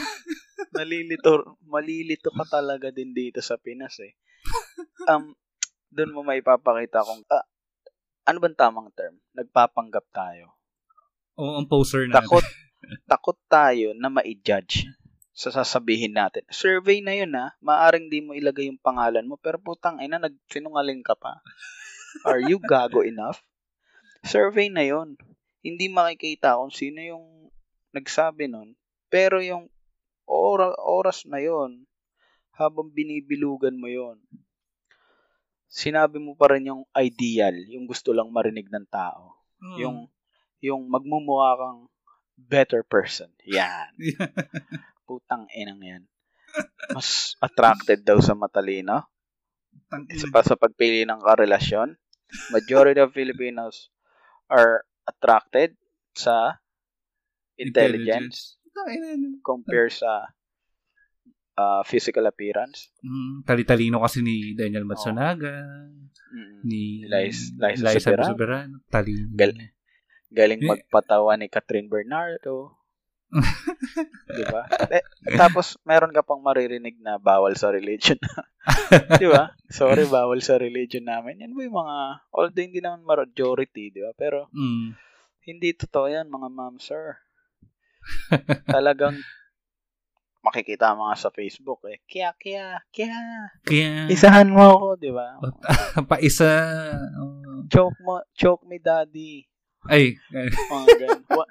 nalilito, 0.77 1.33
malilito 1.65 2.29
ka 2.29 2.45
talaga 2.61 2.93
din 2.93 3.17
dito 3.17 3.41
sa 3.41 3.57
Pinas 3.57 3.97
eh. 4.05 4.13
Um, 5.09 5.33
doon 5.89 6.13
mo 6.13 6.21
maipapakita 6.21 7.01
kung, 7.01 7.25
ah, 7.33 7.45
ano 8.29 8.37
bang 8.43 8.59
tamang 8.59 8.93
term? 8.93 9.17
Nagpapanggap 9.33 10.05
tayo. 10.13 10.61
Oo, 11.41 11.57
ang 11.57 11.69
poster 11.69 12.05
natin. 12.05 12.21
Takot, 12.21 12.47
takot 13.09 13.39
tayo 13.49 13.97
na 13.97 14.13
ma-judge 14.13 14.85
sa 15.37 15.53
sasabihin 15.53 16.17
natin. 16.17 16.43
Survey 16.49 17.05
na 17.05 17.13
yun 17.13 17.33
ha. 17.37 17.53
Maaring 17.61 18.09
di 18.09 18.25
mo 18.25 18.33
ilagay 18.33 18.73
yung 18.73 18.81
pangalan 18.81 19.29
mo, 19.29 19.37
pero 19.37 19.61
putang 19.61 20.01
ina, 20.01 20.17
nagsinungaling 20.17 21.05
ka 21.05 21.13
pa. 21.13 21.45
Are 22.25 22.41
you 22.41 22.63
gago 22.63 23.03
enough? 23.05 23.43
Survey 24.25 24.71
na 24.71 24.87
yun. 24.87 25.19
Hindi 25.61 25.91
makikita 25.91 26.57
kung 26.57 26.73
sino 26.73 27.03
yung 27.03 27.51
nagsabi 27.93 28.47
nun. 28.47 28.79
Pero 29.11 29.43
yung 29.43 29.69
ora, 30.25 30.73
oras 30.79 31.27
na 31.27 31.43
yon 31.43 31.85
habang 32.57 32.89
binibilugan 32.89 33.77
mo 33.77 33.91
yon 33.91 34.17
sinabi 35.67 36.17
mo 36.23 36.33
pa 36.33 36.57
rin 36.57 36.73
yung 36.73 36.83
ideal, 36.97 37.53
yung 37.69 37.85
gusto 37.85 38.15
lang 38.15 38.33
marinig 38.33 38.71
ng 38.71 38.87
tao 38.89 39.37
Oo. 39.61 39.77
yung 39.77 39.97
yung 40.65 40.89
magmumukha 40.89 41.53
kang 41.61 41.81
better 42.37 42.81
person. 42.81 43.29
Yan. 43.45 43.93
Putang 45.09 45.47
inang 45.53 45.81
yan. 45.85 46.05
Mas 46.97 47.37
attracted 47.45 48.03
daw 48.03 48.17
sa 48.25 48.33
matalino 48.33 49.05
sa, 50.17 50.27
pa- 50.33 50.47
sa 50.47 50.57
pagpili 50.57 51.05
ng 51.05 51.21
karelasyon. 51.21 51.95
Majority 52.51 53.01
of 53.01 53.13
Filipinos 53.13 53.91
are 54.47 54.83
attracted 55.05 55.75
sa 56.13 56.59
intelligence, 57.57 58.59
Tangina, 58.69 59.17
compare 59.41 59.89
sa 59.89 60.29
uh, 61.57 61.83
physical 61.83 62.27
appearance. 62.27 62.93
Mm, 63.01 63.43
tali-talino 63.43 64.03
kasi 64.03 64.21
ni 64.21 64.53
Daniel 64.53 64.85
Matsunaga, 64.85 65.65
Mm. 66.27 66.59
ni 66.67 67.07
Liza- 67.07 67.55
Liza 67.73 68.03
Soberano. 68.03 68.29
Soberano. 68.29 68.77
Talino. 68.91 69.31
Gal- 69.33 69.73
Galing 70.29 70.61
Eh. 70.61 70.69
magpatawa 70.69 71.39
ni 71.39 71.47
Catherine 71.47 71.87
Bernardo. 71.87 72.77
Di 74.27 74.45
ba? 74.47 74.63
Eh, 74.95 75.03
tapos, 75.35 75.77
meron 75.83 76.11
ka 76.11 76.21
pang 76.21 76.39
maririnig 76.39 76.97
na 76.99 77.17
bawal 77.17 77.55
sa 77.55 77.69
religion. 77.69 78.17
di 79.21 79.27
ba? 79.27 79.51
Sorry, 79.67 80.05
bawal 80.11 80.39
sa 80.39 80.57
religion 80.57 81.03
namin. 81.03 81.41
Yan 81.41 81.53
ba 81.53 81.63
yung 81.63 81.77
mga, 81.77 81.97
although 82.31 82.57
hindi 82.59 82.79
naman 82.79 83.03
majority, 83.03 83.91
di 83.91 84.01
ba? 84.01 84.13
Pero, 84.13 84.47
Mm. 84.51 84.95
hindi 85.43 85.69
totoo 85.73 86.07
yan, 86.07 86.27
mga 86.27 86.49
ma'am, 86.49 86.77
sir. 86.77 87.19
Talagang, 88.65 89.19
makikita 90.41 90.95
mga 90.95 91.15
sa 91.17 91.31
Facebook 91.31 91.83
eh. 91.87 91.99
Kaya, 92.07 92.31
kaya, 92.39 92.79
kaya. 92.89 93.19
Kaya, 93.63 93.91
Isahan 94.07 94.47
mo 94.47 94.63
ako, 94.71 94.89
di 94.95 95.11
ba? 95.11 95.43
pa 96.07 96.17
isa. 96.21 96.47
oh. 97.19 97.67
Choke 97.67 97.99
mo, 97.99 98.23
choke 98.33 98.63
me 98.63 98.79
daddy. 98.79 99.43
ay, 99.87 100.15
Mga 100.31 100.85
ganun. 100.97 101.23
Wa- 101.27 101.51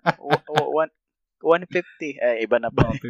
one- 0.73 0.95
150. 1.45 2.17
Eh, 2.17 2.41
iba 2.41 2.57
na 2.57 2.73
pa. 2.73 2.89
mga 2.89 2.97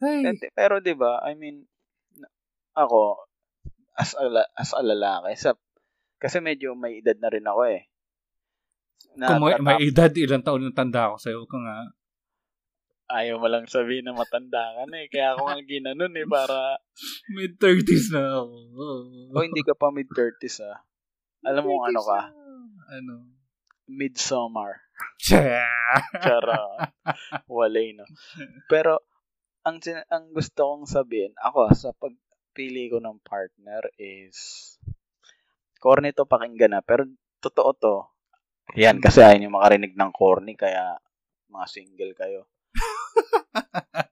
ay, 0.00 0.16
Hindi, 0.24 0.46
Pero 0.52 0.80
'di 0.80 0.96
ba? 0.96 1.20
I 1.20 1.36
mean 1.36 1.68
ako 2.72 3.20
as 3.96 4.12
a, 4.12 4.24
as 4.52 4.72
a 4.72 4.80
lalaki 4.80 5.36
sa 5.36 5.52
kasi 6.16 6.40
medyo 6.40 6.72
may 6.72 7.00
edad 7.00 7.16
na 7.20 7.28
rin 7.28 7.44
ako 7.44 7.62
eh. 7.68 7.84
Na, 9.16 9.32
kung 9.32 9.44
may, 9.44 9.56
may 9.60 9.80
edad, 9.80 10.12
ilang 10.12 10.44
taon 10.44 10.64
yung 10.64 10.76
tanda 10.76 11.08
ako 11.08 11.16
sa'yo 11.16 11.40
ka 11.44 11.56
nga. 11.56 11.78
ayaw 13.06 13.38
mo 13.38 13.46
lang 13.46 13.64
sabihin 13.64 14.04
na 14.04 14.12
matanda 14.12 14.76
ka 14.76 14.82
na 14.88 15.04
eh. 15.04 15.08
Kaya 15.08 15.36
ako 15.36 15.46
nga 15.46 15.60
ginanon 15.62 16.12
eh 16.12 16.26
para 16.26 16.76
Mid-30s 17.36 18.12
na 18.12 18.40
ako. 18.40 18.54
o 19.32 19.40
hindi 19.40 19.62
ka 19.62 19.72
pa 19.72 19.88
mid-30s 19.88 20.56
ah. 20.64 20.80
Alam 21.46 21.64
mo 21.64 21.84
ano 21.84 22.00
ka? 22.02 22.20
Ano? 22.92 23.35
Midsummer. 23.86 24.82
Tsa! 25.18 25.66
Charot. 26.22 26.92
Walay 27.46 27.94
no. 27.94 28.04
Pero 28.66 29.02
ang 29.66 29.82
ang 30.10 30.30
gusto 30.30 30.60
kong 30.62 30.86
sabihin, 30.86 31.34
ako 31.38 31.74
sa 31.74 31.90
pagpili 31.94 32.86
ko 32.90 33.02
ng 33.02 33.18
partner 33.22 33.82
is 33.98 34.74
corny 35.82 36.14
to 36.14 36.26
pakinggan 36.26 36.74
na, 36.74 36.82
pero 36.82 37.06
totoo 37.42 37.70
to. 37.74 37.96
Yan, 38.74 38.98
kasi 38.98 39.22
ayaw 39.22 39.38
nyo 39.38 39.50
makarinig 39.54 39.94
ng 39.94 40.12
corny, 40.14 40.58
kaya 40.58 40.98
mga 41.46 41.66
single 41.70 42.12
kayo. 42.18 42.50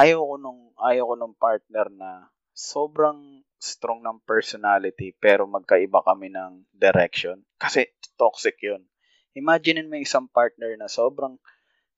ayaw 0.00 0.22
ko 0.22 0.34
nung, 0.38 0.60
ayaw 0.78 1.04
ko 1.10 1.14
nung 1.18 1.34
partner 1.34 1.86
na 1.90 2.30
sobrang 2.52 3.42
strong 3.58 4.04
ng 4.04 4.20
personality, 4.24 5.14
pero 5.16 5.48
magkaiba 5.48 6.04
kami 6.04 6.28
ng 6.32 6.66
direction. 6.72 7.40
Kasi 7.56 7.88
toxic 8.16 8.60
yun. 8.62 8.84
Imagine 9.32 9.88
mo 9.88 9.96
isang 9.96 10.28
partner 10.28 10.76
na 10.76 10.88
sobrang 10.90 11.40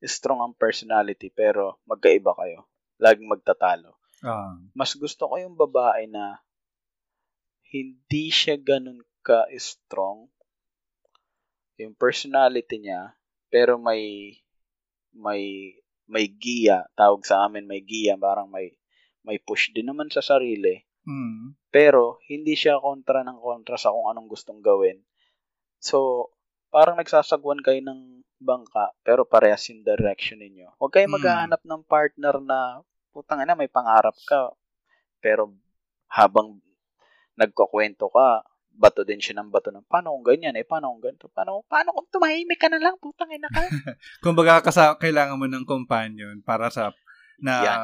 strong 0.05 0.41
ang 0.45 0.55
personality, 0.55 1.33
pero 1.35 1.83
magkaiba 1.89 2.37
kayo. 2.39 2.71
Laging 3.03 3.27
magtatalo 3.27 3.99
Ah. 4.25 4.57
mas 4.73 4.97
gusto 4.97 5.29
ko 5.29 5.37
yung 5.37 5.53
babae 5.53 6.09
na 6.09 6.41
hindi 7.69 8.33
siya 8.33 8.57
ganun 8.57 9.05
ka-strong 9.21 10.33
yung 11.77 11.93
personality 11.93 12.81
niya 12.81 13.13
pero 13.53 13.77
may 13.77 14.33
may 15.13 15.75
may 16.09 16.25
giya 16.31 16.89
tawag 16.97 17.21
sa 17.29 17.45
amin 17.45 17.69
may 17.69 17.85
giya 17.85 18.17
parang 18.17 18.49
may 18.49 18.73
may 19.25 19.41
push 19.41 19.73
din 19.73 19.89
naman 19.89 20.09
sa 20.09 20.21
sarili. 20.21 20.85
Mm. 21.05 21.53
pero 21.69 22.17
hindi 22.33 22.57
siya 22.57 22.81
kontra 22.81 23.21
ng 23.21 23.37
kontra 23.37 23.77
sa 23.77 23.93
kung 23.93 24.09
anong 24.09 24.25
gustong 24.25 24.65
gawin. 24.65 25.05
So 25.77 26.31
parang 26.73 26.97
nagsasagwan 26.97 27.61
kayo 27.61 27.85
ng 27.85 28.25
bangka 28.41 28.97
pero 29.05 29.29
parehas 29.29 29.69
yung 29.69 29.85
direction 29.85 30.41
ninyo. 30.41 30.81
Huwag 30.81 30.97
kayo 30.97 31.05
Hmm. 31.05 31.21
maghahanap 31.21 31.61
ng 31.61 31.83
partner 31.85 32.41
na 32.41 32.81
putang 33.13 33.45
ina 33.45 33.53
may 33.53 33.69
pangarap 33.69 34.17
ka. 34.25 34.57
Pero 35.21 35.53
habang 36.09 36.57
nagkukwento 37.37 38.09
ka 38.09 38.41
bato 38.73 39.05
din 39.05 39.21
siya 39.21 39.39
ng 39.39 39.53
bato 39.53 39.69
ng 39.71 39.85
paano 39.85 40.11
kung 40.17 40.25
ganyan 40.25 40.57
eh? 40.57 40.65
Paano 40.65 40.89
kung 40.97 41.05
ganito? 41.05 41.29
Paano 41.29 41.63
paano 41.69 41.93
kung 41.93 42.09
tumahimik 42.09 42.59
ka 42.59 42.73
na 42.73 42.81
lang 42.81 42.97
putang 42.97 43.29
ina 43.29 43.47
ka? 43.53 43.61
Kumbaga, 44.25 44.65
kasa, 44.65 44.97
kailangan 44.97 45.37
mo 45.37 45.47
ng 45.47 45.69
companion 45.69 46.41
para 46.41 46.73
sa, 46.73 46.97
na 47.39 47.55
Yan. 47.61 47.79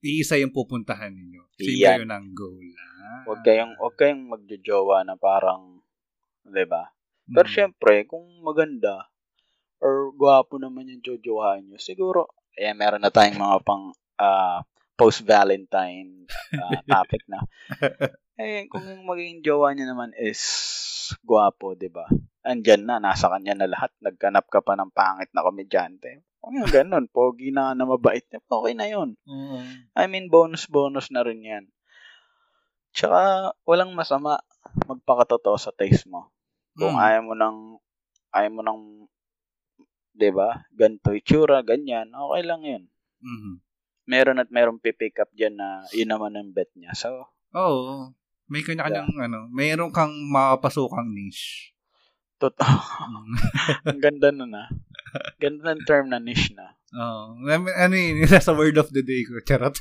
Iisa 0.00 0.36
yung 0.36 0.50
pupuntahan 0.50 1.10
ninyo. 1.10 1.42
Same 1.54 1.76
Yan. 1.76 1.88
kayo 1.98 2.04
ng 2.06 2.26
goal. 2.32 2.64
Ah. 2.96 3.22
huwag 3.22 3.40
kayong 3.40 3.72
huwag 3.78 3.94
kayong 3.94 4.24
magjojowa 4.26 5.02
na 5.02 5.14
parang 5.14 5.78
'di 6.42 6.66
ba 6.66 6.90
pero 7.26 7.46
Mm. 7.46 7.54
syempre 7.54 8.02
kung 8.02 8.22
maganda 8.40 9.06
or 9.78 10.10
gwapo 10.12 10.58
naman 10.58 10.86
yung 10.88 11.02
jojowahan 11.02 11.62
nyo 11.62 11.78
siguro 11.78 12.30
eh 12.52 12.70
meron 12.70 13.02
na 13.02 13.10
tayong 13.10 13.36
mga 13.36 13.58
pang 13.62 13.90
ah, 14.16 14.62
post-Valentine 14.96 16.24
ah, 16.56 16.80
topic 16.88 17.22
na. 17.26 17.44
eh, 18.34 18.64
kung 18.66 18.82
yung 18.82 19.04
magiging 19.04 19.40
jowa 19.40 19.70
niya 19.70 19.86
naman 19.86 20.10
is 20.16 20.40
gwapo, 21.22 21.72
di 21.72 21.86
ba? 21.86 22.08
Andyan 22.42 22.82
na, 22.82 22.96
nasa 22.98 23.28
kanya 23.28 23.54
na 23.54 23.68
lahat. 23.68 23.94
Nagkanap 24.00 24.48
ka 24.48 24.58
pa 24.58 24.74
ng 24.74 24.90
pangit 24.90 25.30
na 25.30 25.44
komedyante. 25.44 26.25
Kung 26.38 26.54
yung 26.62 26.70
ganun, 26.70 27.06
pogi 27.10 27.50
na 27.50 27.74
na 27.74 27.84
mabait, 27.84 28.22
okay 28.28 28.74
na 28.74 28.86
yun. 28.86 29.18
Oo. 29.26 29.58
I 29.96 30.04
mean, 30.06 30.30
bonus-bonus 30.30 31.10
na 31.10 31.26
rin 31.26 31.42
yan. 31.42 31.64
Tsaka, 32.96 33.52
walang 33.68 33.92
masama 33.92 34.40
magpakatotoo 34.88 35.58
sa 35.60 35.74
taste 35.74 36.08
mo. 36.08 36.32
Kung 36.76 36.96
Mm. 36.96 37.02
ayaw 37.02 37.22
mo 37.24 37.34
ng, 37.34 37.58
ayaw 38.32 38.50
mo 38.52 38.62
ng, 38.64 38.80
di 40.12 40.30
ba, 40.32 40.64
ganito 40.72 41.12
itsura, 41.12 41.60
ganyan, 41.60 42.08
okay 42.12 42.42
lang 42.44 42.62
yun. 42.64 42.82
Mhm. 43.20 43.52
Meron 44.06 44.38
at 44.38 44.48
meron 44.48 44.78
pipick 44.78 45.18
up 45.18 45.28
dyan 45.34 45.58
na 45.58 45.82
yun 45.90 46.08
naman 46.08 46.32
ang 46.38 46.54
bet 46.54 46.70
niya. 46.72 46.94
So, 46.94 47.26
Oo. 47.52 48.14
May 48.46 48.62
kanya-kanyang, 48.62 49.10
ano, 49.18 49.50
mayroon 49.50 49.90
kang 49.90 50.14
makapasukang 50.30 51.10
niche. 51.10 51.74
totoo. 52.36 52.68
Mm. 52.68 53.32
ang 53.90 54.00
ganda 54.00 54.28
nun 54.30 54.52
ah. 54.54 54.68
Ganda 55.36 55.72
ng 55.72 55.84
term 55.84 56.06
na 56.08 56.18
niche 56.18 56.52
na. 56.52 56.72
Oo. 56.92 57.42
Ano 57.42 57.66
ano 57.68 57.94
yun, 57.94 58.22
sa 58.40 58.52
word 58.52 58.76
of 58.76 58.88
the 58.90 59.02
day 59.02 59.22
ko. 59.22 59.36
Charot. 59.42 59.76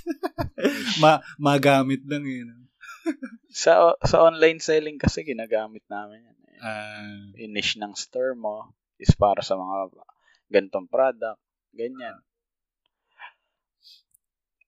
Ma 1.01 1.19
magamit 1.38 2.03
lang 2.05 2.23
yun. 2.23 2.49
Sa 3.49 3.93
sa 4.01 4.17
online 4.21 4.59
selling 4.59 4.97
kasi 4.97 5.21
ginagamit 5.21 5.86
namin 5.88 6.25
yan. 6.25 6.38
Eh. 6.41 6.59
Ah, 6.59 7.21
Yung 7.38 7.53
niche 7.53 7.77
ng 7.77 7.93
store 7.93 8.33
mo 8.33 8.73
is 8.97 9.13
para 9.13 9.39
sa 9.39 9.55
mga 9.55 9.91
gantong 10.49 10.88
product. 10.88 11.39
Ganyan. 11.71 12.17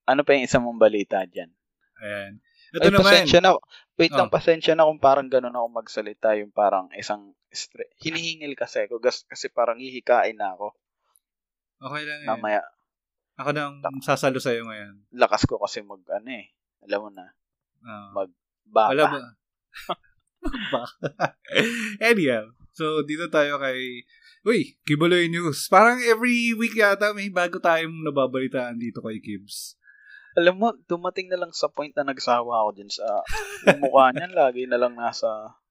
Ano 0.04 0.24
pa 0.24 0.32
yung 0.32 0.46
isang 0.46 0.64
mong 0.64 0.80
balita 0.80 1.24
dyan? 1.24 1.52
ayan. 1.98 2.40
Ay, 2.68 2.76
Ito 2.78 2.88
naman. 2.90 3.04
pasensya 3.04 3.40
na. 3.40 3.56
Wait 3.96 4.12
lang, 4.12 4.28
Oh. 4.28 4.32
pasensya 4.32 4.72
na 4.72 4.84
kung 4.84 5.00
parang 5.00 5.26
ganun 5.26 5.52
ako 5.52 5.66
magsalita. 5.74 6.36
Yung 6.36 6.52
parang 6.52 6.92
isang 6.94 7.32
stre- 7.50 7.92
hinihingil 7.96 8.52
kasi 8.52 8.84
ako 8.84 8.98
gas- 8.98 9.24
kasi 9.24 9.48
parang 9.48 9.76
hihikain 9.76 10.34
na 10.34 10.52
ako. 10.52 10.74
Okay 11.80 12.02
lang 12.02 12.18
yan. 12.22 12.28
Mamaya, 12.30 12.62
Ako 13.36 13.54
nang 13.54 13.78
sasalo 14.00 14.36
sa'yo 14.36 14.66
ngayon. 14.66 15.06
lakas 15.14 15.46
ko 15.46 15.56
kasi 15.56 15.78
mag, 15.80 16.02
ano 16.04 16.26
eh, 16.28 16.50
alam 16.82 17.00
mo 17.00 17.10
na, 17.10 17.26
Ah. 17.78 18.10
Mag- 18.12 18.34
baka. 18.64 18.88
Wala 18.92 19.04
ba? 19.06 19.18
Baka. 20.68 20.82
Anyhow, 22.10 22.44
so 22.72 23.02
dito 23.02 23.26
tayo 23.28 23.58
kay 23.58 24.02
Uy, 24.42 24.78
Kibuloy 24.82 25.26
News. 25.26 25.66
Parang 25.66 25.98
every 26.00 26.50
week 26.52 26.74
yata 26.74 27.10
may 27.10 27.28
bago 27.28 27.58
tayong 27.58 28.02
nababalitaan 28.02 28.78
dito 28.78 28.98
kay 28.98 29.18
Kibs. 29.18 29.74
Alam 30.34 30.54
mo, 30.56 30.68
dumating 30.86 31.26
na 31.26 31.36
lang 31.36 31.50
sa 31.50 31.66
point 31.66 31.90
na 31.92 32.06
nagsawa 32.06 32.62
ako 32.62 32.70
din 32.72 32.86
sa 32.86 33.02
yung 33.66 33.82
mukha 33.82 34.10
niyan. 34.10 34.30
Lagi 34.30 34.64
na 34.64 34.78
lang 34.78 34.94
nasa, 34.94 35.26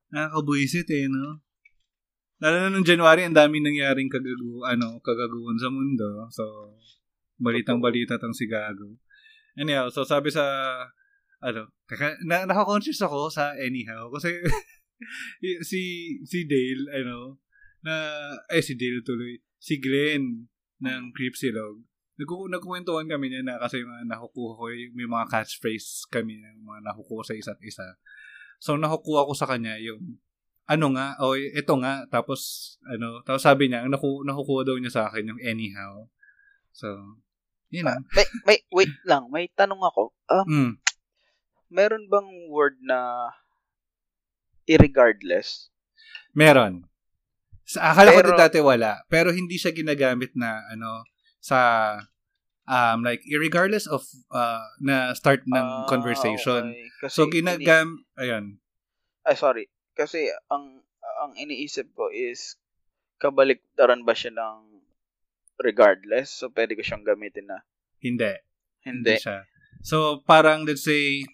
Nakakabuisit 0.07 0.87
eh, 0.89 1.07
no? 1.07 1.39
Lalo 2.37 2.55
na 2.61 2.69
nung 2.69 2.85
January, 2.85 3.25
ang 3.25 3.33
daming 3.33 3.65
nangyaring 3.65 4.13
kagagu, 4.13 4.61
ano, 4.61 5.01
kagaguhan 5.01 5.57
sa 5.57 5.73
mundo. 5.73 6.29
So, 6.29 6.77
balitang-balita 7.41 8.21
tong 8.21 8.37
si 8.37 8.45
Gago. 8.45 9.01
Anyhow, 9.57 9.89
so 9.89 10.05
sabi 10.05 10.29
sa, 10.29 10.45
ano, 11.41 11.73
kaka, 11.89 12.13
na, 12.29 12.45
naka-conscious 12.45 13.01
ako 13.01 13.33
sa 13.33 13.57
anyhow. 13.57 14.13
Kasi, 14.13 14.37
si, 15.69 15.81
si 16.21 16.39
Dale, 16.45 16.85
ano, 16.93 17.41
na, 17.81 17.93
eh, 18.53 18.61
si 18.61 18.77
Dale 18.77 19.01
tuloy, 19.01 19.41
si 19.57 19.81
Glenn 19.81 20.45
ng 20.81 21.03
Cripsilog. 21.17 21.81
Nagku 22.17 22.49
nagkukwentuhan 22.49 23.05
kami 23.05 23.29
niya 23.29 23.45
na 23.45 23.61
kasi 23.61 23.85
mga 23.85 24.09
nakukuha 24.09 24.53
ko, 24.57 24.63
yung- 24.73 24.93
may 24.97 25.05
mga 25.05 25.29
catchphrase 25.29 26.09
kami 26.09 26.41
ng 26.41 26.65
mga 26.65 26.79
nakukuha 26.89 27.21
sa 27.21 27.37
isa't 27.37 27.61
isa. 27.61 27.85
So, 28.57 28.73
nakukuha 28.73 29.25
ko 29.29 29.33
sa 29.37 29.45
kanya 29.45 29.77
yung, 29.77 30.17
ano 30.67 30.91
nga, 30.91 31.15
o 31.19 31.33
ito 31.33 31.73
nga, 31.79 32.03
tapos, 32.07 32.39
ano, 32.83 33.23
tapos 33.23 33.39
sabi 33.41 33.67
niya, 33.67 33.87
ang 33.87 33.91
naku, 33.91 34.21
nakukuha 34.21 34.61
daw 34.63 34.75
niya 34.75 34.91
sa 34.91 35.03
akin 35.07 35.31
yung 35.31 35.41
anyhow. 35.41 36.03
So, 36.71 36.91
yun 37.69 37.87
lang. 37.87 38.03
may, 38.11 38.27
may, 38.43 38.57
wait 38.69 38.95
lang, 39.03 39.31
may 39.31 39.47
tanong 39.49 39.79
ako. 39.81 40.11
Um, 40.27 40.45
Mm. 40.45 40.71
meron 41.67 42.05
bang 42.07 42.29
word 42.47 42.75
na 42.79 43.31
irregardless? 44.65 45.71
Meron. 46.31 46.85
Sa, 47.63 47.91
akala 47.91 48.11
ko 48.11 48.19
Pero- 48.19 48.29
din 48.29 48.39
dati 48.39 48.59
wala. 48.59 49.03
Pero 49.07 49.31
hindi 49.31 49.55
siya 49.55 49.71
ginagamit 49.71 50.31
na, 50.35 50.63
ano, 50.67 51.03
sa, 51.39 51.59
um, 52.63 53.03
like, 53.03 53.23
regardless 53.29 53.87
of, 53.87 54.03
uh, 54.31 54.63
na 54.79 55.11
start 55.13 55.43
ng 55.47 55.55
Ah, 55.55 55.87
conversation. 55.87 56.71
okay. 56.71 56.87
Kasi 57.01 57.13
So, 57.13 57.27
ginagam, 57.27 58.03
ayun. 58.15 58.59
Ay, 59.23 59.35
sorry. 59.35 59.67
Kasi 59.97 60.29
ang 60.53 60.85
ang 61.25 61.33
iniisip 61.33 61.89
ko 61.97 62.13
is 62.13 62.61
kabaliktaran 63.17 64.05
ba 64.05 64.13
siya 64.13 64.37
ng 64.37 64.77
regardless. 65.57 66.29
So, 66.29 66.53
pwede 66.53 66.77
ko 66.77 66.85
siyang 66.85 67.05
gamitin 67.05 67.49
na. 67.49 67.65
Hindi. 67.97 68.37
Hindi. 68.85 69.17
siya. 69.17 69.49
So, 69.81 70.21
parang 70.21 70.69
let's 70.69 70.85
say, 70.85 71.25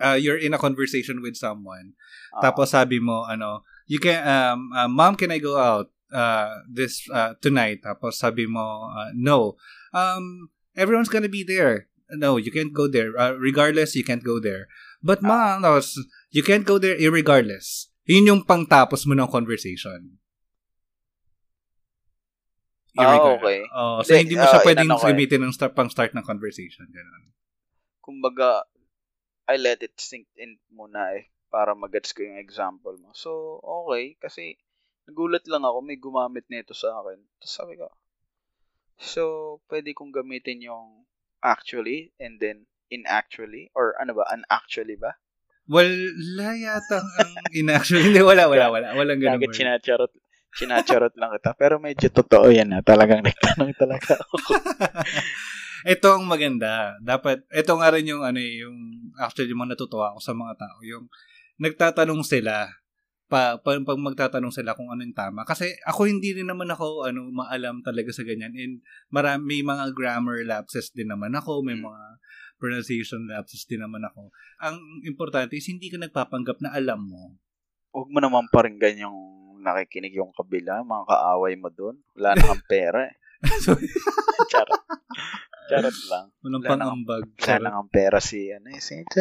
uh, 0.00 0.16
you're 0.16 0.40
in 0.40 0.56
a 0.56 0.60
conversation 0.60 1.20
with 1.20 1.36
someone. 1.36 1.92
Ah, 2.32 2.48
Tapos 2.48 2.72
sabi 2.72 2.98
mo, 2.98 3.28
ano, 3.28 3.64
you 3.84 4.00
can, 4.00 4.24
um, 4.24 4.72
uh, 4.72 4.88
mom, 4.88 5.16
can 5.16 5.30
I 5.30 5.38
go 5.38 5.60
out 5.60 5.92
uh, 6.12 6.64
this 6.68 7.04
uh, 7.12 7.36
tonight? 7.44 7.84
Tapos 7.84 8.16
sabi 8.16 8.48
mo, 8.48 8.88
uh, 8.88 9.12
no. 9.12 9.60
Um, 9.92 10.48
everyone's 10.76 11.12
gonna 11.12 11.32
be 11.32 11.44
there. 11.44 11.88
No, 12.08 12.40
you 12.40 12.48
can't 12.48 12.72
go 12.72 12.88
there. 12.88 13.12
Uh, 13.12 13.36
regardless, 13.36 13.92
you 13.92 14.04
can't 14.04 14.24
go 14.24 14.40
there. 14.40 14.68
But 14.98 15.22
mom, 15.22 15.62
no, 15.62 15.78
s- 15.78 15.98
you 16.34 16.42
can't 16.42 16.66
go 16.66 16.78
there 16.78 16.98
irregardless. 16.98 17.90
Yun 18.08 18.28
yung 18.28 18.42
pangtapos 18.42 19.06
mo 19.06 19.14
ng 19.14 19.30
conversation. 19.30 20.18
Ah, 22.98 23.38
okay. 23.38 23.62
Oh, 23.70 24.02
so 24.02 24.10
Hindi, 24.18 24.34
hindi 24.34 24.36
mo 24.42 24.46
siya 24.50 24.58
ah, 24.58 24.66
pwedeng 24.66 24.90
eh. 24.90 24.98
gamitin 24.98 25.40
ng 25.46 25.54
start, 25.54 25.72
pang 25.78 25.86
start 25.86 26.18
ng 26.18 26.26
conversation. 26.26 26.88
Ganun. 26.90 27.30
kumbaga, 28.02 28.64
I 29.44 29.60
let 29.60 29.84
it 29.84 29.92
sink 30.00 30.26
in 30.40 30.56
muna 30.72 31.12
eh, 31.20 31.28
para 31.52 31.76
magets 31.76 32.16
ko 32.16 32.24
yung 32.24 32.40
example 32.40 32.96
mo. 32.96 33.12
So, 33.12 33.60
okay, 33.60 34.16
kasi 34.16 34.56
nagulat 35.04 35.44
lang 35.44 35.68
ako, 35.68 35.78
may 35.84 36.00
gumamit 36.00 36.48
nito 36.48 36.72
sa 36.72 36.96
akin. 37.04 37.20
Tapos 37.36 37.52
sabi 37.52 37.74
ko, 37.76 37.92
so, 38.96 39.22
pwede 39.68 39.92
kong 39.92 40.10
gamitin 40.10 40.64
yung 40.64 41.04
actually 41.44 42.10
and 42.18 42.40
then 42.40 42.64
in 42.88 43.04
actually 43.08 43.70
or 43.76 43.94
ano 44.00 44.16
ba, 44.16 44.24
unactually 44.32 44.96
ba? 44.96 45.16
Wala 45.68 46.56
yata 46.56 47.04
ang 47.04 47.32
in-actually. 47.52 48.08
Hindi, 48.08 48.24
wala, 48.24 48.48
wala, 48.48 48.70
wala. 48.74 48.88
Walang 48.96 49.20
ganun. 49.20 49.44
Word. 49.44 49.52
sinacharot, 49.52 50.12
sinacharot 50.56 51.12
lang 51.20 51.36
kita. 51.36 51.52
Pero 51.60 51.76
medyo 51.76 52.08
totoo 52.08 52.48
yan 52.48 52.72
na. 52.72 52.80
Talagang 52.80 53.20
nagtanong 53.20 53.76
talaga 53.76 54.16
ako. 54.16 54.36
ito 55.92 56.08
ang 56.08 56.24
maganda. 56.24 56.96
Dapat, 57.04 57.44
ito 57.52 57.72
nga 57.76 57.88
rin 57.92 58.08
yung, 58.08 58.24
ano 58.24 58.40
eh, 58.40 58.64
yung, 58.64 58.76
actually, 59.20 59.52
yung 59.52 59.60
mga 59.60 59.76
natutuwa 59.76 60.16
ako 60.16 60.18
sa 60.24 60.32
mga 60.32 60.54
tao. 60.56 60.76
Yung, 60.88 61.04
nagtatanong 61.60 62.24
sila, 62.24 62.72
pa, 63.28 63.60
pa, 63.60 63.76
pag 63.76 64.00
magtatanong 64.00 64.54
sila 64.56 64.72
kung 64.72 64.88
ano 64.88 65.04
yung 65.04 65.12
tama. 65.12 65.44
Kasi 65.44 65.76
ako 65.84 66.08
hindi 66.08 66.32
rin 66.32 66.48
naman 66.48 66.72
ako, 66.72 67.12
ano, 67.12 67.28
maalam 67.28 67.84
talaga 67.84 68.08
sa 68.08 68.24
ganyan. 68.24 68.56
And 68.56 68.80
marami, 69.12 69.44
may 69.44 69.60
mga 69.60 69.92
grammar 69.92 70.48
lapses 70.48 70.96
din 70.96 71.12
naman 71.12 71.36
ako. 71.36 71.60
May 71.60 71.76
Mm. 71.76 71.84
mga 71.84 72.04
pronunciation 72.58 73.24
lapses 73.24 73.64
din 73.64 73.80
naman 73.80 74.02
ako. 74.02 74.28
Ang 74.60 74.76
importante 75.02 75.54
is 75.54 75.66
hindi 75.66 75.88
ka 75.88 75.96
nagpapanggap 75.96 76.58
na 76.58 76.74
alam 76.74 77.00
mo. 77.00 77.38
Huwag 77.90 78.10
mo 78.10 78.18
naman 78.18 78.50
paringgan 78.50 78.98
yung 79.00 79.18
nakikinig 79.58 80.14
yung 80.14 80.30
kabila, 80.30 80.82
mga 80.82 81.04
kaaway 81.06 81.54
mo 81.54 81.70
doon. 81.70 81.98
Wala 82.14 82.34
na 82.34 82.42
kang 82.44 82.66
pera 82.70 83.06
eh. 83.06 83.14
Charot. 84.50 84.82
Charot 85.68 85.98
lang. 86.08 86.26
walang 86.40 86.62
Wala 86.62 86.70
pang-ambag. 86.74 87.22
Wala 87.36 87.56
na 87.60 87.76
kang 87.76 87.90
pera 87.90 88.18
si, 88.18 88.50
ano 88.50 88.66
eh, 88.68 88.80
si... 88.80 88.98
si, 89.06 89.20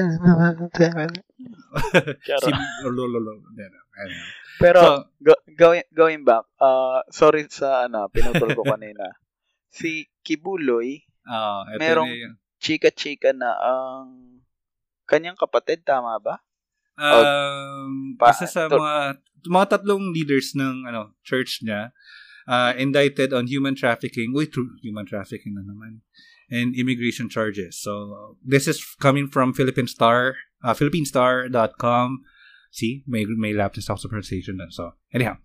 Charot. 2.23 2.55
lololo. 2.83 3.31
Ano. 3.53 4.17
Pero, 4.57 4.79
So, 4.81 4.89
go, 5.19 5.33
going, 5.53 5.85
going 5.91 6.21
back, 6.23 6.45
uh, 6.57 7.05
sorry 7.09 7.45
sa, 7.47 7.85
ano, 7.85 8.09
pinutol 8.09 8.53
ko 8.53 8.65
kanina. 8.65 9.05
si 9.69 10.09
Kibuloy, 10.25 10.97
ah, 11.23 11.61
ito 11.69 11.77
Merong- 11.77 12.09
yung- 12.09 12.39
chika-chika 12.67 13.31
na 13.31 13.55
ang 13.55 14.43
kanyang 15.07 15.39
kapatid, 15.39 15.87
tama 15.87 16.19
ba? 16.19 16.43
Um, 16.99 18.19
Pa- 18.19 18.35
isa 18.35 18.49
sa 18.49 18.67
mga 18.67 19.23
mga 19.47 19.65
tatlong 19.69 20.11
leaders 20.11 20.57
ng 20.57 20.89
ano 20.89 21.13
church 21.21 21.61
niya 21.63 21.93
uh, 22.49 22.73
indicted 22.75 23.31
on 23.31 23.47
human 23.47 23.75
trafficking, 23.75 24.33
true, 24.51 24.75
human 24.81 25.05
trafficking 25.05 25.53
na 25.55 25.63
naman, 25.63 26.01
and 26.49 26.75
immigration 26.75 27.29
charges. 27.29 27.79
So 27.79 28.35
this 28.43 28.67
is 28.67 28.81
coming 28.99 29.27
from 29.27 29.53
Philippine 29.53 29.87
Star, 29.87 30.35
uh, 30.63 30.73
PhilippineStar.com. 30.73 32.07
See, 32.71 33.03
may 33.07 33.25
may 33.25 33.53
lapses 33.53 33.87
pronunciation 33.87 34.57
na. 34.57 34.65
So 34.69 34.93
anyhow, 35.13 35.37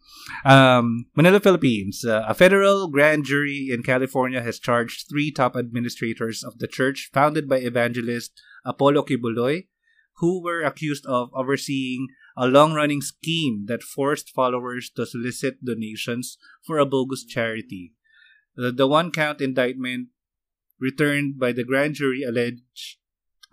um, 0.45 1.07
Manila, 1.15 1.41
Philippines, 1.41 2.05
uh, 2.05 2.25
a 2.27 2.35
federal 2.35 2.89
grand 2.89 3.25
jury 3.25 3.69
in 3.71 3.83
California 3.83 4.43
has 4.43 4.59
charged 4.59 5.09
three 5.09 5.31
top 5.31 5.57
administrators 5.57 6.43
of 6.43 6.59
the 6.59 6.67
church 6.67 7.11
founded 7.13 7.49
by 7.49 7.59
evangelist 7.59 8.33
Apollo 8.65 9.05
Kibuloy 9.05 9.65
who 10.23 10.43
were 10.43 10.63
accused 10.63 11.07
of 11.07 11.31
overseeing 11.35 12.09
a 12.37 12.47
long 12.47 12.73
running 12.73 13.01
scheme 13.01 13.67
that 13.67 13.83
forced 13.83 14.31
followers 14.31 14.91
to 14.91 15.05
solicit 15.05 15.65
donations 15.65 16.39
for 16.63 16.79
a 16.79 16.87
bogus 16.87 17.25
charity. 17.25 17.93
The, 18.55 18.71
the 18.73 18.87
one 18.87 19.11
count 19.11 19.41
indictment 19.41 20.09
returned 20.81 21.39
by 21.39 21.53
the 21.53 21.65
grand 21.65 21.95
jury 21.95 22.23
alleged, 22.23 22.99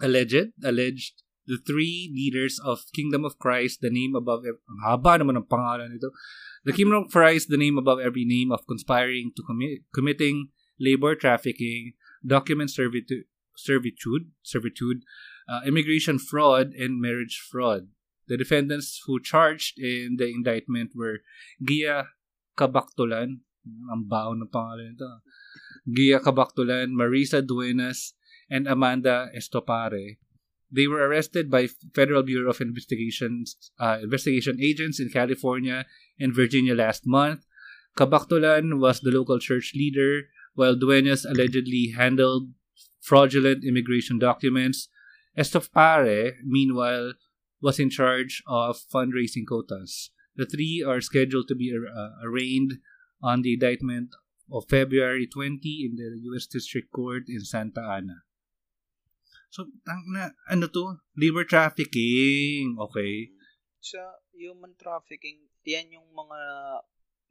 alleged, 0.01 0.53
alleged 0.63 1.23
the 1.49 1.57
three 1.57 2.13
leaders 2.13 2.61
of 2.61 2.85
Kingdom 2.93 3.25
of 3.25 3.41
Christ, 3.41 3.81
the 3.81 3.89
name 3.89 4.13
above 4.13 4.45
ev- 4.45 4.61
ang 4.69 4.79
haba 4.85 5.17
naman 5.17 5.41
ang 5.41 5.49
pangalan 5.49 5.89
nito. 5.89 6.13
The 6.61 6.77
Kingdom 6.77 7.09
of 7.09 7.11
Christ, 7.11 7.49
the 7.49 7.57
name 7.57 7.81
above 7.81 7.97
every 7.97 8.21
name 8.21 8.53
of 8.53 8.69
conspiring 8.69 9.33
to 9.33 9.41
commit 9.41 9.89
committing 9.89 10.53
labor 10.77 11.17
trafficking, 11.17 11.97
document 12.21 12.69
servitude, 12.69 13.25
servitude, 13.57 14.29
servitude, 14.45 15.01
uh, 15.49 15.65
immigration 15.65 16.21
fraud, 16.21 16.77
and 16.77 17.01
marriage 17.01 17.41
fraud. 17.41 17.89
The 18.29 18.37
defendants 18.37 19.01
who 19.09 19.17
charged 19.17 19.81
in 19.81 20.21
the 20.21 20.29
indictment 20.29 20.93
were 20.93 21.25
Gia 21.57 22.13
Kabaktulan, 22.53 23.41
ang 23.89 24.05
baon 24.05 24.45
ng 24.45 24.53
pangalan 24.53 24.93
nito. 24.93 25.25
Gia 25.89 26.21
Kabaktulan, 26.21 26.93
Marisa 26.93 27.41
Duenas, 27.41 28.13
and 28.53 28.69
Amanda 28.69 29.33
Estopare. 29.33 30.21
They 30.71 30.87
were 30.87 31.07
arrested 31.07 31.49
by 31.49 31.67
Federal 31.95 32.23
Bureau 32.23 32.51
of 32.51 32.61
Investigations, 32.61 33.71
uh, 33.79 33.99
investigation 34.01 34.61
agents 34.61 34.99
in 34.99 35.09
California 35.09 35.85
and 36.19 36.33
Virginia 36.33 36.75
last 36.75 37.07
month. 37.07 37.45
Kabaktulan 37.97 38.79
was 38.79 39.01
the 39.01 39.11
local 39.11 39.39
church 39.39 39.73
leader, 39.75 40.29
while 40.53 40.75
Duenas 40.75 41.25
allegedly 41.25 41.93
handled 41.97 42.53
fraudulent 43.01 43.63
immigration 43.63 44.19
documents. 44.19 44.89
Estopare, 45.37 46.33
meanwhile, 46.45 47.13
was 47.61 47.79
in 47.79 47.89
charge 47.89 48.43
of 48.47 48.77
fundraising 48.93 49.45
quotas. 49.47 50.11
The 50.35 50.45
three 50.45 50.83
are 50.85 51.01
scheduled 51.01 51.47
to 51.47 51.55
be 51.55 51.73
uh, 51.73 52.09
arraigned 52.23 52.79
on 53.21 53.41
the 53.41 53.53
indictment 53.53 54.09
of 54.51 54.69
February 54.69 55.27
20 55.27 55.59
in 55.89 55.95
the 55.95 56.19
U.S. 56.31 56.45
District 56.45 56.91
Court 56.91 57.23
in 57.27 57.41
Santa 57.41 57.81
Ana. 57.81 58.23
So, 59.49 59.65
tang 59.81 60.05
na, 60.13 60.29
ano 60.45 60.69
to? 60.69 61.01
Labor 61.17 61.45
trafficking. 61.45 62.77
Okay. 62.77 63.33
Sa 63.81 63.97
human 64.37 64.77
trafficking, 64.77 65.49
yan 65.65 65.97
yung 65.97 66.09
mga 66.13 66.39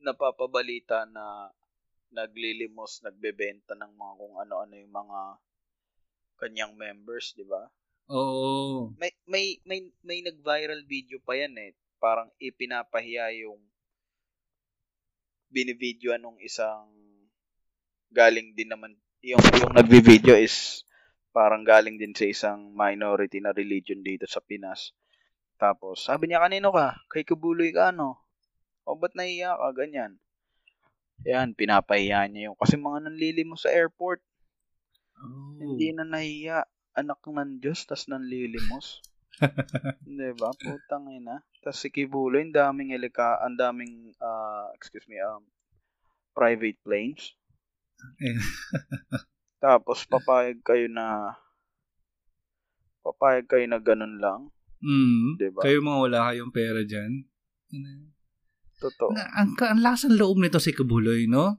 napapabalita 0.02 1.06
na 1.10 1.50
naglilimos, 2.10 3.04
nagbebenta 3.04 3.78
ng 3.78 3.92
mga 3.94 4.12
kung 4.18 4.36
ano-ano 4.40 4.74
yung 4.74 4.94
mga 4.94 5.20
kanyang 6.38 6.74
members, 6.78 7.34
di 7.34 7.44
ba? 7.44 7.68
Oo. 8.08 8.96
May 8.96 9.12
may 9.28 9.46
may 9.68 9.80
may 10.00 10.24
nag-viral 10.24 10.80
video 10.88 11.20
pa 11.20 11.36
yan 11.36 11.52
eh. 11.60 11.76
Parang 12.00 12.32
ipinapahiya 12.40 13.34
yung 13.44 13.60
binivideoan 15.52 16.22
nung 16.22 16.40
isang 16.40 16.88
galing 18.08 18.56
din 18.56 18.72
naman 18.72 18.96
yung 19.20 19.40
yung 19.60 19.76
nagvi-video 19.76 20.36
is 20.38 20.87
parang 21.38 21.62
galing 21.62 21.94
din 22.02 22.10
sa 22.18 22.26
isang 22.26 22.74
minority 22.74 23.38
na 23.38 23.54
religion 23.54 24.02
dito 24.02 24.26
sa 24.26 24.42
Pinas. 24.42 24.90
Tapos, 25.54 26.02
sabi 26.02 26.26
niya, 26.26 26.42
kanino 26.42 26.74
ka? 26.74 26.98
Kay 27.06 27.22
Kabuloy 27.22 27.70
ka, 27.70 27.94
ano? 27.94 28.18
O, 28.82 28.98
ba't 28.98 29.14
nahiya 29.14 29.54
ka? 29.54 29.70
Ganyan. 29.70 30.18
Yan, 31.22 31.54
pinapahiya 31.54 32.26
niya 32.26 32.50
yung, 32.50 32.58
kasi 32.58 32.74
mga 32.74 33.06
nanlilimos 33.06 33.62
sa 33.62 33.70
airport, 33.70 34.18
Oh. 35.18 35.58
hindi 35.58 35.90
na 35.90 36.06
nahiya. 36.06 36.62
Anak 36.94 37.22
ng 37.26 37.62
Diyos, 37.62 37.86
tas 37.86 38.06
nanlilimos. 38.10 39.02
Di 40.06 40.30
ba? 40.34 40.50
Putang 40.54 41.10
ina. 41.14 41.42
Tas 41.62 41.78
si 41.78 41.90
Kibuloy, 41.94 42.42
ang 42.42 42.54
daming 42.54 42.94
elika, 42.94 43.38
ang 43.38 43.54
daming, 43.54 44.14
ah, 44.18 44.70
excuse 44.74 45.06
me, 45.06 45.18
um, 45.22 45.42
private 46.34 46.78
planes. 46.82 47.34
Tapos, 49.58 50.06
papayag 50.06 50.62
kayo 50.62 50.86
na, 50.86 51.34
papayag 53.02 53.46
kayo 53.50 53.66
na 53.66 53.82
ganun 53.82 54.22
lang. 54.22 54.40
Mm. 54.78 55.34
Diba? 55.38 55.60
Kayo 55.66 55.82
mga 55.82 56.00
wala 56.06 56.18
kayong 56.30 56.54
pera 56.54 56.80
dyan. 56.86 57.26
Totoo. 58.78 59.10
Na, 59.10 59.26
ang, 59.34 59.58
ang 59.58 59.82
lasang 59.82 60.14
loob 60.14 60.38
nito 60.38 60.62
si 60.62 60.70
Kabuloy, 60.70 61.26
no? 61.26 61.58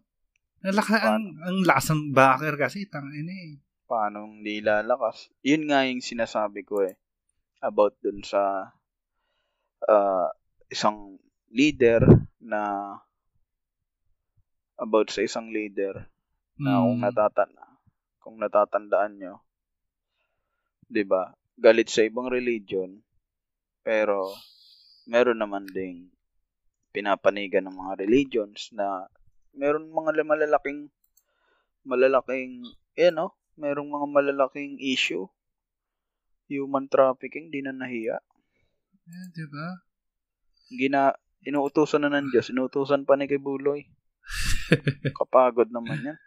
Ang, 0.64 0.76
laka, 0.76 0.96
ang, 1.04 1.36
ang 1.44 1.60
lasang 1.68 2.16
backer 2.16 2.56
kasi, 2.56 2.88
tangin 2.88 3.28
eh. 3.28 3.60
paano 3.90 4.30
hindi 4.30 4.62
lalakas. 4.62 5.34
Yun 5.42 5.68
nga 5.68 5.84
yung 5.84 6.00
sinasabi 6.00 6.62
ko 6.62 6.86
eh. 6.86 6.96
About 7.60 7.98
dun 8.00 8.24
sa 8.24 8.72
ah, 9.90 10.30
isang 10.70 11.18
leader 11.50 12.06
na 12.40 12.94
about 14.78 15.10
sa 15.12 15.26
isang 15.26 15.50
leader 15.50 16.08
na 16.56 16.80
kung 16.86 17.02
Mm. 17.02 17.04
natatan 17.04 17.52
kung 18.30 18.38
natatandaan 18.38 19.18
nyo, 19.18 19.42
'di 20.86 21.02
ba? 21.10 21.34
Galit 21.58 21.90
sa 21.90 22.06
ibang 22.06 22.30
religion 22.30 23.02
pero 23.82 24.38
meron 25.10 25.42
naman 25.42 25.66
ding 25.66 26.14
pinapanigan 26.94 27.66
ng 27.66 27.74
mga 27.74 27.94
religions 28.06 28.70
na 28.70 29.10
meron 29.58 29.90
mga 29.90 30.22
malalaking 30.22 30.94
malalaking 31.82 32.70
eh 32.94 33.10
no, 33.10 33.34
merong 33.58 33.90
mga 33.90 34.08
malalaking 34.14 34.78
issue. 34.78 35.26
Human 36.50 36.90
trafficking, 36.90 37.50
di 37.54 37.62
na 37.62 37.74
nahiya. 37.74 38.18
Eh, 39.06 39.26
di 39.34 39.46
ba? 39.50 39.68
Gina, 40.70 41.14
inuutosan 41.46 42.06
na 42.06 42.14
ng 42.14 42.34
Diyos, 42.34 42.50
inuutosan 42.50 43.06
pa 43.06 43.18
ni 43.18 43.30
kay 43.30 43.38
Buloy. 43.38 43.86
Kapagod 45.18 45.70
naman 45.70 46.14
yan. 46.14 46.18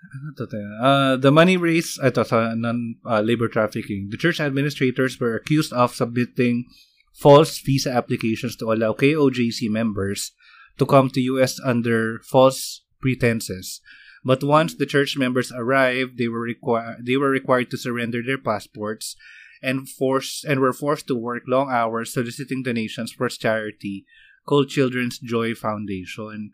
Ano 0.00 0.32
to 0.36 0.46
tayo? 0.48 0.70
Uh, 0.80 1.14
the 1.20 1.30
money 1.30 1.60
raised, 1.60 2.00
ito 2.00 2.24
sa 2.24 2.56
non, 2.56 2.96
uh, 3.04 3.20
labor 3.20 3.48
trafficking. 3.48 4.08
The 4.08 4.16
church 4.16 4.40
administrators 4.40 5.20
were 5.20 5.36
accused 5.36 5.72
of 5.72 5.94
submitting 5.94 6.66
false 7.12 7.58
visa 7.60 7.92
applications 7.92 8.56
to 8.56 8.72
allow 8.72 8.96
KOJC 8.96 9.68
members 9.68 10.32
to 10.78 10.86
come 10.86 11.10
to 11.10 11.20
US 11.36 11.60
under 11.60 12.20
false 12.24 12.82
pretenses. 13.00 13.80
But 14.24 14.44
once 14.44 14.74
the 14.74 14.86
church 14.88 15.16
members 15.16 15.52
arrived, 15.52 16.18
they 16.18 16.28
were 16.28 16.40
required 16.40 17.04
they 17.04 17.16
were 17.16 17.30
required 17.30 17.70
to 17.70 17.80
surrender 17.80 18.20
their 18.24 18.40
passports 18.40 19.16
and 19.62 19.88
force 19.88 20.44
and 20.44 20.60
were 20.60 20.72
forced 20.72 21.06
to 21.08 21.14
work 21.14 21.44
long 21.46 21.70
hours 21.70 22.12
soliciting 22.12 22.62
donations 22.62 23.12
for 23.12 23.28
charity 23.28 24.04
called 24.46 24.68
Children's 24.68 25.18
Joy 25.18 25.54
Foundation. 25.54 26.52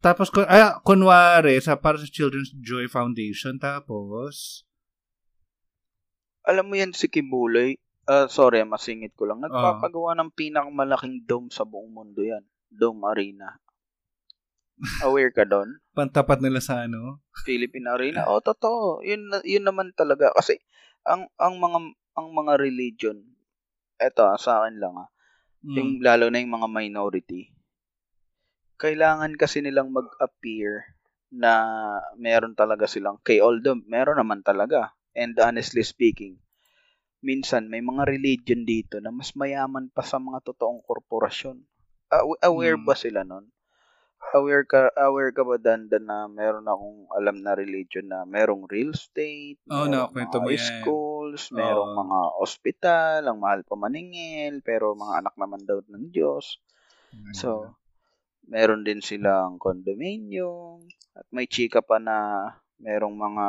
Tapos, 0.00 0.28
kun- 0.28 0.46
ah, 0.46 0.78
kunwari, 0.84 1.56
sa, 1.58 1.76
para 1.80 1.96
sa 1.96 2.06
Children's 2.06 2.52
Joy 2.52 2.86
Foundation, 2.86 3.56
tapos, 3.56 4.62
Alam 6.46 6.70
mo 6.70 6.74
yan 6.78 6.94
si 6.94 7.10
Kibuloy, 7.10 7.74
ah 8.06 8.30
sorry, 8.30 8.62
masingit 8.62 9.18
ko 9.18 9.26
lang. 9.26 9.42
Nagpapagawa 9.42 10.14
ng 10.14 10.30
pinakamalaking 10.30 11.26
dome 11.26 11.50
sa 11.50 11.66
buong 11.66 11.90
mundo 11.90 12.22
yan. 12.22 12.46
Dome 12.70 13.02
Arena. 13.10 13.58
Aware 15.02 15.34
ka 15.34 15.42
doon? 15.42 15.82
pantapat 15.98 16.38
nila 16.38 16.62
sa 16.62 16.86
ano? 16.86 17.18
Philippine 17.42 17.90
Arena. 17.90 18.30
Oh, 18.30 18.38
totoo. 18.38 19.02
Yun 19.02 19.26
yun 19.42 19.66
naman 19.66 19.90
talaga 19.98 20.30
kasi 20.38 20.54
ang 21.02 21.26
ang 21.34 21.58
mga 21.58 21.78
ang 22.14 22.28
mga 22.30 22.52
religion 22.62 23.18
eto 23.98 24.22
ah, 24.30 24.38
sa 24.38 24.62
akin 24.62 24.78
lang 24.78 24.94
ah, 25.02 25.10
yung 25.66 25.98
Mm. 25.98 26.02
lalo 26.06 26.24
na 26.30 26.38
yung 26.38 26.54
mga 26.54 26.68
minority. 26.70 27.50
Kailangan 28.76 29.32
kasi 29.40 29.64
nilang 29.64 29.88
mag-appear 29.92 30.84
na 31.32 31.52
meron 32.20 32.52
talaga 32.52 32.84
silang 32.84 33.18
kay 33.24 33.40
although 33.40 33.76
meron 33.88 34.20
naman 34.20 34.40
talaga. 34.44 34.92
And 35.16 35.32
honestly 35.40 35.80
speaking, 35.80 36.36
minsan 37.24 37.72
may 37.72 37.80
mga 37.80 38.04
religion 38.04 38.68
dito 38.68 39.00
na 39.00 39.08
mas 39.08 39.32
mayaman 39.32 39.88
pa 39.88 40.04
sa 40.04 40.20
mga 40.20 40.44
totoong 40.44 40.84
korporasyon. 40.84 41.58
Aw- 42.12 42.40
aware 42.44 42.76
Mm. 42.76 42.86
ba 42.86 42.94
sila 42.94 43.24
nun? 43.24 43.48
Aware 44.36 44.64
ka 44.68 44.80
aware 45.00 45.32
ka 45.32 45.42
ba 45.46 45.56
Dandan 45.56 46.04
na 46.04 46.28
meron 46.28 46.66
akong 46.68 47.08
alam 47.14 47.36
na 47.40 47.52
religion 47.56 48.04
na 48.10 48.26
merong 48.28 48.68
real 48.68 48.92
estate, 48.92 49.60
merong 49.64 49.92
nakakwento 49.92 50.36
mga 50.36 50.44
mo 50.44 50.50
yan. 50.52 50.68
schools, 50.68 51.42
merong 51.54 51.92
Oo. 51.94 52.00
mga 52.04 52.18
ospital, 52.44 53.20
ang 53.24 53.38
mahal 53.40 53.60
pa 53.64 53.74
maningil, 53.78 54.60
pero 54.60 54.92
mga 54.92 55.24
anak 55.24 55.34
naman 55.40 55.62
daw 55.64 55.78
ng 55.88 56.12
Diyos. 56.12 56.58
So, 57.32 57.76
meron 58.46 58.86
din 58.86 59.02
silang 59.02 59.58
condominium 59.58 60.82
at 61.14 61.26
may 61.34 61.50
chika 61.50 61.82
pa 61.82 61.98
na 61.98 62.48
merong 62.78 63.14
mga 63.14 63.46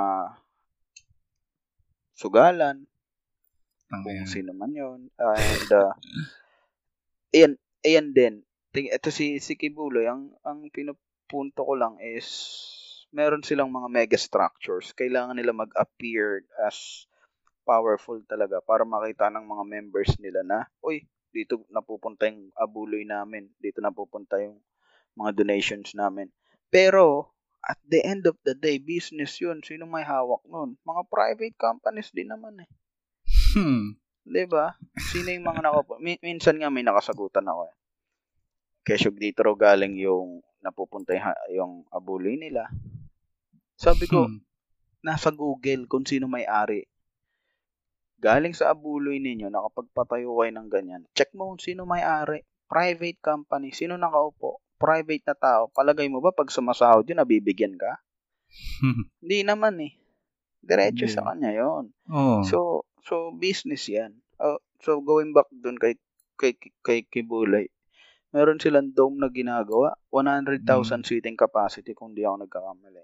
sugalan 2.17 2.87
Tanga 3.87 4.11
kung 4.11 4.27
sino 4.27 4.51
man 4.51 4.75
yon 4.75 5.07
and 5.15 5.69
uh, 5.71 5.95
ayan 7.31 7.55
ayan 7.87 8.07
din. 8.11 8.43
Ting, 8.75 8.91
ito 8.91 9.07
si 9.15 9.39
si 9.39 9.55
Kibuloy 9.55 10.11
ang 10.11 10.35
ang 10.43 10.67
pinupunto 10.67 11.63
ko 11.63 11.73
lang 11.79 11.95
is 12.03 12.27
meron 13.15 13.47
silang 13.47 13.71
mga 13.71 13.87
mega 13.87 14.19
structures. 14.19 14.91
Kailangan 14.91 15.39
nila 15.39 15.55
mag-appear 15.55 16.43
as 16.67 17.07
powerful 17.63 18.19
talaga 18.27 18.59
para 18.59 18.83
makita 18.83 19.31
ng 19.31 19.47
mga 19.47 19.63
members 19.63 20.11
nila 20.19 20.43
na 20.43 20.67
uy 20.83 21.07
dito 21.31 21.63
napupunta 21.71 22.27
yung 22.27 22.51
abuloy 22.59 23.07
namin. 23.07 23.47
Dito 23.55 23.79
napupunta 23.79 24.35
yung 24.43 24.59
mga 25.17 25.33
donations 25.33 25.97
namin 25.97 26.29
pero 26.69 27.33
at 27.59 27.81
the 27.83 27.99
end 28.05 28.23
of 28.29 28.37
the 28.45 28.53
day 28.53 28.77
business 28.77 29.41
yun 29.41 29.59
sino 29.65 29.83
may 29.83 30.05
hawak 30.05 30.45
nun 30.45 30.77
mga 30.85 31.01
private 31.09 31.57
companies 31.57 32.13
din 32.13 32.29
naman 32.29 32.61
eh 32.61 32.69
Hmm. 33.57 33.97
'Di 34.21 34.43
ba? 34.45 34.75
Sino 34.99 35.31
yung 35.31 35.47
mga 35.47 35.65
nakapo? 35.65 35.97
Min- 36.03 36.21
minsan 36.21 36.59
nga 36.59 36.69
may 36.69 36.83
nakasagutan 36.83 37.47
ako 37.47 37.71
eh. 37.71 37.75
Kesyo 38.85 39.09
dito 39.11 39.41
raw 39.41 39.55
galing 39.55 39.97
yung 39.97 40.43
napupunta 40.61 41.15
yung 41.49 41.87
abuloy 41.89 42.35
nila. 42.35 42.67
Sabi 43.79 44.05
ko, 44.05 44.27
Hmm. 44.27 44.43
nasa 45.01 45.31
Google 45.31 45.87
kung 45.87 46.03
sino 46.03 46.27
may-ari. 46.27 46.85
Galing 48.17 48.51
sa 48.51 48.73
abuloy 48.73 49.21
ninyo, 49.21 49.47
nakapagpatayo 49.47 50.33
kayo 50.33 50.51
ng 50.53 50.67
ganyan. 50.69 51.01
Check 51.13 51.31
mo 51.37 51.53
kung 51.53 51.61
sino 51.61 51.85
may-ari. 51.85 52.41
Private 52.67 53.19
company. 53.21 53.71
Sino 53.71 53.95
nakaupo? 53.95 54.59
Private 54.77 55.25
na 55.25 55.35
tao. 55.35 55.61
Palagay 55.73 56.05
mo 56.07 56.21
ba 56.21 56.29
pag 56.31 56.53
sumasahod 56.53 57.05
yun, 57.09 57.17
nabibigyan 57.17 57.75
ka? 57.75 57.97
Hindi 59.21 59.39
naman 59.43 59.81
eh. 59.81 59.93
Diretso 60.61 61.05
Hindi. 61.05 61.15
sa 61.15 61.21
kanya 61.31 61.51
yon 61.53 61.93
oh. 62.11 62.41
So, 62.45 62.85
so 63.05 63.31
business 63.33 63.87
'yan. 63.89 64.17
Oh, 64.37 64.61
so 64.81 65.01
going 65.01 65.33
back 65.33 65.49
doon 65.49 65.77
kay 65.79 65.97
kay 66.37 66.53
kay 66.85 66.99
Kibulay. 67.07 67.69
Meron 68.35 68.59
silang 68.59 68.91
dome 68.91 69.17
na 69.23 69.31
ginagawa, 69.31 69.95
100,000 70.11 70.61
Mm. 71.01 71.07
seating 71.07 71.37
capacity 71.39 71.95
kung 71.95 72.11
di 72.11 72.27
ako 72.27 72.43
nagkakamali. 72.43 73.01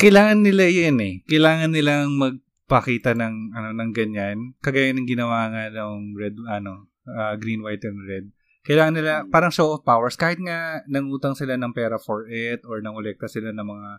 Kailangan 0.00 0.40
nila 0.42 0.64
yan 0.66 0.98
eh. 0.98 1.14
Kailangan 1.28 1.70
nilang 1.70 2.16
magpakita 2.16 3.12
ng 3.14 3.52
ano 3.52 3.68
ng 3.76 3.90
ganyan. 3.92 4.56
Kagaya 4.64 4.90
ng 4.96 5.06
ginawa 5.06 5.52
nga 5.52 5.68
ng 5.70 6.16
red 6.16 6.34
ano, 6.48 6.88
ah, 7.06 7.36
green, 7.36 7.60
white 7.60 7.84
and 7.84 8.00
red. 8.08 8.26
Kailangan 8.66 8.94
nila 8.94 9.12
parang 9.30 9.54
show 9.54 9.74
of 9.74 9.86
powers 9.86 10.18
kahit 10.18 10.38
nga 10.42 10.82
nangutang 10.90 11.38
sila 11.38 11.54
ng 11.56 11.72
pera 11.72 11.96
for 11.96 12.26
it 12.28 12.62
or 12.66 12.82
nangolekta 12.82 13.30
sila 13.30 13.54
ng 13.54 13.66
mga 13.66 13.90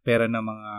pera 0.00 0.24
ng 0.26 0.40
mga 0.40 0.70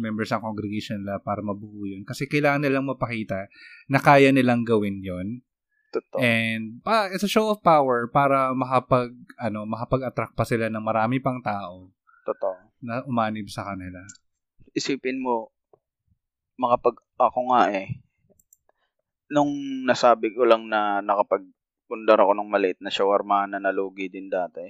members 0.00 0.32
ng 0.32 0.42
congregation 0.42 1.04
nila 1.04 1.20
para 1.20 1.44
mabuo 1.44 1.84
yun. 1.84 2.02
Kasi 2.04 2.24
kailangan 2.26 2.64
nilang 2.64 2.88
mapakita 2.88 3.48
na 3.92 4.00
kaya 4.00 4.32
nilang 4.32 4.64
gawin 4.64 5.04
yon 5.04 5.44
Totoo. 5.90 6.22
And 6.22 6.78
pa, 6.86 7.10
it's 7.10 7.26
a 7.26 7.30
show 7.30 7.50
of 7.50 7.66
power 7.66 8.06
para 8.06 8.54
makapag 8.54 9.10
ano, 9.42 9.66
makapag-attract 9.66 10.38
pa 10.38 10.46
sila 10.46 10.70
ng 10.70 10.84
marami 10.86 11.18
pang 11.18 11.42
tao 11.42 11.90
Totoo. 12.22 12.78
na 12.78 13.02
umanib 13.10 13.50
sa 13.50 13.66
kanila. 13.66 13.98
Isipin 14.70 15.18
mo 15.18 15.50
makapag 16.54 17.00
ako 17.18 17.40
nga 17.50 17.74
eh 17.74 17.98
nung 19.30 19.50
nasabi 19.86 20.34
ko 20.34 20.42
lang 20.42 20.66
na 20.66 20.98
nakapag 21.00 21.46
pundar 21.90 22.22
ako 22.22 22.38
ng 22.38 22.46
maliit 22.46 22.78
na 22.78 22.94
shawarma 22.94 23.50
na 23.50 23.58
nalugi 23.58 24.06
din 24.06 24.30
dati. 24.30 24.62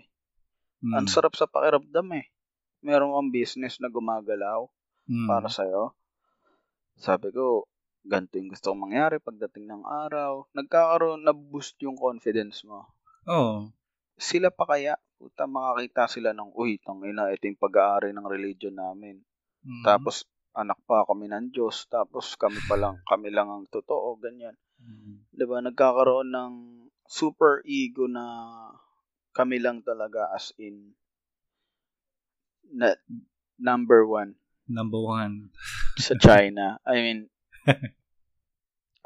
Mm. 0.81 0.97
Ang 0.97 1.07
sarap 1.13 1.37
sa 1.37 1.45
pakiramdam 1.45 2.09
eh. 2.17 2.33
Meron 2.81 3.13
kang 3.13 3.29
business 3.29 3.77
na 3.77 3.93
gumagalaw. 3.93 4.65
Mm. 5.11 5.27
para 5.27 5.51
sa'yo. 5.51 5.91
Sabi 6.95 7.35
ko, 7.35 7.67
ganito 8.07 8.39
yung 8.39 8.55
gusto 8.55 8.71
kong 8.71 8.87
mangyari 8.87 9.19
pagdating 9.19 9.67
ng 9.67 9.83
araw. 9.83 10.47
Nagkakaroon, 10.55 11.27
na-boost 11.27 11.75
yung 11.83 11.99
confidence 11.99 12.63
mo. 12.63 12.95
Oo. 13.27 13.75
Sila 14.15 14.55
pa 14.55 14.71
kaya, 14.71 14.95
puta, 15.19 15.51
makakita 15.51 16.07
sila 16.07 16.31
ng, 16.31 16.55
uy, 16.55 16.79
tangina, 16.79 17.27
ito 17.35 17.51
yung 17.51 17.59
pag-aari 17.59 18.15
ng 18.15 18.27
religion 18.31 18.79
namin. 18.79 19.19
Mm. 19.67 19.83
Tapos, 19.83 20.23
anak 20.55 20.79
pa 20.87 21.03
kami 21.03 21.27
ng 21.27 21.51
Diyos. 21.51 21.91
Tapos, 21.91 22.39
kami 22.39 22.63
pa 22.71 22.79
lang, 22.79 23.03
kami 23.11 23.35
lang 23.35 23.51
ang 23.51 23.67
totoo, 23.67 24.15
ganyan. 24.23 24.55
Mm. 24.81 25.29
'Di 25.37 25.45
ba 25.45 25.61
Nagkakaroon 25.61 26.33
ng 26.33 26.53
super 27.11 27.59
ego 27.67 28.07
na 28.07 28.23
kami 29.35 29.59
lang 29.59 29.83
talaga 29.83 30.31
as 30.31 30.55
in 30.63 30.95
na 32.71 32.95
number 33.59 34.07
one 34.07 34.39
Number 34.71 35.03
one. 35.03 35.51
sa 35.99 36.15
China. 36.15 36.79
I 36.87 37.03
mean, 37.03 37.21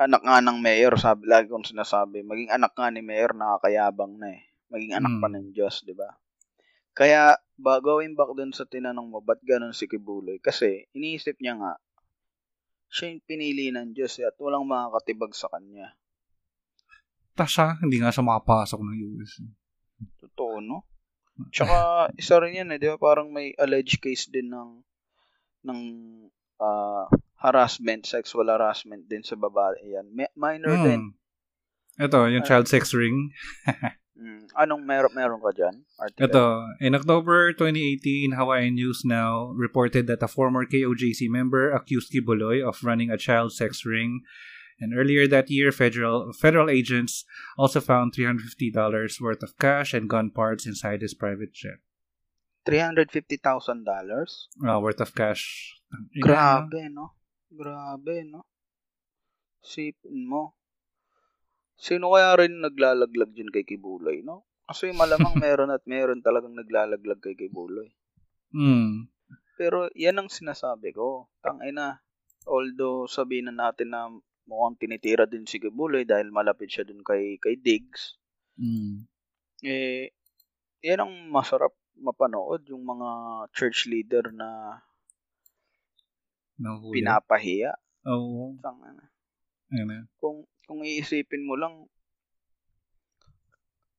anak 0.04 0.20
nga 0.20 0.44
ng 0.44 0.60
mayor, 0.60 0.92
sabi, 1.00 1.24
lagi 1.24 1.48
kong 1.48 1.64
sinasabi, 1.64 2.20
maging 2.20 2.52
anak 2.52 2.76
nga 2.76 2.92
ni 2.92 3.00
mayor, 3.00 3.32
nakakayabang 3.32 4.20
na 4.20 4.36
eh. 4.36 4.44
Maging 4.68 4.92
anak 4.92 5.16
Mm. 5.16 5.20
pa 5.24 5.28
ng 5.32 5.48
Diyos, 5.56 5.80
di 5.80 5.96
ba? 5.96 6.12
Kaya, 6.92 7.40
ba, 7.56 7.80
going 7.80 8.12
back 8.12 8.36
dun 8.36 8.52
sa 8.52 8.68
tinanong 8.68 9.08
mo, 9.08 9.24
ba't 9.24 9.40
ganun 9.40 9.72
si 9.72 9.88
Kibuloy? 9.88 10.36
Kasi, 10.36 10.84
iniisip 10.92 11.40
niya 11.40 11.56
nga, 11.56 11.72
siya 12.92 13.16
yung 13.16 13.24
pinili 13.24 13.72
ng 13.72 13.96
Diyos 13.96 14.20
eh, 14.20 14.28
at 14.28 14.36
walang 14.36 14.68
makakatibag 14.68 15.32
sa 15.32 15.48
kanya. 15.48 15.96
Ta 17.34 17.44
siya, 17.44 17.78
hindi 17.82 17.98
nga 17.98 18.14
siya 18.14 18.22
makapasok 18.22 18.78
ng 18.78 18.96
US. 19.10 19.42
Oo, 20.38 20.62
no? 20.62 20.86
Tsaka, 21.50 21.74
isa 22.20 22.38
rin 22.38 22.62
yan 22.62 22.70
eh, 22.74 22.78
di 22.78 22.86
ba? 22.86 22.98
Parang 22.98 23.30
may 23.34 23.50
alleged 23.58 23.98
case 23.98 24.30
din 24.30 24.54
ng 24.54 24.82
ng 25.64 25.80
uh, 26.62 27.04
harassment, 27.42 28.06
sexual 28.06 28.46
harassment 28.46 29.10
din 29.10 29.26
sa 29.26 29.34
babae 29.34 29.98
yan. 29.98 30.06
Minor 30.38 30.74
mm. 30.78 30.84
din. 30.86 31.02
Ito, 31.98 32.26
yung 32.26 32.42
child 32.42 32.66
sex 32.66 32.90
ring. 32.90 33.30
mm, 34.18 34.50
anong 34.58 34.82
meron 34.82 35.14
meron 35.14 35.40
ka 35.42 35.54
dyan? 35.54 35.86
Article? 35.94 36.24
Ito, 36.26 36.44
in 36.82 36.94
October 36.94 37.54
2018, 37.54 38.34
Hawaiian 38.34 38.74
News 38.74 39.06
Now 39.06 39.54
reported 39.54 40.10
that 40.10 40.22
a 40.22 40.30
former 40.30 40.66
KOJC 40.66 41.30
member 41.30 41.70
accused 41.70 42.10
Kibuloy 42.10 42.62
of 42.62 42.82
running 42.82 43.14
a 43.14 43.20
child 43.20 43.54
sex 43.54 43.86
ring. 43.86 44.26
And 44.80 44.90
earlier 44.90 45.26
that 45.30 45.50
year, 45.50 45.70
federal 45.70 46.34
federal 46.34 46.66
agents 46.66 47.22
also 47.54 47.78
found 47.78 48.12
$350 48.12 48.74
worth 49.20 49.42
of 49.42 49.54
cash 49.58 49.94
and 49.94 50.10
gun 50.10 50.30
parts 50.34 50.66
inside 50.66 51.02
his 51.02 51.14
private 51.14 51.54
jet. 51.54 51.78
$350,000? 52.66 53.84
Uh, 54.64 54.80
worth 54.80 55.00
of 55.00 55.14
cash. 55.14 55.76
Grabe, 56.16 56.88
no? 56.90 57.12
Grabe, 57.52 58.24
no? 58.24 58.48
Sipin 59.60 60.26
mo. 60.26 60.56
Sino 61.76 62.16
kaya 62.16 62.34
rin 62.40 62.64
naglalaglag 62.64 63.36
dyan 63.36 63.52
kay 63.52 63.68
Kibulay, 63.68 64.24
no? 64.24 64.48
Kasi 64.64 64.90
malamang 64.96 65.36
meron 65.44 65.74
at 65.74 65.84
meron 65.84 66.24
talagang 66.24 66.56
naglalaglag 66.56 67.20
kay 67.20 67.36
Kibulay. 67.36 67.92
Hmm. 68.50 69.12
Pero 69.60 69.92
yan 69.92 70.18
ang 70.18 70.32
sinasabi 70.32 70.96
ko. 70.96 71.28
Tangina. 71.44 72.00
Although 72.48 73.08
sabihin 73.08 73.52
na 73.52 73.68
natin 73.68 73.92
na 73.92 74.08
mukhang 74.44 74.76
tinitira 74.76 75.24
din 75.24 75.48
si 75.48 75.56
Kibulay 75.56 76.04
dahil 76.04 76.28
malapit 76.28 76.68
siya 76.68 76.84
dun 76.84 77.00
kay, 77.00 77.40
kay 77.40 77.56
Diggs. 77.56 78.20
Hmm. 78.60 79.08
Eh, 79.64 80.12
yan 80.84 81.00
ang 81.00 81.12
masarap 81.32 81.72
mapanood 81.96 82.66
yung 82.68 82.84
mga 82.84 83.08
church 83.54 83.86
leader 83.88 84.34
na 84.34 84.80
Nahuli. 86.58 87.00
pinapahiya. 87.00 87.72
Oo. 88.06 88.58
Tangina. 88.60 89.04
Ano? 89.72 90.06
Kung 90.20 90.44
kung 90.64 90.80
iisipin 90.84 91.44
mo 91.44 91.56
lang, 91.56 91.88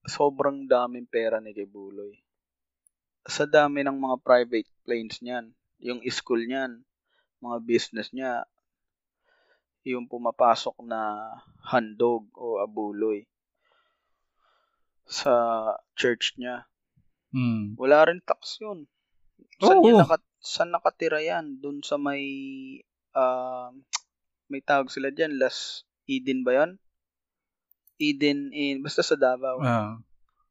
sobrang 0.05 0.65
daming 0.69 1.09
pera 1.09 1.41
ni 1.41 1.53
Kibuloy. 1.53 2.13
Sa 3.25 3.49
dami 3.49 3.81
ng 3.81 3.97
mga 3.97 4.17
private 4.21 4.69
planes 4.85 5.17
niyan, 5.21 5.49
yung 5.81 6.01
school 6.13 6.45
niyan, 6.45 6.85
mga 7.41 7.57
business 7.65 8.13
niya, 8.13 8.45
yung 9.85 10.09
pumapasok 10.09 10.81
na 10.81 11.29
handog 11.61 12.25
o 12.33 12.57
abuloy 12.57 13.29
sa 15.05 15.33
church 15.93 16.33
niya. 16.41 16.65
Mm. 17.29 17.77
Wala 17.77 18.09
rin 18.09 18.19
tax 18.25 18.57
yun. 18.57 18.89
Saan, 19.61 19.79
oh, 19.79 19.93
naka, 19.93 20.17
saan 20.41 20.73
nakatira 20.73 21.21
yan? 21.21 21.61
Doon 21.61 21.85
sa 21.85 22.01
may 22.01 22.25
uh, 23.13 23.69
may 24.49 24.65
tawag 24.65 24.89
sila 24.89 25.13
dyan, 25.13 25.37
Las 25.37 25.85
Eden 26.09 26.41
ba 26.41 26.65
yan? 26.65 26.81
Eden 28.01 28.49
in, 28.51 28.81
basta 28.81 29.05
sa 29.05 29.15
Davao. 29.15 29.61
Uh, 29.61 30.01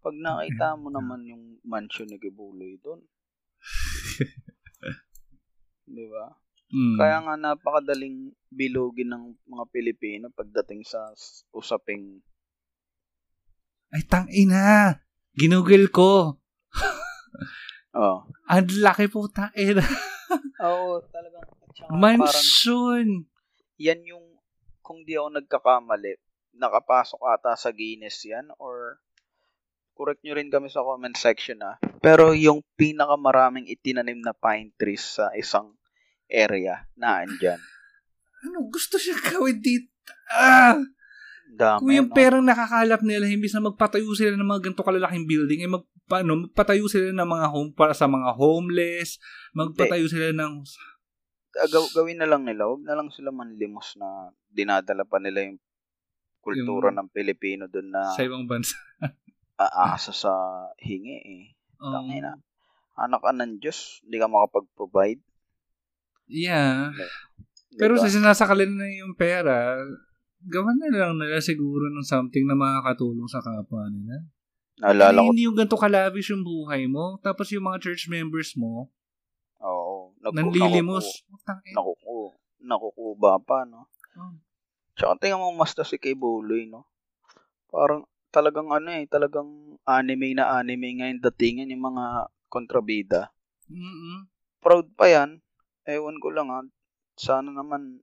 Pag 0.04 0.16
nakita 0.20 0.76
mo 0.76 0.92
naman 0.92 1.24
yung 1.26 1.44
mansion 1.64 2.08
ni 2.08 2.20
Kibuloy 2.20 2.76
doon. 2.80 3.00
Di 5.94 6.04
ba? 6.08 6.43
Mm. 6.74 6.98
Kaya 6.98 7.16
nga 7.22 7.34
napakadaling 7.38 8.34
bilugin 8.50 9.14
ng 9.14 9.24
mga 9.46 9.64
Pilipino 9.70 10.26
pagdating 10.34 10.82
sa 10.82 11.14
usaping 11.54 12.18
ay 13.94 14.02
tang 14.10 14.26
ina. 14.26 14.90
Ginugol 15.38 15.86
ko. 15.94 16.34
oh. 17.94 18.26
Ang 18.50 18.66
laki 18.82 19.06
po 19.06 19.30
tang 19.30 19.54
ina. 19.54 19.86
Oo, 20.66 20.98
talagang 21.14 21.46
Mansion. 21.94 23.06
Parang, 23.06 23.78
yan 23.78 24.00
yung 24.02 24.26
kung 24.82 25.06
di 25.06 25.14
ako 25.14 25.38
nagkakamali, 25.38 26.18
nakapasok 26.58 27.22
ata 27.22 27.54
sa 27.54 27.70
Guinness 27.70 28.22
yan 28.26 28.50
or 28.58 28.98
correct 29.94 30.22
nyo 30.22 30.34
rin 30.38 30.50
kami 30.50 30.70
sa 30.70 30.82
comment 30.82 31.14
section 31.14 31.62
ah. 31.62 31.78
Pero 32.02 32.34
yung 32.34 32.66
pinakamaraming 32.74 33.70
itinanim 33.70 34.18
na 34.22 34.34
pine 34.34 34.74
trees 34.74 35.18
sa 35.18 35.30
isang 35.38 35.74
area 36.30 36.88
na 36.96 37.24
andyan. 37.24 37.60
Ano, 38.44 38.68
gusto 38.68 39.00
siya 39.00 39.16
gawin 39.16 39.60
dito. 39.60 39.88
Ah! 40.32 40.76
Dami, 41.54 41.78
Kung 41.78 41.92
yung 41.94 42.10
no? 42.10 42.16
perang 42.16 42.42
nakakalap 42.42 43.00
nila, 43.06 43.30
imbis 43.30 43.54
na 43.54 43.70
magpatayo 43.70 44.10
sila 44.18 44.34
ng 44.34 44.48
mga 44.48 44.62
ganito 44.68 44.82
kalalaking 44.82 45.28
building, 45.30 45.62
eh 45.62 45.70
mag, 45.70 45.86
paano, 46.10 46.50
magpatayo 46.50 46.84
sila 46.90 47.14
ng 47.14 47.30
mga 47.30 47.46
home 47.54 47.70
para 47.78 47.94
sa 47.94 48.10
mga 48.10 48.34
homeless, 48.34 49.22
magpatayo 49.54 50.10
sila 50.10 50.34
ng 50.34 50.52
uh, 51.54 51.88
gawin 51.94 52.18
na 52.18 52.26
lang 52.26 52.42
nila, 52.42 52.66
wag 52.66 52.82
na 52.82 52.98
lang 52.98 53.08
sila 53.14 53.30
manlimos 53.30 53.94
na 53.94 54.34
dinadala 54.50 55.06
pa 55.06 55.22
nila 55.22 55.46
yung 55.46 55.62
kultura 56.42 56.90
yung, 56.90 56.98
ng 57.06 57.08
Pilipino 57.14 57.70
doon 57.70 57.88
na 57.94 58.02
sa 58.12 58.26
ibang 58.26 58.44
bansa. 58.44 58.74
aasa 59.58 60.10
sa 60.10 60.32
hingi 60.82 61.16
eh. 61.22 61.44
Um, 61.78 61.94
Tangina. 61.94 62.34
Anak 62.94 63.22
ka 63.22 63.30
ng 63.34 63.62
Diyos, 63.62 64.02
hindi 64.06 64.18
ka 64.18 64.26
makapag-provide. 64.26 65.22
Yeah. 66.28 66.94
Diba? 66.94 67.08
Pero 67.74 67.92
sa 67.98 68.06
sinasakalin 68.06 68.72
na 68.78 68.86
yung 68.86 69.18
pera, 69.18 69.74
gawan 70.46 70.78
na 70.78 70.88
lang 70.94 71.18
nila 71.18 71.42
siguro 71.42 71.90
ng 71.90 72.06
something 72.06 72.46
na 72.46 72.54
makakatulong 72.54 73.26
sa 73.26 73.42
kapwa 73.42 73.90
nila. 73.90 74.22
Naalala 74.78 75.26
ko. 75.26 75.30
Hindi 75.34 75.46
yung 75.46 75.58
ganito 75.58 75.78
kalavish 75.78 76.30
yung 76.30 76.46
buhay 76.46 76.86
mo. 76.86 77.18
Tapos 77.22 77.50
yung 77.50 77.66
mga 77.66 77.82
church 77.82 78.06
members 78.06 78.54
mo, 78.54 78.94
Oo. 79.64 80.12
Naku, 80.20 80.34
Nanlilimos. 80.36 81.24
Nakuku, 81.72 82.36
nakukuba 82.60 83.40
pa, 83.40 83.64
no? 83.64 83.88
Oh. 84.20 84.36
Tsaka 84.94 85.18
tingnan 85.18 85.40
mo 85.40 85.50
mas 85.56 85.74
si 85.74 85.96
kay 85.96 86.14
Buloy, 86.14 86.68
no? 86.68 86.86
Parang 87.72 88.06
talagang 88.30 88.70
ano 88.70 88.88
eh, 88.94 89.08
talagang 89.08 89.78
anime 89.82 90.36
na 90.36 90.54
anime 90.54 91.00
ngayon 91.00 91.18
datingan 91.18 91.72
yung 91.72 91.84
mga 91.90 92.30
kontrabida. 92.46 93.34
Mm-hmm. 93.66 94.18
Proud 94.62 94.86
pa 94.94 95.10
yan. 95.10 95.43
Ewan 95.84 96.16
ko 96.20 96.28
lang 96.32 96.48
ha. 96.48 96.60
Sana 97.14 97.52
naman 97.52 98.00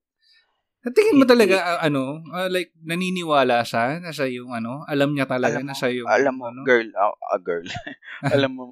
Tingin 0.81 1.21
mo 1.21 1.29
talaga 1.29 1.77
uh, 1.77 1.79
ano, 1.85 2.25
uh, 2.33 2.49
like 2.49 2.73
naniniwala 2.81 3.61
siya 3.61 4.01
na 4.01 4.09
siya 4.09 4.33
yung 4.33 4.49
ano, 4.49 4.81
alam 4.89 5.13
niya 5.13 5.29
talaga 5.29 5.61
alam 5.61 5.69
na 5.69 5.77
siya 5.77 5.93
yung 5.93 6.09
Alam 6.09 6.33
mo, 6.41 6.49
ano? 6.49 6.65
girl, 6.65 6.89
uh, 6.97 7.13
a 7.29 7.37
girl. 7.37 7.69
alam 8.33 8.51
mo, 8.57 8.65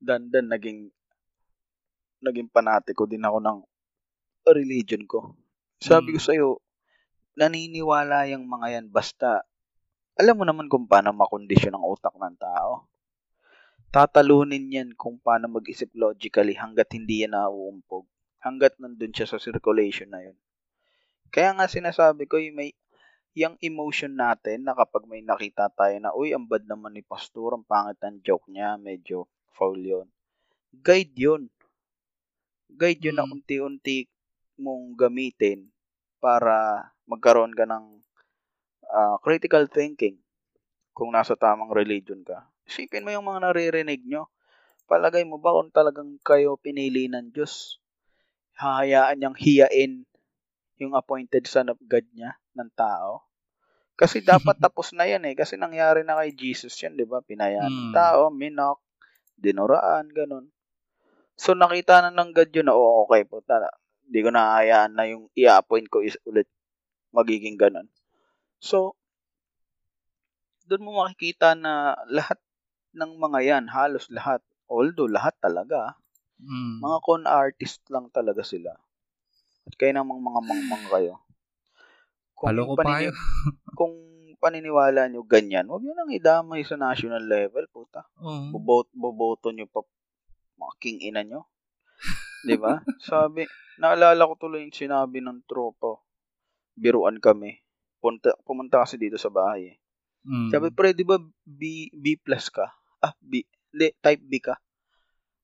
dandan 0.00 0.48
naging 0.48 0.88
naging 2.24 2.48
panatiko 2.48 3.04
din 3.04 3.20
ako 3.28 3.44
ng 3.44 3.58
religion 4.56 5.04
ko. 5.04 5.36
Sabi 5.84 6.12
mm. 6.12 6.14
ko 6.16 6.20
sa'yo, 6.20 6.48
naniniwala 7.36 8.32
yung 8.32 8.48
mga 8.48 8.80
yan 8.80 8.86
basta 8.88 9.44
alam 10.16 10.36
mo 10.36 10.44
naman 10.48 10.68
kung 10.68 10.88
paano 10.88 11.12
makondisyon 11.12 11.76
ang 11.76 11.84
utak 11.84 12.12
ng 12.16 12.36
tao. 12.40 12.88
Tatalunin 13.92 14.68
yan 14.68 14.90
kung 14.96 15.16
paano 15.20 15.48
mag-isip 15.48 15.92
logically 15.96 16.56
hanggat 16.56 16.88
hindi 16.92 17.24
yan 17.24 17.36
nauumpog. 17.36 18.04
Hanggat 18.40 18.76
nandun 18.80 19.12
siya 19.12 19.28
sa 19.28 19.38
circulation 19.40 20.12
na 20.12 20.24
yun. 20.24 20.36
Kaya 21.30 21.54
nga 21.54 21.70
sinasabi 21.70 22.26
ko, 22.26 22.40
yung 22.40 22.56
may 22.56 22.70
yung 23.30 23.54
emotion 23.62 24.18
natin 24.18 24.66
na 24.66 24.74
kapag 24.74 25.06
may 25.06 25.22
nakita 25.22 25.70
tayo 25.70 25.94
na, 26.02 26.10
uy, 26.10 26.34
ang 26.34 26.50
bad 26.50 26.66
naman 26.66 26.98
ni 26.98 27.02
pastor, 27.06 27.54
ang 27.54 27.62
pangit 27.62 27.94
ng 28.02 28.18
joke 28.26 28.50
niya, 28.50 28.74
medyo 28.74 29.30
foul 29.54 29.78
yun. 29.78 30.10
Guide 30.74 31.14
yun 31.14 31.46
guide 32.76 33.02
yun 33.02 33.16
mm. 33.18 33.20
na 33.22 33.26
unti-unti 33.26 34.06
mong 34.60 34.94
gamitin 34.94 35.72
para 36.20 36.86
magkaroon 37.08 37.56
ka 37.56 37.64
ng 37.66 37.86
uh, 38.86 39.16
critical 39.24 39.66
thinking 39.66 40.20
kung 40.92 41.10
nasa 41.10 41.34
tamang 41.34 41.72
religion 41.72 42.20
ka. 42.22 42.44
Isipin 42.68 43.02
mo 43.02 43.10
yung 43.10 43.26
mga 43.26 43.50
naririnig 43.50 44.04
nyo. 44.04 44.28
Palagay 44.84 45.24
mo 45.24 45.40
ba 45.40 45.54
kung 45.56 45.72
talagang 45.72 46.20
kayo 46.20 46.60
pinili 46.60 47.08
ng 47.08 47.32
Diyos, 47.32 47.79
hahayaan 48.60 49.16
niyang 49.16 49.36
hiyain 49.36 50.04
yung 50.80 50.92
appointed 50.92 51.48
son 51.48 51.72
of 51.72 51.80
God 51.80 52.04
niya 52.12 52.36
ng 52.56 52.70
tao? 52.76 53.24
Kasi 53.96 54.20
dapat 54.32 54.60
tapos 54.60 54.92
na 54.92 55.08
yan 55.08 55.24
eh. 55.24 55.34
Kasi 55.34 55.56
nangyari 55.56 56.04
na 56.04 56.20
kay 56.20 56.36
Jesus 56.36 56.76
yan, 56.80 56.96
di 56.96 57.08
ba? 57.08 57.24
Pinayaan 57.24 57.90
mm. 57.90 57.92
tao, 57.96 58.28
minok, 58.28 58.84
dinuraan, 59.40 60.12
ganun. 60.12 60.52
So 61.40 61.56
nakita 61.56 62.04
na 62.04 62.12
ng 62.12 62.36
God 62.36 62.50
yun 62.52 62.68
na, 62.68 62.76
oh, 62.76 63.08
okay 63.08 63.24
po, 63.24 63.40
tala. 63.40 63.72
Hindi 64.04 64.20
ko 64.20 64.28
nahayaan 64.28 64.92
na 64.92 65.08
yung 65.08 65.32
i-appoint 65.32 65.88
ko 65.88 66.04
is 66.04 66.20
ulit 66.28 66.48
magiging 67.16 67.56
ganun. 67.56 67.88
So, 68.60 68.94
doon 70.68 70.84
mo 70.84 71.02
makikita 71.02 71.56
na 71.56 71.96
lahat 72.06 72.38
ng 72.94 73.16
mga 73.18 73.38
yan, 73.42 73.64
halos 73.72 74.06
lahat, 74.12 74.44
although 74.70 75.10
lahat 75.10 75.34
talaga, 75.40 75.98
mm. 76.40 76.80
mga 76.80 76.98
con 77.04 77.24
artist 77.28 77.84
lang 77.92 78.08
talaga 78.08 78.40
sila. 78.40 78.72
At 79.68 79.74
kayo 79.76 79.92
namang 79.92 80.24
mga 80.24 80.40
mangmang 80.40 80.86
kayo. 80.88 81.14
Kung, 82.32 82.56
panini- 82.74 83.12
kung 83.78 83.94
paniniwala 84.40 85.12
nyo 85.12 85.20
ganyan, 85.28 85.68
huwag 85.68 85.84
nyo 85.84 85.92
nang 85.92 86.10
idamay 86.10 86.64
sa 86.64 86.80
national 86.80 87.20
level, 87.28 87.68
puta. 87.68 88.08
Oo. 88.24 88.56
Bobot, 88.56 88.88
boboto 88.96 89.52
nyo 89.52 89.68
pa 89.68 89.84
mga 90.56 90.74
king 90.80 90.98
ina 91.04 91.20
nyo. 91.24 91.44
Di 92.48 92.56
ba? 92.56 92.80
Sabi, 93.00 93.44
naalala 93.76 94.24
ko 94.24 94.34
tuloy 94.40 94.64
yung 94.64 94.76
sinabi 94.76 95.20
ng 95.20 95.44
tropa. 95.44 96.00
Biruan 96.72 97.20
kami. 97.20 97.60
Punta, 98.00 98.32
pumunta 98.48 98.80
kasi 98.80 98.96
dito 98.96 99.20
sa 99.20 99.28
bahay. 99.28 99.76
Eh. 99.76 99.76
Mm. 100.24 100.48
Sabi, 100.52 100.68
pre, 100.72 100.96
di 100.96 101.04
ba 101.04 101.20
B, 101.44 101.92
B 101.92 102.16
plus 102.16 102.48
ka? 102.48 102.72
Ah, 103.00 103.12
B. 103.20 103.44
Di, 103.72 103.92
type 104.00 104.24
B 104.24 104.40
ka. 104.40 104.56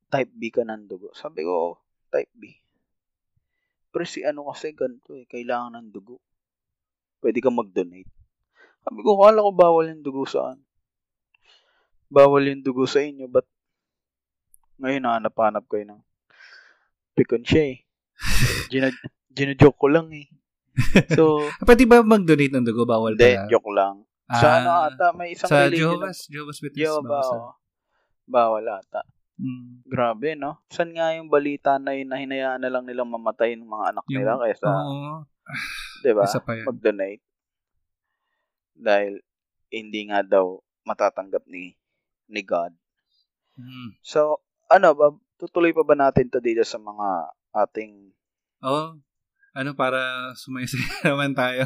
Type 0.07 0.33
B 0.33 0.55
ka 0.55 0.63
ng 0.63 0.87
dugo. 0.87 1.11
Sabi 1.13 1.43
ko, 1.43 1.53
"Oo, 1.53 1.75
type 2.11 2.33
B. 2.37 2.55
Pre, 3.91 4.05
si 4.05 4.23
ano 4.23 4.47
kasi 4.53 4.77
ganito 4.77 5.17
eh, 5.17 5.25
kailangan 5.25 5.81
ng 5.81 5.89
dugo. 5.89 6.21
Pwede 7.19 7.41
ka 7.41 7.49
mag-donate. 7.49 8.13
Sabi 8.87 9.01
ko, 9.03 9.19
kala 9.19 9.43
ko 9.43 9.51
bawal 9.51 9.91
yung 9.91 10.05
dugo 10.05 10.23
saan. 10.29 10.63
Bawal 12.07 12.47
yung 12.47 12.63
dugo 12.63 12.87
sa 12.87 13.03
inyo, 13.03 13.27
but 13.27 13.49
ngayon 14.79 15.03
nahanap-hanap 15.03 15.65
kayo 15.67 15.85
ng 15.89 16.03
pikon 17.17 17.43
siya 17.43 17.75
eh. 17.75 17.79
Gina, 18.71 18.93
gina-joke 19.33 19.81
ko 19.81 19.89
lang 19.91 20.13
eh. 20.13 20.29
So, 21.17 21.41
Pwede 21.67 21.89
ba 21.89 22.05
mag-donate 22.05 22.53
ng 22.53 22.67
dugo? 22.69 22.85
Bawal 22.85 23.17
hindi, 23.17 23.33
pala. 23.33 23.49
joke 23.49 23.73
lang. 23.73 23.97
Sa 24.27 24.61
ano 24.61 24.71
ata, 24.87 25.15
may 25.17 25.33
isang 25.33 25.49
sa 25.49 25.67
religion 25.71 25.97
Jehovah's, 25.97 26.21
Jehovah's 26.29 26.61
Witness. 26.61 26.83
Jehovah, 26.83 27.23
ba? 27.25 27.51
Bawal 28.27 28.67
ata. 28.69 29.03
Mm. 29.37 29.89
Grabe, 29.89 30.35
no? 30.35 30.61
San 30.69 30.93
nga 30.93 31.13
yung 31.17 31.29
balita 31.29 31.77
na 31.77 31.93
yun 31.93 32.09
na 32.11 32.21
hinayaan 32.21 32.61
na 32.61 32.73
lang 32.73 32.85
nilang 32.85 33.09
mamatay 33.09 33.57
ng 33.57 33.69
mga 33.69 33.87
anak 33.97 34.05
Yung- 34.09 34.19
nila 34.25 34.41
kaysa, 34.41 34.69
Oo. 34.69 35.25
di 36.05 36.11
ba, 36.13 36.25
mag-donate? 36.67 37.23
Dahil 38.77 39.21
hindi 39.73 40.01
nga 40.09 40.21
daw 40.21 40.61
matatanggap 40.87 41.45
ni 41.51 41.75
ni 42.31 42.43
God. 42.43 42.75
Mm. 43.59 43.99
So, 44.03 44.43
ano 44.69 44.93
ba, 44.95 45.15
tutuloy 45.39 45.73
pa 45.73 45.87
ba 45.87 45.95
natin 45.95 46.29
to 46.29 46.43
dito 46.43 46.63
sa 46.67 46.77
mga 46.79 47.09
ating 47.57 48.13
Oo. 48.65 48.99
Ano, 49.57 49.71
para 49.73 50.33
sumaysaya 50.37 50.85
naman 51.13 51.33
tayo. 51.33 51.65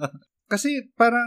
Kasi 0.52 0.92
parang, 0.94 1.26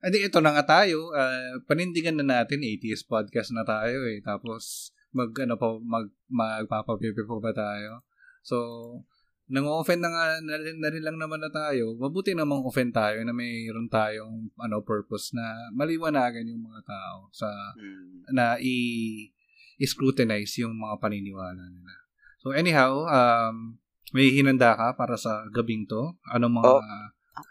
edi 0.00 0.24
ito 0.24 0.40
na 0.40 0.54
nga 0.56 0.64
tayo. 0.64 1.12
ah, 1.12 1.58
panindigan 1.68 2.16
na 2.16 2.40
natin, 2.40 2.64
80s 2.64 3.04
podcast 3.04 3.52
na 3.52 3.66
tayo 3.66 4.08
eh. 4.08 4.22
Tapos, 4.24 4.94
mag, 5.12 5.30
ano 5.34 5.54
pa, 5.56 5.68
mag, 5.80 6.06
magpapapipi 6.28 7.22
pa 7.24 7.36
ba 7.40 7.52
tayo? 7.52 8.04
So, 8.42 8.56
nang-offend 9.48 10.04
na 10.04 10.12
nga 10.12 10.24
na 10.44 10.56
rin, 10.60 10.76
na 10.76 10.88
rin 10.92 11.04
lang 11.04 11.16
naman 11.16 11.40
na 11.40 11.48
tayo. 11.48 11.96
Mabuti 11.96 12.36
namang 12.36 12.68
offend 12.68 12.92
tayo 12.92 13.24
na 13.24 13.32
mayroon 13.32 13.88
tayong 13.88 14.52
ano 14.60 14.84
purpose 14.84 15.32
na 15.32 15.72
maliwanagan 15.72 16.44
yung 16.44 16.68
mga 16.68 16.84
tao 16.84 17.32
sa 17.32 17.48
mm, 17.80 18.28
na 18.36 18.60
i 18.60 18.76
scrutinize 19.80 20.52
yung 20.60 20.76
mga 20.76 21.00
paniniwala 21.00 21.64
nila. 21.64 21.94
So 22.44 22.52
anyhow, 22.52 23.08
um 23.08 23.80
may 24.12 24.32
hinanda 24.32 24.76
ka 24.76 24.92
para 24.96 25.16
sa 25.16 25.48
gabing 25.48 25.88
to? 25.88 26.16
Anong 26.28 26.60
mga 26.60 26.68
Oh. 26.68 26.82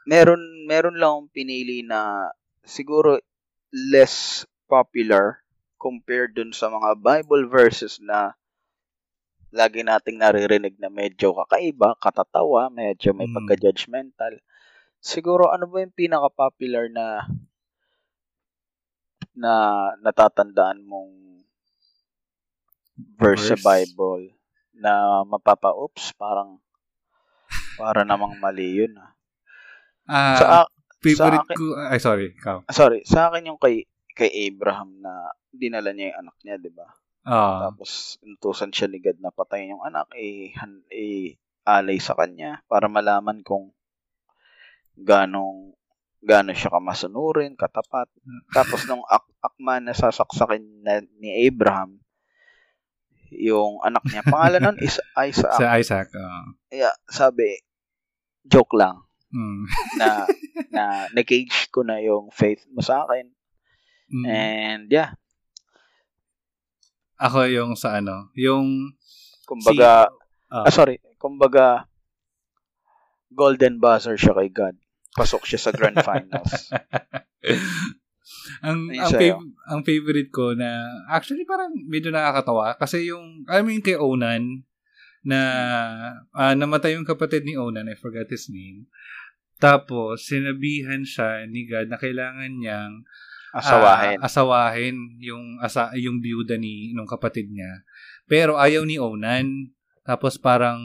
meron 0.05 0.41
meron 0.70 0.99
lang 0.99 1.10
akong 1.16 1.32
pinili 1.34 1.82
na 1.82 2.30
siguro 2.62 3.18
less 3.72 4.43
popular 4.68 5.46
compared 5.78 6.34
dun 6.34 6.51
sa 6.51 6.67
mga 6.67 6.97
Bible 6.97 7.45
verses 7.47 8.01
na 8.01 8.34
lagi 9.47 9.80
nating 9.82 10.19
naririnig 10.19 10.75
na 10.75 10.91
medyo 10.91 11.32
kakaiba, 11.34 11.95
katatawa, 11.97 12.67
medyo 12.67 13.15
may 13.15 13.25
Mm. 13.25 13.36
pagka-judgmental. 13.38 14.43
Siguro 14.99 15.47
ano 15.49 15.69
ba 15.69 15.80
yung 15.80 15.95
pinaka-popular 15.95 16.91
na 16.91 17.23
na 19.38 19.53
natatandaan 20.01 20.82
mong 20.84 21.13
verse, 23.15 23.47
sa 23.47 23.55
Verse? 23.55 23.63
Bible 23.63 24.34
na 24.73 25.21
mapapa-oops, 25.25 26.13
parang 26.17 26.57
para 27.78 28.01
namang 28.01 28.38
mali 28.38 28.82
yun. 28.84 28.93
ah. 28.97 29.13
ah, 30.09 30.38
Sa, 30.38 30.45
favorite 30.99 31.45
akin- 31.45 31.57
ko 31.57 31.65
ay 31.78 31.99
sorry, 32.01 32.34
ikaw. 32.34 32.65
sorry, 32.67 33.05
sa 33.05 33.30
akin 33.30 33.53
yung 33.53 33.61
kay 33.61 33.86
kay 34.18 34.49
Abraham 34.49 34.97
na 34.97 35.30
dinala 35.53 35.93
niya 35.93 36.11
yung 36.11 36.20
anak 36.26 36.38
niya, 36.41 36.55
'di 36.57 36.72
ba? 36.74 36.88
Ah, 37.28 37.70
Tapos 37.70 38.18
inutusan 38.24 38.74
siya 38.74 38.88
ni 38.89 38.97
God 39.03 39.20
na 39.22 39.36
patayin 39.36 39.78
yung 39.78 39.84
anak, 39.84 40.09
eh, 40.15 40.55
han, 40.57 40.82
eh 40.89 41.38
alay 41.68 41.99
sa 41.99 42.15
kanya 42.15 42.63
para 42.72 42.88
malaman 42.88 43.43
kung 43.43 43.76
ganong 44.95 45.76
gaano 46.24 46.55
siya 46.55 46.74
kamasunurin, 46.74 47.59
katapat. 47.59 48.09
Tapos 48.55 48.88
nung 48.89 49.03
ak 49.05 49.28
akma 49.43 49.78
na 49.84 49.93
sasaksakin 49.93 50.82
na 50.82 51.03
ni 51.20 51.45
Abraham, 51.45 51.99
yung 53.30 53.84
anak 53.84 54.07
niya, 54.07 54.24
pangalan 54.34 54.72
nun 54.72 54.78
is 54.82 54.97
Isaac. 55.13 55.53
sa 55.59 55.78
Isaac. 55.78 56.07
ah. 56.15 56.55
Yeah, 56.72 56.95
sabi, 57.11 57.59
joke 58.47 58.74
lang 58.74 59.03
mm. 59.32 59.63
na 59.99 60.07
na 60.76 60.84
na-cage 61.13 61.70
ko 61.70 61.84
na 61.84 61.99
yung 62.01 62.32
faith 62.32 62.65
mo 62.72 62.82
sa 62.82 63.05
akin. 63.05 63.30
Mm. 64.08 64.26
And 64.28 64.86
yeah, 64.88 65.20
Ako 67.18 67.49
yung 67.49 67.74
sa 67.74 67.97
ano, 67.97 68.30
yung 68.38 68.93
kumbaga, 69.49 70.14
ah, 70.53 70.70
ah, 70.70 70.70
sorry, 70.70 71.01
kumbaga, 71.18 71.89
golden 73.34 73.82
buzzer 73.82 74.14
siya 74.14 74.38
kay 74.38 74.53
God. 74.53 74.78
Pasok 75.18 75.49
siya 75.49 75.58
sa 75.58 75.74
grand 75.74 75.97
finals. 76.05 76.70
ang 78.68 78.86
ang, 78.93 79.12
fav- 79.18 79.53
ang 79.66 79.82
favorite 79.82 80.30
ko 80.30 80.53
na 80.53 80.86
actually 81.10 81.41
parang 81.41 81.74
medyo 81.89 82.14
nakakatawa 82.14 82.78
kasi 82.78 83.10
yung 83.10 83.43
I 83.49 83.66
mean 83.66 83.82
kay 83.82 83.97
Onan 83.97 84.68
na 85.26 85.41
ah, 86.38 86.53
namatay 86.53 86.93
yung 86.93 87.08
kapatid 87.08 87.49
ni 87.49 87.58
Onan, 87.58 87.89
I 87.89 87.97
forgot 87.97 88.30
his 88.30 88.45
name. 88.53 88.86
Tapos 89.58 90.30
sinabihan 90.30 91.01
siya 91.01 91.49
ni 91.49 91.66
God 91.66 91.89
na 91.89 91.97
kailangan 91.97 92.62
niyang 92.62 93.01
Asawahin. 93.53 94.17
ah, 94.19 94.25
asawahin 94.25 94.95
yung 95.19 95.45
asa 95.59 95.91
yung 95.95 96.19
byuda 96.19 96.55
ni 96.55 96.91
nung 96.91 97.07
kapatid 97.07 97.47
niya. 97.47 97.83
Pero 98.25 98.55
ayaw 98.55 98.83
ni 98.83 98.99
Onan. 98.99 99.71
Tapos 100.03 100.35
parang 100.35 100.79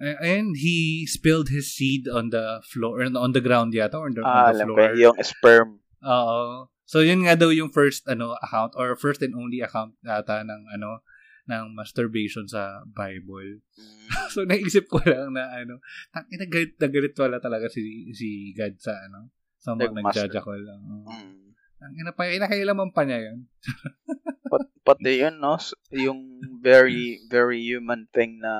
eh, 0.00 0.16
and 0.20 0.56
he 0.56 1.04
spilled 1.04 1.48
his 1.48 1.72
seed 1.72 2.08
on 2.08 2.28
the 2.28 2.60
floor 2.64 3.04
on 3.04 3.32
the 3.32 3.40
ground 3.40 3.72
yata 3.72 3.96
or 3.96 4.08
on 4.08 4.16
the, 4.16 4.24
Ah, 4.24 4.48
on 4.48 4.56
the 4.56 4.64
alam 4.64 4.68
ko, 4.68 4.74
floor. 4.76 4.92
yung 4.96 5.16
sperm. 5.20 5.68
Oo. 6.00 6.68
So 6.84 7.00
yun 7.00 7.22
nga 7.22 7.36
daw 7.36 7.52
yung 7.52 7.70
first 7.70 8.08
ano 8.08 8.32
account 8.40 8.74
or 8.74 8.96
first 8.96 9.20
and 9.20 9.36
only 9.36 9.60
account 9.60 9.94
ata 10.02 10.40
ng 10.42 10.62
ano 10.72 11.04
ng 11.46 11.74
masturbation 11.74 12.44
sa 12.46 12.84
Bible. 12.86 13.60
So 14.34 14.42
naisip 14.42 14.86
ko 14.86 14.98
lang 15.02 15.34
na 15.34 15.50
ano, 15.54 15.78
tangina 16.10 16.46
galit 16.46 16.74
na 16.78 16.86
galit 16.86 17.14
wala 17.14 17.38
talaga 17.38 17.66
si 17.66 18.10
si 18.10 18.50
God 18.54 18.74
sa 18.78 18.94
ano 19.06 19.30
sa 19.58 19.74
mga 19.74 19.90
nagjajakol 19.96 20.60
lang. 20.60 20.80
Oo. 20.82 21.49
Mm. 21.80 21.82
Tangina 21.82 22.12
pa 22.12 22.28
inakailaman 22.28 22.92
pa 22.92 23.08
niya 23.08 23.32
yun. 23.32 23.48
Pat, 24.52 24.68
pati 24.84 25.24
yun, 25.24 25.40
no? 25.40 25.56
Yung 25.88 26.20
very, 26.60 27.16
very 27.32 27.64
human 27.64 28.04
thing 28.12 28.36
na 28.36 28.52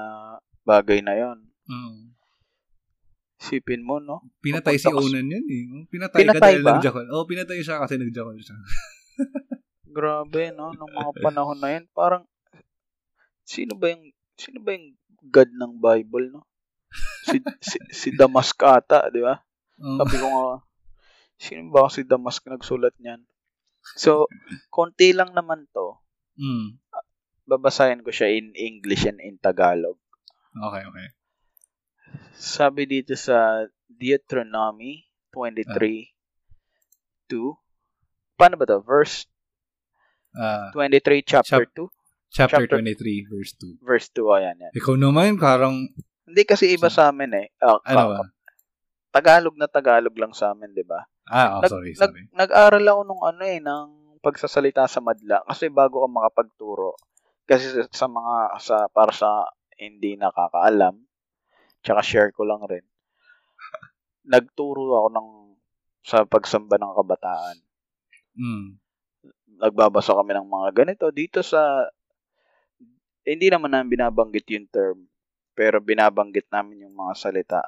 bagay 0.64 1.04
na 1.04 1.12
yun. 1.20 1.38
Mm. 1.68 2.16
Sipin 3.40 3.84
mo, 3.84 4.00
no? 4.00 4.24
Pinatay 4.40 4.80
si 4.80 4.88
ka- 4.88 4.96
Onan 4.96 5.28
yun 5.28 5.44
eh. 5.44 5.64
Pinatay, 5.92 6.24
ka 6.24 6.32
Pinatay 6.32 6.40
dahil 6.40 6.62
ba? 6.64 6.80
nagjakol. 6.80 7.06
Oo, 7.12 7.24
pinatay 7.28 7.60
siya 7.60 7.80
kasi 7.80 8.00
nagjakol 8.00 8.40
siya. 8.40 8.56
Grabe, 9.96 10.52
no? 10.56 10.72
Nung 10.72 10.92
mga 10.92 11.12
panahon 11.20 11.60
na 11.60 11.76
yun, 11.76 11.84
parang, 11.92 12.24
sino 13.44 13.76
ba 13.76 13.92
yung, 13.92 14.12
sino 14.38 14.64
ba 14.64 14.72
yung 14.72 14.96
God 15.28 15.50
ng 15.52 15.72
Bible, 15.76 16.32
no? 16.32 16.48
Si, 17.28 17.36
si, 17.60 17.76
si 17.92 18.08
Damask 18.16 18.56
ata, 18.64 19.12
di 19.12 19.20
ba? 19.20 19.36
Oo. 19.84 19.98
Sabi 20.00 20.14
ko 20.16 20.26
nga, 20.28 20.60
sino 21.40 21.72
ba 21.72 21.88
si 21.88 22.04
Damask 22.04 22.44
nagsulat 22.44 22.92
niyan? 23.00 23.24
So, 23.96 24.28
konti 24.74 25.16
lang 25.16 25.32
naman 25.32 25.64
to. 25.72 25.96
Mm. 26.36 26.76
Babasahin 27.44 28.04
ko 28.04 28.12
siya 28.12 28.28
in 28.30 28.52
English 28.52 29.08
and 29.08 29.18
in 29.18 29.40
Tagalog. 29.40 29.96
Okay, 30.52 30.84
okay. 30.84 31.08
Sabi 32.34 32.84
dito 32.84 33.16
sa 33.16 33.64
Deuteronomy 33.86 35.08
23 35.32 36.12
2. 37.26 37.54
Paano 38.36 38.54
ba 38.54 38.66
to? 38.66 38.80
Verse 38.80 39.24
Ah, 40.30 40.70
23 40.70 41.26
chapter 41.26 41.66
2? 41.66 41.90
chapter, 42.30 42.62
Chapter- 42.62 42.78
23 42.78 43.26
verse 43.26 43.52
2. 43.58 43.82
Verse 43.82 44.06
2, 44.14 44.30
ayan 44.30 44.62
yan. 44.62 44.72
Ikaw 44.72 44.94
naman 44.94 45.34
parang 45.36 45.90
Hindi 46.22 46.42
kasi 46.46 46.70
iba 46.70 46.86
sa 46.86 47.10
amin 47.10 47.34
eh. 47.34 47.46
Ah, 47.58 47.82
ano 47.82 47.98
ka- 47.98 48.06
ba? 48.06 48.22
Tagalog 49.10 49.58
na 49.58 49.66
Tagalog 49.66 50.14
lang 50.14 50.30
sa 50.30 50.54
amin, 50.54 50.70
di 50.70 50.86
ba? 50.86 51.02
Ah, 51.26 51.58
oh, 51.58 51.62
Nag- 51.66 51.70
sorry, 51.70 51.92
nag- 51.98 52.14
sorry. 52.14 52.22
Nag-aral 52.30 52.86
ako 52.86 53.00
nung 53.06 53.22
ano 53.26 53.42
eh, 53.42 53.58
ng 53.58 53.88
pagsasalita 54.22 54.86
sa 54.86 55.02
madla. 55.02 55.42
Kasi 55.46 55.66
bago 55.70 56.06
ka 56.06 56.08
makapagturo, 56.08 56.94
kasi 57.46 57.66
sa, 57.70 57.82
sa 57.90 58.06
mga, 58.06 58.34
sa, 58.62 58.76
para 58.90 59.10
sa 59.10 59.50
hindi 59.78 60.14
nakakaalam, 60.14 60.94
tsaka 61.82 62.00
share 62.06 62.30
ko 62.30 62.46
lang 62.46 62.62
rin, 62.70 62.86
nagturo 64.32 64.94
ako 64.94 65.08
ng 65.10 65.28
sa 66.00 66.24
pagsamba 66.24 66.80
ng 66.80 66.96
kabataan. 66.96 67.56
Mm. 68.38 68.68
Nagbabasa 69.60 70.16
kami 70.16 70.32
ng 70.32 70.48
mga 70.48 70.68
ganito 70.72 71.06
dito 71.12 71.44
sa 71.44 71.84
hindi 73.26 73.52
naman 73.52 73.74
namin 73.74 73.92
binabanggit 74.00 74.46
yung 74.48 74.68
term, 74.72 74.98
pero 75.52 75.76
binabanggit 75.82 76.48
namin 76.48 76.88
yung 76.88 76.96
mga 76.96 77.12
salita 77.20 77.60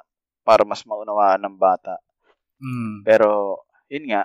para 0.43 0.67
mas 0.67 0.83
maunawaan 0.83 1.41
ng 1.41 1.57
bata. 1.57 1.97
Mm. 2.59 3.07
Pero, 3.07 3.63
yun 3.87 4.11
nga, 4.11 4.23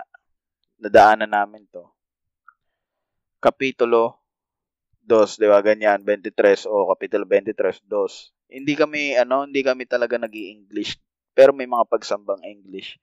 nadaanan 0.77 1.31
namin 1.31 1.65
to. 1.71 1.87
Kapitulo 3.39 4.19
2, 5.03 5.39
di 5.39 5.47
ba, 5.47 5.63
ganyan, 5.63 6.03
23, 6.03 6.67
o 6.67 6.91
kapitulo 6.91 7.25
23, 7.25 7.81
2. 7.87 8.53
Hindi 8.53 8.73
kami, 8.75 9.15
ano, 9.15 9.47
hindi 9.47 9.63
kami 9.63 9.87
talaga 9.87 10.19
nag 10.19 10.35
english 10.35 10.99
pero 11.39 11.55
may 11.55 11.63
mga 11.71 11.87
pagsambang 11.87 12.43
English. 12.43 12.99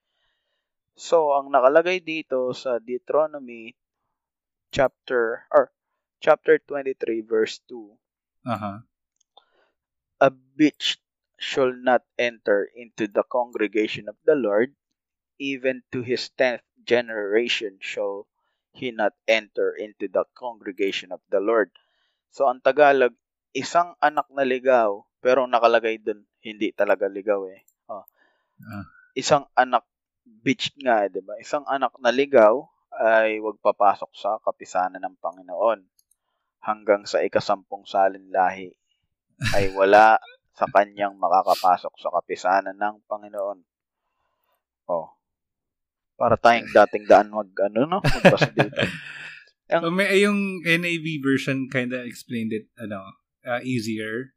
So, 0.93 1.33
ang 1.33 1.49
nakalagay 1.49 2.05
dito 2.05 2.53
sa 2.53 2.77
Deuteronomy 2.77 3.73
chapter, 4.69 5.49
or 5.49 5.73
chapter 6.21 6.61
23, 6.61 7.25
verse 7.25 7.65
2, 7.65 7.97
Aha. 8.45 8.85
a 10.21 10.29
bitch 10.29 11.01
shall 11.37 11.73
not 11.73 12.05
enter 12.17 12.69
into 12.73 13.09
the 13.09 13.25
congregation 13.29 14.09
of 14.09 14.17
the 14.25 14.37
Lord, 14.37 14.73
even 15.37 15.85
to 15.93 16.01
his 16.01 16.33
tenth 16.33 16.65
generation 16.85 17.77
shall 17.81 18.29
he 18.73 18.93
not 18.93 19.13
enter 19.29 19.73
into 19.73 20.09
the 20.09 20.25
congregation 20.37 21.13
of 21.13 21.21
the 21.33 21.41
Lord. 21.41 21.73
So, 22.33 22.49
ang 22.49 22.61
Tagalog, 22.61 23.17
isang 23.57 23.97
anak 24.01 24.29
na 24.33 24.45
ligaw, 24.45 25.01
pero 25.21 25.49
nakalagay 25.49 26.01
dun, 26.01 26.29
hindi 26.45 26.73
talaga 26.77 27.09
ligaw 27.09 27.49
eh. 27.49 27.65
Oh. 27.89 28.05
Ah. 28.61 28.85
Isang 29.17 29.49
anak, 29.57 29.89
bitch 30.25 30.77
nga, 30.85 31.09
di 31.09 31.25
ba? 31.25 31.41
Isang 31.41 31.65
anak 31.65 31.97
na 32.01 32.13
ligaw 32.13 32.69
ay 32.97 33.41
wag 33.41 33.61
papasok 33.61 34.13
sa 34.17 34.37
kapisanan 34.41 35.01
ng 35.05 35.17
Panginoon 35.21 35.81
hanggang 36.65 37.05
sa 37.05 37.21
ikasampung 37.21 37.85
salin 37.85 38.29
lahi 38.33 38.73
ay 39.53 39.73
wala 39.77 40.17
sa 40.57 40.65
kanyang 40.73 41.21
makakapasok 41.21 41.93
sa 42.01 42.09
kapisanan 42.17 42.77
ng 42.81 43.05
Panginoon. 43.05 43.61
Oh. 44.89 45.13
Para 46.17 46.41
tayong 46.41 46.73
dating 46.73 47.05
daan 47.05 47.29
mag, 47.29 47.53
ano, 47.61 47.85
no? 47.85 47.99
Magbasa 48.01 48.49
dito. 48.57 48.81
Ang, 49.69 49.83
so, 49.85 49.93
may, 49.93 50.09
yung 50.25 50.65
NAV 50.65 51.21
version 51.21 51.69
kinda 51.69 52.01
explained 52.09 52.57
it, 52.57 52.73
ano, 52.81 53.05
uh, 53.45 53.61
easier. 53.61 54.33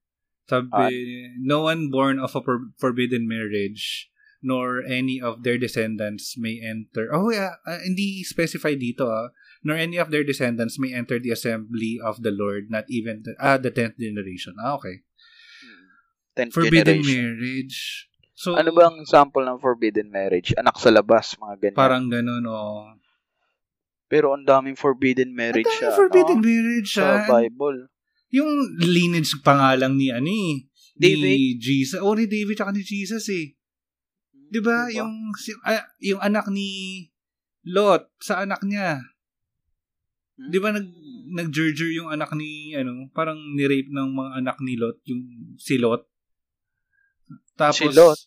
Sabi, 0.51 0.67
uh, 0.75 0.91
no 1.39 1.63
one 1.63 1.87
born 1.87 2.19
of 2.19 2.35
a 2.35 2.43
for- 2.43 2.75
forbidden 2.75 3.23
marriage 3.23 4.11
nor 4.39 4.83
any 4.83 5.19
of 5.19 5.43
their 5.43 5.59
descendants 5.59 6.35
may 6.39 6.59
enter. 6.63 7.11
Oh, 7.11 7.31
yeah, 7.31 7.59
uh, 7.67 7.79
hindi 7.83 8.23
specify 8.23 8.75
dito, 8.75 9.11
ah. 9.11 9.35
Nor 9.63 9.75
any 9.75 9.99
of 9.99 10.11
their 10.11 10.23
descendants 10.23 10.79
may 10.79 10.95
enter 10.95 11.19
the 11.19 11.35
assembly 11.35 11.99
of 11.99 12.23
the 12.23 12.31
Lord, 12.31 12.71
not 12.71 12.87
even 12.87 13.27
the, 13.27 13.35
ah, 13.35 13.59
the 13.59 13.71
10th 13.71 13.99
generation. 13.99 14.55
Ah, 14.63 14.79
okay. 14.79 15.03
10th 16.39 16.55
forbidden 16.55 17.03
generation. 17.03 17.35
marriage. 17.35 17.77
So, 18.39 18.55
ano 18.55 18.71
ba 18.71 18.87
ang 18.87 19.03
sample 19.03 19.43
ng 19.43 19.59
forbidden 19.59 20.07
marriage? 20.07 20.55
Anak 20.55 20.79
sa 20.79 20.87
labas, 20.95 21.35
mga 21.35 21.55
ganyan. 21.59 21.75
Parang 21.75 22.07
ganun, 22.07 22.43
oh. 22.47 22.95
Pero 24.07 24.31
ang 24.31 24.47
daming 24.47 24.79
forbidden 24.79 25.35
marriage 25.35 25.67
siya. 25.67 25.91
forbidden 25.91 26.39
no? 26.39 26.47
marriage 26.47 26.89
siya. 26.95 27.27
Sa 27.27 27.35
Bible. 27.35 27.91
Yung 28.31 28.79
lineage 28.79 29.35
pa 29.43 29.59
nga 29.59 29.71
lang 29.75 29.99
ni, 29.99 30.09
ano 30.09 30.31
eh, 30.31 30.65
David? 30.99 31.23
ni 31.23 31.39
Jesus. 31.59 31.99
Oh, 31.99 32.15
ni 32.15 32.27
David 32.27 32.59
at 32.59 32.75
ni 32.75 32.83
Jesus 32.83 33.27
eh. 33.31 33.55
'Di 34.49 34.59
ba? 34.59 34.89
Diba? 34.89 34.99
Yung 34.99 35.13
uh, 35.63 35.85
yung 36.01 36.21
anak 36.21 36.49
ni 36.49 36.67
Lot 37.69 38.09
sa 38.19 38.43
anak 38.43 38.65
niya. 38.65 38.99
Hmm? 40.35 40.49
'Di 40.49 40.57
ba 40.59 40.73
nag 40.73 40.87
nag 41.29 41.53
yung 41.53 42.09
anak 42.09 42.33
ni 42.33 42.73
ano, 42.73 43.05
parang 43.13 43.37
ni-rape 43.53 43.93
ng 43.93 44.09
mga 44.17 44.31
anak 44.41 44.57
ni 44.65 44.73
Lot, 44.75 44.97
yung 45.05 45.21
si 45.61 45.77
Lot. 45.77 46.08
Tapos 47.59 47.75
si 47.75 47.87
Lot. 47.91 48.19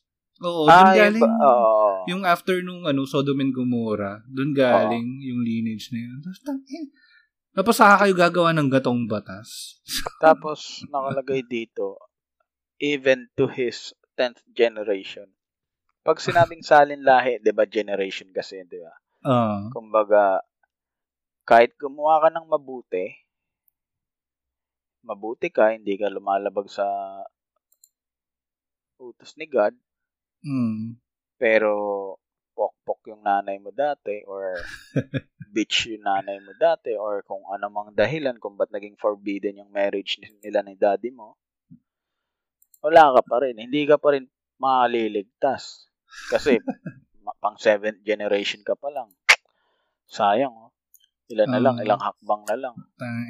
Oo, 0.43 0.66
ah, 0.66 0.91
doon 0.91 0.99
galing. 0.99 1.22
Yung, 1.22 1.39
uh, 1.41 1.97
yung 2.11 2.22
after 2.26 2.57
nung 2.61 2.83
ano, 2.85 3.07
Sodom 3.09 3.41
and 3.41 3.55
Gomorrah, 3.55 4.20
doon 4.28 4.53
galing 4.53 5.07
uh, 5.07 5.26
yung 5.33 5.41
lineage 5.41 5.89
na 5.95 6.03
yun. 6.03 6.18
Tapos, 6.20 6.41
tangin. 6.43 6.85
Tapos 7.53 7.74
saka 7.78 7.95
kayo 8.05 8.14
gagawa 8.16 8.51
ng 8.53 8.68
gatong 8.68 9.07
batas. 9.07 9.78
Tapos, 10.24 10.83
nakalagay 10.91 11.47
dito, 11.47 11.97
even 12.83 13.30
to 13.39 13.47
his 13.49 13.95
10th 14.18 14.43
generation. 14.51 15.30
Pag 16.03 16.18
sinabing 16.18 16.66
salin 16.66 17.07
lahi, 17.07 17.39
'di 17.39 17.55
ba 17.55 17.62
generation 17.62 18.26
kasi, 18.35 18.66
'di 18.66 18.83
ba? 18.83 18.95
Uh. 19.22 19.70
Kumbaga 19.70 20.43
kahit 21.47 21.78
gumawa 21.78 22.26
ka 22.26 22.28
ng 22.35 22.51
mabuti, 22.51 23.07
mabuti 25.07 25.51
ka, 25.55 25.70
hindi 25.74 25.95
ka 25.95 26.11
lumalabag 26.11 26.66
sa 26.66 26.87
utos 29.03 29.34
ni 29.34 29.50
God. 29.50 29.74
Mm. 30.46 30.98
Pero 31.38 31.72
pokpok 32.53 33.11
yung 33.11 33.22
nanay 33.24 33.59
mo 33.59 33.74
dati 33.74 34.22
or 34.28 34.61
bitch 35.55 35.90
yung 35.90 36.05
nanay 36.07 36.38
mo 36.38 36.53
dati 36.55 36.94
or 36.94 37.24
kung 37.26 37.42
ano 37.48 37.66
mang 37.72 37.90
dahilan 37.96 38.38
kung 38.38 38.55
ba't 38.55 38.70
naging 38.70 38.94
forbidden 39.00 39.59
yung 39.59 39.72
marriage 39.72 40.20
nila 40.44 40.62
ni 40.62 40.78
daddy 40.78 41.11
mo, 41.11 41.36
wala 42.82 43.14
ka 43.18 43.22
pa 43.26 43.36
rin. 43.42 43.59
Hindi 43.59 43.88
ka 43.88 43.96
pa 43.98 44.14
rin 44.14 44.26
maliligtas. 44.62 45.90
Kasi 46.30 46.59
pang 47.42 47.59
seventh 47.59 48.07
generation 48.07 48.62
ka 48.62 48.78
pa 48.78 48.90
lang. 48.94 49.11
Sayang, 50.07 50.55
oh. 50.55 50.70
Ilan 51.32 51.48
na 51.48 51.61
lang, 51.62 51.74
um, 51.80 51.82
ilang 51.82 52.03
hakbang 52.03 52.42
na 52.44 52.57
lang. 52.61 52.74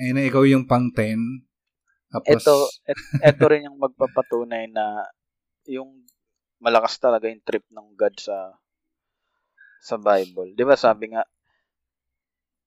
Eh 0.03 0.11
na 0.11 0.27
ikaw 0.27 0.43
yung 0.43 0.67
pang 0.67 0.91
10. 0.91 2.13
Tapos... 2.13 2.43
Ito, 2.43 2.55
et, 2.91 2.99
ito 3.31 3.45
rin 3.47 3.71
yung 3.71 3.79
magpapatunay 3.79 4.69
na 4.75 5.07
yung 5.67 6.07
malakas 6.63 6.99
talaga 6.99 7.27
yung 7.27 7.43
trip 7.43 7.67
ng 7.71 7.99
God 7.99 8.15
sa 8.19 8.55
sa 9.83 9.99
Bible. 9.99 10.55
'Di 10.55 10.63
ba 10.63 10.79
sabi 10.79 11.11
nga 11.13 11.27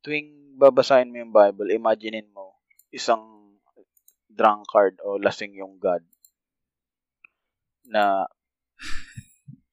tuwing 0.06 0.60
babasahin 0.60 1.10
mo 1.10 1.18
yung 1.18 1.34
Bible, 1.34 1.74
imaginein 1.74 2.30
mo 2.30 2.54
isang 2.93 3.56
drunkard 4.30 5.00
o 5.02 5.18
lasing 5.18 5.56
yung 5.58 5.80
God 5.80 6.04
na 7.88 8.28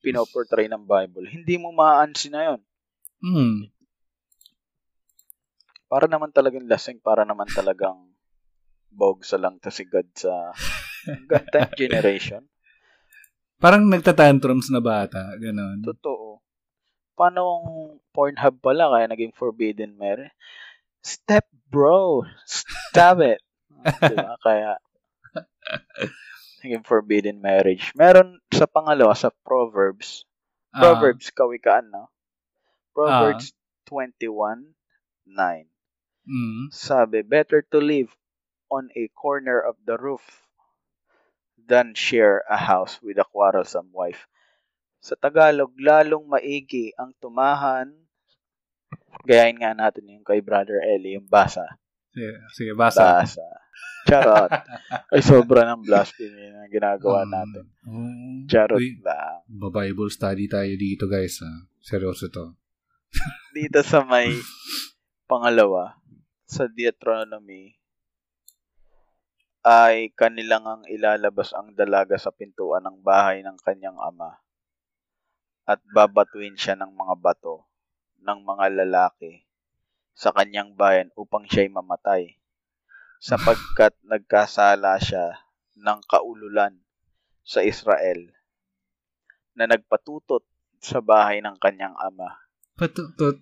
pinoportray 0.02 0.66
ng 0.66 0.84
Bible, 0.86 1.26
hindi 1.30 1.56
mo 1.58 1.70
ma-ansi 1.70 2.28
na 2.30 2.42
yun. 2.52 2.60
Hmm. 3.22 3.58
Para 5.86 6.10
naman 6.10 6.34
talagang 6.34 6.66
lasing, 6.66 6.98
para 6.98 7.22
naman 7.22 7.46
talagang 7.52 8.10
bogsa 8.92 9.38
lang 9.38 9.60
to 9.62 9.70
si 9.70 9.86
God 9.86 10.08
sa 10.16 10.52
time 11.54 11.72
generation. 11.78 12.42
Parang 13.62 13.86
nagtatantrums 13.86 14.74
na 14.74 14.82
bata, 14.82 15.38
gano'n. 15.38 15.86
Totoo. 15.86 16.42
Paano 17.14 17.40
ang 17.46 17.66
Pornhub 18.10 18.58
pala 18.58 18.90
kaya 18.90 19.06
naging 19.06 19.30
forbidden 19.38 19.94
marriage? 19.94 20.34
Step 21.06 21.46
bro, 21.70 22.26
stop 22.42 23.22
it. 23.22 23.38
diba? 24.02 24.34
Kaya 24.46 24.82
yung 26.62 26.86
forbidden 26.86 27.42
marriage. 27.42 27.90
Meron 27.98 28.38
sa 28.50 28.66
pangalawa, 28.70 29.14
sa 29.14 29.34
Proverbs. 29.42 30.26
Uh, 30.70 30.82
Proverbs, 30.82 31.30
kawikaan, 31.34 31.90
no? 31.90 32.10
Proverbs 32.94 33.50
uh, 33.50 33.90
21, 33.90 34.74
9. 35.26 35.66
Mm. 36.26 36.70
Sabi, 36.70 37.26
better 37.26 37.66
to 37.66 37.78
live 37.82 38.14
on 38.70 38.90
a 38.94 39.10
corner 39.14 39.58
of 39.58 39.74
the 39.86 39.98
roof 39.98 40.41
than 41.72 41.96
share 41.96 42.44
a 42.52 42.60
house 42.60 43.00
with 43.00 43.16
a 43.16 43.24
quarrelsome 43.24 43.88
wife. 43.96 44.28
Sa 45.00 45.16
Tagalog, 45.16 45.72
lalong 45.80 46.28
maigi 46.28 46.92
ang 47.00 47.16
tumahan. 47.16 47.88
Gayahin 49.24 49.56
nga 49.56 49.72
natin 49.72 50.12
yung 50.12 50.20
kay 50.28 50.44
Brother 50.44 50.84
Eli, 50.84 51.16
yung 51.16 51.24
basa. 51.24 51.64
Sige, 52.12 52.44
sige 52.52 52.72
basa. 52.76 53.24
Basa. 53.24 53.48
Charot. 54.04 54.52
Ay, 55.16 55.24
sobra 55.24 55.64
ng 55.64 55.80
blasphemy 55.80 56.52
na 56.52 56.68
ginagawa 56.68 57.24
um, 57.24 57.30
natin. 57.32 57.64
Um, 57.88 58.44
Charot 58.44 58.76
uy, 58.76 59.00
lang. 59.00 59.40
Bible 59.48 60.12
study 60.12 60.44
tayo 60.52 60.76
dito, 60.76 61.08
guys. 61.08 61.40
Ha? 61.40 61.72
Seryoso 61.80 62.28
to. 62.28 62.52
dito 63.56 63.80
sa 63.80 64.04
may 64.04 64.28
pangalawa, 65.30 65.96
sa 66.44 66.68
Deuteronomy, 66.68 67.80
ay 69.62 70.10
kanilang 70.18 70.66
ang 70.66 70.82
ilalabas 70.90 71.54
ang 71.54 71.70
dalaga 71.78 72.18
sa 72.18 72.34
pintuan 72.34 72.82
ng 72.82 72.98
bahay 72.98 73.46
ng 73.46 73.54
kanyang 73.62 73.94
ama 73.94 74.42
at 75.62 75.78
babatuin 75.94 76.58
siya 76.58 76.74
ng 76.74 76.90
mga 76.90 77.14
bato 77.22 77.70
ng 78.22 78.42
mga 78.42 78.82
lalaki 78.82 79.46
sa 80.18 80.34
kanyang 80.34 80.74
bayan 80.74 81.14
upang 81.14 81.46
siya'y 81.46 81.70
mamatay 81.70 82.34
sapagkat 83.22 83.94
nagkasala 84.02 84.98
siya 84.98 85.38
ng 85.78 86.00
kaululan 86.10 86.74
sa 87.46 87.62
Israel 87.62 88.34
na 89.54 89.70
nagpatutot 89.70 90.42
sa 90.82 90.98
bahay 90.98 91.38
ng 91.38 91.54
kanyang 91.62 91.94
ama 92.02 92.42
Patutot. 92.72 93.36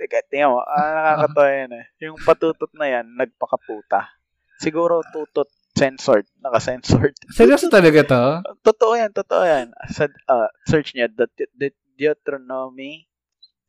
Teka, 0.00 0.24
tingnan 0.32 0.56
mo, 0.56 0.64
ah, 0.64 1.14
nakakatawa 1.14 1.50
yan 1.60 1.72
eh. 1.76 1.86
Yung 2.08 2.16
patutot 2.16 2.72
na 2.72 2.88
yan, 2.88 3.06
nagpakaputa. 3.12 4.08
Siguro 4.56 5.04
tutot 5.12 5.46
censored, 5.76 6.26
naka-censored. 6.42 7.14
Seryoso 7.36 7.70
talaga 7.70 8.00
to? 8.06 8.24
Totoo 8.64 8.94
yan, 8.98 9.10
totoo 9.14 9.42
yan. 9.44 9.72
Sa 9.90 10.10
uh, 10.28 10.50
search 10.66 10.92
niya, 10.94 11.08
the, 11.10 11.26
the 11.56 11.70
Deuteronomy 11.96 13.06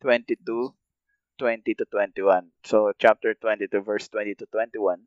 22, 0.00 0.72
20 1.38 1.78
to 1.78 1.84
21. 1.88 2.50
So, 2.64 2.92
chapter 2.98 3.34
22, 3.34 3.82
verse 3.84 4.08
20 4.08 4.40
to 4.42 4.46
21. 4.50 5.04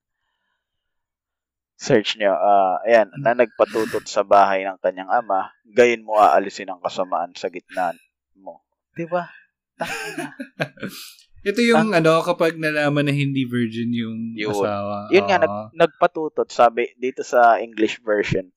Search 1.76 2.15
niyo, 2.15 2.31
uh, 2.31 2.80
ayan, 2.88 3.11
na 3.19 3.35
nagpatutot 3.35 4.07
sa 4.07 4.23
bahay 4.23 4.63
ng 4.63 4.80
kanyang 4.80 5.11
ama, 5.11 5.51
gayon 5.67 6.07
mo 6.07 6.15
aalisin 6.15 6.72
ang 6.72 6.80
kasamaan 6.80 7.35
sa 7.35 7.51
gitna 7.51 7.91
mo. 8.39 8.63
Diba? 8.95 9.27
Tangina. 9.76 10.31
Ito 11.45 11.61
yung 11.61 11.93
Ang, 11.93 12.01
ano, 12.01 12.26
kapag 12.26 12.57
nalaman 12.57 13.05
na 13.05 13.13
hindi 13.13 13.45
virgin 13.45 13.93
yung 13.93 14.34
yun. 14.34 14.49
asawa. 14.49 15.13
Yun 15.13 15.30
nga, 15.30 15.38
nag, 15.38 15.77
nagpatutot, 15.77 16.49
sabi 16.49 16.89
dito 16.97 17.22
sa 17.22 17.61
English 17.61 18.01
version, 18.01 18.49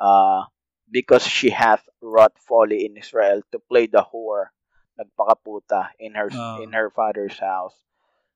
uh, 0.00 0.48
because 0.88 1.28
she 1.28 1.52
hath 1.52 1.84
wrought 2.00 2.32
folly 2.40 2.88
in 2.88 2.96
Israel 2.96 3.44
to 3.52 3.60
play 3.60 3.84
the 3.84 4.00
whore, 4.00 4.48
nagpakaputa 4.96 5.92
in 6.00 6.16
her 6.16 6.32
uh, 6.32 6.64
in 6.64 6.72
her 6.72 6.88
father's 6.88 7.36
house. 7.36 7.76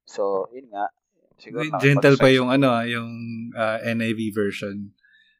So, 0.04 0.52
yun 0.52 0.68
nga. 0.68 0.92
Siguro 1.40 1.68
gentle 1.80 2.20
pa 2.20 2.28
yung 2.28 2.52
ano, 2.52 2.76
yung 2.84 3.08
uh, 3.56 3.80
NIV 3.80 4.36
version. 4.36 4.92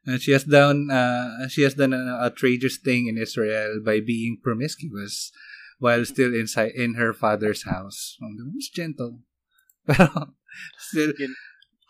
Uh, 0.07 0.17
she 0.17 0.33
has 0.33 0.45
done 0.45 0.89
uh, 0.89 1.45
she 1.45 1.61
has 1.61 1.77
done 1.77 1.93
a 1.93 2.25
outrageous 2.25 2.81
thing 2.81 3.05
in 3.05 3.21
Israel 3.21 3.81
by 3.85 4.01
being 4.01 4.41
promiscuous 4.41 5.29
while 5.77 6.03
still 6.05 6.33
inside 6.33 6.73
in 6.73 6.95
her 6.95 7.13
father's 7.13 7.65
house. 7.65 8.17
Mas 8.21 8.69
gentle. 8.69 9.21
Pero 9.87 10.35
still 10.77 11.13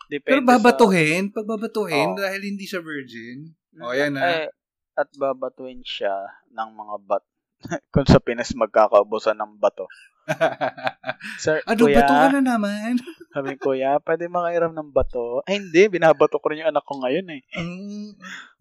Depende 0.08 0.40
pero 0.40 0.56
babatuhin, 0.56 1.28
sa... 1.28 1.32
pagbabatuhin 1.36 2.16
oh. 2.16 2.18
dahil 2.18 2.40
hindi 2.40 2.64
siya 2.64 2.80
virgin. 2.80 3.52
Oh, 3.76 3.92
yan 3.92 4.16
na. 4.16 4.48
Eh, 4.48 4.48
at 4.96 5.08
babatuhin 5.20 5.84
siya 5.84 6.32
ng 6.48 6.70
mga 6.72 6.96
bat 7.04 7.24
kung 7.92 8.08
sa 8.08 8.16
Pinas 8.16 8.56
magkakaubusan 8.56 9.36
ng 9.36 9.60
bato. 9.60 9.84
Sir, 11.42 11.62
ano, 11.66 11.82
kuya, 11.86 12.02
bato 12.02 12.14
ka 12.14 12.26
na 12.38 12.40
naman? 12.42 13.00
sabi 13.34 13.54
ko, 13.58 13.72
kuya, 13.72 13.98
pwede 14.02 14.30
makairam 14.30 14.72
ng 14.74 14.90
bato? 14.94 15.42
Ay, 15.46 15.62
hindi. 15.62 15.86
Binabato 15.90 16.38
ko 16.38 16.46
rin 16.50 16.62
yung 16.62 16.70
anak 16.70 16.84
ko 16.86 16.98
ngayon 17.02 17.26
eh. 17.34 17.42
Mm. 17.58 18.14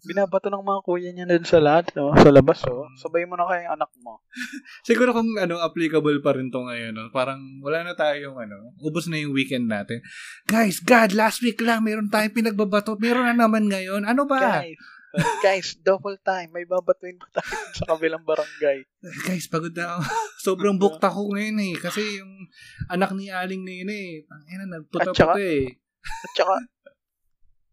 Binabato 0.05 0.47
ng 0.49 0.63
mga 0.63 0.81
kuya 0.85 1.09
niya 1.11 1.25
dun 1.27 1.45
sa 1.45 1.59
lahat, 1.61 1.91
no? 1.97 2.13
Sa 2.17 2.29
labas, 2.29 2.61
oh. 2.69 2.87
Sabay 2.97 3.25
mo 3.25 3.35
na 3.35 3.45
kayo 3.49 3.67
yung 3.67 3.75
anak 3.77 3.91
mo. 4.01 4.23
Siguro 4.87 5.11
kung 5.13 5.29
ano, 5.37 5.59
applicable 5.61 6.19
pa 6.21 6.37
rin 6.37 6.49
to 6.53 6.65
ngayon, 6.65 6.93
no? 6.95 7.09
Parang 7.09 7.41
wala 7.61 7.83
na 7.83 7.93
tayong 7.93 8.37
ano, 8.37 8.73
ubos 8.81 9.09
na 9.09 9.19
yung 9.19 9.33
weekend 9.33 9.67
natin. 9.67 10.01
Guys, 10.47 10.79
God, 10.81 11.13
last 11.13 11.43
week 11.43 11.59
lang, 11.61 11.83
meron 11.83 12.09
tayong 12.09 12.35
pinagbabato. 12.35 12.97
Meron 12.97 13.27
na 13.29 13.35
naman 13.47 13.67
ngayon. 13.67 14.05
Ano 14.05 14.25
ba? 14.25 14.63
Guys, 14.63 14.77
guys, 15.45 15.77
double 15.81 16.17
time. 16.21 16.53
May 16.53 16.65
babatuin 16.65 17.17
pa 17.17 17.41
tayo 17.41 17.53
sa 17.77 17.95
kabilang 17.95 18.21
barangay. 18.21 18.85
Guys, 19.25 19.49
pagod 19.49 19.73
na 19.73 19.97
ako. 19.97 20.01
Sobrang 20.47 20.77
bukta 20.77 21.09
ko 21.09 21.33
ngayon 21.33 21.57
eh. 21.73 21.75
Kasi 21.77 22.21
yung 22.21 22.47
anak 22.89 23.13
ni 23.17 23.33
Aling 23.33 23.65
na 23.65 23.73
yun 23.73 23.91
eh. 23.91 24.09
Tangina, 24.29 24.65
nagputa-puta 24.77 25.41
eh. 25.41 25.81
At 26.05 26.31
saka, 26.37 26.55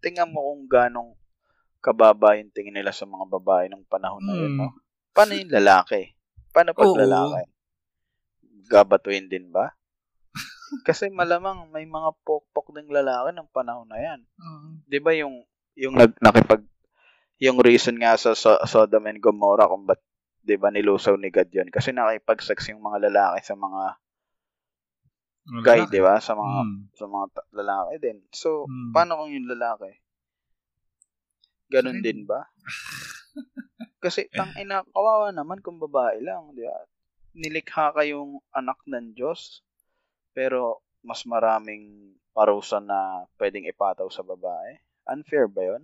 tingnan 0.01 0.33
mo 0.33 0.53
kung 0.53 0.65
ganong 0.67 1.13
kababa 1.85 2.41
yung 2.41 2.49
tingin 2.57 2.81
nila 2.81 2.97
sa 2.97 3.05
mga 3.05 3.29
babae 3.29 3.69
ng 3.69 3.85
panahon 3.93 4.25
na 4.25 4.35
yun. 4.35 4.53
No? 4.57 4.73
Hmm. 4.73 4.81
Paano 5.13 5.33
yung 5.37 5.53
lalaki? 5.53 6.17
Paano 6.51 6.73
pag 6.73 6.89
Oo. 6.89 6.97
lalaki? 6.97 7.45
Gabatuin 8.73 9.29
din 9.29 9.53
ba? 9.53 9.77
Kasi 10.83 11.13
malamang 11.13 11.69
may 11.71 11.85
mga 11.85 12.17
pokpok 12.25 12.73
ding 12.75 12.89
lalaki 12.91 13.31
ng 13.37 13.53
panahon 13.53 13.87
na 13.87 14.01
yan. 14.01 14.21
Uh-huh. 14.41 14.81
'Di 14.89 14.99
ba 14.99 15.13
yung 15.15 15.45
yung 15.79 15.95
nag, 15.95 16.19
nakipag 16.19 16.67
yung 17.43 17.59
reason 17.59 17.99
nga 17.99 18.15
sa 18.15 18.37
so, 18.37 18.59
Sodom 18.67 19.11
and 19.11 19.19
Gomorrah 19.19 19.71
kung 19.71 19.87
ba't 19.87 20.01
'di 20.45 20.61
ba 20.61 20.69
nilusaw 20.69 21.17
ni 21.17 21.33
God 21.33 21.49
'yun 21.51 21.73
kasi 21.73 21.91
nakipagsex 21.91 22.69
yung 22.71 22.85
mga 22.85 23.09
lalaki 23.09 23.41
sa 23.41 23.57
mga 23.57 23.97
guy, 25.65 25.85
'di 25.89 26.01
ba? 26.01 26.21
Sa 26.21 26.33
mga 26.37 26.59
hmm. 26.65 26.81
sa 26.97 27.05
mga 27.05 27.27
lalaki 27.53 27.95
din. 28.01 28.19
So, 28.33 28.65
hmm. 28.65 28.93
paano 28.97 29.21
kung 29.21 29.33
yung 29.33 29.49
lalaki? 29.49 29.93
Ganon 31.69 32.01
din 32.01 32.25
ba? 32.29 32.49
kasi 34.05 34.29
tang 34.33 34.53
ina 34.61 34.85
kawawa 34.93 35.33
naman 35.33 35.65
kung 35.65 35.81
babae 35.81 36.21
lang, 36.21 36.53
'di 36.53 36.65
ba? 36.65 36.79
Nilikha 37.35 37.97
kayong 37.97 38.41
anak 38.55 38.79
ng 38.89 39.17
Diyos 39.17 39.65
pero 40.37 40.85
mas 41.05 41.25
maraming 41.29 42.15
parusa 42.35 42.81
na 42.81 43.29
pwedeng 43.37 43.69
ipataw 43.69 44.09
sa 44.09 44.25
babae. 44.25 44.81
Unfair 45.09 45.49
ba 45.49 45.63
'yon? 45.65 45.83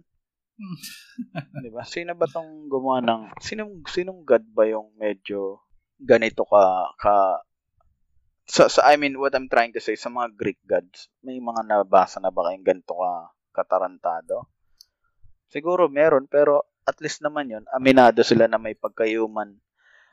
'Di 1.61 1.69
ba? 1.73 1.83
Sino 1.85 2.13
ba 2.17 2.27
tong 2.29 2.69
gumawa 2.69 3.01
ng 3.01 3.23
sinong 3.41 3.85
sinong 3.89 4.23
god 4.25 4.45
ba 4.53 4.69
yung 4.69 4.93
medyo 4.97 5.65
ganito 6.01 6.45
ka 6.49 6.93
ka 7.01 7.15
sa, 8.51 8.67
sa 8.67 8.91
I 8.91 8.99
mean 8.99 9.15
what 9.17 9.33
I'm 9.37 9.47
trying 9.47 9.71
to 9.79 9.83
say 9.83 9.95
sa 9.95 10.11
mga 10.11 10.35
Greek 10.35 10.61
gods, 10.67 11.07
may 11.23 11.39
mga 11.39 11.65
nabasa 11.71 12.19
na 12.19 12.35
ba 12.35 12.51
kayong 12.51 12.67
ganito 12.67 12.99
ka 12.99 13.13
katarantado? 13.55 14.51
Siguro 15.47 15.87
meron 15.87 16.27
pero 16.27 16.67
at 16.85 16.99
least 16.99 17.23
naman 17.23 17.53
'yon, 17.53 17.65
aminado 17.71 18.21
sila 18.27 18.51
na 18.51 18.59
may 18.59 18.75
pagka-human 18.75 19.55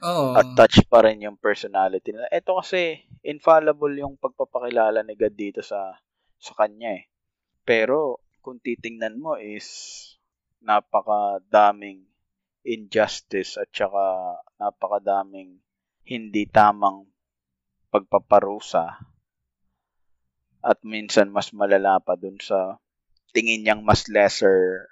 Oo. 0.06 0.38
At 0.38 0.54
touch 0.54 0.86
pa 0.86 1.02
rin 1.02 1.26
yung 1.26 1.42
personality 1.42 2.14
nila. 2.14 2.30
Ito 2.30 2.62
kasi 2.62 3.02
infallible 3.26 3.98
yung 3.98 4.14
pagpapakilala 4.22 5.02
ni 5.02 5.18
God 5.18 5.34
dito 5.34 5.62
sa 5.66 5.98
sa 6.38 6.54
kanya 6.54 7.02
eh. 7.02 7.10
Pero 7.66 8.22
kung 8.46 8.62
titingnan 8.62 9.18
mo 9.18 9.42
is 9.42 9.66
napakadaming 10.62 12.08
injustice 12.68 13.56
at 13.56 13.72
saka 13.72 14.38
napakadaming 14.60 15.64
hindi 16.04 16.44
tamang 16.48 17.08
pagpaparusa. 17.92 19.00
At 20.64 20.80
minsan 20.84 21.32
mas 21.32 21.56
malala 21.56 22.04
pa 22.04 22.20
dun 22.20 22.36
sa 22.44 22.76
tingin 23.32 23.64
niyang 23.64 23.84
mas 23.86 24.10
lesser 24.12 24.88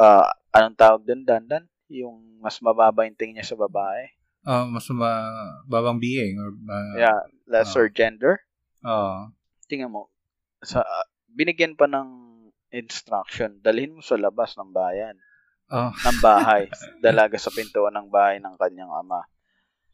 uh, 0.00 0.26
anong 0.50 0.78
tawag 0.78 1.02
dun 1.06 1.22
dandan? 1.22 1.68
Yung 1.90 2.38
mas 2.42 2.58
mababa 2.62 3.06
yung 3.06 3.18
tingin 3.18 3.38
niya 3.38 3.54
sa 3.54 3.58
babae? 3.60 4.10
Uh, 4.40 4.64
mas 4.72 4.88
mababang 4.88 6.00
being 6.00 6.40
or 6.40 6.56
uh, 6.56 6.96
yeah 6.96 7.20
lesser 7.44 7.86
uh, 7.86 7.92
gender? 7.92 8.40
Uh, 8.80 9.28
tingnan 9.68 9.92
mo 9.92 10.08
sa 10.64 10.80
uh, 10.80 11.06
binigyan 11.28 11.76
pa 11.76 11.84
ng 11.84 12.19
instruction, 12.70 13.58
dalhin 13.62 13.98
mo 13.98 14.02
sa 14.02 14.18
labas 14.18 14.54
ng 14.58 14.70
bayan. 14.70 15.18
Oh. 15.70 15.94
Ng 15.94 16.18
bahay. 16.18 16.66
dalaga 17.04 17.38
sa 17.38 17.54
pintuan 17.54 17.94
ng 17.94 18.10
bahay 18.10 18.42
ng 18.42 18.58
kanyang 18.58 18.90
ama. 18.90 19.22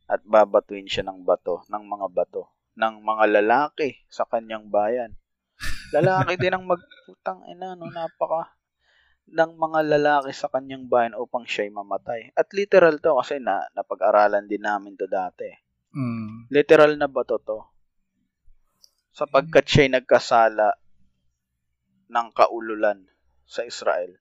At 0.09 0.25
babatuin 0.25 0.89
siya 0.89 1.05
ng 1.05 1.27
bato, 1.27 1.67
ng 1.69 1.85
mga 1.85 2.07
bato, 2.15 2.49
ng 2.79 3.03
mga 3.03 3.25
lalaki 3.43 4.01
sa 4.09 4.25
kanyang 4.25 4.71
bayan. 4.71 5.13
Lalaki 5.91 6.39
din 6.39 6.55
ang 6.55 6.65
magputang 6.65 7.45
ina, 7.51 7.75
no, 7.75 7.91
napaka 7.91 8.57
ng 9.27 9.53
mga 9.59 9.81
lalaki 9.99 10.31
sa 10.31 10.47
kanyang 10.47 10.87
bayan 10.87 11.19
upang 11.19 11.43
siya'y 11.43 11.75
mamatay. 11.75 12.31
At 12.39 12.55
literal 12.55 13.03
to 13.03 13.19
kasi 13.19 13.43
na 13.43 13.67
napag-aralan 13.75 14.47
din 14.47 14.63
namin 14.63 14.95
to 14.95 15.11
dati. 15.11 15.51
Mm. 15.91 16.47
Literal 16.47 16.95
na 16.95 17.11
bato 17.11 17.43
to. 17.43 17.67
Sapagkat 19.11 19.67
siya'y 19.67 19.91
nagkasala 19.91 20.79
ng 22.07 22.29
kaululan 22.35 23.07
sa 23.47 23.63
Israel. 23.63 24.19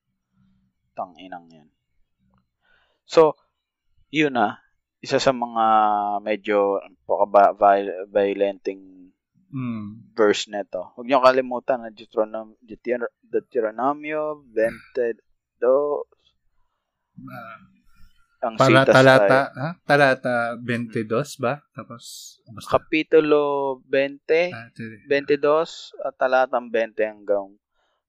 Tanginang 0.93 1.49
yan. 1.51 1.69
So, 3.05 3.37
yun 4.09 4.37
na. 4.37 4.61
Isa 5.01 5.21
sa 5.21 5.35
mga 5.35 5.65
medyo 6.25 6.81
violenting 8.09 9.13
mm. 9.53 10.17
verse 10.17 10.49
nito. 10.49 10.97
Huwag 10.97 11.05
niyo 11.05 11.21
kalimutan 11.21 11.85
na 11.85 11.93
Deuteronom 11.93 12.57
Deuteronomio 13.21 14.41
22 14.49 15.21
uh, 17.21 17.57
ang 18.45 18.61
Para, 18.61 18.85
talata, 18.85 19.49
ay, 19.49 19.57
ha? 19.57 19.69
talata 19.89 20.35
22 20.61 21.41
ba? 21.41 21.65
Tapos 21.73 22.37
basta. 22.45 22.77
kapitulo 22.77 23.81
20, 23.89 24.53
ah, 24.53 24.69
22 25.09 26.05
at 26.05 26.13
talatang 26.13 26.69
20 26.69 26.93
hanggang 27.01 27.57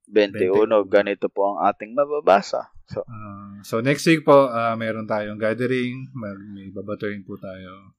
21, 0.07 0.71
21. 0.71 0.87
ganito 0.87 1.27
po 1.27 1.55
ang 1.55 1.67
ating 1.67 1.93
mababasa. 1.93 2.71
So, 2.87 3.03
uh, 3.03 3.59
so 3.67 3.83
next 3.83 4.07
week 4.07 4.23
po, 4.23 4.47
uh, 4.47 4.79
meron 4.79 5.11
tayong 5.11 5.43
gathering. 5.43 6.07
May 6.55 6.71
babatuin 6.71 7.27
po 7.27 7.35
tayo. 7.35 7.91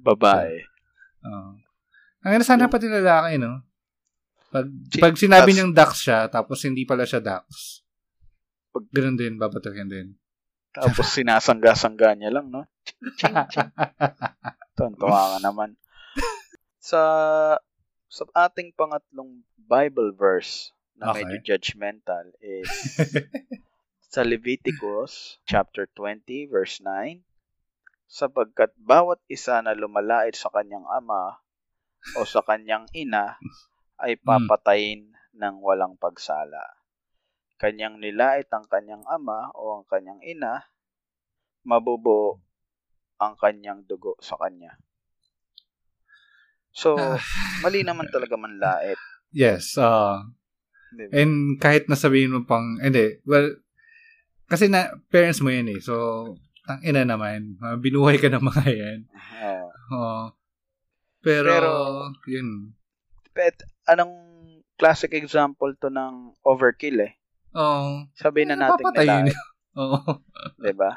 Babae. 0.00 0.64
Uh, 1.20 1.60
ang 2.24 2.40
sana 2.40 2.72
pati 2.72 2.88
lalaki, 2.88 3.36
no? 3.36 3.60
Pag, 4.48 4.66
pag 4.96 5.14
sinabi 5.20 5.52
niyang 5.52 5.76
ducks 5.76 6.00
siya, 6.00 6.32
tapos 6.32 6.64
hindi 6.64 6.88
pala 6.88 7.04
siya 7.04 7.20
ducks. 7.20 7.84
Pag 8.72 8.88
ganun 8.88 9.20
din, 9.20 9.36
babatuhin 9.36 9.90
din. 9.92 10.16
Tapos 10.72 11.12
sinasangga-sangga 11.12 12.16
niya 12.16 12.32
lang, 12.32 12.48
no? 12.48 12.64
Ching, 13.20 13.36
ching. 13.52 13.70
Tuntua 14.76 15.36
ka 15.36 15.38
naman. 15.44 15.76
sa 16.80 17.02
sa 18.06 18.22
ating 18.46 18.70
pangatlong 18.78 19.42
Bible 19.58 20.14
verse 20.14 20.75
na 20.96 21.12
Okay. 21.12 21.24
medyo 21.24 21.38
judgmental 21.44 22.32
is 22.40 22.68
sa 24.12 24.24
Leviticus 24.24 25.36
chapter 25.44 25.84
20 25.92 26.48
verse 26.48 26.80
9 26.80 27.20
sapagkat 28.06 28.72
bawat 28.80 29.20
isa 29.28 29.60
na 29.60 29.76
lumalait 29.76 30.32
sa 30.32 30.48
kanyang 30.48 30.86
ama 30.88 31.36
o 32.16 32.24
sa 32.24 32.40
kanyang 32.40 32.86
ina 32.94 33.36
ay 33.98 34.16
papatayin 34.16 35.10
ng 35.36 35.54
walang 35.60 35.98
pagsala. 36.00 36.62
Kanyang 37.56 38.00
nilait 38.00 38.46
ang 38.52 38.64
kanyang 38.68 39.02
ama 39.08 39.52
o 39.56 39.80
ang 39.80 39.84
kanyang 39.88 40.20
ina, 40.22 40.64
mabubo 41.64 42.40
ang 43.18 43.34
kanyang 43.36 43.84
dugo 43.84 44.14
sa 44.20 44.36
kanya. 44.36 44.76
So, 46.76 46.96
Ah. 46.96 47.20
mali 47.64 47.80
naman 47.80 48.06
talaga 48.12 48.36
manlait. 48.36 49.00
yes, 49.32 49.74
uh, 49.80 50.20
Di 50.92 51.04
ba? 51.04 51.12
and 51.12 51.34
kahit 51.56 51.86
nasabihin 51.86 52.30
mo 52.30 52.40
pang, 52.42 52.78
hindi, 52.78 53.18
well, 53.24 53.56
kasi 54.46 54.66
na, 54.66 54.90
parents 55.08 55.40
mo 55.40 55.50
yan 55.50 55.66
eh, 55.68 55.80
so, 55.80 55.94
tang 56.62 56.82
ina 56.82 57.02
naman, 57.02 57.58
uh, 57.58 57.74
binuhay 57.74 58.16
ka 58.16 58.28
ng 58.28 58.42
mga 58.44 58.64
yan. 58.68 58.98
Oo. 59.42 59.66
Oo. 59.92 60.22
pero, 61.20 61.48
Pero- 61.50 62.14
yun. 62.26 62.74
Pet, 63.30 63.58
anong 63.84 64.14
classic 64.74 65.12
example 65.12 65.74
to 65.74 65.88
ng 65.88 66.36
overkill 66.42 67.02
eh? 67.02 67.18
Oo. 67.52 68.06
Sabihin 68.12 68.52
na 68.52 68.68
natin 68.68 68.84
Papatayin. 68.84 69.26
nila, 69.26 69.40
Oo. 69.80 70.00
'di 70.56 70.72
ba? 70.72 70.96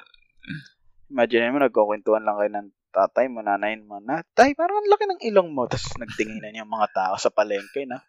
Imagine 1.09 1.49
mo 1.49 1.59
nagkukwentuhan 1.59 2.21
lang 2.21 2.37
kayo 2.37 2.51
ng 2.53 2.67
tatay 2.89 3.25
mo, 3.27 3.41
nanay 3.41 3.75
mo, 3.77 3.97
na, 3.99 4.21
tay, 4.33 4.53
parang 4.53 4.79
ang 4.79 4.89
laki 4.89 5.05
ng 5.05 5.21
ilong 5.25 5.49
mo. 5.51 5.65
Tapos 5.65 5.89
nagtinginan 5.95 6.53
yung 6.55 6.69
mga 6.69 6.87
tao 6.91 7.13
sa 7.15 7.29
palengke 7.29 7.85
na, 7.85 8.01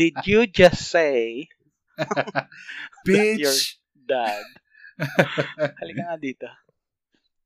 Did 0.00 0.16
you 0.24 0.48
just 0.48 0.88
say 0.88 1.48
Bitch! 3.06 3.80
dad? 3.92 4.44
Halika 5.80 6.02
nga 6.14 6.18
dito. 6.20 6.48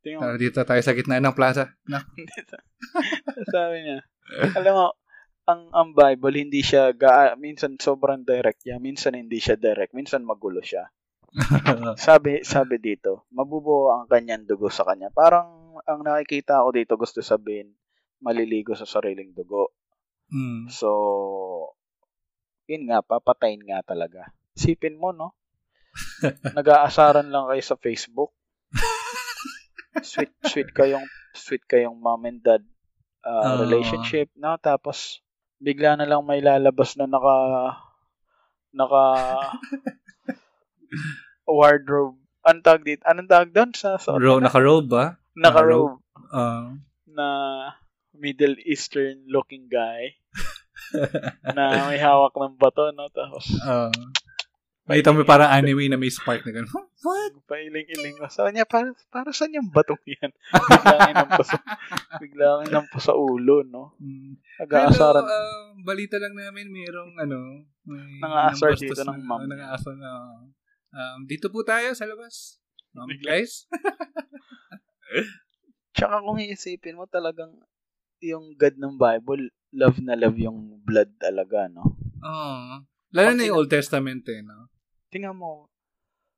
Tara 0.00 0.40
dito 0.40 0.60
tayo 0.64 0.80
sa 0.80 0.96
gitna 0.96 1.20
ng 1.20 1.36
plaza. 1.36 1.76
Na. 1.84 2.00
sabi 3.54 3.84
niya, 3.84 4.00
alam 4.56 4.72
mo, 4.72 4.88
ang 5.44 5.68
ang 5.76 5.88
Bible 5.92 6.40
hindi 6.40 6.64
siya 6.64 6.94
ga 6.96 7.36
minsan 7.36 7.76
sobrang 7.76 8.24
direct 8.24 8.64
niya, 8.64 8.80
minsan 8.80 9.12
hindi 9.12 9.36
siya 9.42 9.60
direct, 9.60 9.92
minsan 9.92 10.24
magulo 10.24 10.64
siya. 10.64 10.88
Sabi 12.00 12.42
sabi 12.42 12.80
dito, 12.80 13.28
mabubuo 13.34 13.92
ang 13.92 14.08
kanyang 14.08 14.48
dugo 14.48 14.72
sa 14.72 14.88
kanya. 14.88 15.12
Parang 15.12 15.78
ang 15.84 16.00
nakikita 16.00 16.64
ko 16.64 16.72
dito 16.72 16.96
gusto 16.96 17.20
sabihin, 17.20 17.70
maliligo 18.24 18.72
sa 18.72 18.88
sariling 18.88 19.36
dugo. 19.36 19.76
mm. 20.32 20.72
So, 20.72 20.88
yun 22.70 22.86
nga, 22.86 23.02
papatayin 23.02 23.66
nga 23.66 23.82
talaga. 23.82 24.30
Sipin 24.54 24.94
mo, 24.94 25.10
no? 25.10 25.34
Nag-aasaran 26.58 27.26
lang 27.26 27.50
kayo 27.50 27.62
sa 27.66 27.74
Facebook. 27.74 28.30
Sweet, 30.06 30.30
sweet 30.46 30.70
kayong, 30.70 31.02
sweet 31.34 31.66
kayong 31.66 31.98
mom 31.98 32.22
and 32.22 32.38
dad 32.40 32.62
uh, 33.26 33.42
Ah. 33.42 33.58
relationship, 33.58 34.30
no? 34.38 34.54
Tapos, 34.56 35.18
bigla 35.58 35.98
na 35.98 36.06
lang 36.06 36.22
may 36.22 36.38
lalabas 36.38 36.94
na 36.94 37.10
naka, 37.10 37.36
naka, 38.70 39.04
wardrobe. 41.50 42.16
Anong 42.46 42.64
tawag 42.64 42.84
dito? 42.86 43.02
Anong 43.04 43.28
tawag 43.28 43.50
doon? 43.50 43.70
Sa, 43.74 43.98
sa 43.98 44.14
Ro, 44.14 44.38
naka-robe 44.38 44.88
ba? 44.88 45.04
naka-robe 45.34 45.98
Uh, 46.30 46.78
na 47.10 47.26
Middle 48.14 48.54
Eastern 48.62 49.26
looking 49.26 49.66
guy 49.66 50.14
na 51.56 51.88
may 51.88 52.00
hawak 52.00 52.34
ng 52.34 52.56
bato, 52.58 52.90
no? 52.94 53.06
Tapos, 53.10 53.46
uh, 53.62 53.90
Makita 54.90 55.14
mo 55.14 55.22
parang 55.22 55.54
anime 55.54 55.86
na 55.86 55.94
may 55.94 56.10
spark 56.10 56.42
na 56.42 56.50
gano'n. 56.50 56.66
What? 57.06 57.46
pailing-iling 57.46 58.18
ko. 58.18 58.26
Sabi 58.26 58.58
niya, 58.58 58.66
para, 58.66 58.90
para 59.06 59.30
saan 59.30 59.54
yung 59.54 59.70
batong 59.70 60.02
yan? 60.18 60.34
Bigla 60.50 61.14
inampo 61.14 61.42
sa, 61.46 61.56
bigla 62.18 62.46
inampo 62.66 62.98
sa 62.98 63.14
ulo, 63.14 63.62
no? 63.62 63.94
Mm. 64.02 64.34
Nag-aasaran. 64.66 65.22
Hello, 65.22 65.30
uh, 65.30 65.78
balita 65.86 66.18
lang 66.18 66.34
namin 66.34 66.74
mayroong 66.74 67.14
ano, 67.22 67.62
may 67.86 68.18
Nangaasar 68.18 68.74
dito 68.74 69.06
ng 69.06 69.14
na- 69.14 69.26
ma'am. 69.30 69.46
Nangaasar 69.46 69.94
na, 69.94 70.10
um, 70.90 71.18
dito 71.22 71.54
po 71.54 71.62
tayo 71.62 71.94
sa 71.94 72.10
labas. 72.10 72.58
Um, 72.98 73.06
guys? 73.22 73.70
Tsaka 75.94 76.18
kung 76.18 76.42
iisipin 76.42 76.98
mo 76.98 77.06
talagang 77.06 77.54
yung 78.22 78.54
God 78.54 78.76
ng 78.76 78.94
Bible, 78.96 79.48
love 79.72 79.98
na 80.00 80.14
love 80.14 80.36
yung 80.36 80.80
blood 80.80 81.10
talaga, 81.16 81.66
no? 81.66 81.96
Oo. 82.20 82.84
Lalo 83.10 83.30
na 83.34 83.42
yung 83.42 83.58
Old 83.58 83.72
Testament 83.72 84.22
eh, 84.28 84.40
no? 84.40 84.68
Tingnan 85.10 85.34
mo, 85.36 85.66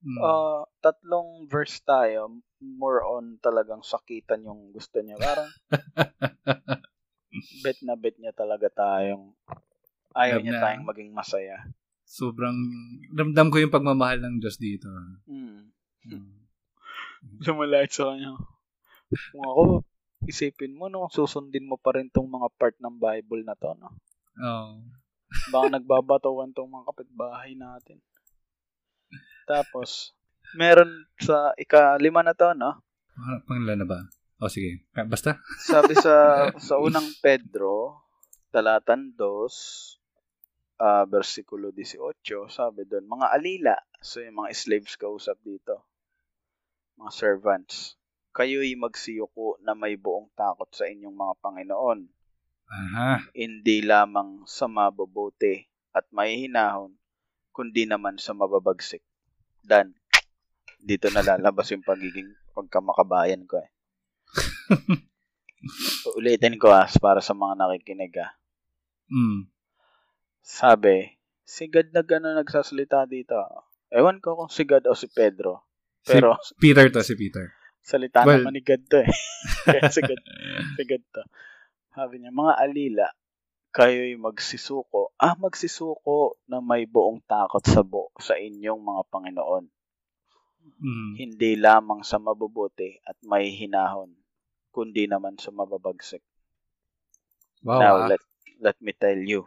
Mm. 0.02 0.18
ah, 0.18 0.66
tatlong 0.82 1.46
verse 1.46 1.78
tayo, 1.78 2.42
more 2.58 3.06
on 3.06 3.38
talagang 3.38 3.86
sakitan 3.86 4.42
yung 4.42 4.74
gusto 4.74 4.98
niya. 4.98 5.14
Parang, 5.14 5.46
bet 7.62 7.78
na 7.86 7.94
bet 7.94 8.18
niya 8.18 8.34
talaga 8.34 8.66
tayong, 8.66 9.30
ayaw 10.10 10.38
Love 10.38 10.44
niya 10.44 10.54
na. 10.58 10.62
tayong 10.66 10.86
maging 10.90 11.10
masaya. 11.14 11.62
Sobrang, 12.02 12.56
ramdam 13.14 13.46
ko 13.48 13.62
yung 13.62 13.70
pagmamahal 13.70 14.18
ng 14.20 14.42
Diyos 14.42 14.58
dito. 14.58 14.90
Hmm. 15.26 15.70
Mm. 16.10 16.42
lumalait 17.46 17.86
sa 17.86 18.10
kanya. 18.10 18.34
Kung 19.30 19.44
ako, 19.46 19.62
isipin 20.26 20.76
mo, 20.76 20.86
no, 20.86 21.10
susundin 21.10 21.66
mo 21.66 21.76
pa 21.78 21.96
rin 21.98 22.08
tong 22.10 22.28
mga 22.30 22.48
part 22.54 22.76
ng 22.78 22.96
Bible 22.98 23.42
na 23.42 23.54
to, 23.58 23.74
no? 23.78 23.90
Oo. 24.38 24.82
Baka 25.50 25.66
nagbabatuan 25.72 26.52
tong 26.52 26.68
mga 26.68 26.92
kapitbahay 26.92 27.56
natin. 27.56 27.98
Tapos, 29.48 30.14
meron 30.54 31.08
sa 31.18 31.56
ikalima 31.58 32.22
na 32.22 32.36
to, 32.36 32.52
no? 32.54 32.84
Ah, 33.16 33.40
Pangalan 33.44 33.82
na 33.82 33.88
ba? 33.88 34.00
O 34.42 34.48
sige. 34.50 34.86
Ah, 34.96 35.06
Basta. 35.06 35.38
Sabi 35.60 35.94
sa 35.98 36.14
sa 36.66 36.78
unang 36.78 37.06
Pedro, 37.22 38.02
talatan 38.52 39.14
2, 39.14 40.82
ah 40.82 41.06
versikulo 41.06 41.70
18, 41.70 42.50
sabi 42.50 42.82
doon, 42.90 43.06
mga 43.06 43.26
alila, 43.30 43.76
so 44.02 44.18
yung 44.18 44.42
mga 44.42 44.50
slaves 44.50 44.98
kausap 44.98 45.38
dito, 45.46 45.86
mga 46.98 47.12
servants, 47.14 47.94
kayo'y 48.32 48.74
magsiyuko 48.80 49.60
na 49.60 49.76
may 49.76 50.00
buong 50.00 50.32
takot 50.32 50.68
sa 50.72 50.88
inyong 50.88 51.12
mga 51.12 51.34
Panginoon, 51.44 52.00
Aha. 52.72 53.28
hindi 53.36 53.84
lamang 53.84 54.48
sa 54.48 54.64
mabubuti 54.66 55.68
at 55.92 56.08
may 56.08 56.40
hinahon, 56.40 56.96
kundi 57.52 57.84
naman 57.84 58.16
sa 58.16 58.32
mababagsik. 58.32 59.04
Dan, 59.60 59.92
dito 60.80 61.12
na 61.12 61.20
lalabas 61.20 61.68
yung 61.70 61.84
pagiging 61.84 62.32
pagkamakabayan 62.56 63.44
ko 63.44 63.60
eh. 63.60 63.70
Ulitin 66.18 66.58
ko 66.58 66.72
ah, 66.72 66.88
para 66.98 67.20
sa 67.20 67.36
mga 67.36 67.54
nakikinig 67.54 68.16
ah. 68.18 68.32
Mm. 69.12 69.46
Sabi, 70.42 71.20
si 71.44 71.68
God 71.68 71.92
na 71.92 72.02
gano'n 72.02 72.40
nagsasalita 72.40 73.04
dito. 73.06 73.36
Ewan 73.92 74.18
ko 74.24 74.34
kung 74.34 74.50
si 74.50 74.64
God 74.64 74.88
o 74.88 74.96
si 74.96 75.06
Pedro. 75.12 75.68
Si 76.02 76.16
Pero 76.16 76.40
Peter 76.58 76.88
to, 76.88 77.04
si 77.04 77.14
Peter. 77.14 77.61
Salita 77.82 78.22
Well- 78.22 78.46
naman 78.46 78.54
ni 78.56 78.62
God 78.62 78.82
to 78.86 79.02
eh. 79.02 79.10
Kaya 79.66 79.90
si 79.90 80.00
God, 80.00 80.22
si 80.78 80.82
God 80.86 81.04
to. 81.10 81.22
Sabi 81.92 82.22
niya, 82.22 82.32
mga 82.32 82.54
alila, 82.56 83.06
kayo'y 83.74 84.16
magsisuko. 84.16 85.12
Ah, 85.18 85.36
magsisuko 85.36 86.40
na 86.48 86.62
may 86.62 86.86
buong 86.88 87.20
takot 87.26 87.60
sa 87.66 87.82
bu 87.84 88.08
sa 88.16 88.38
inyong 88.38 88.80
mga 88.80 89.02
Panginoon. 89.12 89.64
Mm. 90.78 91.12
Hindi 91.18 91.50
lamang 91.58 92.06
sa 92.06 92.22
mabubuti 92.22 93.02
at 93.02 93.18
may 93.26 93.50
hinahon, 93.50 94.14
kundi 94.70 95.10
naman 95.10 95.36
sa 95.36 95.50
mababagsik. 95.50 96.22
Wow. 97.66 97.78
Now, 97.82 97.94
ah. 97.98 98.08
let, 98.14 98.22
let 98.62 98.78
me 98.78 98.94
tell 98.94 99.18
you, 99.18 99.44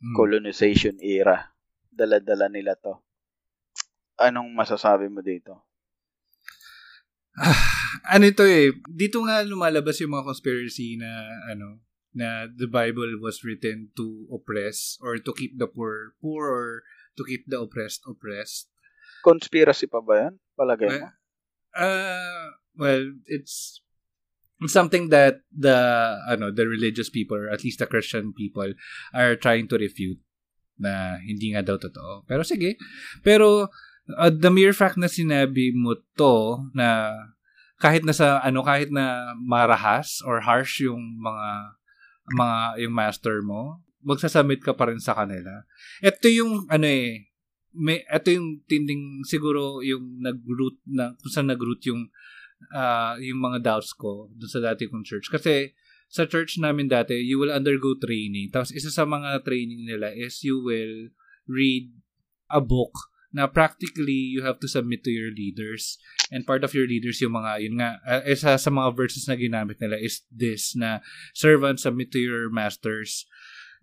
Mm. 0.00 0.16
colonization 0.16 0.96
era. 1.04 1.52
Dala-dala 1.92 2.48
nila 2.48 2.72
to. 2.72 2.96
Anong 4.16 4.48
masasabi 4.56 5.12
mo 5.12 5.20
dito? 5.20 5.60
Ano 8.14 8.24
ito 8.26 8.42
eh, 8.42 8.74
dito 8.90 9.22
nga 9.24 9.42
lumalabas 9.46 10.00
yung 10.02 10.14
mga 10.14 10.34
conspiracy 10.34 10.98
na 10.98 11.30
ano, 11.50 11.80
na 12.10 12.50
the 12.50 12.66
Bible 12.66 13.18
was 13.22 13.46
written 13.46 13.94
to 13.94 14.26
oppress 14.34 14.98
or 14.98 15.18
to 15.18 15.30
keep 15.32 15.54
the 15.58 15.70
poor 15.70 16.18
poor 16.18 16.50
or 16.50 16.68
to 17.14 17.22
keep 17.22 17.46
the 17.46 17.58
oppressed 17.58 18.02
oppressed. 18.06 18.66
Conspiracy 19.22 19.86
pa 19.86 20.02
ba 20.02 20.28
yan? 20.28 20.34
Palagay 20.58 20.88
mo? 20.90 21.08
Uh, 21.70 22.46
well, 22.74 23.14
it's 23.30 23.78
it's 24.58 24.74
something 24.74 25.08
that 25.14 25.46
the 25.54 25.76
ano 26.26 26.50
the 26.50 26.66
religious 26.66 27.08
people 27.08 27.38
or 27.38 27.48
at 27.52 27.62
least 27.62 27.78
the 27.78 27.86
Christian 27.86 28.34
people 28.34 28.74
are 29.14 29.36
trying 29.36 29.70
to 29.70 29.78
refute 29.78 30.18
na 30.80 31.20
hindi 31.20 31.52
nga 31.52 31.62
daw 31.62 31.76
totoo. 31.76 32.24
Pero 32.24 32.42
sige. 32.42 32.80
Pero 33.20 33.68
uh, 34.16 34.32
the 34.32 34.50
mere 34.50 34.74
fact 34.74 34.96
na 34.96 35.10
sinabi 35.10 35.74
mo 35.74 35.98
to 36.16 36.64
na 36.74 37.12
kahit 37.80 38.04
na 38.04 38.12
sa 38.12 38.40
ano 38.44 38.60
kahit 38.62 38.92
na 38.92 39.34
marahas 39.40 40.20
or 40.24 40.44
harsh 40.44 40.84
yung 40.84 41.16
mga 41.20 41.48
mga 42.30 42.58
yung 42.86 42.94
master 42.94 43.42
mo, 43.42 43.82
magsasubmit 44.04 44.62
ka 44.62 44.76
pa 44.76 44.88
rin 44.88 45.00
sa 45.02 45.16
kanila. 45.16 45.64
Ito 46.04 46.28
yung 46.30 46.70
ano 46.70 46.86
eh 46.86 47.30
may 47.70 48.02
ito 48.02 48.28
yung 48.34 48.66
tinding 48.66 49.22
siguro 49.22 49.78
yung 49.82 50.18
nag-root 50.18 50.82
na 50.90 51.14
kung 51.14 51.30
saan 51.30 51.48
nag-root 51.50 51.82
yung 51.86 52.10
uh, 52.74 53.14
yung 53.22 53.38
mga 53.38 53.62
doubts 53.62 53.94
ko 53.94 54.26
doon 54.34 54.50
sa 54.50 54.60
dati 54.60 54.90
kong 54.90 55.06
church 55.06 55.30
kasi 55.30 55.72
sa 56.10 56.26
church 56.26 56.58
namin 56.58 56.90
dati 56.90 57.14
you 57.22 57.38
will 57.38 57.54
undergo 57.54 57.94
training 57.94 58.50
tapos 58.50 58.74
isa 58.74 58.90
sa 58.90 59.06
mga 59.06 59.46
training 59.46 59.86
nila 59.86 60.10
is 60.10 60.42
you 60.42 60.58
will 60.58 61.14
read 61.46 61.94
a 62.50 62.58
book 62.58 63.09
na 63.30 63.46
practically 63.46 64.34
you 64.34 64.42
have 64.42 64.58
to 64.58 64.66
submit 64.66 65.06
to 65.06 65.10
your 65.10 65.30
leaders. 65.30 65.98
And 66.30 66.46
part 66.46 66.66
of 66.66 66.74
your 66.74 66.86
leaders 66.86 67.22
yung 67.22 67.38
mga 67.38 67.62
yun 67.62 67.74
nga 67.78 68.02
uh, 68.02 68.22
isa 68.26 68.58
sa 68.58 68.70
mga 68.70 68.90
verses 68.94 69.26
na 69.30 69.38
ginamit 69.38 69.78
nila 69.78 69.98
is 69.98 70.26
this 70.30 70.74
na 70.74 71.02
servants 71.34 71.86
submit 71.86 72.10
to 72.10 72.20
your 72.20 72.50
masters. 72.50 73.26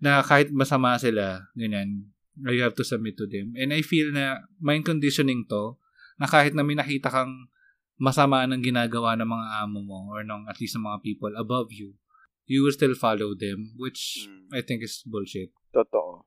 Na 0.03 0.19
kahit 0.21 0.51
masama 0.51 0.99
sila 0.99 1.47
ganyan 1.55 2.11
you 2.37 2.61
have 2.61 2.77
to 2.77 2.85
submit 2.85 3.17
to 3.17 3.25
them. 3.25 3.55
And 3.57 3.73
I 3.73 3.81
feel 3.81 4.13
na 4.13 4.45
mind 4.59 4.85
conditioning 4.85 5.47
to 5.49 5.79
na 6.19 6.27
kahit 6.27 6.53
na 6.53 6.61
may 6.61 6.75
nakita 6.75 7.09
kang 7.09 7.49
masama 7.97 8.45
ng 8.45 8.61
ginagawa 8.61 9.17
ng 9.17 9.25
mga 9.25 9.47
amo 9.65 9.79
mo 9.81 9.99
or 10.13 10.21
ng 10.21 10.45
at 10.45 10.61
least 10.61 10.77
ng 10.77 10.85
mga 10.85 11.01
people 11.01 11.33
above 11.33 11.73
you 11.73 11.97
you 12.45 12.61
will 12.61 12.71
still 12.71 12.93
follow 12.93 13.33
them 13.33 13.73
which 13.73 14.29
mm. 14.29 14.53
I 14.53 14.61
think 14.61 14.85
is 14.85 15.03
bullshit. 15.03 15.51
Totoo. 15.73 16.23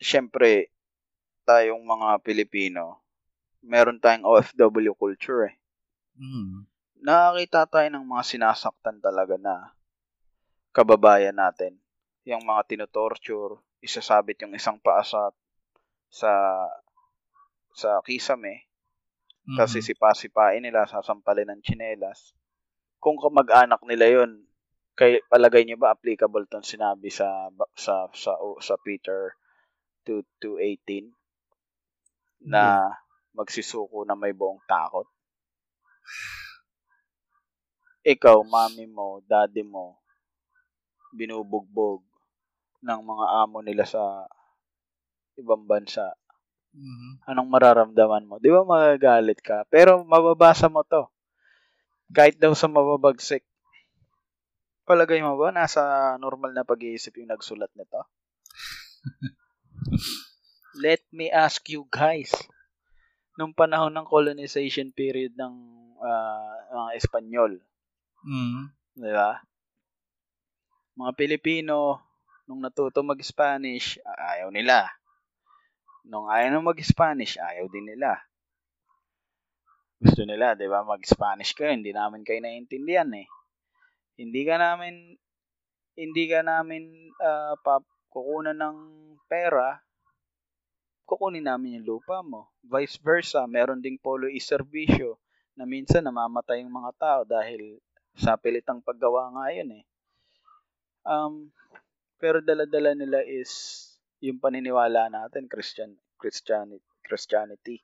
Syempre 0.00 0.73
tayong 1.44 1.84
mga 1.84 2.20
Pilipino, 2.24 3.04
meron 3.64 4.00
tayong 4.00 4.24
OFW 4.24 4.96
culture 4.96 5.52
eh. 5.52 5.54
Mm. 6.18 6.68
Nakakita 7.04 7.68
tayo 7.68 7.88
ng 7.92 8.06
mga 8.08 8.24
sinasaktan 8.24 8.98
talaga 8.98 9.36
na 9.36 9.76
kababayan 10.72 11.36
natin. 11.36 11.76
Yung 12.24 12.42
mga 12.42 12.64
tinotorture, 12.64 13.60
isasabit 13.84 14.40
yung 14.42 14.56
isang 14.56 14.80
paa 14.80 15.04
sa 15.04 15.30
sa, 16.08 16.32
sa 17.76 18.00
kisame. 18.06 18.64
Mm-hmm. 19.44 19.58
Kasi 19.60 19.84
sipa-sipain 19.84 20.64
nila, 20.64 20.88
sasampalin 20.88 21.52
ng 21.52 21.60
chinelas. 21.60 22.32
Kung 22.96 23.20
kamag-anak 23.20 23.84
nila 23.84 24.22
yon 24.22 24.48
kay 24.94 25.18
palagay 25.26 25.66
niyo 25.66 25.74
ba 25.74 25.90
applicable 25.90 26.46
tong 26.46 26.62
sinabi 26.62 27.10
sa 27.10 27.50
sa 27.74 28.06
sa 28.14 28.38
sa 28.62 28.74
Peter 28.78 29.34
2 30.06 30.22
to 30.38 30.54
18 30.62 31.10
na 32.44 32.92
magsisuko 33.34 34.06
na 34.06 34.14
may 34.14 34.36
buong 34.36 34.60
takot. 34.68 35.08
Ikaw, 38.04 38.44
mami 38.44 38.84
mo, 38.84 39.24
daddy 39.24 39.64
mo, 39.64 39.96
binubugbog 41.16 42.04
ng 42.84 43.00
mga 43.00 43.26
amo 43.40 43.64
nila 43.64 43.88
sa 43.88 44.28
ibang 45.40 45.64
bansa. 45.64 46.12
Mm-hmm. 46.74 47.12
Anong 47.32 47.48
mararamdaman 47.48 48.28
mo? 48.28 48.36
Di 48.36 48.52
ba 48.52 48.66
magagalit 48.66 49.40
ka? 49.40 49.64
Pero 49.72 50.04
mababasa 50.04 50.68
mo 50.68 50.84
to. 50.84 51.08
Kahit 52.12 52.36
daw 52.36 52.52
sa 52.52 52.68
mababagsik. 52.68 53.40
Palagay 54.84 55.24
mo 55.24 55.40
ba 55.40 55.48
nasa 55.48 56.12
normal 56.20 56.52
na 56.52 56.68
pag-iisip 56.68 57.16
yung 57.16 57.32
nagsulat 57.32 57.72
nito? 57.72 58.04
let 60.74 61.02
me 61.14 61.30
ask 61.30 61.62
you 61.70 61.86
guys, 61.86 62.34
nung 63.38 63.54
panahon 63.54 63.94
ng 63.94 64.06
colonization 64.06 64.90
period 64.90 65.34
ng 65.38 65.54
uh, 65.98 66.54
mga 66.70 66.90
Espanyol, 66.98 67.52
mm. 68.26 68.62
di 68.98 69.12
ba? 69.14 69.38
Mga 70.94 71.12
Pilipino, 71.18 72.02
nung 72.46 72.62
natuto 72.62 73.02
mag-Spanish, 73.02 73.98
ayaw 74.06 74.50
nila. 74.50 74.86
Nung 76.06 76.30
ayaw 76.30 76.54
na 76.54 76.62
mag-Spanish, 76.62 77.38
ayaw 77.38 77.66
din 77.70 77.90
nila. 77.94 78.18
Gusto 79.98 80.22
nila, 80.26 80.58
di 80.58 80.66
ba, 80.66 80.86
mag-Spanish 80.86 81.54
kayo, 81.54 81.74
hindi 81.74 81.90
namin 81.90 82.22
kayo 82.26 82.42
naiintindihan 82.42 83.10
eh. 83.14 83.26
Hindi 84.14 84.46
ka 84.46 84.54
namin, 84.58 85.18
hindi 85.98 86.24
ka 86.30 86.46
namin 86.46 87.10
uh, 87.18 87.58
pa, 87.62 87.82
kukunan 88.14 88.54
ng 88.54 88.78
pera 89.26 89.82
kukunin 91.04 91.44
namin 91.44 91.80
yung 91.80 91.96
lupa 91.96 92.24
mo. 92.24 92.52
Vice 92.64 92.96
versa, 93.00 93.44
meron 93.44 93.80
ding 93.84 94.00
polo 94.00 94.28
iserbisyo 94.28 95.20
na 95.54 95.68
minsan 95.68 96.02
namamatay 96.04 96.64
yung 96.64 96.72
mga 96.72 96.92
tao 96.98 97.20
dahil 97.22 97.78
sa 98.16 98.34
pilitang 98.40 98.80
paggawa 98.80 99.30
nga 99.36 99.46
yun 99.52 99.70
eh. 99.80 99.84
Um, 101.04 101.52
pero 102.16 102.40
dala-dala 102.40 102.96
nila 102.96 103.20
is 103.22 103.84
yung 104.24 104.40
paniniwala 104.40 105.12
natin, 105.12 105.44
Christian, 105.46 105.92
Christianity, 106.16 106.82
Christianity. 107.04 107.76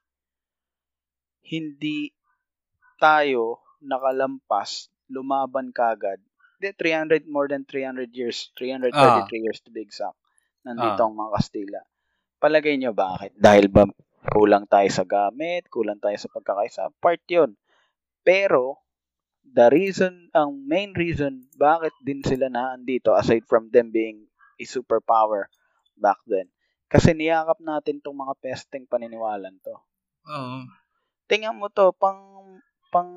Hindi 1.45 2.09
tayo 2.97 3.61
nakalampas, 3.85 4.89
lumaban 5.13 5.77
kagad. 5.77 6.21
De, 6.61 6.73
300, 6.77 7.25
more 7.29 7.49
than 7.49 7.65
300 7.65 8.13
years, 8.13 8.53
333 8.57 8.93
ah. 8.93 9.25
years 9.33 9.61
to 9.65 9.73
be 9.73 9.81
exact, 9.81 10.17
nandito 10.65 11.01
ah. 11.01 11.09
ang 11.09 11.17
mga 11.17 11.33
Kastila 11.37 11.81
Palagay 12.41 12.81
nyo 12.81 12.97
bakit? 12.97 13.37
Dahil 13.37 13.69
ba 13.69 13.85
kulang 14.33 14.65
tayo 14.65 14.89
sa 14.89 15.05
gamit, 15.05 15.69
kulang 15.69 16.01
tayo 16.01 16.17
sa 16.17 16.33
pagkakaisa? 16.33 16.89
Part 16.97 17.21
yun. 17.29 17.53
Pero, 18.25 18.81
the 19.45 19.69
reason, 19.69 20.33
ang 20.33 20.65
main 20.65 20.97
reason, 20.97 21.45
bakit 21.61 21.93
din 22.01 22.25
sila 22.25 22.49
naandito, 22.49 23.13
aside 23.13 23.45
from 23.45 23.69
them 23.69 23.93
being 23.93 24.25
a 24.57 24.65
superpower 24.65 25.53
back 26.01 26.17
then, 26.25 26.49
kasi 26.89 27.13
niyakap 27.13 27.61
natin 27.61 28.01
tong 28.01 28.17
mga 28.17 28.33
pesteng 28.41 28.89
paniniwalan 28.89 29.61
to. 29.61 29.77
Oo. 30.33 30.65
Tingnan 31.29 31.61
mo 31.61 31.69
to, 31.69 31.93
pang, 31.93 32.57
pang, 32.89 33.13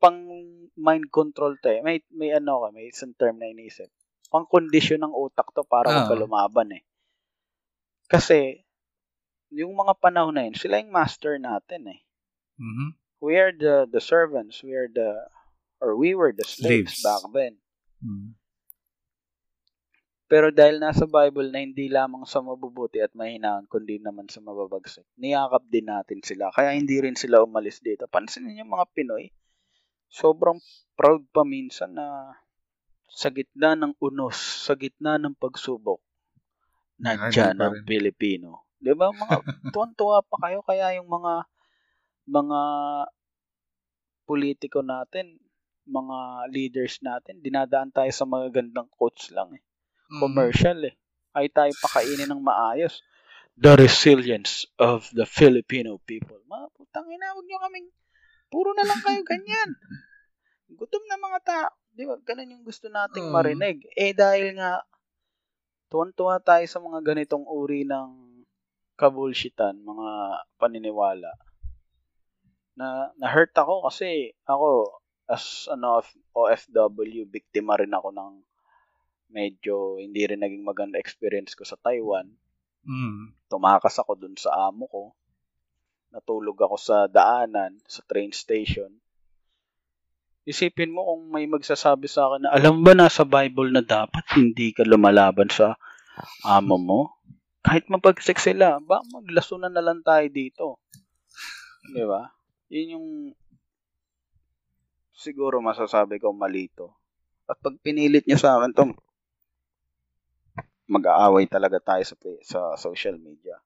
pang 0.00 0.18
mind 0.72 1.06
control 1.12 1.60
to 1.60 1.68
eh. 1.68 1.80
May, 1.84 2.00
may 2.08 2.32
ano 2.32 2.64
ka, 2.64 2.68
may 2.72 2.88
isang 2.88 3.12
term 3.12 3.36
na 3.36 3.52
inisip 3.52 3.92
pang 4.28 4.44
kondisyon 4.44 5.04
ng 5.04 5.14
utak 5.16 5.48
to 5.56 5.64
para 5.64 5.88
uh. 5.88 6.12
lumaban 6.12 6.76
eh. 6.76 6.82
Kasi, 8.08 8.64
yung 9.52 9.76
mga 9.76 9.96
panahon 10.00 10.36
na 10.36 10.44
yun, 10.48 10.56
sila 10.56 10.80
yung 10.80 10.92
master 10.92 11.36
natin 11.36 11.92
eh. 11.92 12.00
Mm-hmm. 12.60 12.90
We 13.20 13.34
are 13.36 13.52
the, 13.52 13.88
the 13.88 14.00
servants, 14.00 14.60
we 14.64 14.72
are 14.76 14.88
the, 14.88 15.28
or 15.80 15.96
we 15.96 16.16
were 16.16 16.32
the 16.32 16.44
slaves, 16.44 17.00
slaves. 17.00 17.04
back 17.04 17.22
then. 17.32 17.54
Mm-hmm. 18.04 18.38
Pero 20.28 20.52
dahil 20.52 20.76
nasa 20.76 21.08
Bible 21.08 21.48
na 21.48 21.64
hindi 21.64 21.88
lamang 21.88 22.28
sa 22.28 22.44
mabubuti 22.44 23.00
at 23.00 23.16
mahinaan, 23.16 23.64
kundi 23.64 23.96
naman 23.96 24.28
sa 24.28 24.44
mababagsik, 24.44 25.08
niyakap 25.16 25.64
din 25.72 25.88
natin 25.88 26.20
sila. 26.20 26.52
Kaya 26.52 26.76
hindi 26.76 27.00
rin 27.00 27.16
sila 27.16 27.40
umalis 27.40 27.80
dito. 27.80 28.04
Pansinin 28.04 28.52
niyo 28.52 28.68
mga 28.68 28.92
Pinoy, 28.92 29.32
sobrang 30.12 30.60
proud 31.00 31.24
pa 31.32 31.48
minsan 31.48 31.96
na 31.96 32.36
sa 33.08 33.32
gitna 33.32 33.74
ng 33.74 33.96
unos, 33.98 34.36
sa 34.36 34.76
gitna 34.76 35.16
ng 35.16 35.34
pagsubok, 35.34 35.98
nandiyan 37.00 37.56
ang 37.56 37.82
Pilipino. 37.82 38.68
'Di 38.78 38.94
ba 38.94 39.10
mga 39.10 39.36
tuwan-tuwa 39.74 40.22
pa 40.22 40.36
kayo 40.46 40.60
kaya 40.62 41.00
yung 41.00 41.08
mga 41.10 41.48
mga 42.28 42.60
politiko 44.28 44.84
natin, 44.84 45.40
mga 45.88 46.18
leaders 46.52 47.00
natin, 47.00 47.40
dinadaan 47.40 47.88
tayo 47.88 48.12
sa 48.12 48.28
mga 48.28 48.60
gandang 48.60 48.92
quotes 48.92 49.32
lang 49.32 49.56
eh. 49.56 49.62
Mm. 50.12 50.20
Commercial 50.20 50.78
eh. 50.84 50.94
Ay 51.32 51.48
tayo 51.48 51.72
pakainin 51.80 52.28
ng 52.28 52.44
maayos. 52.44 53.00
The 53.58 53.74
resilience 53.74 54.68
of 54.78 55.08
the 55.16 55.24
Filipino 55.26 55.98
people. 56.04 56.38
Mga 56.46 56.66
putang 56.76 57.08
ina, 57.10 57.34
huwag 57.34 57.48
nyo 57.48 57.58
kaming, 57.58 57.88
puro 58.52 58.70
na 58.76 58.86
lang 58.86 59.00
kayo 59.02 59.20
ganyan. 59.24 59.70
Gutom 60.78 61.04
na 61.08 61.16
mga 61.18 61.40
tao. 61.42 61.72
Di 61.98 62.06
ba? 62.06 62.14
Ganun 62.22 62.54
yung 62.54 62.62
gusto 62.62 62.86
nating 62.86 63.26
hmm. 63.26 63.34
marinig. 63.34 63.82
Eh 63.98 64.14
dahil 64.14 64.54
nga, 64.54 64.86
tuwan-tuwa 65.90 66.38
tayo 66.38 66.62
sa 66.70 66.78
mga 66.78 67.02
ganitong 67.02 67.42
uri 67.42 67.82
ng 67.82 68.38
kabulshitan, 68.94 69.82
mga 69.82 70.10
paniniwala. 70.62 71.34
Na, 72.78 73.10
na-hurt 73.18 73.50
ako 73.50 73.90
kasi 73.90 74.30
ako, 74.46 75.02
as 75.26 75.66
ano, 75.74 75.98
OFW, 76.38 77.26
biktima 77.26 77.74
rin 77.74 77.90
ako 77.90 78.14
ng 78.14 78.32
medyo 79.34 79.98
hindi 79.98 80.22
rin 80.22 80.38
naging 80.38 80.62
maganda 80.62 81.02
experience 81.02 81.58
ko 81.58 81.66
sa 81.66 81.74
Taiwan. 81.82 82.30
Mm. 82.86 83.34
Tumakas 83.50 83.98
ako 83.98 84.14
dun 84.14 84.38
sa 84.38 84.70
amo 84.70 84.86
ko. 84.86 85.02
Natulog 86.14 86.56
ako 86.62 86.78
sa 86.78 87.10
daanan, 87.10 87.74
sa 87.90 88.06
train 88.06 88.30
station. 88.30 88.94
Isipin 90.48 90.96
mo 90.96 91.04
kung 91.04 91.28
may 91.28 91.44
magsasabi 91.44 92.08
sa 92.08 92.24
akin 92.24 92.48
na, 92.48 92.56
alam 92.56 92.80
ba 92.80 92.96
nasa 92.96 93.28
Bible 93.28 93.68
na 93.68 93.84
dapat 93.84 94.24
hindi 94.32 94.72
ka 94.72 94.80
lumalaban 94.88 95.52
sa 95.52 95.76
amo 96.40 96.80
mo? 96.80 97.00
Kahit 97.60 97.92
mapagsik 97.92 98.40
sila, 98.40 98.80
ba 98.80 99.04
maglasunan 99.12 99.68
na 99.68 99.84
lang 99.84 100.00
tayo 100.00 100.24
dito. 100.32 100.80
Di 101.92 102.00
ba? 102.00 102.32
Yun 102.72 102.96
yung 102.96 103.08
siguro 105.12 105.60
masasabi 105.60 106.16
ko 106.16 106.32
malito. 106.32 106.96
At 107.44 107.60
pag 107.60 107.76
pinilit 107.84 108.24
niyo 108.24 108.40
sa 108.40 108.56
akin 108.56 108.72
to, 108.72 108.96
mag-aaway 110.88 111.44
talaga 111.44 111.76
tayo 111.76 112.08
sa, 112.08 112.16
sa 112.40 112.60
social 112.80 113.20
media. 113.20 113.60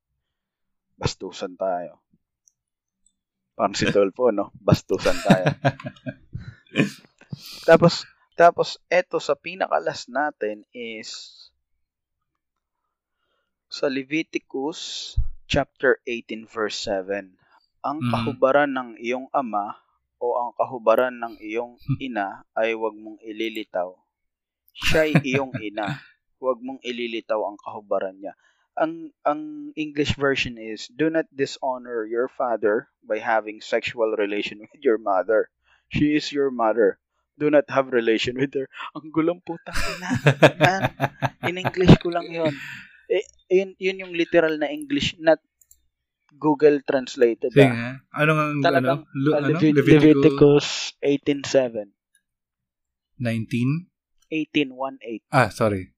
Bastusan 0.98 1.54
tayo. 1.54 2.02
Parang 3.54 3.78
si 3.78 3.86
Dolfo, 3.86 4.34
no? 4.34 4.50
Bastusan 4.58 5.18
tayo. 5.22 5.46
tapos, 7.68 7.94
tapos, 8.38 8.68
eto 8.90 9.18
sa 9.20 9.34
pinakalas 9.36 10.08
natin 10.08 10.64
is 10.72 11.10
sa 13.76 13.86
Leviticus 13.96 14.80
chapter 15.52 15.90
18 16.06 16.44
verse 16.56 16.78
7. 16.88 17.24
Ang 17.88 17.98
Mhm. 18.00 18.08
kahubaran 18.12 18.70
ng 18.76 18.90
iyong 19.06 19.26
ama 19.42 19.66
o 20.22 20.26
ang 20.40 20.50
kahubaran 20.60 21.16
ng 21.22 21.34
iyong 21.48 21.74
ina 22.06 22.28
ay 22.60 22.68
huwag 22.78 22.94
mong 23.02 23.18
ililitaw. 23.30 23.90
Siya'y 24.86 25.12
iyong 25.30 25.54
ina. 25.68 25.88
Huwag 26.42 26.58
mong 26.66 26.80
ililitaw 26.90 27.40
ang 27.44 27.58
kahubaran 27.64 28.16
niya. 28.20 28.34
Ang 28.82 28.92
ang 29.30 29.42
English 29.84 30.12
version 30.16 30.54
is 30.58 30.80
do 31.00 31.06
not 31.10 31.26
dishonor 31.42 31.98
your 32.06 32.28
father 32.40 32.88
by 33.04 33.18
having 33.20 33.58
sexual 33.62 34.10
relation 34.22 34.58
with 34.62 34.80
your 34.86 34.98
mother. 34.98 35.50
She 35.92 36.16
is 36.16 36.32
your 36.32 36.48
mother. 36.48 36.96
Do 37.36 37.52
not 37.52 37.68
have 37.68 37.92
relation 37.92 38.40
with 38.40 38.56
her. 38.56 38.66
Ang 38.96 39.12
gulong 39.12 39.44
putang 39.44 39.76
ina. 39.76 40.10
Man, 40.56 40.80
in 41.48 41.56
English 41.60 42.00
ko 42.00 42.08
lang 42.08 42.28
'yon. 42.32 42.52
Eh, 43.12 43.24
yun, 43.52 43.76
yun 43.76 44.00
yung 44.08 44.12
literal 44.16 44.56
na 44.56 44.72
English, 44.72 45.20
not 45.20 45.40
Google 46.32 46.80
translated. 46.88 47.52
Sige 47.52 47.68
ah. 47.68 47.76
nga. 47.76 47.90
Ano 48.16 48.30
ano? 48.32 48.60
Talagang, 48.64 49.00
Uh, 49.04 49.36
ano? 49.36 49.46
Levit- 49.52 49.76
Leviticus 49.76 50.16
Leviticus 50.16 50.66
18.7. 51.04 51.92
19? 53.20 53.92
18.18. 54.32 55.28
Ah, 55.28 55.52
sorry. 55.52 55.92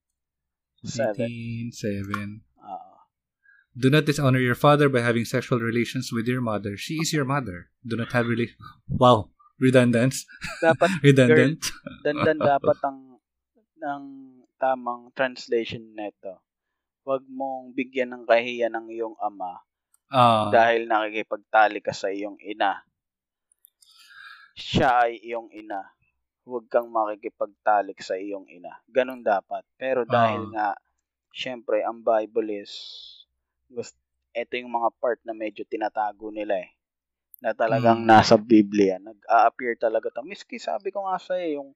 7. 0.82 1.22
18, 1.22 1.70
7. 1.70 2.42
Ah. 2.58 3.06
Do 3.78 3.88
not 3.88 4.04
dishonor 4.04 4.42
your 4.42 4.58
father 4.58 4.90
by 4.90 5.00
having 5.00 5.24
sexual 5.24 5.62
relations 5.62 6.10
with 6.10 6.26
your 6.26 6.42
mother. 6.42 6.76
She 6.76 6.98
is 6.98 7.14
your 7.14 7.24
mother. 7.24 7.70
Do 7.86 7.94
not 7.94 8.10
have 8.10 8.26
relation. 8.26 8.58
Wow. 8.90 9.33
Redundant. 9.56 10.14
dapat, 10.58 10.90
Redundant. 11.06 11.60
dandan 12.02 12.38
dapat 12.38 12.78
ang, 12.82 12.98
ang 13.80 14.06
tamang 14.56 15.12
translation 15.12 15.94
nito. 15.94 16.42
Huwag 17.04 17.22
mong 17.28 17.72
bigyan 17.72 18.10
ng 18.10 18.24
kahiya 18.24 18.72
ng 18.72 18.88
iyong 18.90 19.16
ama 19.20 19.60
Ah. 20.08 20.46
dahil 20.48 20.86
nakikipagtali 20.86 21.80
ka 21.80 21.90
sa 21.90 22.06
iyong 22.08 22.38
ina. 22.38 22.86
Siya 24.54 25.04
ay 25.04 25.18
iyong 25.20 25.50
ina. 25.50 25.90
Huwag 26.44 26.68
kang 26.68 26.86
makikipagtalik 26.88 27.98
sa 27.98 28.14
iyong 28.14 28.46
ina. 28.46 28.78
Ganon 28.86 29.20
dapat. 29.20 29.64
Pero 29.74 30.06
dahil 30.06 30.44
Ah. 30.44 30.50
nga, 30.52 30.68
syempre, 31.30 31.82
ang 31.82 32.00
Bible 32.00 32.62
is, 32.62 32.70
gusto, 33.66 33.96
ito 34.30 34.54
yung 34.54 34.70
mga 34.70 34.90
part 34.96 35.18
na 35.24 35.32
medyo 35.32 35.64
tinatago 35.64 36.30
nila 36.30 36.62
eh. 36.62 36.70
Na 37.44 37.52
talagang 37.52 38.00
Mm. 38.00 38.08
nasa 38.08 38.40
Biblia. 38.40 38.96
Nag-a-appear 38.96 39.76
talaga 39.76 40.08
to. 40.08 40.24
Miski 40.24 40.56
sabi 40.56 40.88
ko 40.88 41.04
nga 41.04 41.20
sa'yo, 41.20 41.60
yung, 41.60 41.70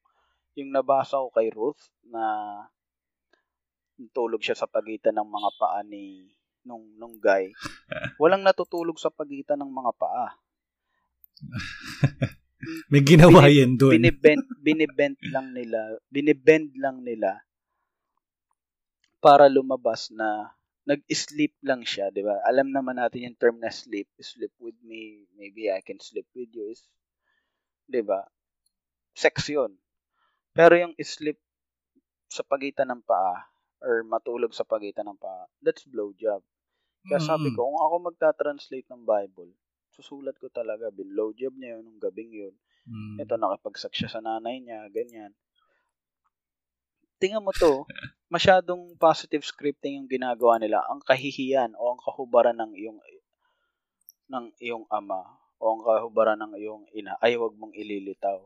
yung 0.56 0.72
nabasa 0.72 1.20
ko 1.20 1.28
kay 1.28 1.52
Ruth 1.52 1.92
na 2.02 2.24
tulog 4.10 4.40
siya 4.40 4.56
sa 4.56 4.64
pagitan 4.64 5.12
ng 5.12 5.28
mga 5.28 5.50
paa 5.58 5.84
ni 5.84 6.24
nung 6.64 6.88
nung 6.96 7.18
guy. 7.18 7.52
Walang 8.22 8.40
natutulog 8.40 8.96
sa 8.96 9.12
pagitan 9.12 9.60
ng 9.60 9.68
mga 9.68 9.92
paa. 9.94 10.26
May 12.90 13.02
ginawa 13.02 13.46
Bini- 13.46 13.58
yan 13.60 13.72
doon. 13.76 13.92
Binibend 13.94 14.44
binibend 14.58 15.18
lang 15.28 15.52
nila, 15.52 15.78
binibend 16.08 16.72
lang 16.74 17.04
nila 17.04 17.44
para 19.18 19.46
lumabas 19.46 20.10
na 20.10 20.50
nag-sleep 20.90 21.54
lang 21.68 21.82
siya, 21.92 22.06
'di 22.12 22.22
ba? 22.28 22.36
Alam 22.50 22.68
naman 22.76 22.96
natin 23.00 23.26
yung 23.26 23.38
term 23.42 23.56
na 23.60 23.70
sleep, 23.82 24.08
sleep 24.32 24.54
with 24.66 24.78
me, 24.90 25.02
maybe 25.40 25.62
I 25.70 25.80
can 25.88 26.00
sleep 26.08 26.28
with 26.38 26.50
you 26.56 26.64
is 26.74 26.82
'di 27.88 28.00
ba? 28.04 28.20
Sex 29.16 29.36
'yun. 29.52 29.72
Pero 30.58 30.74
yung 30.82 30.94
sleep 31.00 31.38
sa 32.30 32.42
pagitan 32.46 32.88
ng 32.92 33.02
paa 33.06 33.36
or 33.84 34.04
matulog 34.06 34.52
sa 34.56 34.64
pagitan 34.68 35.06
ng 35.10 35.18
paa, 35.20 35.44
that's 35.64 35.84
blowjob. 35.88 36.42
Kaya 37.08 37.20
sabi 37.22 37.48
Mm. 37.48 37.54
ko, 37.54 37.68
kung 37.68 37.80
ako 37.82 37.96
magta-translate 38.12 38.88
ng 38.90 39.02
Bible, 39.06 39.52
susulat 39.96 40.36
ko 40.42 40.48
talaga, 40.52 40.88
binlowjob 40.94 41.54
niya 41.56 41.78
yun 41.78 41.84
nung 41.88 42.00
gabing 42.02 42.32
yun. 42.32 42.54
Mm. 42.86 43.22
Ito, 43.22 43.34
nakipagsak 43.38 43.92
siya 43.96 44.08
sa 44.12 44.20
nanay 44.24 44.58
niya, 44.62 44.88
ganyan. 44.92 45.32
Tingnan 47.18 47.42
mo 47.42 47.50
to, 47.50 47.82
masyadong 48.30 48.94
positive 48.94 49.42
scripting 49.42 49.98
yung 49.98 50.06
ginagawa 50.06 50.62
nila. 50.62 50.86
Ang 50.86 51.02
kahihiyan 51.02 51.74
o 51.74 51.82
ang 51.94 52.00
kahubaran 52.00 52.54
ng 52.54 52.72
iyong 52.78 52.98
ng 54.28 54.46
iyong 54.60 54.84
ama 54.92 55.24
o 55.58 55.64
ang 55.74 55.80
kahubaran 55.82 56.38
ng 56.38 56.54
iyong 56.60 56.84
ina 56.94 57.18
ay 57.18 57.34
huwag 57.34 57.58
mong 57.58 57.74
ililitaw. 57.74 58.38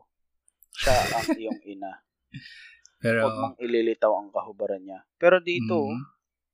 Siya 0.73 0.95
ang 1.21 1.27
iyong 1.37 1.61
ina. 1.69 1.91
Pero, 3.03 3.27
Huwag 3.27 3.37
mong 3.37 3.57
ililitaw 3.59 4.11
ang 4.15 4.31
kahubaran 4.31 4.79
niya. 4.79 5.03
Pero 5.19 5.43
dito, 5.43 5.91
mm, 5.91 6.01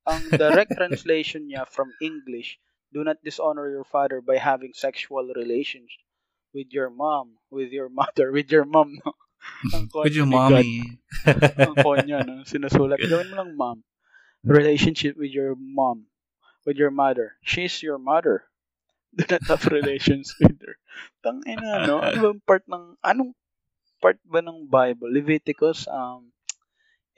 ang 0.10 0.24
direct 0.34 0.74
translation 0.74 1.46
niya 1.46 1.64
from 1.70 1.94
English, 2.02 2.58
do 2.90 3.06
not 3.06 3.22
dishonor 3.22 3.70
your 3.70 3.86
father 3.86 4.18
by 4.18 4.42
having 4.42 4.74
sexual 4.74 5.30
relations 5.38 5.94
with 6.50 6.74
your 6.74 6.90
mom, 6.90 7.38
with 7.54 7.70
your 7.70 7.86
mother, 7.88 8.34
with 8.34 8.50
your 8.50 8.66
mom. 8.66 8.98
ang 9.76 9.88
with 9.92 10.16
your 10.16 10.30
mommy. 10.30 11.00
ang 11.60 11.76
konya, 11.80 12.24
no? 12.24 12.44
Sinusulat. 12.46 13.00
Gawin 13.00 13.32
mo 13.32 13.36
lang, 13.40 13.52
mom. 13.56 13.78
Relationship 14.44 15.20
with 15.20 15.32
your 15.32 15.56
mom, 15.56 16.08
with 16.64 16.80
your 16.80 16.92
mother. 16.92 17.36
She's 17.44 17.84
your 17.84 18.00
mother. 18.00 18.48
Do 19.18 19.26
not 19.26 19.44
have 19.50 19.66
relations 19.68 20.32
with 20.38 20.60
her. 20.62 20.78
Tang 21.26 21.44
ina, 21.44 21.88
no? 21.90 22.00
Ano 22.00 22.18
bang 22.32 22.42
part 22.46 22.64
ng, 22.70 22.96
anong 23.02 23.32
part 24.00 24.20
ba 24.24 24.40
ng 24.40 24.70
Bible? 24.70 25.12
Leviticus, 25.12 25.90
um, 25.90 26.30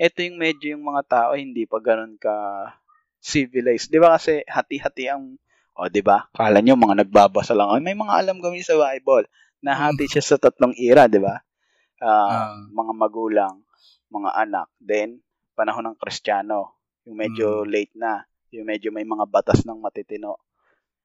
ito 0.01 0.17
yung 0.25 0.41
medyo 0.41 0.73
yung 0.73 0.81
mga 0.81 1.03
tao 1.05 1.31
hindi 1.37 1.69
pa 1.69 1.77
ganun 1.77 2.17
ka 2.17 2.33
civilized. 3.21 3.93
Di 3.93 4.01
ba 4.01 4.17
kasi 4.17 4.41
hati-hati 4.49 5.13
ang, 5.13 5.37
o 5.77 5.85
di 5.93 6.01
ba? 6.01 6.25
Kala 6.33 6.57
nyo 6.57 6.73
mga 6.73 7.05
nagbabasa 7.05 7.53
lang. 7.53 7.69
Ay, 7.69 7.85
may 7.85 7.93
mga 7.93 8.17
alam 8.17 8.41
kami 8.41 8.65
sa 8.65 8.73
Bible. 8.73 9.29
Nahati 9.61 10.09
siya 10.09 10.25
sa 10.25 10.41
tatlong 10.41 10.73
era, 10.73 11.05
di 11.05 11.21
ba? 11.21 11.37
Ah, 12.01 12.57
Ah. 12.57 12.65
mga 12.73 12.93
magulang, 12.97 13.61
mga 14.09 14.29
anak, 14.33 14.67
then 14.81 15.21
panahon 15.53 15.85
ng 15.85 15.97
Kristiyano, 16.01 16.73
yung 17.05 17.17
medyo 17.21 17.61
late 17.69 17.93
na, 17.93 18.25
yung 18.49 18.65
medyo 18.65 18.89
may 18.89 19.05
mga 19.05 19.29
batas 19.29 19.61
ng 19.63 19.77
matitino. 19.77 20.41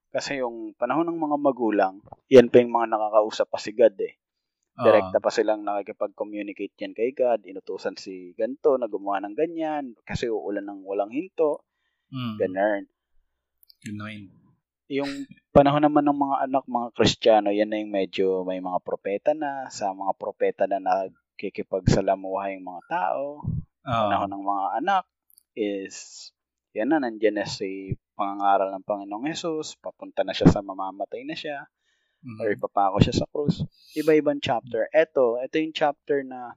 Kasi 0.09 0.41
yung 0.41 0.73
panahon 0.73 1.05
ng 1.05 1.21
mga 1.21 1.37
magulang, 1.37 2.01
yan 2.33 2.49
pa 2.49 2.65
yung 2.65 2.73
mga 2.73 2.97
nakakausap 2.97 3.53
pa 3.53 3.61
si 3.61 3.77
God 3.77 3.93
eh. 4.01 4.17
Direkta 4.77 5.21
pa 5.21 5.29
silang 5.29 5.61
nakikipag-communicate 5.65 6.73
yan 6.81 6.93
kay 6.97 7.13
God, 7.13 7.45
inutusan 7.45 7.97
si 8.01 8.33
ganto 8.33 8.77
na 8.81 8.89
gumawa 8.89 9.21
ng 9.25 9.37
ganyan, 9.37 9.93
kasi 10.05 10.29
uulan 10.33 10.65
ng 10.65 10.85
walang 10.85 11.13
hinto, 11.13 11.65
Mm. 12.09 12.37
ganun. 12.41 12.83
Yung 14.87 15.27
panahon 15.51 15.83
naman 15.83 16.07
ng 16.07 16.15
mga 16.15 16.37
anak, 16.47 16.65
mga 16.71 16.89
Kristiyano, 16.95 17.51
yan 17.51 17.75
na 17.75 17.83
yung 17.83 17.91
medyo 17.91 18.47
may 18.47 18.63
mga 18.63 18.79
propeta 18.87 19.35
na, 19.35 19.67
sa 19.67 19.91
mga 19.91 20.15
propeta 20.15 20.63
na 20.71 20.79
nagkikipagsalamuha 20.79 22.55
yung 22.55 22.67
mga 22.71 22.83
tao, 22.87 23.43
Ah. 23.87 24.07
panahon 24.11 24.31
ng 24.35 24.45
mga 24.47 24.67
anak 24.83 25.05
is 25.59 25.95
yan 26.75 26.91
na, 26.91 27.03
nandyan 27.03 27.39
na 27.39 27.47
si 27.47 27.95
pangangaral 28.15 28.71
ng 28.75 28.87
Panginoong 28.87 29.27
Yesus, 29.31 29.75
papunta 29.79 30.23
na 30.23 30.35
siya 30.35 30.51
sa 30.51 30.63
mamamatay 30.63 31.23
na 31.27 31.35
siya, 31.35 31.67
Mm. 32.23 32.39
or 32.43 32.47
ipapako 32.51 32.99
siya 32.99 33.15
sa 33.23 33.27
krus. 33.31 33.63
Iba-ibang 33.95 34.43
chapter. 34.43 34.91
Ito, 34.91 35.39
ito 35.39 35.55
yung 35.59 35.71
chapter 35.75 36.27
na, 36.27 36.55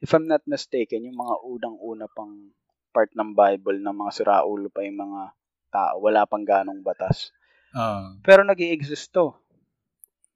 if 0.00 0.12
I'm 0.12 0.24
not 0.24 0.44
mistaken, 0.48 1.04
yung 1.04 1.16
mga 1.16 1.36
unang-una 1.44 2.08
pang 2.08 2.52
part 2.92 3.12
ng 3.12 3.32
Bible 3.36 3.80
na 3.80 3.92
mga 3.92 4.24
siraulo 4.24 4.68
pa 4.72 4.84
yung 4.84 5.00
mga 5.00 5.32
tao, 5.74 5.98
wala 5.98 6.22
pang 6.30 6.46
ganong 6.46 6.86
batas. 6.86 7.34
Ah. 7.74 8.14
Pero 8.22 8.46
nag 8.46 8.62
exist 8.62 9.10
to. 9.10 9.34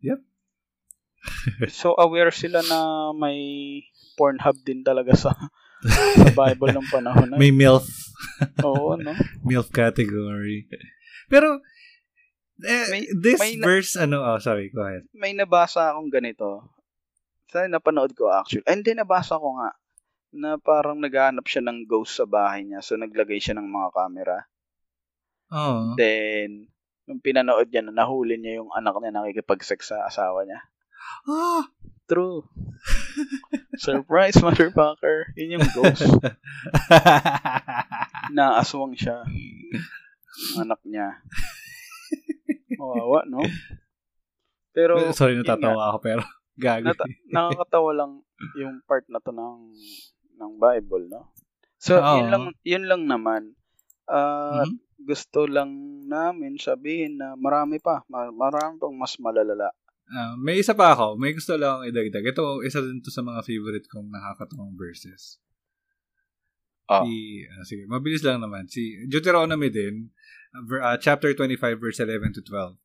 Yep. 0.03 0.19
so 1.71 1.95
aware 1.95 2.35
sila 2.35 2.63
na 2.67 3.11
may 3.15 3.39
Pornhub 4.19 4.59
din 4.67 4.83
talaga 4.83 5.15
sa 5.15 5.31
sa 5.87 6.31
Bible 6.35 6.75
ng 6.75 6.91
panahon 6.91 7.31
na. 7.31 7.39
May 7.39 7.55
MILF. 7.55 7.87
Oo, 8.67 8.99
no? 8.99 9.15
MILF 9.47 9.71
category. 9.71 10.67
Pero, 11.31 11.63
eh, 12.67 12.87
May- 12.91 13.11
this 13.15 13.39
may 13.39 13.55
na- 13.55 13.67
verse, 13.67 13.95
ano, 13.95 14.27
oh, 14.27 14.43
sorry, 14.43 14.75
go 14.75 14.83
ahead. 14.83 15.07
May 15.15 15.39
nabasa 15.39 15.95
akong 15.95 16.11
ganito. 16.11 16.67
Sa 17.55 17.63
napanood 17.71 18.13
ko 18.19 18.29
actually. 18.29 18.67
Ay, 18.67 18.83
hindi 18.83 18.93
nabasa 18.99 19.39
ko 19.39 19.55
nga 19.55 19.71
na 20.35 20.61
parang 20.61 21.01
naghahanap 21.01 21.47
siya 21.49 21.65
ng 21.65 21.89
ghost 21.89 22.19
sa 22.21 22.27
bahay 22.29 22.67
niya. 22.67 22.85
So 22.85 22.99
naglagay 23.01 23.41
siya 23.41 23.57
ng 23.57 23.69
mga 23.71 23.89
camera. 23.95 24.37
Oh. 25.49 25.97
Then 25.97 26.69
nung 27.09 27.25
pinanood 27.25 27.73
niya, 27.73 27.89
na 27.89 28.05
nahuli 28.05 28.37
niya 28.37 28.61
yung 28.61 28.69
anak 28.71 29.01
niya 29.01 29.17
nakikipag-sex 29.17 29.97
sa 29.97 30.05
asawa 30.05 30.45
niya. 30.45 30.61
Ah! 31.25 31.65
True. 32.09 32.45
Surprise, 33.81 34.37
motherfucker. 34.41 35.33
Yun 35.37 35.61
yung 35.61 35.67
ghost. 35.77 36.05
Naaswang 38.37 38.97
siya. 38.97 39.25
Anak 40.61 40.81
niya. 40.85 41.21
Mawawa, 42.77 43.25
no? 43.29 43.41
Pero, 44.73 45.01
Sorry, 45.13 45.37
yun 45.37 45.45
nga, 45.45 45.57
natatawa 45.57 45.93
ako 45.93 45.99
pero 46.01 46.23
gago. 46.61 46.93
nata- 46.93 47.09
nakakatawa 47.29 47.91
lang 47.97 48.13
yung 48.57 48.81
part 48.87 49.05
na 49.11 49.21
to 49.21 49.35
ng 49.35 49.75
ng 50.39 50.53
Bible, 50.57 51.11
no? 51.11 51.35
So, 51.83 51.99
Oo. 51.99 52.23
yun 52.23 52.29
lang 52.31 52.45
yun 52.63 52.85
lang 52.87 53.03
naman. 53.11 53.59
Ah, 54.09 54.65
Mhm. 54.65 55.05
gusto 55.05 55.45
lang 55.45 55.71
namin 56.09 56.57
sabihin 56.57 57.21
na 57.21 57.37
marami 57.37 57.77
pa, 57.79 58.03
ma- 58.09 58.33
marami 58.33 58.81
pang 58.81 58.97
mas 58.97 59.15
malalala. 59.21 59.69
Ah, 60.09 60.33
may 60.41 60.57
isa 60.57 60.73
pa 60.73 60.97
ako. 60.97 61.21
May 61.21 61.37
gusto 61.37 61.53
lang 61.61 61.85
akong 61.85 61.89
idagdag. 61.93 62.25
Ito, 62.33 62.65
isa 62.65 62.81
din 62.81 63.05
to 63.05 63.13
sa 63.13 63.21
mga 63.21 63.45
favorite 63.45 63.85
kong 63.93 64.09
nakakatawang 64.09 64.73
verses. 64.73 65.37
Ah. 66.89 67.05
Si, 67.05 67.45
ah, 67.45 67.65
sige, 67.69 67.85
mabilis 67.85 68.25
lang 68.25 68.41
naman. 68.41 68.65
Si 68.73 69.05
Deuteronomy 69.05 69.69
din, 69.69 70.09
ah, 70.81 70.97
chapter 70.97 71.37
25, 71.37 71.77
verse 71.77 72.01
11 72.01 72.33
to 72.33 72.41
12. 72.41 72.81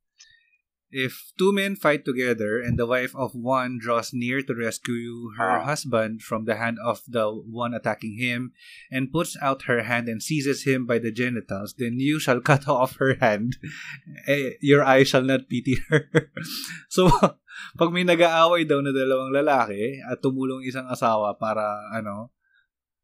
If 0.93 1.33
two 1.41 1.49
men 1.49 1.73
fight 1.73 2.05
together 2.05 2.61
and 2.61 2.77
the 2.77 2.85
wife 2.85 3.17
of 3.17 3.33
one 3.33 3.81
draws 3.81 4.13
near 4.13 4.45
to 4.45 4.53
rescue 4.53 5.33
her 5.41 5.65
husband 5.65 6.21
from 6.21 6.45
the 6.45 6.53
hand 6.61 6.77
of 6.85 7.01
the 7.09 7.33
one 7.33 7.73
attacking 7.73 8.21
him 8.21 8.53
and 8.93 9.09
puts 9.09 9.33
out 9.41 9.65
her 9.65 9.81
hand 9.89 10.05
and 10.05 10.21
seizes 10.21 10.69
him 10.69 10.85
by 10.85 11.01
the 11.01 11.09
genitals, 11.09 11.73
then 11.81 11.97
you 11.97 12.21
shall 12.21 12.37
cut 12.45 12.69
off 12.69 13.01
her 13.01 13.17
hand. 13.17 13.57
Eh, 14.29 14.61
your 14.61 14.85
eye 14.85 15.01
shall 15.01 15.25
not 15.25 15.49
pity 15.49 15.81
her. 15.89 16.05
so, 16.93 17.09
pag 17.81 17.89
may 17.89 18.05
nag-aaway 18.05 18.61
daw 18.69 18.77
na 18.85 18.93
dalawang 18.93 19.33
lalaki 19.33 19.97
at 20.05 20.21
tumulong 20.21 20.61
isang 20.61 20.85
asawa 20.85 21.33
para 21.41 21.89
ano, 21.89 22.29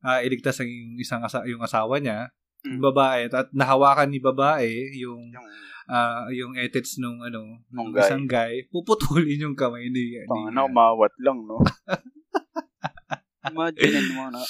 ah, 0.05 0.21
iligtas 0.21 0.61
ang 0.61 0.69
isang 1.01 1.25
asa- 1.25 1.49
yung 1.49 1.65
asawa 1.65 1.97
niya, 1.97 2.29
Mm. 2.59 2.83
babae 2.83 3.31
at 3.31 3.47
nahawakan 3.55 4.11
ni 4.11 4.19
babae 4.19 4.91
yung 4.99 5.31
Yung 5.31 5.47
ah, 5.89 6.29
yung 6.29 6.53
etits 6.55 6.95
nung 6.95 7.19
ano 7.19 7.65
Nung 7.67 7.89
guy. 7.91 8.05
isang 8.05 8.25
guy, 8.25 8.69
puputulin 8.69 9.41
yung 9.41 9.57
kamay 9.57 9.89
ni, 9.89 10.15
ni 10.15 10.23
Pangano, 10.23 10.65
umawat 10.65 11.13
lang, 11.17 11.41
no? 11.43 11.57
Imagine 13.49 14.13
mo 14.13 14.29
na. 14.29 14.41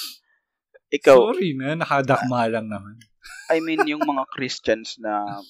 Ikaw, 0.90 1.16
Sorry 1.32 1.54
na, 1.54 1.74
nakadakma 1.74 2.44
lang 2.46 2.66
naman. 2.66 2.98
I 3.48 3.58
mean, 3.58 3.86
yung 3.86 4.02
mga 4.02 4.26
Christians 4.28 4.98
na 4.98 5.40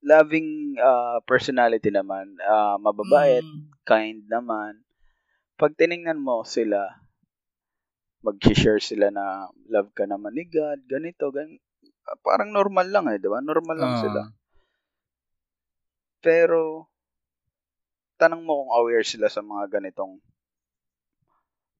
loving 0.00 0.76
uh, 0.76 1.24
personality 1.24 1.88
naman, 1.88 2.36
uh, 2.38 2.76
mababait, 2.76 3.40
Mm. 3.40 3.72
kind 3.82 4.20
naman. 4.28 4.84
Pag 5.54 5.72
tiningnan 5.74 6.20
mo 6.20 6.44
sila, 6.44 7.00
mag-share 8.20 8.80
sila 8.80 9.08
na 9.08 9.48
love 9.66 9.92
ka 9.92 10.04
naman 10.04 10.32
ni 10.32 10.44
God, 10.44 10.84
ganito, 10.84 11.28
gan 11.28 11.48
parang 12.20 12.52
normal 12.52 12.84
lang 12.86 13.08
eh, 13.08 13.16
di 13.16 13.26
ba? 13.26 13.40
Normal 13.40 13.76
lang 13.76 13.94
Ah. 13.94 14.00
sila. 14.00 14.22
Pero, 16.24 16.88
tanong 18.16 18.40
mo 18.40 18.64
kung 18.64 18.72
aware 18.80 19.04
sila 19.04 19.28
sa 19.28 19.44
mga 19.44 19.68
ganitong 19.68 20.24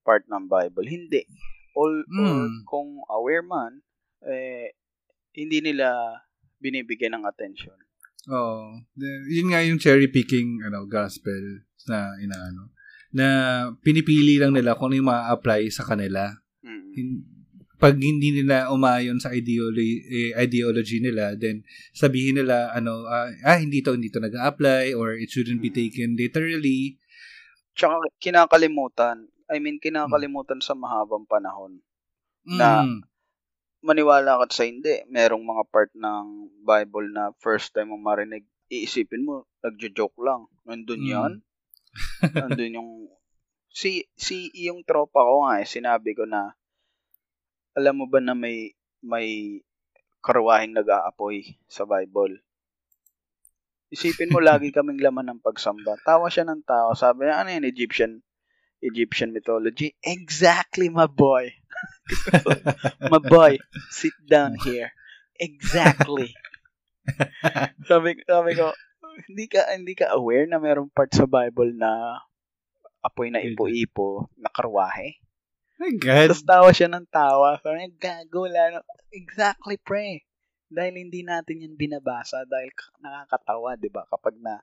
part 0.05 0.21
ng 0.29 0.45
Bible. 0.45 0.85
Hindi. 0.85 1.25
All, 1.73 2.05
or 2.05 2.45
Mm. 2.45 2.61
kung 2.69 3.01
aware 3.09 3.41
man, 3.41 3.81
eh, 4.21 4.77
hindi 5.33 5.65
nila 5.65 6.21
binibigyan 6.61 7.17
ng 7.17 7.25
attention. 7.25 7.73
Oo. 8.29 8.85
The- 8.93 9.25
yun 9.33 9.49
nga 9.49 9.65
yung 9.65 9.81
cherry 9.81 10.07
picking 10.07 10.61
ano 10.61 10.85
gospel 10.85 11.65
na 11.89 12.13
inaano 12.17 12.73
na 13.15 13.27
pinipili 13.79 14.35
lang 14.41 14.51
nila 14.51 14.75
kung 14.75 14.91
ano 14.91 14.97
yung 14.99 15.09
ma-apply 15.09 15.71
sa 15.71 15.87
kanila. 15.87 16.35
Mm. 16.61 16.91
Pag 17.85 18.01
hindi 18.01 18.33
nila 18.33 18.73
umayon 18.73 19.21
sa 19.21 19.29
ideology, 19.29 20.01
eh, 20.09 20.31
ideology 20.33 20.97
nila, 20.97 21.37
then 21.37 21.61
sabihin 21.93 22.41
nila 22.41 22.73
ano 22.73 23.05
ah, 23.05 23.29
ah, 23.45 23.61
hindi 23.61 23.85
to 23.85 23.93
hindi 23.93 24.09
to 24.09 24.17
nag-apply 24.17 24.97
or 24.97 25.13
it 25.13 25.29
shouldn't 25.29 25.61
be 25.61 25.69
Mm. 25.69 25.77
taken 25.77 26.09
literally. 26.17 26.97
Tsaka 27.77 28.09
kinakalimutan, 28.17 29.29
I 29.45 29.61
mean, 29.61 29.77
kinakalimutan 29.77 30.65
sa 30.65 30.73
mahabang 30.73 31.29
panahon. 31.29 31.85
Na- 32.41 32.81
Mm. 32.81 33.05
Maniwala 33.85 34.41
ka 34.41 34.45
sa 34.49 34.65
hindi, 34.65 35.05
merong 35.13 35.45
mga 35.45 35.63
part 35.69 35.93
ng 35.93 36.25
Bible 36.65 37.13
na 37.13 37.37
first 37.37 37.69
time 37.69 37.93
mo 37.93 38.01
marinig, 38.01 38.41
iisipin 38.65 39.21
mo, 39.21 39.45
nagjo-joke 39.61 40.17
lang. 40.25 40.49
Nandun 40.65 41.05
Mm. 41.05 41.11
yan. 41.13 41.33
Nandun 42.33 42.77
yung... 42.81 42.91
Si, 43.75 44.07
si 44.15 44.55
yung 44.55 44.87
tropa 44.87 45.19
ko 45.19 45.43
nga 45.45 45.59
eh, 45.59 45.67
sinabi 45.67 46.15
ko 46.15 46.23
na, 46.23 46.55
alam 47.75 47.99
mo 47.99 48.05
ba 48.07 48.23
na 48.23 48.31
may, 48.31 48.71
may 49.03 49.59
karwahing 50.23 50.73
nag-aapoy 50.73 51.59
sa 51.67 51.83
Bible? 51.83 52.39
Isipin 53.91 54.31
mo, 54.31 54.39
lagi 54.41 54.71
kaming 54.75 55.03
laman 55.03 55.35
ng 55.35 55.43
pagsamba. 55.43 55.99
Tawa 56.01 56.31
siya 56.31 56.47
ng 56.47 56.63
tawa. 56.65 56.95
Sabi 56.97 57.27
niya, 57.27 57.43
ano 57.43 57.49
yan, 57.51 57.67
Egyptian, 57.67 58.13
Egyptian 58.81 59.35
mythology? 59.35 59.93
Exactly, 60.01 60.87
my 60.87 61.05
boy. 61.05 61.51
my 63.13 63.21
boy, 63.21 63.59
sit 63.91 64.15
down 64.23 64.55
here. 64.63 64.95
Exactly. 65.35 66.31
sabi, 67.91 68.17
sabi 68.23 68.51
ko, 68.55 68.71
hindi 69.27 69.45
ka 69.47 69.71
hindi 69.71 69.93
ka 69.95 70.11
aware 70.15 70.47
na 70.47 70.59
merong 70.59 70.91
part 70.91 71.11
sa 71.11 71.27
Bible 71.27 71.71
na 71.75 72.19
apoy 73.03 73.29
na 73.31 73.43
ipo-ipo 73.43 74.27
na 74.39 74.49
karwahe? 74.49 75.19
My 75.75 75.91
God. 75.99 76.31
Tapos 76.31 76.47
tawa 76.47 76.69
siya 76.71 76.87
ng 76.87 77.05
tawa. 77.11 77.59
Niya, 77.59 77.91
gago, 77.99 78.47
na. 78.47 78.79
Exactly, 79.11 79.75
pre. 79.75 80.23
Dahil 80.71 80.97
hindi 80.97 81.21
natin 81.21 81.61
yan 81.61 81.75
binabasa 81.77 82.47
dahil 82.47 82.71
nakakatawa, 82.99 83.77
di 83.77 83.91
ba? 83.91 84.07
Kapag 84.09 84.35
na, 84.39 84.59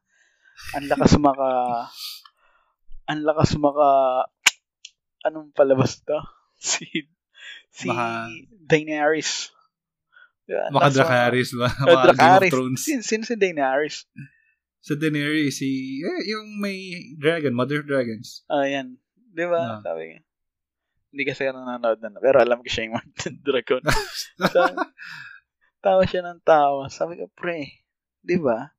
ang 0.75 0.85
lakas 0.89 1.15
maka, 1.21 1.51
ang 3.07 3.21
lakas 3.23 3.55
maka, 3.61 3.89
anong 5.25 5.53
palabas 5.55 6.01
to? 6.03 6.19
Si, 6.63 6.87
si 7.75 7.91
Maka- 7.91 8.31
Daenerys. 8.71 9.51
Diba? 10.47 10.71
Maka 10.71 10.95
maka- 10.95 10.95
Dracarys 10.95 11.51
ba? 11.59 11.69
Oh, 11.83 11.91
Mga 11.91 11.91
Game 11.91 11.99
of 11.99 12.15
Dracarys. 12.15 12.53
Thrones. 12.55 12.81
Sino, 12.87 13.01
sino 13.03 13.23
si 13.27 13.35
Daenerys? 13.35 13.97
Sa 14.79 14.95
Daenerys, 14.95 15.59
si, 15.59 15.99
eh, 16.07 16.23
yung 16.31 16.63
may 16.63 16.79
dragon, 17.19 17.51
Mother 17.51 17.83
of 17.83 17.91
Dragons. 17.91 18.47
Ayan. 18.47 18.95
Di 19.35 19.43
ba? 19.43 19.79
Ah. 19.79 19.83
Sabi 19.83 20.15
niya. 20.15 20.23
Hindi 21.13 21.23
kasi 21.29 21.45
ako 21.45 21.61
nanonood 21.61 22.01
na. 22.01 22.19
Pero 22.25 22.41
alam 22.41 22.65
ko 22.65 22.69
siya 22.73 22.89
yung 22.89 22.97
dragon. 23.47 23.85
Sabi, 24.41 24.77
tawa 25.85 26.03
siya 26.09 26.23
ng 26.25 26.41
tawa. 26.41 26.89
Sabi 26.89 27.21
ko, 27.21 27.29
pre, 27.29 27.85
di 28.25 28.41
ba? 28.41 28.73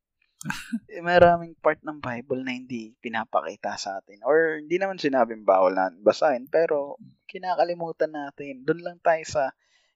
Eh, 0.92 1.00
maraming 1.00 1.56
part 1.62 1.80
ng 1.86 2.04
Bible 2.04 2.44
na 2.44 2.52
hindi 2.58 2.92
pinapakita 3.00 3.78
sa 3.80 4.02
atin. 4.02 4.20
Or 4.26 4.60
hindi 4.60 4.76
naman 4.76 5.00
sinabing 5.00 5.48
bawal 5.48 5.78
na 5.78 5.94
basahin, 5.94 6.50
pero 6.52 7.00
kinakalimutan 7.30 8.12
natin. 8.12 8.66
Doon 8.68 8.82
lang 8.84 8.98
tayo 9.00 9.24
sa 9.24 9.44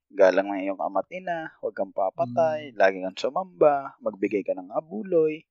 galang 0.08 0.48
ng 0.56 0.64
iyong 0.64 0.80
ama't 0.80 1.10
ina, 1.12 1.52
huwag 1.60 1.76
kang 1.76 1.92
papatay, 1.92 2.72
lagi 2.80 3.04
kang 3.04 3.20
sumamba, 3.20 4.00
magbigay 4.00 4.40
ka 4.48 4.56
ng 4.56 4.72
abuloy, 4.72 5.44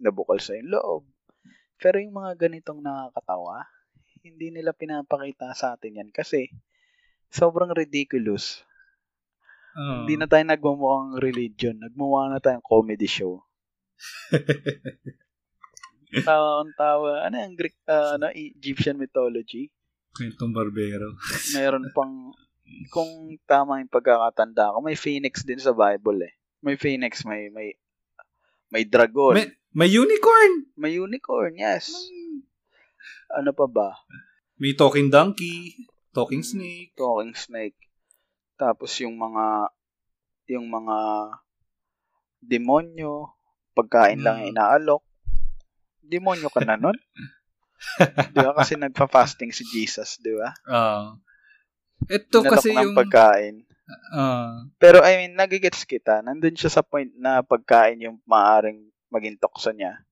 nabukal 0.00 0.40
sa 0.40 0.56
iyong 0.56 0.72
loob. 0.72 1.02
Pero 1.76 2.00
yung 2.00 2.16
mga 2.16 2.48
ganitong 2.48 2.80
nakakatawa, 2.80 3.68
hindi 4.20 4.52
nila 4.52 4.76
pinapakita 4.76 5.52
sa 5.56 5.76
atin 5.76 6.04
yan 6.04 6.10
kasi 6.12 6.52
sobrang 7.32 7.72
ridiculous. 7.72 8.60
Oo. 9.78 10.04
Hindi 10.04 10.18
na 10.18 10.26
tayo 10.26 10.44
nagmumukhang 10.44 11.22
religion. 11.22 11.78
Nagmumukha 11.78 12.26
na 12.28 12.42
tayong 12.42 12.64
comedy 12.64 13.06
show. 13.06 13.46
tawa 16.26 16.66
ang 16.66 16.74
tawa. 16.74 17.24
Ano 17.24 17.36
yung 17.38 17.54
Greek, 17.54 17.78
ah, 17.86 18.18
ano, 18.18 18.28
Egyptian 18.34 18.98
mythology? 18.98 19.70
Kwentong 20.10 20.50
barbero. 20.50 21.14
Mayroon 21.54 21.94
pang, 21.94 22.34
kung 22.90 23.38
tama 23.46 23.78
yung 23.78 23.92
pagkakatanda 23.92 24.74
ko, 24.74 24.82
may 24.82 24.98
phoenix 24.98 25.46
din 25.46 25.62
sa 25.62 25.70
Bible 25.70 26.26
eh. 26.26 26.34
May 26.60 26.74
phoenix, 26.76 27.22
may, 27.24 27.48
may, 27.48 27.78
may 28.68 28.84
dragon, 28.84 29.38
May, 29.38 29.48
may 29.72 29.88
unicorn! 29.88 30.66
may 30.76 30.98
unicorn, 30.98 31.56
yes. 31.56 31.88
Ano 33.30 33.54
pa 33.54 33.66
ba? 33.70 33.88
May 34.60 34.74
talking 34.74 35.08
donkey, 35.08 35.86
talking 36.12 36.42
snake. 36.42 36.92
Talking 36.98 37.32
snake. 37.32 37.78
Tapos 38.58 38.92
yung 39.00 39.16
mga, 39.16 39.70
yung 40.50 40.68
mga 40.68 40.98
demonyo, 42.42 43.32
pagkain 43.72 44.20
lang 44.20 44.44
Mm. 44.44 44.50
inaalok. 44.52 45.02
Demonyo 46.02 46.50
ka 46.50 46.60
na 46.66 46.76
nun? 46.76 46.98
di 48.34 48.38
ba? 48.42 48.52
Kasi 48.52 48.76
nagpa-fasting 48.76 49.54
si 49.54 49.64
Jesus, 49.64 50.20
di 50.20 50.34
ba? 50.36 50.52
Ah. 50.68 51.16
ito 52.08 52.40
Inalok 52.42 52.52
kasi 52.58 52.68
ng 52.74 52.80
yung... 52.90 52.96
pagkain. 52.96 53.56
Uh, 54.10 54.68
Pero 54.82 55.00
I 55.02 55.20
mean, 55.24 55.34
nagigets 55.38 55.86
kita. 55.86 56.20
Nandun 56.20 56.56
siya 56.58 56.70
sa 56.70 56.82
point 56.82 57.10
na 57.16 57.40
pagkain 57.46 58.02
yung 58.02 58.18
maaring 58.26 58.90
maging 59.10 59.38
tokso 59.38 59.70
niya. 59.70 60.02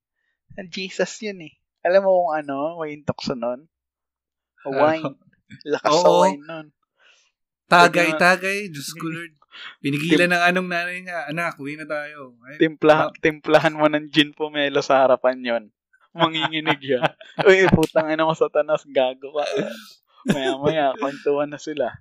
And 0.59 0.71
Jesus 0.71 1.19
yun 1.23 1.43
eh. 1.43 1.55
Alam 1.89 2.05
mo 2.05 2.11
kung 2.21 2.33
ano, 2.37 2.77
maging 2.85 3.03
tokso 3.09 3.33
nun? 3.33 3.65
Wine. 4.69 5.17
Lakas 5.73 6.05
sa 6.05 6.09
Oo. 6.13 6.29
wine 6.29 6.45
nun. 6.45 6.67
tagay, 7.65 8.13
tagay. 8.21 8.69
Diyos 8.69 8.93
ko 8.93 9.09
Lord. 9.09 9.33
Pinigilan 9.81 10.31
ng 10.31 10.45
anong 10.53 10.69
nanay 10.69 11.01
niya. 11.01 11.33
Anak, 11.33 11.57
uwi 11.57 11.81
na 11.81 11.89
tayo. 11.89 12.37
Ay, 12.45 12.61
Timplahan, 12.61 13.11
timplahan 13.19 13.75
mo 13.75 13.89
ng 13.89 14.13
gin 14.13 14.37
pomelo 14.37 14.85
sa 14.85 15.03
harapan 15.03 15.41
yon. 15.41 15.65
Manginginig 16.13 16.81
yan. 16.85 17.09
Uy, 17.49 17.65
putang 17.73 18.13
ina 18.13 18.29
mo 18.29 18.37
satanas, 18.37 18.85
gago 18.85 19.33
ka. 19.33 19.45
Maya 20.29 20.53
maya, 20.61 20.87
kwentuhan 21.01 21.49
na 21.49 21.57
sila. 21.57 21.97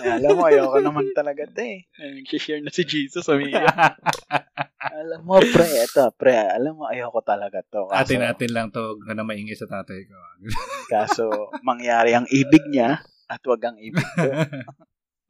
Ay, 0.00 0.18
alam 0.18 0.30
mo, 0.34 0.48
ayoko 0.48 0.78
naman 0.80 1.06
talaga, 1.12 1.44
te. 1.46 1.86
Nag-share 1.96 2.62
na 2.64 2.72
si 2.72 2.82
Jesus, 2.82 3.28
umiiyak. 3.28 3.64
alam 5.00 5.20
mo, 5.22 5.38
pre, 5.38 5.68
eto, 5.84 6.08
pre, 6.14 6.34
alam 6.34 6.78
mo, 6.78 6.88
ayoko 6.88 7.20
talaga 7.20 7.60
to. 7.66 7.86
Kaso, 7.90 8.00
atin 8.14 8.20
natin 8.24 8.50
lang 8.54 8.68
to 8.70 8.98
na 9.04 9.24
maingay 9.26 9.56
sa 9.56 9.68
tatay 9.68 10.08
ko. 10.08 10.16
kaso, 10.94 11.24
mangyari 11.60 12.16
ang 12.16 12.26
ibig 12.30 12.64
niya 12.68 13.04
at 13.28 13.42
wag 13.44 13.62
ang 13.64 13.78
ibig 13.78 14.06
ko. 14.16 14.30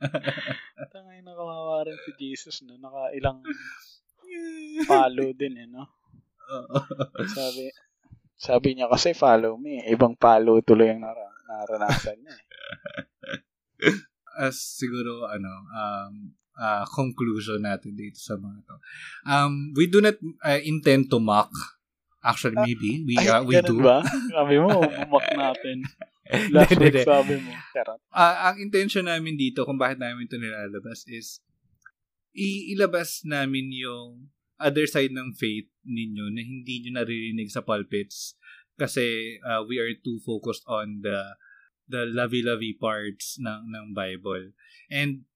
Tangay 0.95 1.25
na 1.25 1.33
kawawa 1.33 1.87
rin 1.89 1.97
si 2.05 2.13
Jesus, 2.19 2.61
no? 2.63 2.77
Nakailang 2.77 3.41
follow 4.85 5.31
din, 5.33 5.55
eh, 5.65 5.69
no? 5.69 5.89
Sabi, 7.33 7.73
sabi 8.37 8.69
niya 8.77 8.91
kasi 8.91 9.17
follow 9.17 9.57
me. 9.57 9.81
Ibang 9.89 10.21
follow 10.21 10.61
tuloy 10.61 10.93
ang 10.93 11.01
nara- 11.01 11.33
naranasan 11.49 12.21
niya. 12.21 12.35
eh. 12.37 12.45
As 14.37 14.59
siguro, 14.59 15.27
ano, 15.27 15.53
um, 15.71 16.15
uh, 16.59 16.85
conclusion 16.91 17.63
natin 17.63 17.95
dito 17.95 18.19
sa 18.19 18.35
mga 18.35 18.59
to. 18.67 18.77
Um, 19.25 19.53
we 19.75 19.87
do 19.87 20.03
not 20.03 20.19
uh, 20.43 20.61
intend 20.63 21.11
to 21.11 21.19
mock. 21.19 21.51
Actually, 22.25 22.57
maybe. 22.57 23.05
We, 23.05 23.15
Ay, 23.21 23.29
uh, 23.29 23.45
we 23.45 23.61
do. 23.61 23.85
ba? 23.85 24.01
Sabi 24.33 24.57
mo, 24.57 24.81
umak 24.81 25.27
natin. 25.37 25.85
Last 26.57 26.73
Hindi, 26.73 26.89
week 26.89 26.97
hindi. 26.97 27.05
sabi 27.05 27.35
mo. 27.37 27.53
Charot. 27.77 28.01
Ah, 28.09 28.49
ang 28.49 28.57
intention 28.57 29.05
namin 29.05 29.37
dito 29.37 29.69
kung 29.69 29.77
bakit 29.77 30.01
namin 30.01 30.25
ito 30.25 30.41
nilalabas 30.41 31.05
is 31.05 31.45
i- 32.33 32.73
ilabas 32.73 33.23
namin 33.29 33.69
yung 33.71 34.33
other 34.57 34.89
side 34.89 35.13
ng 35.13 35.37
faith 35.37 35.69
ninyo 35.85 36.33
na 36.33 36.41
hindi 36.41 36.81
nyo 36.81 36.91
naririnig 36.97 37.53
sa 37.53 37.61
pulpits 37.61 38.41
kasi 38.81 39.37
uh, 39.45 39.61
we 39.69 39.77
are 39.77 39.93
too 40.01 40.17
focused 40.25 40.65
on 40.65 41.05
the 41.05 41.19
the 41.89 42.09
lovey-lovey 42.09 42.77
parts 42.77 43.37
ng 43.41 43.71
ng 43.71 43.87
Bible. 43.93 44.57
And 44.89 45.29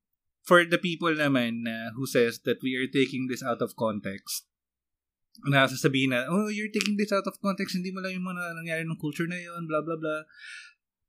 for 0.45 0.65
the 0.65 0.81
people 0.81 1.13
naman 1.13 1.69
na 1.69 1.93
who 1.93 2.09
says 2.09 2.41
that 2.49 2.65
we 2.65 2.77
are 2.77 2.89
taking 2.89 3.29
this 3.29 3.45
out 3.45 3.61
of 3.61 3.77
context, 3.77 4.49
na 5.47 5.71
sasabihin 5.71 6.11
na, 6.11 6.27
oh, 6.27 6.51
you're 6.51 6.73
taking 6.73 6.99
this 6.99 7.15
out 7.15 7.29
of 7.29 7.39
context, 7.39 7.77
hindi 7.79 7.95
mo 7.95 8.03
lang 8.03 8.19
yung 8.19 8.27
mga 8.27 8.59
nangyari 8.59 8.83
ng 8.83 8.99
culture 8.99 9.29
na 9.31 9.39
yun, 9.39 9.71
blah, 9.71 9.85
blah, 9.85 9.95
blah. 9.95 10.27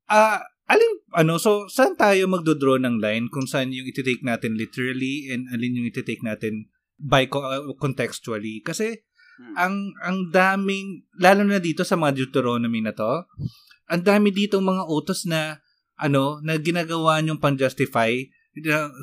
Ah, 0.10 0.45
alin, 0.70 1.02
ano, 1.18 1.41
so, 1.41 1.66
saan 1.66 1.98
tayo 1.98 2.30
magdodraw 2.30 2.78
ng 2.78 3.02
line 3.02 3.26
kung 3.34 3.49
saan 3.49 3.74
yung 3.74 3.90
iti-take 3.90 4.22
natin 4.22 4.53
literally 4.53 5.34
and 5.34 5.49
alin 5.49 5.82
yung 5.82 5.90
iti-take 5.90 6.22
natin 6.22 6.70
by 7.02 7.26
co- 7.26 7.45
uh, 7.45 7.74
contextually? 7.82 8.61
Kasi, 8.61 9.02
Hmm. 9.40 9.56
ang 9.56 9.76
ang 10.03 10.18
daming, 10.36 11.07
lalo 11.16 11.48
na 11.48 11.64
dito 11.64 11.88
sa 11.88 11.95
mga 11.95 12.28
Deuteronomy 12.28 12.84
na 12.84 12.91
to, 12.91 13.24
ang 13.90 14.06
dami 14.06 14.30
dito 14.30 14.61
mga 14.61 14.86
utos 14.88 15.26
na, 15.26 15.60
ano, 15.98 16.38
na 16.45 16.56
ginagawa 16.61 17.20
nyong 17.20 17.41
pan-justify 17.41 18.14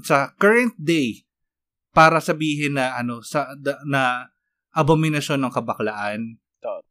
sa 0.07 0.33
current 0.39 0.73
day 0.79 1.27
para 1.91 2.23
sabihin 2.23 2.79
na, 2.79 2.95
ano, 2.97 3.21
sa, 3.21 3.53
da- 3.59 3.83
na 3.85 4.31
abominasyon 4.77 5.41
ng 5.41 5.53
kabaklaan 5.53 6.37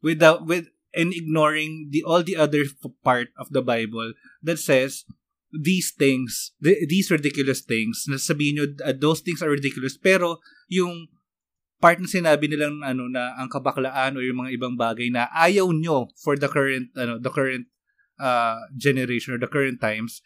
without 0.01 0.43
with 0.49 0.73
and 0.95 1.13
ignoring 1.13 1.91
the 1.91 2.01
all 2.01 2.23
the 2.23 2.39
other 2.39 2.65
part 3.03 3.29
of 3.37 3.51
the 3.51 3.61
Bible 3.61 4.15
that 4.41 4.57
says 4.57 5.03
these 5.51 5.91
things 5.91 6.55
th- 6.63 6.87
these 6.87 7.11
ridiculous 7.11 7.61
things 7.61 8.07
na 8.07 8.17
sabihin 8.17 8.57
nyo 8.57 8.65
uh, 8.81 8.95
those 8.95 9.21
things 9.21 9.43
are 9.43 9.51
ridiculous. 9.51 9.99
Pero 9.99 10.41
yung 10.71 11.11
part 11.83 11.99
na 11.99 12.09
sinabi 12.09 12.47
nilang 12.47 12.81
ano 12.81 13.11
na 13.11 13.35
ang 13.35 13.51
kabaklaan 13.51 14.17
o 14.17 14.23
yung 14.23 14.47
mga 14.47 14.55
ibang 14.55 14.75
bagay 14.79 15.11
na 15.11 15.27
ayaw 15.35 15.69
nyo 15.69 16.09
for 16.17 16.39
the 16.39 16.47
current 16.49 16.89
ano 16.95 17.19
the 17.19 17.29
current 17.29 17.67
uh, 18.19 18.59
generation 18.75 19.35
or 19.35 19.39
the 19.39 19.49
current 19.49 19.79
times 19.79 20.21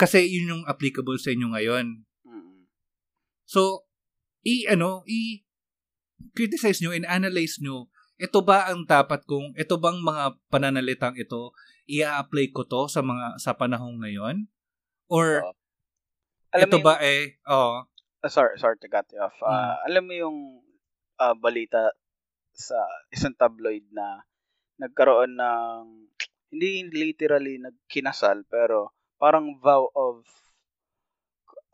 kasi 0.00 0.26
yun 0.26 0.50
yung 0.50 0.64
applicable 0.66 1.16
sa 1.20 1.30
inyo 1.30 1.52
ngayon. 1.52 2.02
So, 3.46 3.84
i 4.42 4.64
ano, 4.66 5.04
i 5.04 5.44
criticize 6.32 6.80
nyo 6.80 6.96
and 6.96 7.04
analyze 7.04 7.60
nyo. 7.60 7.92
Ito 8.16 8.40
ba 8.40 8.70
ang 8.70 8.88
dapat 8.88 9.28
kong, 9.28 9.58
ito 9.58 9.76
bang 9.76 10.00
mga 10.00 10.38
pananalitang 10.48 11.18
ito, 11.18 11.52
i-apply 11.90 12.54
ko 12.54 12.64
to 12.64 12.88
sa 12.88 13.04
mga 13.04 13.36
sa 13.36 13.52
panahong 13.52 14.00
ngayon? 14.00 14.48
Or 15.12 15.44
Oo. 15.44 15.54
Alam 16.52 16.68
ito 16.68 16.76
mo 16.80 16.84
ba 16.84 17.00
yung, 17.00 17.08
eh, 17.08 17.22
oh, 17.48 17.80
ah, 18.20 18.28
sorry, 18.28 18.60
sorry 18.60 18.76
to 18.76 18.88
cut 18.88 19.08
you 19.08 19.20
off. 19.20 19.32
Hmm. 19.40 19.48
Ah, 19.48 19.76
alam 19.88 20.04
mo 20.04 20.12
yung 20.12 20.38
ah, 21.16 21.32
balita 21.32 21.92
sa 22.52 22.76
isang 23.08 23.32
tabloid 23.36 23.88
na 23.88 24.20
nagkaroon 24.76 25.32
ng 25.32 25.80
hindi 26.52 26.86
literally 27.02 27.54
nagkinasal 27.64 28.38
pero 28.54 28.78
parang 29.22 29.46
vow 29.64 29.88
of 30.06 30.22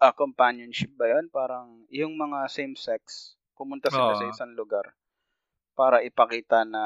ah, 0.04 0.14
companionship 0.14 0.90
ba 0.98 1.06
yun? 1.14 1.26
Parang 1.30 1.66
yung 1.90 2.14
mga 2.22 2.46
same 2.56 2.74
sex 2.78 3.34
pumunta 3.58 3.90
sila 3.90 4.14
sa 4.14 4.22
Oo. 4.22 4.32
isang 4.32 4.54
lugar 4.54 4.94
para 5.78 6.02
ipakita 6.08 6.62
na 6.68 6.84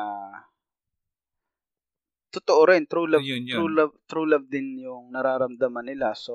totoo 2.34 2.62
rin 2.70 2.84
true 2.90 3.08
love 3.12 3.28
yun 3.28 3.46
yun. 3.46 3.66
true 3.66 3.70
love 3.76 3.94
true 4.10 4.26
love 4.32 4.46
din 4.54 4.68
yung 4.86 5.04
nararamdaman 5.14 5.86
nila 5.88 6.08
so 6.24 6.34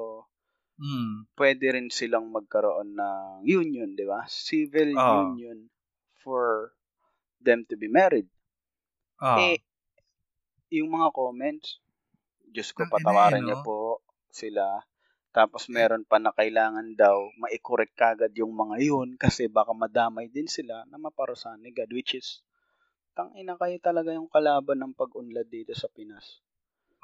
Mm, 0.80 1.28
pwede 1.40 1.66
rin 1.76 1.88
silang 1.98 2.28
magkaroon 2.36 2.90
ng 3.00 3.32
union, 3.60 3.90
di 4.00 4.04
ba? 4.12 4.20
Civil 4.28 4.90
Ah. 4.94 5.24
union 5.24 5.58
for 6.24 6.74
them 7.48 7.60
to 7.70 7.76
be 7.82 7.88
married. 8.00 8.30
ah, 9.20 9.52
Eh, 9.52 9.60
yung 10.72 10.90
mga 10.92 11.10
comments, 11.16 11.80
Diyos 12.48 12.72
ko, 12.72 12.88
patawarin 12.88 13.44
niyo 13.44 13.60
po 13.64 14.04
sila. 14.32 14.84
Tapos 15.36 15.70
meron 15.70 16.02
pa 16.08 16.18
na 16.18 16.34
kailangan 16.34 16.98
daw 16.98 17.30
maikorek 17.38 17.94
kagad 17.94 18.34
yung 18.34 18.58
mga 18.58 18.82
yun 18.82 19.10
kasi 19.24 19.46
baka 19.46 19.76
madamay 19.76 20.32
din 20.32 20.50
sila 20.50 20.88
na 20.90 20.98
maparusahan 20.98 21.62
ni 21.62 21.70
God, 21.76 21.92
which 21.94 22.18
is, 22.18 22.42
tang 23.14 23.34
ina 23.34 23.58
kayo 23.58 23.78
talaga 23.82 24.14
yung 24.14 24.30
kalaban 24.30 24.82
ng 24.82 24.94
pag-unlad 24.94 25.50
dito 25.50 25.74
sa 25.74 25.90
Pinas. 25.90 26.42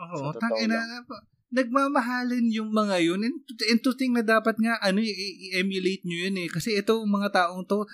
Oo, 0.02 0.34
Sa 0.34 0.42
tang 0.42 0.58
ina, 0.58 1.06
nagmamahalin 1.54 2.50
yung 2.50 2.74
mga 2.74 2.98
yun. 3.06 3.22
And, 3.22 3.38
and 3.46 3.82
to 3.86 3.94
think 3.94 4.18
na 4.18 4.26
dapat 4.26 4.58
nga, 4.58 4.82
ano, 4.82 5.02
i-emulate 5.02 6.02
nyo 6.02 6.18
yun 6.30 6.38
eh. 6.42 6.50
Kasi 6.50 6.74
ito, 6.74 6.98
mga 7.06 7.30
taong 7.30 7.70
to, 7.70 7.86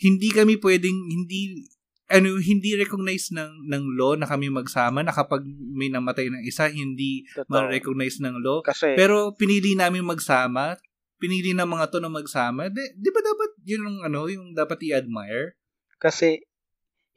hindi 0.00 0.32
kami 0.32 0.56
pwedeng, 0.56 0.96
hindi, 0.96 1.68
ano, 2.12 2.36
hindi 2.36 2.76
recognize 2.76 3.32
ng, 3.32 3.72
ng 3.72 3.84
law 3.96 4.12
na 4.14 4.28
kami 4.28 4.52
magsama 4.52 5.00
na 5.00 5.16
kapag 5.16 5.40
may 5.48 5.88
namatay 5.88 6.28
ng 6.28 6.44
isa, 6.44 6.68
hindi 6.68 7.24
Totoo. 7.32 7.48
ma-recognize 7.48 8.20
ng 8.20 8.36
law. 8.44 8.60
Kasi, 8.60 8.92
Pero 8.94 9.32
pinili 9.32 9.72
namin 9.72 10.04
magsama, 10.04 10.76
pinili 11.16 11.56
ng 11.56 11.64
mga 11.64 11.88
to 11.88 12.02
na 12.02 12.10
magsama. 12.10 12.68
Di, 12.68 12.82
di 12.98 13.08
ba 13.14 13.22
dapat 13.22 13.50
yun 13.62 13.82
ang 13.86 13.98
ano, 14.10 14.26
yung 14.26 14.52
dapat 14.52 14.82
i-admire? 14.82 15.56
Kasi 16.02 16.42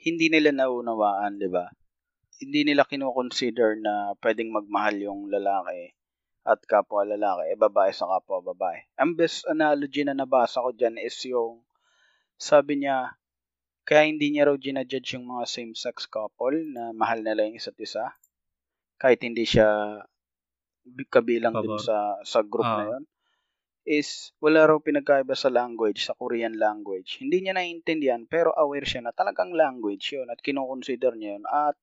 hindi 0.05 0.29
nila 0.29 0.53
naunawaan, 0.53 1.41
'di 1.41 1.49
ba? 1.49 1.73
Hindi 2.37 2.69
nila 2.69 2.85
kino-consider 2.85 3.81
na 3.81 4.13
pwedeng 4.21 4.53
magmahal 4.53 5.01
yung 5.01 5.21
lalaki 5.33 5.97
at 6.45 6.61
kapwa 6.69 7.01
lalaki, 7.01 7.49
eh 7.49 7.57
babae 7.57 7.89
sa 7.89 8.05
kapwa 8.05 8.45
babae. 8.53 8.85
Ang 9.01 9.17
best 9.17 9.49
analogy 9.49 10.05
na 10.05 10.13
nabasa 10.13 10.61
ko 10.61 10.69
diyan 10.69 11.01
is 11.01 11.17
yung 11.25 11.65
sabi 12.37 12.85
niya 12.85 13.17
kaya 13.85 14.03
hindi 14.03 14.27
niya 14.29 14.49
raw 14.49 14.57
ginajudge 14.57 15.13
yung 15.13 15.29
mga 15.29 15.45
same-sex 15.45 16.05
couple 16.07 16.57
na 16.67 16.89
mahal 16.91 17.21
nila 17.21 17.45
yung 17.45 17.55
isa't 17.55 17.77
isa 17.77 18.11
kahit 18.97 19.21
hindi 19.21 19.45
siya 19.45 20.01
bi- 20.83 21.05
kabilang 21.05 21.53
dun 21.53 21.77
Pabor. 21.77 21.79
sa 21.79 21.97
sa 22.21 22.41
group 22.41 22.65
na 22.65 22.75
Ah. 22.75 22.89
yon 22.91 23.03
is 23.85 24.33
wala 24.39 24.65
raw 24.65 24.77
pinagkaiba 24.79 25.33
sa 25.33 25.45
language, 25.47 26.01
sa 26.01 26.17
Korean 26.17 26.57
language. 26.57 27.21
Hindi 27.21 27.37
niya 27.39 27.53
naiintindihan 27.53 28.25
pero 28.25 28.49
aware 28.51 28.81
siya 28.83 29.05
na 29.05 29.13
talagang 29.13 29.53
language 29.53 30.09
yun 30.11 30.25
at 30.25 30.41
kinoconsider 30.41 31.13
niya 31.13 31.37
yun 31.37 31.45
at 31.45 31.77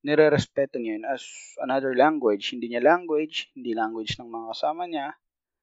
nire-respeto 0.00 0.78
niya 0.78 0.98
yun 0.98 1.06
as 1.06 1.22
another 1.58 1.94
language. 1.94 2.50
Hindi 2.50 2.70
niya 2.70 2.82
language, 2.82 3.50
hindi 3.52 3.74
language 3.74 4.14
ng 4.16 4.26
mga 4.26 4.46
kasama 4.50 4.86
niya, 4.86 5.14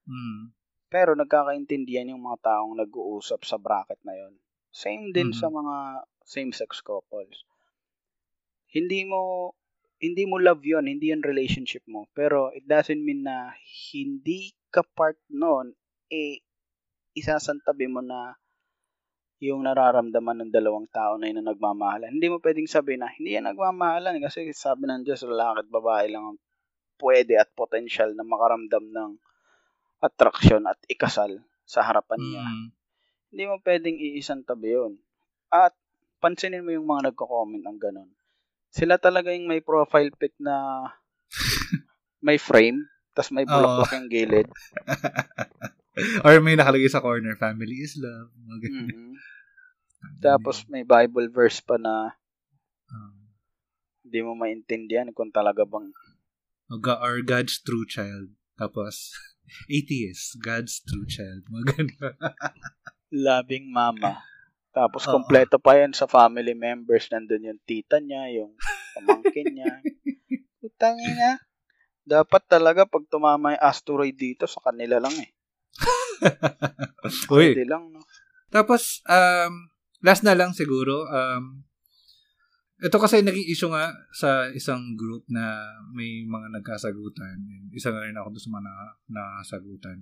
Hmm. 0.04 0.54
pero 0.86 1.12
nagkakaintindihan 1.12 2.08
yung 2.08 2.22
mga 2.22 2.38
taong 2.42 2.78
nag-uusap 2.78 3.42
sa 3.42 3.58
bracket 3.58 3.98
na 4.00 4.14
yun. 4.14 4.34
Same 4.82 5.04
din 5.16 5.32
Mhm. 5.32 5.38
sa 5.40 5.48
mga 5.48 5.76
same-sex 6.32 6.70
couples. 6.84 7.36
Hindi 8.76 9.06
mo 9.06 9.54
hindi 9.96 10.28
mo 10.28 10.36
love 10.36 10.60
yon 10.60 10.84
hindi 10.92 11.08
yon 11.08 11.24
relationship 11.24 11.80
mo. 11.88 12.04
Pero 12.12 12.52
it 12.52 12.68
doesn't 12.68 13.00
mean 13.00 13.24
na 13.24 13.56
hindi 13.88 14.52
ka 14.68 14.84
part 14.84 15.16
noon 15.32 15.72
eh, 16.12 16.44
isasantabi 17.16 17.88
mo 17.88 18.04
na 18.04 18.36
yung 19.40 19.64
nararamdaman 19.68 20.48
ng 20.48 20.52
dalawang 20.52 20.88
tao 20.88 21.20
na 21.20 21.28
yun 21.28 21.44
na 21.44 21.52
nagmamahalan. 21.52 22.12
Hindi 22.12 22.28
mo 22.32 22.40
pwedeng 22.40 22.68
sabihin 22.68 23.04
na 23.04 23.12
hindi 23.12 23.36
yan 23.36 23.48
nagmamahalan 23.52 24.16
kasi 24.24 24.48
sabi 24.56 24.88
ng 24.88 25.04
Diyos, 25.04 25.24
lalaki 25.28 25.64
at 25.64 25.68
babae 25.68 26.06
lang 26.08 26.24
ang 26.32 26.38
pwede 27.04 27.36
at 27.36 27.52
potential 27.52 28.16
na 28.16 28.24
makaramdam 28.24 28.84
ng 28.92 29.10
attraction 30.00 30.64
at 30.68 30.80
ikasal 30.88 31.40
sa 31.68 31.84
harapan 31.84 32.20
niya. 32.20 32.44
Mm. 32.44 32.66
Hindi 33.36 33.52
mo 33.52 33.60
pwedeng 33.60 34.00
iisang 34.00 34.48
tabi 34.48 34.72
yun. 34.72 34.96
At 35.52 35.76
pansinin 36.24 36.64
mo 36.64 36.72
yung 36.72 36.88
mga 36.88 37.12
nagko-comment 37.12 37.60
ng 37.60 37.76
ganun. 37.76 38.08
Sila 38.72 38.96
talaga 38.96 39.28
yung 39.28 39.44
may 39.44 39.60
profile 39.60 40.08
pic 40.16 40.32
na 40.40 40.88
may 42.24 42.40
frame, 42.40 42.88
tas 43.12 43.28
may 43.28 43.44
bulaklak 43.44 43.92
yung 43.92 44.08
gilid. 44.08 44.48
Or 46.24 46.40
may 46.40 46.56
nakalagay 46.56 46.88
sa 46.88 47.04
corner, 47.04 47.36
family 47.36 47.84
is 47.84 48.00
love. 48.00 48.32
Mga. 48.32 48.56
Mhm. 48.72 49.12
Tapos 50.24 50.64
may 50.72 50.88
Bible 50.88 51.28
verse 51.28 51.60
pa 51.60 51.76
na 51.76 52.16
Um, 52.88 53.34
hindi 54.06 54.22
mo 54.24 54.32
maintindihan 54.38 55.12
kung 55.12 55.34
talaga 55.34 55.66
bang 55.66 55.90
or 56.70 56.78
Ga- 56.78 57.02
or 57.02 57.20
God's 57.20 57.58
true 57.62 57.86
child. 57.86 58.34
Tapos, 58.58 59.12
atheist, 59.70 60.38
God's 60.42 60.82
true 60.82 61.06
child. 61.06 61.46
Mga 61.50 61.64
ganun. 61.76 62.14
Loving 63.12 63.70
mama. 63.70 64.22
Tapos 64.76 65.08
Oo. 65.08 65.20
kompleto 65.20 65.56
pa 65.56 65.80
yan 65.80 65.96
sa 65.96 66.04
family 66.04 66.52
members. 66.52 67.08
Nandun 67.08 67.48
yung 67.48 67.60
tita 67.64 67.96
niya, 67.96 68.28
yung 68.42 68.52
pamangkin 68.92 69.56
niya. 69.56 69.80
Putang 70.60 71.00
ina. 71.00 71.40
Dapat 72.06 72.42
talaga 72.46 72.84
pag 72.84 73.08
tumama 73.08 73.56
yung 73.56 73.64
asteroid 73.64 74.14
dito, 74.14 74.44
sa 74.44 74.60
kanila 74.60 75.00
lang 75.00 75.16
eh. 75.16 75.30
Uy, 77.32 77.56
Hindi 77.56 77.66
lang, 77.66 77.90
no? 77.90 78.04
Tapos, 78.52 79.02
um, 79.10 79.72
last 80.04 80.22
na 80.22 80.36
lang 80.38 80.54
siguro, 80.54 81.08
um, 81.08 81.66
ito 82.76 83.00
kasi 83.00 83.24
naging 83.24 83.48
issue 83.48 83.72
nga 83.72 83.88
sa 84.12 84.52
isang 84.52 84.92
group 84.94 85.24
na 85.32 85.64
may 85.96 86.28
mga 86.28 86.60
nagkasagutan. 86.60 87.40
Isa 87.72 87.88
na 87.88 88.04
rin 88.04 88.14
ako 88.14 88.36
doon 88.36 88.44
sa 88.44 88.52
mga 88.52 88.64
na- 88.68 88.96
nakasagutan. 89.08 89.98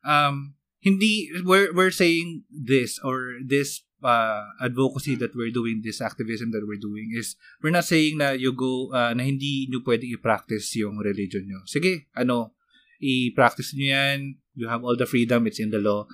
Um, 0.00 0.56
hindi, 0.80 1.30
we're, 1.44 1.74
we're 1.74 1.90
saying 1.90 2.44
this 2.50 2.98
or 3.02 3.38
this 3.44 3.82
uh, 4.02 4.44
advocacy 4.62 5.16
that 5.16 5.34
we're 5.34 5.50
doing, 5.50 5.82
this 5.84 6.00
activism 6.00 6.50
that 6.52 6.66
we're 6.66 6.80
doing 6.80 7.12
is, 7.14 7.36
we're 7.62 7.74
not 7.74 7.84
saying 7.84 8.18
na 8.18 8.30
you 8.30 8.52
go, 8.52 8.92
uh, 8.92 9.12
na 9.14 9.22
hindi 9.24 9.66
nyo 9.70 9.80
pwedeng 9.84 10.14
i-practice 10.14 10.74
yung 10.76 10.98
religion 10.98 11.46
nyo. 11.46 11.60
Sige, 11.66 12.06
ano, 12.14 12.54
i-practice 13.00 13.74
nyo 13.74 13.86
yan. 13.86 14.38
You 14.54 14.68
have 14.68 14.84
all 14.84 14.96
the 14.96 15.06
freedom. 15.06 15.46
It's 15.46 15.60
in 15.60 15.70
the 15.70 15.78
law. 15.78 16.06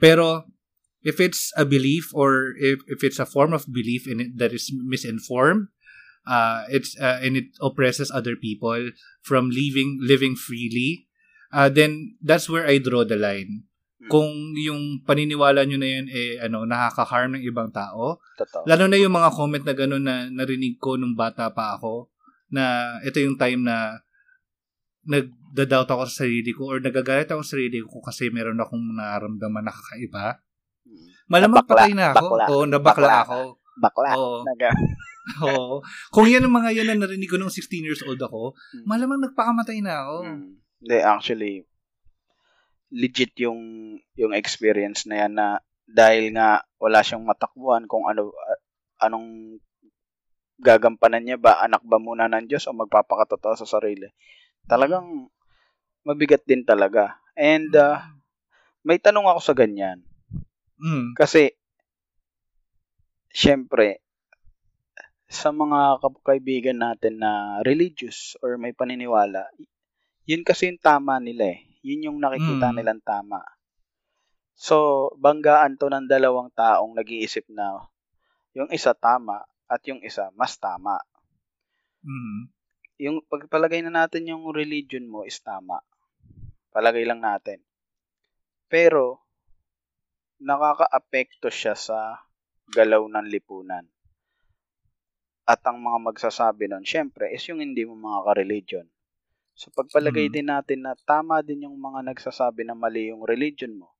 Pero, 0.00 0.44
if 1.02 1.20
it's 1.20 1.52
a 1.56 1.64
belief 1.64 2.10
or 2.14 2.54
if, 2.58 2.80
if 2.86 3.04
it's 3.04 3.18
a 3.18 3.26
form 3.26 3.52
of 3.52 3.66
belief 3.72 4.06
in 4.06 4.20
it 4.20 4.38
that 4.38 4.52
is 4.52 4.72
misinformed, 4.72 5.68
uh, 6.26 6.64
it's 6.68 6.98
uh, 7.00 7.18
and 7.22 7.36
it 7.36 7.50
oppresses 7.60 8.10
other 8.10 8.36
people 8.36 8.90
from 9.22 9.50
living 9.50 9.98
living 10.00 10.36
freely, 10.36 11.08
uh, 11.52 11.68
then 11.68 12.16
that's 12.22 12.48
where 12.48 12.66
I 12.66 12.78
draw 12.78 13.04
the 13.04 13.16
line. 13.16 13.64
Hmm. 14.02 14.10
Kung 14.10 14.30
yung 14.56 14.82
paniniwala 15.02 15.62
nyo 15.62 15.78
na 15.78 15.86
yun 15.88 16.06
eh 16.08 16.34
ano 16.36 16.66
nakaka-harm 16.66 17.38
ng 17.38 17.44
ibang 17.44 17.70
tao, 17.70 18.18
Totoo. 18.34 18.66
lalo 18.66 18.84
na 18.86 18.98
yung 18.98 19.14
mga 19.14 19.30
comment 19.30 19.62
na 19.62 19.74
gano'n 19.74 20.02
na 20.02 20.14
narinig 20.26 20.74
ko 20.76 20.98
nung 20.98 21.14
bata 21.14 21.48
pa 21.48 21.78
ako 21.78 22.10
na 22.50 22.64
ito 23.00 23.16
yung 23.16 23.38
time 23.38 23.62
na 23.62 24.02
nagda-doubt 25.04 25.88
ako 25.88 26.02
sa 26.04 26.22
sarili 26.22 26.50
ko 26.50 26.68
or 26.68 26.78
nagagalit 26.78 27.26
ako 27.26 27.42
sa 27.42 27.54
sarili 27.54 27.78
ko 27.78 27.98
kasi 27.98 28.28
meron 28.28 28.58
akong 28.58 28.82
nararamdaman 28.92 29.62
na 29.62 29.74
kakaiba. 29.74 30.38
Mm. 30.82 31.06
Malamang 31.28 31.58
Nabakla, 31.58 31.74
patay 31.78 31.92
na 31.92 32.06
ako. 32.10 32.24
bakla, 32.28 32.44
Oo, 32.44 32.62
nabakla 32.64 33.06
bakla 33.06 33.22
ako. 33.22 33.38
Bakla. 33.78 34.10
Oo. 34.14 34.36
Naga. 34.50 34.70
Oo. 35.46 35.74
Kung 36.10 36.26
yan 36.26 36.42
ang 36.42 36.54
mga 36.54 36.70
yan 36.74 36.86
na 36.90 37.06
narinig 37.06 37.30
ko 37.30 37.38
nung 37.38 37.50
16 37.50 37.82
years 37.82 38.02
old 38.02 38.18
ako, 38.18 38.54
Mm. 38.74 38.84
malamang 38.84 39.22
nagpakamatay 39.22 39.78
na 39.78 40.02
ako. 40.02 40.16
Mm. 40.24 40.48
Hindi, 40.82 40.96
actually, 40.98 41.54
legit 42.92 43.32
yung 43.40 43.96
yung 44.14 44.36
experience 44.36 45.08
na 45.08 45.24
yan 45.24 45.32
na 45.32 45.46
dahil 45.88 46.36
nga 46.36 46.62
wala 46.76 47.00
siyang 47.00 47.24
matakbuhan 47.24 47.88
kung 47.88 48.04
ano 48.04 48.30
a- 48.36 48.62
anong 49.08 49.58
gagampanan 50.62 51.24
niya 51.24 51.40
ba 51.40 51.58
anak 51.64 51.82
ba 51.82 51.98
muna 51.98 52.30
ng 52.30 52.46
Diyos 52.46 52.70
o 52.70 52.76
magpapakatotoo 52.76 53.58
sa 53.58 53.66
sarili. 53.66 54.06
Talagang 54.68 55.26
mabigat 56.06 56.46
din 56.46 56.62
talaga. 56.62 57.18
And 57.34 57.72
uh, 57.74 57.98
may 58.86 59.02
tanong 59.02 59.26
ako 59.26 59.40
sa 59.42 59.56
ganyan. 59.56 60.06
Mm. 60.82 61.14
kasi 61.14 61.54
syempre 63.30 64.02
sa 65.30 65.54
mga 65.54 66.02
kaibigan 66.26 66.82
natin 66.82 67.22
na 67.22 67.62
religious 67.62 68.34
or 68.42 68.58
may 68.58 68.74
paniniwala 68.74 69.46
yun 70.26 70.42
kasi 70.42 70.74
yung 70.74 70.82
tama 70.82 71.22
nila 71.22 71.54
eh 71.54 71.71
yun 71.82 72.06
yung 72.10 72.18
nakikita 72.22 72.70
Mm. 72.70 72.76
nilang 72.78 73.02
tama 73.02 73.42
so 74.54 75.10
banggaan 75.18 75.76
to 75.76 75.90
ng 75.90 76.06
dalawang 76.06 76.48
taong 76.54 76.94
nag-iisip 76.94 77.46
na 77.50 77.82
yung 78.54 78.70
isa 78.70 78.94
tama 78.94 79.42
at 79.66 79.82
yung 79.86 80.00
isa 80.02 80.30
mas 80.38 80.54
tama 80.56 80.98
Mm. 82.02 82.50
yung 82.98 83.22
pagpalagay 83.26 83.82
na 83.82 84.06
natin 84.06 84.26
yung 84.26 84.50
religion 84.50 85.06
mo 85.06 85.22
is 85.22 85.38
tama. 85.38 85.78
Palagay 86.70 87.02
lang 87.06 87.22
natin. 87.22 87.62
Pero, 88.66 89.22
nakaka-apekto 90.42 91.46
siya 91.46 91.78
sa 91.78 92.22
galaw 92.70 93.06
ng 93.06 93.26
lipunan. 93.30 93.86
At 95.46 95.62
ang 95.66 95.82
mga 95.82 95.98
magsasabi 96.10 96.70
nun, 96.70 96.86
syempre, 96.86 97.30
is 97.30 97.42
yung 97.50 97.62
hindi 97.62 97.82
mo 97.86 97.94
mga 97.98 98.18
ka-religion. 98.26 98.86
So, 99.52 99.68
pagpalagay 99.70 100.28
Mm. 100.28 100.34
din 100.34 100.48
natin 100.48 100.80
na 100.82 100.96
tama 100.96 101.44
din 101.44 101.68
yung 101.68 101.76
mga 101.76 102.02
nagsasabi 102.08 102.64
na 102.64 102.72
mali 102.72 103.12
yung 103.12 103.22
religion 103.22 103.76
mo. 103.76 103.92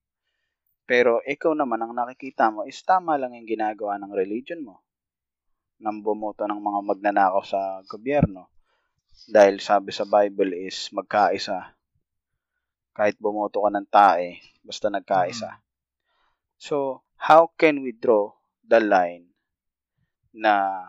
Pero, 0.88 1.22
ikaw 1.22 1.54
naman, 1.54 1.78
ang 1.80 1.94
nakikita 1.94 2.50
mo 2.50 2.66
is 2.66 2.80
tama 2.82 3.14
lang 3.20 3.36
yung 3.36 3.46
ginagawa 3.46 4.00
ng 4.00 4.12
religion 4.12 4.64
mo. 4.64 4.82
Nang 5.78 6.02
bumoto 6.02 6.44
ng 6.48 6.58
mga 6.58 6.80
magnanakaw 6.82 7.42
sa 7.46 7.60
gobyerno 7.86 8.50
dahil 9.28 9.60
sabi 9.62 9.92
sa 9.94 10.08
Bible 10.08 10.56
is 10.56 10.90
magkaisa. 10.90 11.76
Kahit 12.92 13.16
bumoto 13.16 13.62
ka 13.62 13.70
ng 13.72 13.88
tae, 13.88 14.40
basta 14.60 14.92
nagkaisa. 14.92 15.62
So, 16.58 17.02
how 17.16 17.50
can 17.56 17.82
we 17.82 17.92
draw 17.94 18.30
the 18.62 18.78
line 18.82 19.32
na 20.34 20.82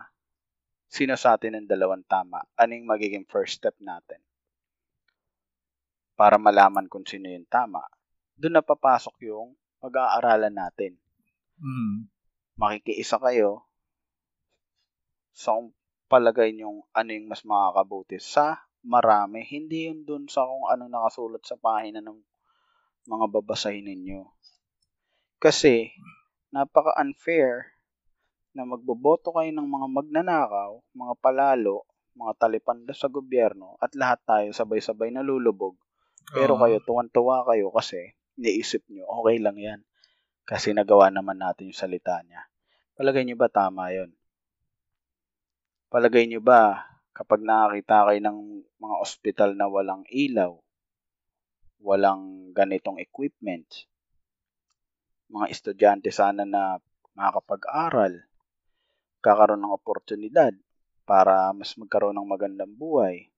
sino 0.90 1.15
sa 1.18 1.38
atin 1.38 1.57
ang 1.57 1.68
dalawang 1.69 2.06
tama? 2.06 2.44
Ano 2.60 2.76
yung 2.77 2.90
magiging 2.90 3.26
first 3.26 3.57
step 3.61 3.77
natin? 3.81 4.19
Para 6.14 6.38
malaman 6.38 6.85
kung 6.85 7.06
sino 7.06 7.30
yung 7.30 7.49
tama. 7.49 7.81
Doon 8.38 8.60
na 8.60 8.64
papasok 8.65 9.15
yung 9.26 9.57
pag-aaralan 9.81 10.53
natin. 10.53 10.98
Mm. 11.57 12.10
Makikiisa 12.57 13.18
kayo 13.18 13.65
sa 15.34 15.57
kung 15.57 15.73
palagay 16.06 16.53
niyong 16.53 16.85
ano 16.94 17.10
yung 17.10 17.27
mas 17.27 17.41
makakabuti 17.41 18.22
sa 18.22 18.61
marami. 18.85 19.41
Hindi 19.49 19.90
yun 19.90 20.06
dun 20.06 20.30
sa 20.30 20.45
kung 20.45 20.69
anong 20.69 20.94
nakasulat 20.94 21.41
sa 21.41 21.57
pahina 21.57 22.03
ng 22.03 22.19
mga 23.10 23.26
babasahin 23.34 23.90
ninyo. 23.90 24.23
Kasi, 25.41 25.91
napaka-unfair 26.56 27.76
na 28.53 28.64
magboboto 28.64 29.34
kayo 29.34 29.52
ng 29.52 29.68
mga 29.68 29.88
magnanakaw, 29.91 30.72
mga 30.94 31.14
palalo, 31.19 31.84
mga 32.14 32.34
talipanda 32.38 32.94
sa 32.94 33.10
gobyerno, 33.10 33.76
at 33.81 33.91
lahat 33.98 34.22
tayo 34.23 34.48
sabay-sabay 34.53 35.10
nalulubog. 35.10 35.76
Pero 36.31 36.55
kayo, 36.55 36.79
tuwan-tuwa 36.79 37.43
kayo 37.43 37.73
kasi 37.73 38.15
niisip 38.39 38.87
nyo, 38.87 39.03
okay 39.21 39.37
lang 39.43 39.57
yan. 39.59 39.79
Kasi 40.47 40.71
nagawa 40.71 41.11
naman 41.11 41.39
natin 41.39 41.71
yung 41.71 41.77
salita 41.77 42.19
niya. 42.23 42.47
Palagay 42.93 43.25
nyo 43.25 43.35
ba 43.35 43.49
tama 43.49 43.91
yon? 43.91 44.11
Palagay 45.89 46.29
nyo 46.29 46.39
ba 46.39 46.87
kapag 47.13 47.41
nakakita 47.41 48.09
kayo 48.09 48.19
ng 48.21 48.39
mga 48.81 48.95
ospital 49.01 49.49
na 49.53 49.69
walang 49.69 50.03
ilaw, 50.09 50.57
walang 51.83 52.53
ganitong 52.55 52.97
equipment, 52.97 53.89
mga 55.29 55.49
estudyante 55.49 56.09
sana 56.13 56.45
na 56.45 56.77
makakapag-aral, 57.13 58.13
kakaroon 59.21 59.61
ng 59.61 59.73
oportunidad 59.73 60.53
para 61.03 61.49
mas 61.53 61.73
magkaroon 61.77 62.17
ng 62.17 62.29
magandang 62.29 62.73
buhay, 62.73 63.32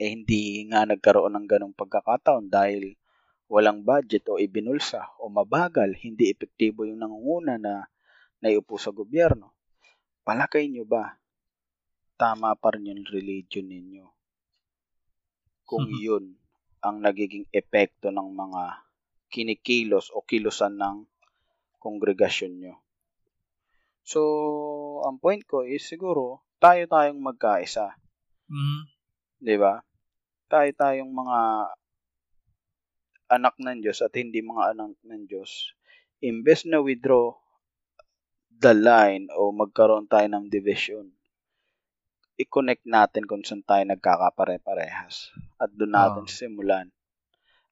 eh 0.00 0.10
hindi 0.14 0.64
nga 0.70 0.84
nagkaroon 0.88 1.34
ng 1.36 1.46
ganong 1.48 1.74
pagkakataon 1.76 2.46
dahil 2.48 2.94
walang 3.52 3.84
budget 3.84 4.24
o 4.32 4.40
ibinulsa 4.40 5.12
o 5.20 5.28
mabagal, 5.28 5.92
hindi 6.00 6.32
epektibo 6.32 6.88
yung 6.88 7.00
nangunguna 7.04 7.60
na 7.60 7.84
naiupo 8.42 8.80
sa 8.80 8.90
gobyerno. 8.90 9.52
Palakay 10.24 10.68
nyo 10.72 10.84
ba, 10.88 11.16
tama 12.16 12.54
pa 12.56 12.72
rin 12.74 12.88
yung 12.90 13.04
religion 13.08 13.66
ninyo? 13.68 14.06
Kung 15.68 15.86
Mhm. 15.86 16.00
yun 16.02 16.24
ang 16.82 16.98
nagiging 16.98 17.46
epekto 17.54 18.10
ng 18.10 18.28
mga 18.34 18.62
kinikilos 19.30 20.10
o 20.10 20.20
kilusan 20.26 20.74
ng 20.74 20.96
kongregasyon 21.78 22.52
nyo. 22.58 22.74
So, 24.02 24.20
ang 25.06 25.22
point 25.22 25.46
ko 25.46 25.62
is 25.62 25.86
siguro, 25.86 26.42
tayo 26.58 26.82
tayong 26.90 27.22
magkaisa. 27.22 27.94
Mhm. 28.50 28.92
'Di 29.42 29.58
ba? 29.58 29.82
Tayo 30.46 30.70
tayong 30.70 31.10
mga 31.10 31.40
anak 33.32 33.54
ng 33.58 33.82
Diyos 33.82 33.98
at 34.06 34.14
hindi 34.14 34.38
mga 34.38 34.76
anak 34.76 34.94
ng 35.02 35.22
Diyos. 35.26 35.74
Imbes 36.22 36.62
na 36.70 36.78
withdraw 36.78 37.34
the 38.62 38.70
line 38.70 39.26
o 39.34 39.50
magkaroon 39.50 40.06
tayo 40.06 40.30
ng 40.30 40.46
division, 40.46 41.10
i-connect 42.38 42.86
natin 42.86 43.26
kung 43.26 43.42
saan 43.42 43.66
tayo 43.66 43.82
nagkakapare-parehas. 43.82 45.34
At 45.58 45.74
doon 45.74 45.98
natin 45.98 46.24
Oo. 46.28 46.30
simulan 46.30 46.86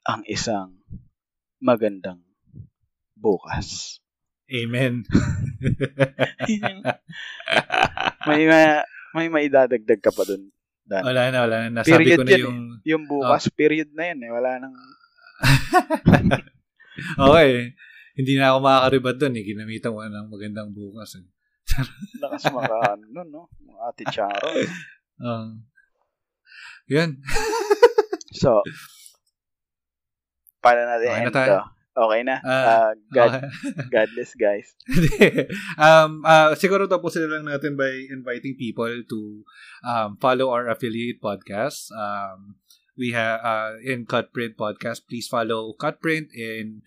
ang 0.02 0.26
isang 0.26 0.82
magandang 1.62 2.26
bukas. 3.14 4.00
Amen. 4.50 5.06
may 8.26 8.42
ma- 8.50 8.88
may 9.14 9.28
maidadagdag 9.30 10.02
ka 10.02 10.10
pa 10.10 10.26
doon. 10.26 10.50
Dan. 10.90 11.06
wala 11.06 11.30
na, 11.30 11.38
wala 11.46 11.56
na. 11.62 11.68
Nasabi 11.70 12.02
Period 12.02 12.18
ko 12.18 12.24
na 12.26 12.34
yung... 12.34 12.58
Yung 12.82 13.04
bukas, 13.06 13.46
period 13.54 13.94
na 13.94 14.10
yan 14.10 14.26
eh. 14.26 14.30
Wala 14.34 14.50
nang 14.58 14.74
okay. 17.30 17.78
Hindi 18.18 18.32
na 18.34 18.52
ako 18.52 18.58
makakaribad 18.58 19.16
doon 19.22 19.38
eh. 19.38 19.44
Ginamitan 19.46 19.94
ko 19.94 20.02
na 20.02 20.10
ng 20.10 20.28
magandang 20.34 20.70
bukas 20.74 21.22
eh. 21.22 21.26
lakas 22.22 22.50
maka, 22.50 22.98
ano, 22.98 23.22
no? 23.22 23.42
Mga 23.62 23.80
ate 23.86 24.04
Charo. 24.10 24.50
Um, 25.20 25.68
yun. 26.88 27.20
So, 28.32 28.64
paano 30.64 30.88
natin 30.88 31.12
Okay 31.12 31.20
na 31.20 31.28
end 31.28 31.36
tayo. 31.36 31.52
to? 31.52 31.79
Okay 32.00 32.20
na? 32.24 32.40
Ah, 32.40 32.64
Ah, 32.64 32.90
God, 33.12 33.30
Okay. 33.36 33.84
Godless 33.94 34.32
guys. 34.40 34.72
um, 35.76 36.24
uh, 36.24 36.56
siguro 36.56 36.88
tapusin 36.88 37.28
na 37.28 37.36
lang 37.36 37.44
natin 37.52 37.76
by 37.76 38.08
inviting 38.08 38.56
people 38.56 39.04
to 39.04 39.44
um, 39.84 40.16
follow 40.16 40.48
our 40.48 40.64
affiliate 40.72 41.20
podcast. 41.20 41.92
Um, 41.92 42.56
we 42.96 43.12
have 43.12 43.44
uh, 43.44 43.76
in 43.84 44.08
Cutprint 44.08 44.56
Podcast. 44.56 45.04
Please 45.08 45.28
follow 45.28 45.76
Cutprint 45.76 46.32
in 46.32 46.80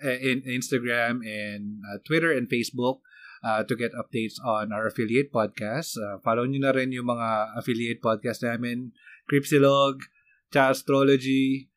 in 0.00 0.40
Instagram 0.48 1.20
and 1.26 1.84
uh, 1.84 1.98
Twitter 2.06 2.32
and 2.32 2.48
Facebook 2.48 3.04
uh, 3.44 3.62
to 3.64 3.76
get 3.76 3.92
updates 3.92 4.40
on 4.40 4.72
our 4.72 4.86
affiliate 4.86 5.32
podcast. 5.32 5.98
Uh, 5.98 6.16
follow 6.24 6.46
nyo 6.48 6.60
na 6.62 6.72
rin 6.72 6.94
yung 6.94 7.10
mga 7.10 7.58
affiliate 7.58 8.00
podcast 8.00 8.40
namin. 8.46 8.92
Cripsilog, 9.28 10.00
Cha 10.50 10.72
Astrology, 10.72 11.68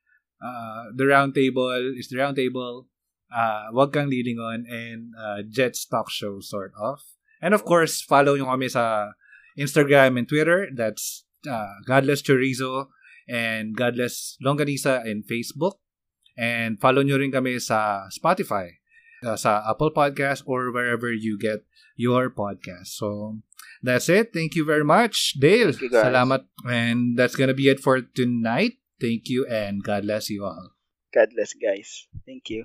uh, 0.44 0.92
The 0.94 1.06
Roundtable 1.08 1.72
is 1.98 2.10
The 2.10 2.18
Roundtable, 2.18 2.86
uh, 3.34 3.72
Wag 3.72 3.94
Kang 3.94 4.12
Lilingon, 4.12 4.68
and 4.68 5.16
uh, 5.16 5.42
Jet's 5.48 5.86
Talk 5.86 6.12
Show, 6.12 6.40
sort 6.42 6.74
of. 6.76 7.00
And 7.42 7.54
of 7.54 7.64
course, 7.66 8.02
follow 8.02 8.36
nyo 8.36 8.46
kami 8.46 8.68
sa 8.68 9.16
Instagram 9.58 10.20
and 10.20 10.28
Twitter. 10.28 10.68
That's 10.72 11.26
uh, 11.48 11.80
Godless 11.88 12.22
Chorizo 12.22 12.92
and 13.28 13.76
Godless 13.76 14.38
Longanisa 14.44 15.06
in 15.08 15.24
Facebook. 15.24 15.80
And 16.36 16.80
follow 16.80 17.04
nyo 17.04 17.20
rin 17.20 17.32
kami 17.32 17.60
sa 17.60 18.08
Spotify, 18.12 18.80
uh, 19.24 19.36
sa 19.36 19.64
Apple 19.68 19.92
Podcast, 19.92 20.44
or 20.46 20.72
wherever 20.72 21.12
you 21.12 21.40
get 21.40 21.64
your 21.96 22.32
podcast. 22.32 22.96
So, 22.98 23.40
that's 23.84 24.10
it. 24.10 24.34
Thank 24.34 24.56
you 24.56 24.66
very 24.66 24.84
much, 24.84 25.36
Dale. 25.38 25.72
Thank 25.72 25.88
you, 25.88 25.92
guys. 25.92 26.10
Salamat. 26.10 26.48
And 26.66 27.20
that's 27.20 27.36
gonna 27.36 27.54
be 27.54 27.70
it 27.70 27.80
for 27.84 28.02
tonight. 28.02 28.83
Thank 29.04 29.28
you 29.28 29.46
and 29.46 29.84
God 29.84 30.04
bless 30.04 30.30
you 30.30 30.46
all. 30.46 30.72
Godless 31.14 31.54
guys. 31.60 32.08
Thank 32.26 32.50
you. 32.50 32.64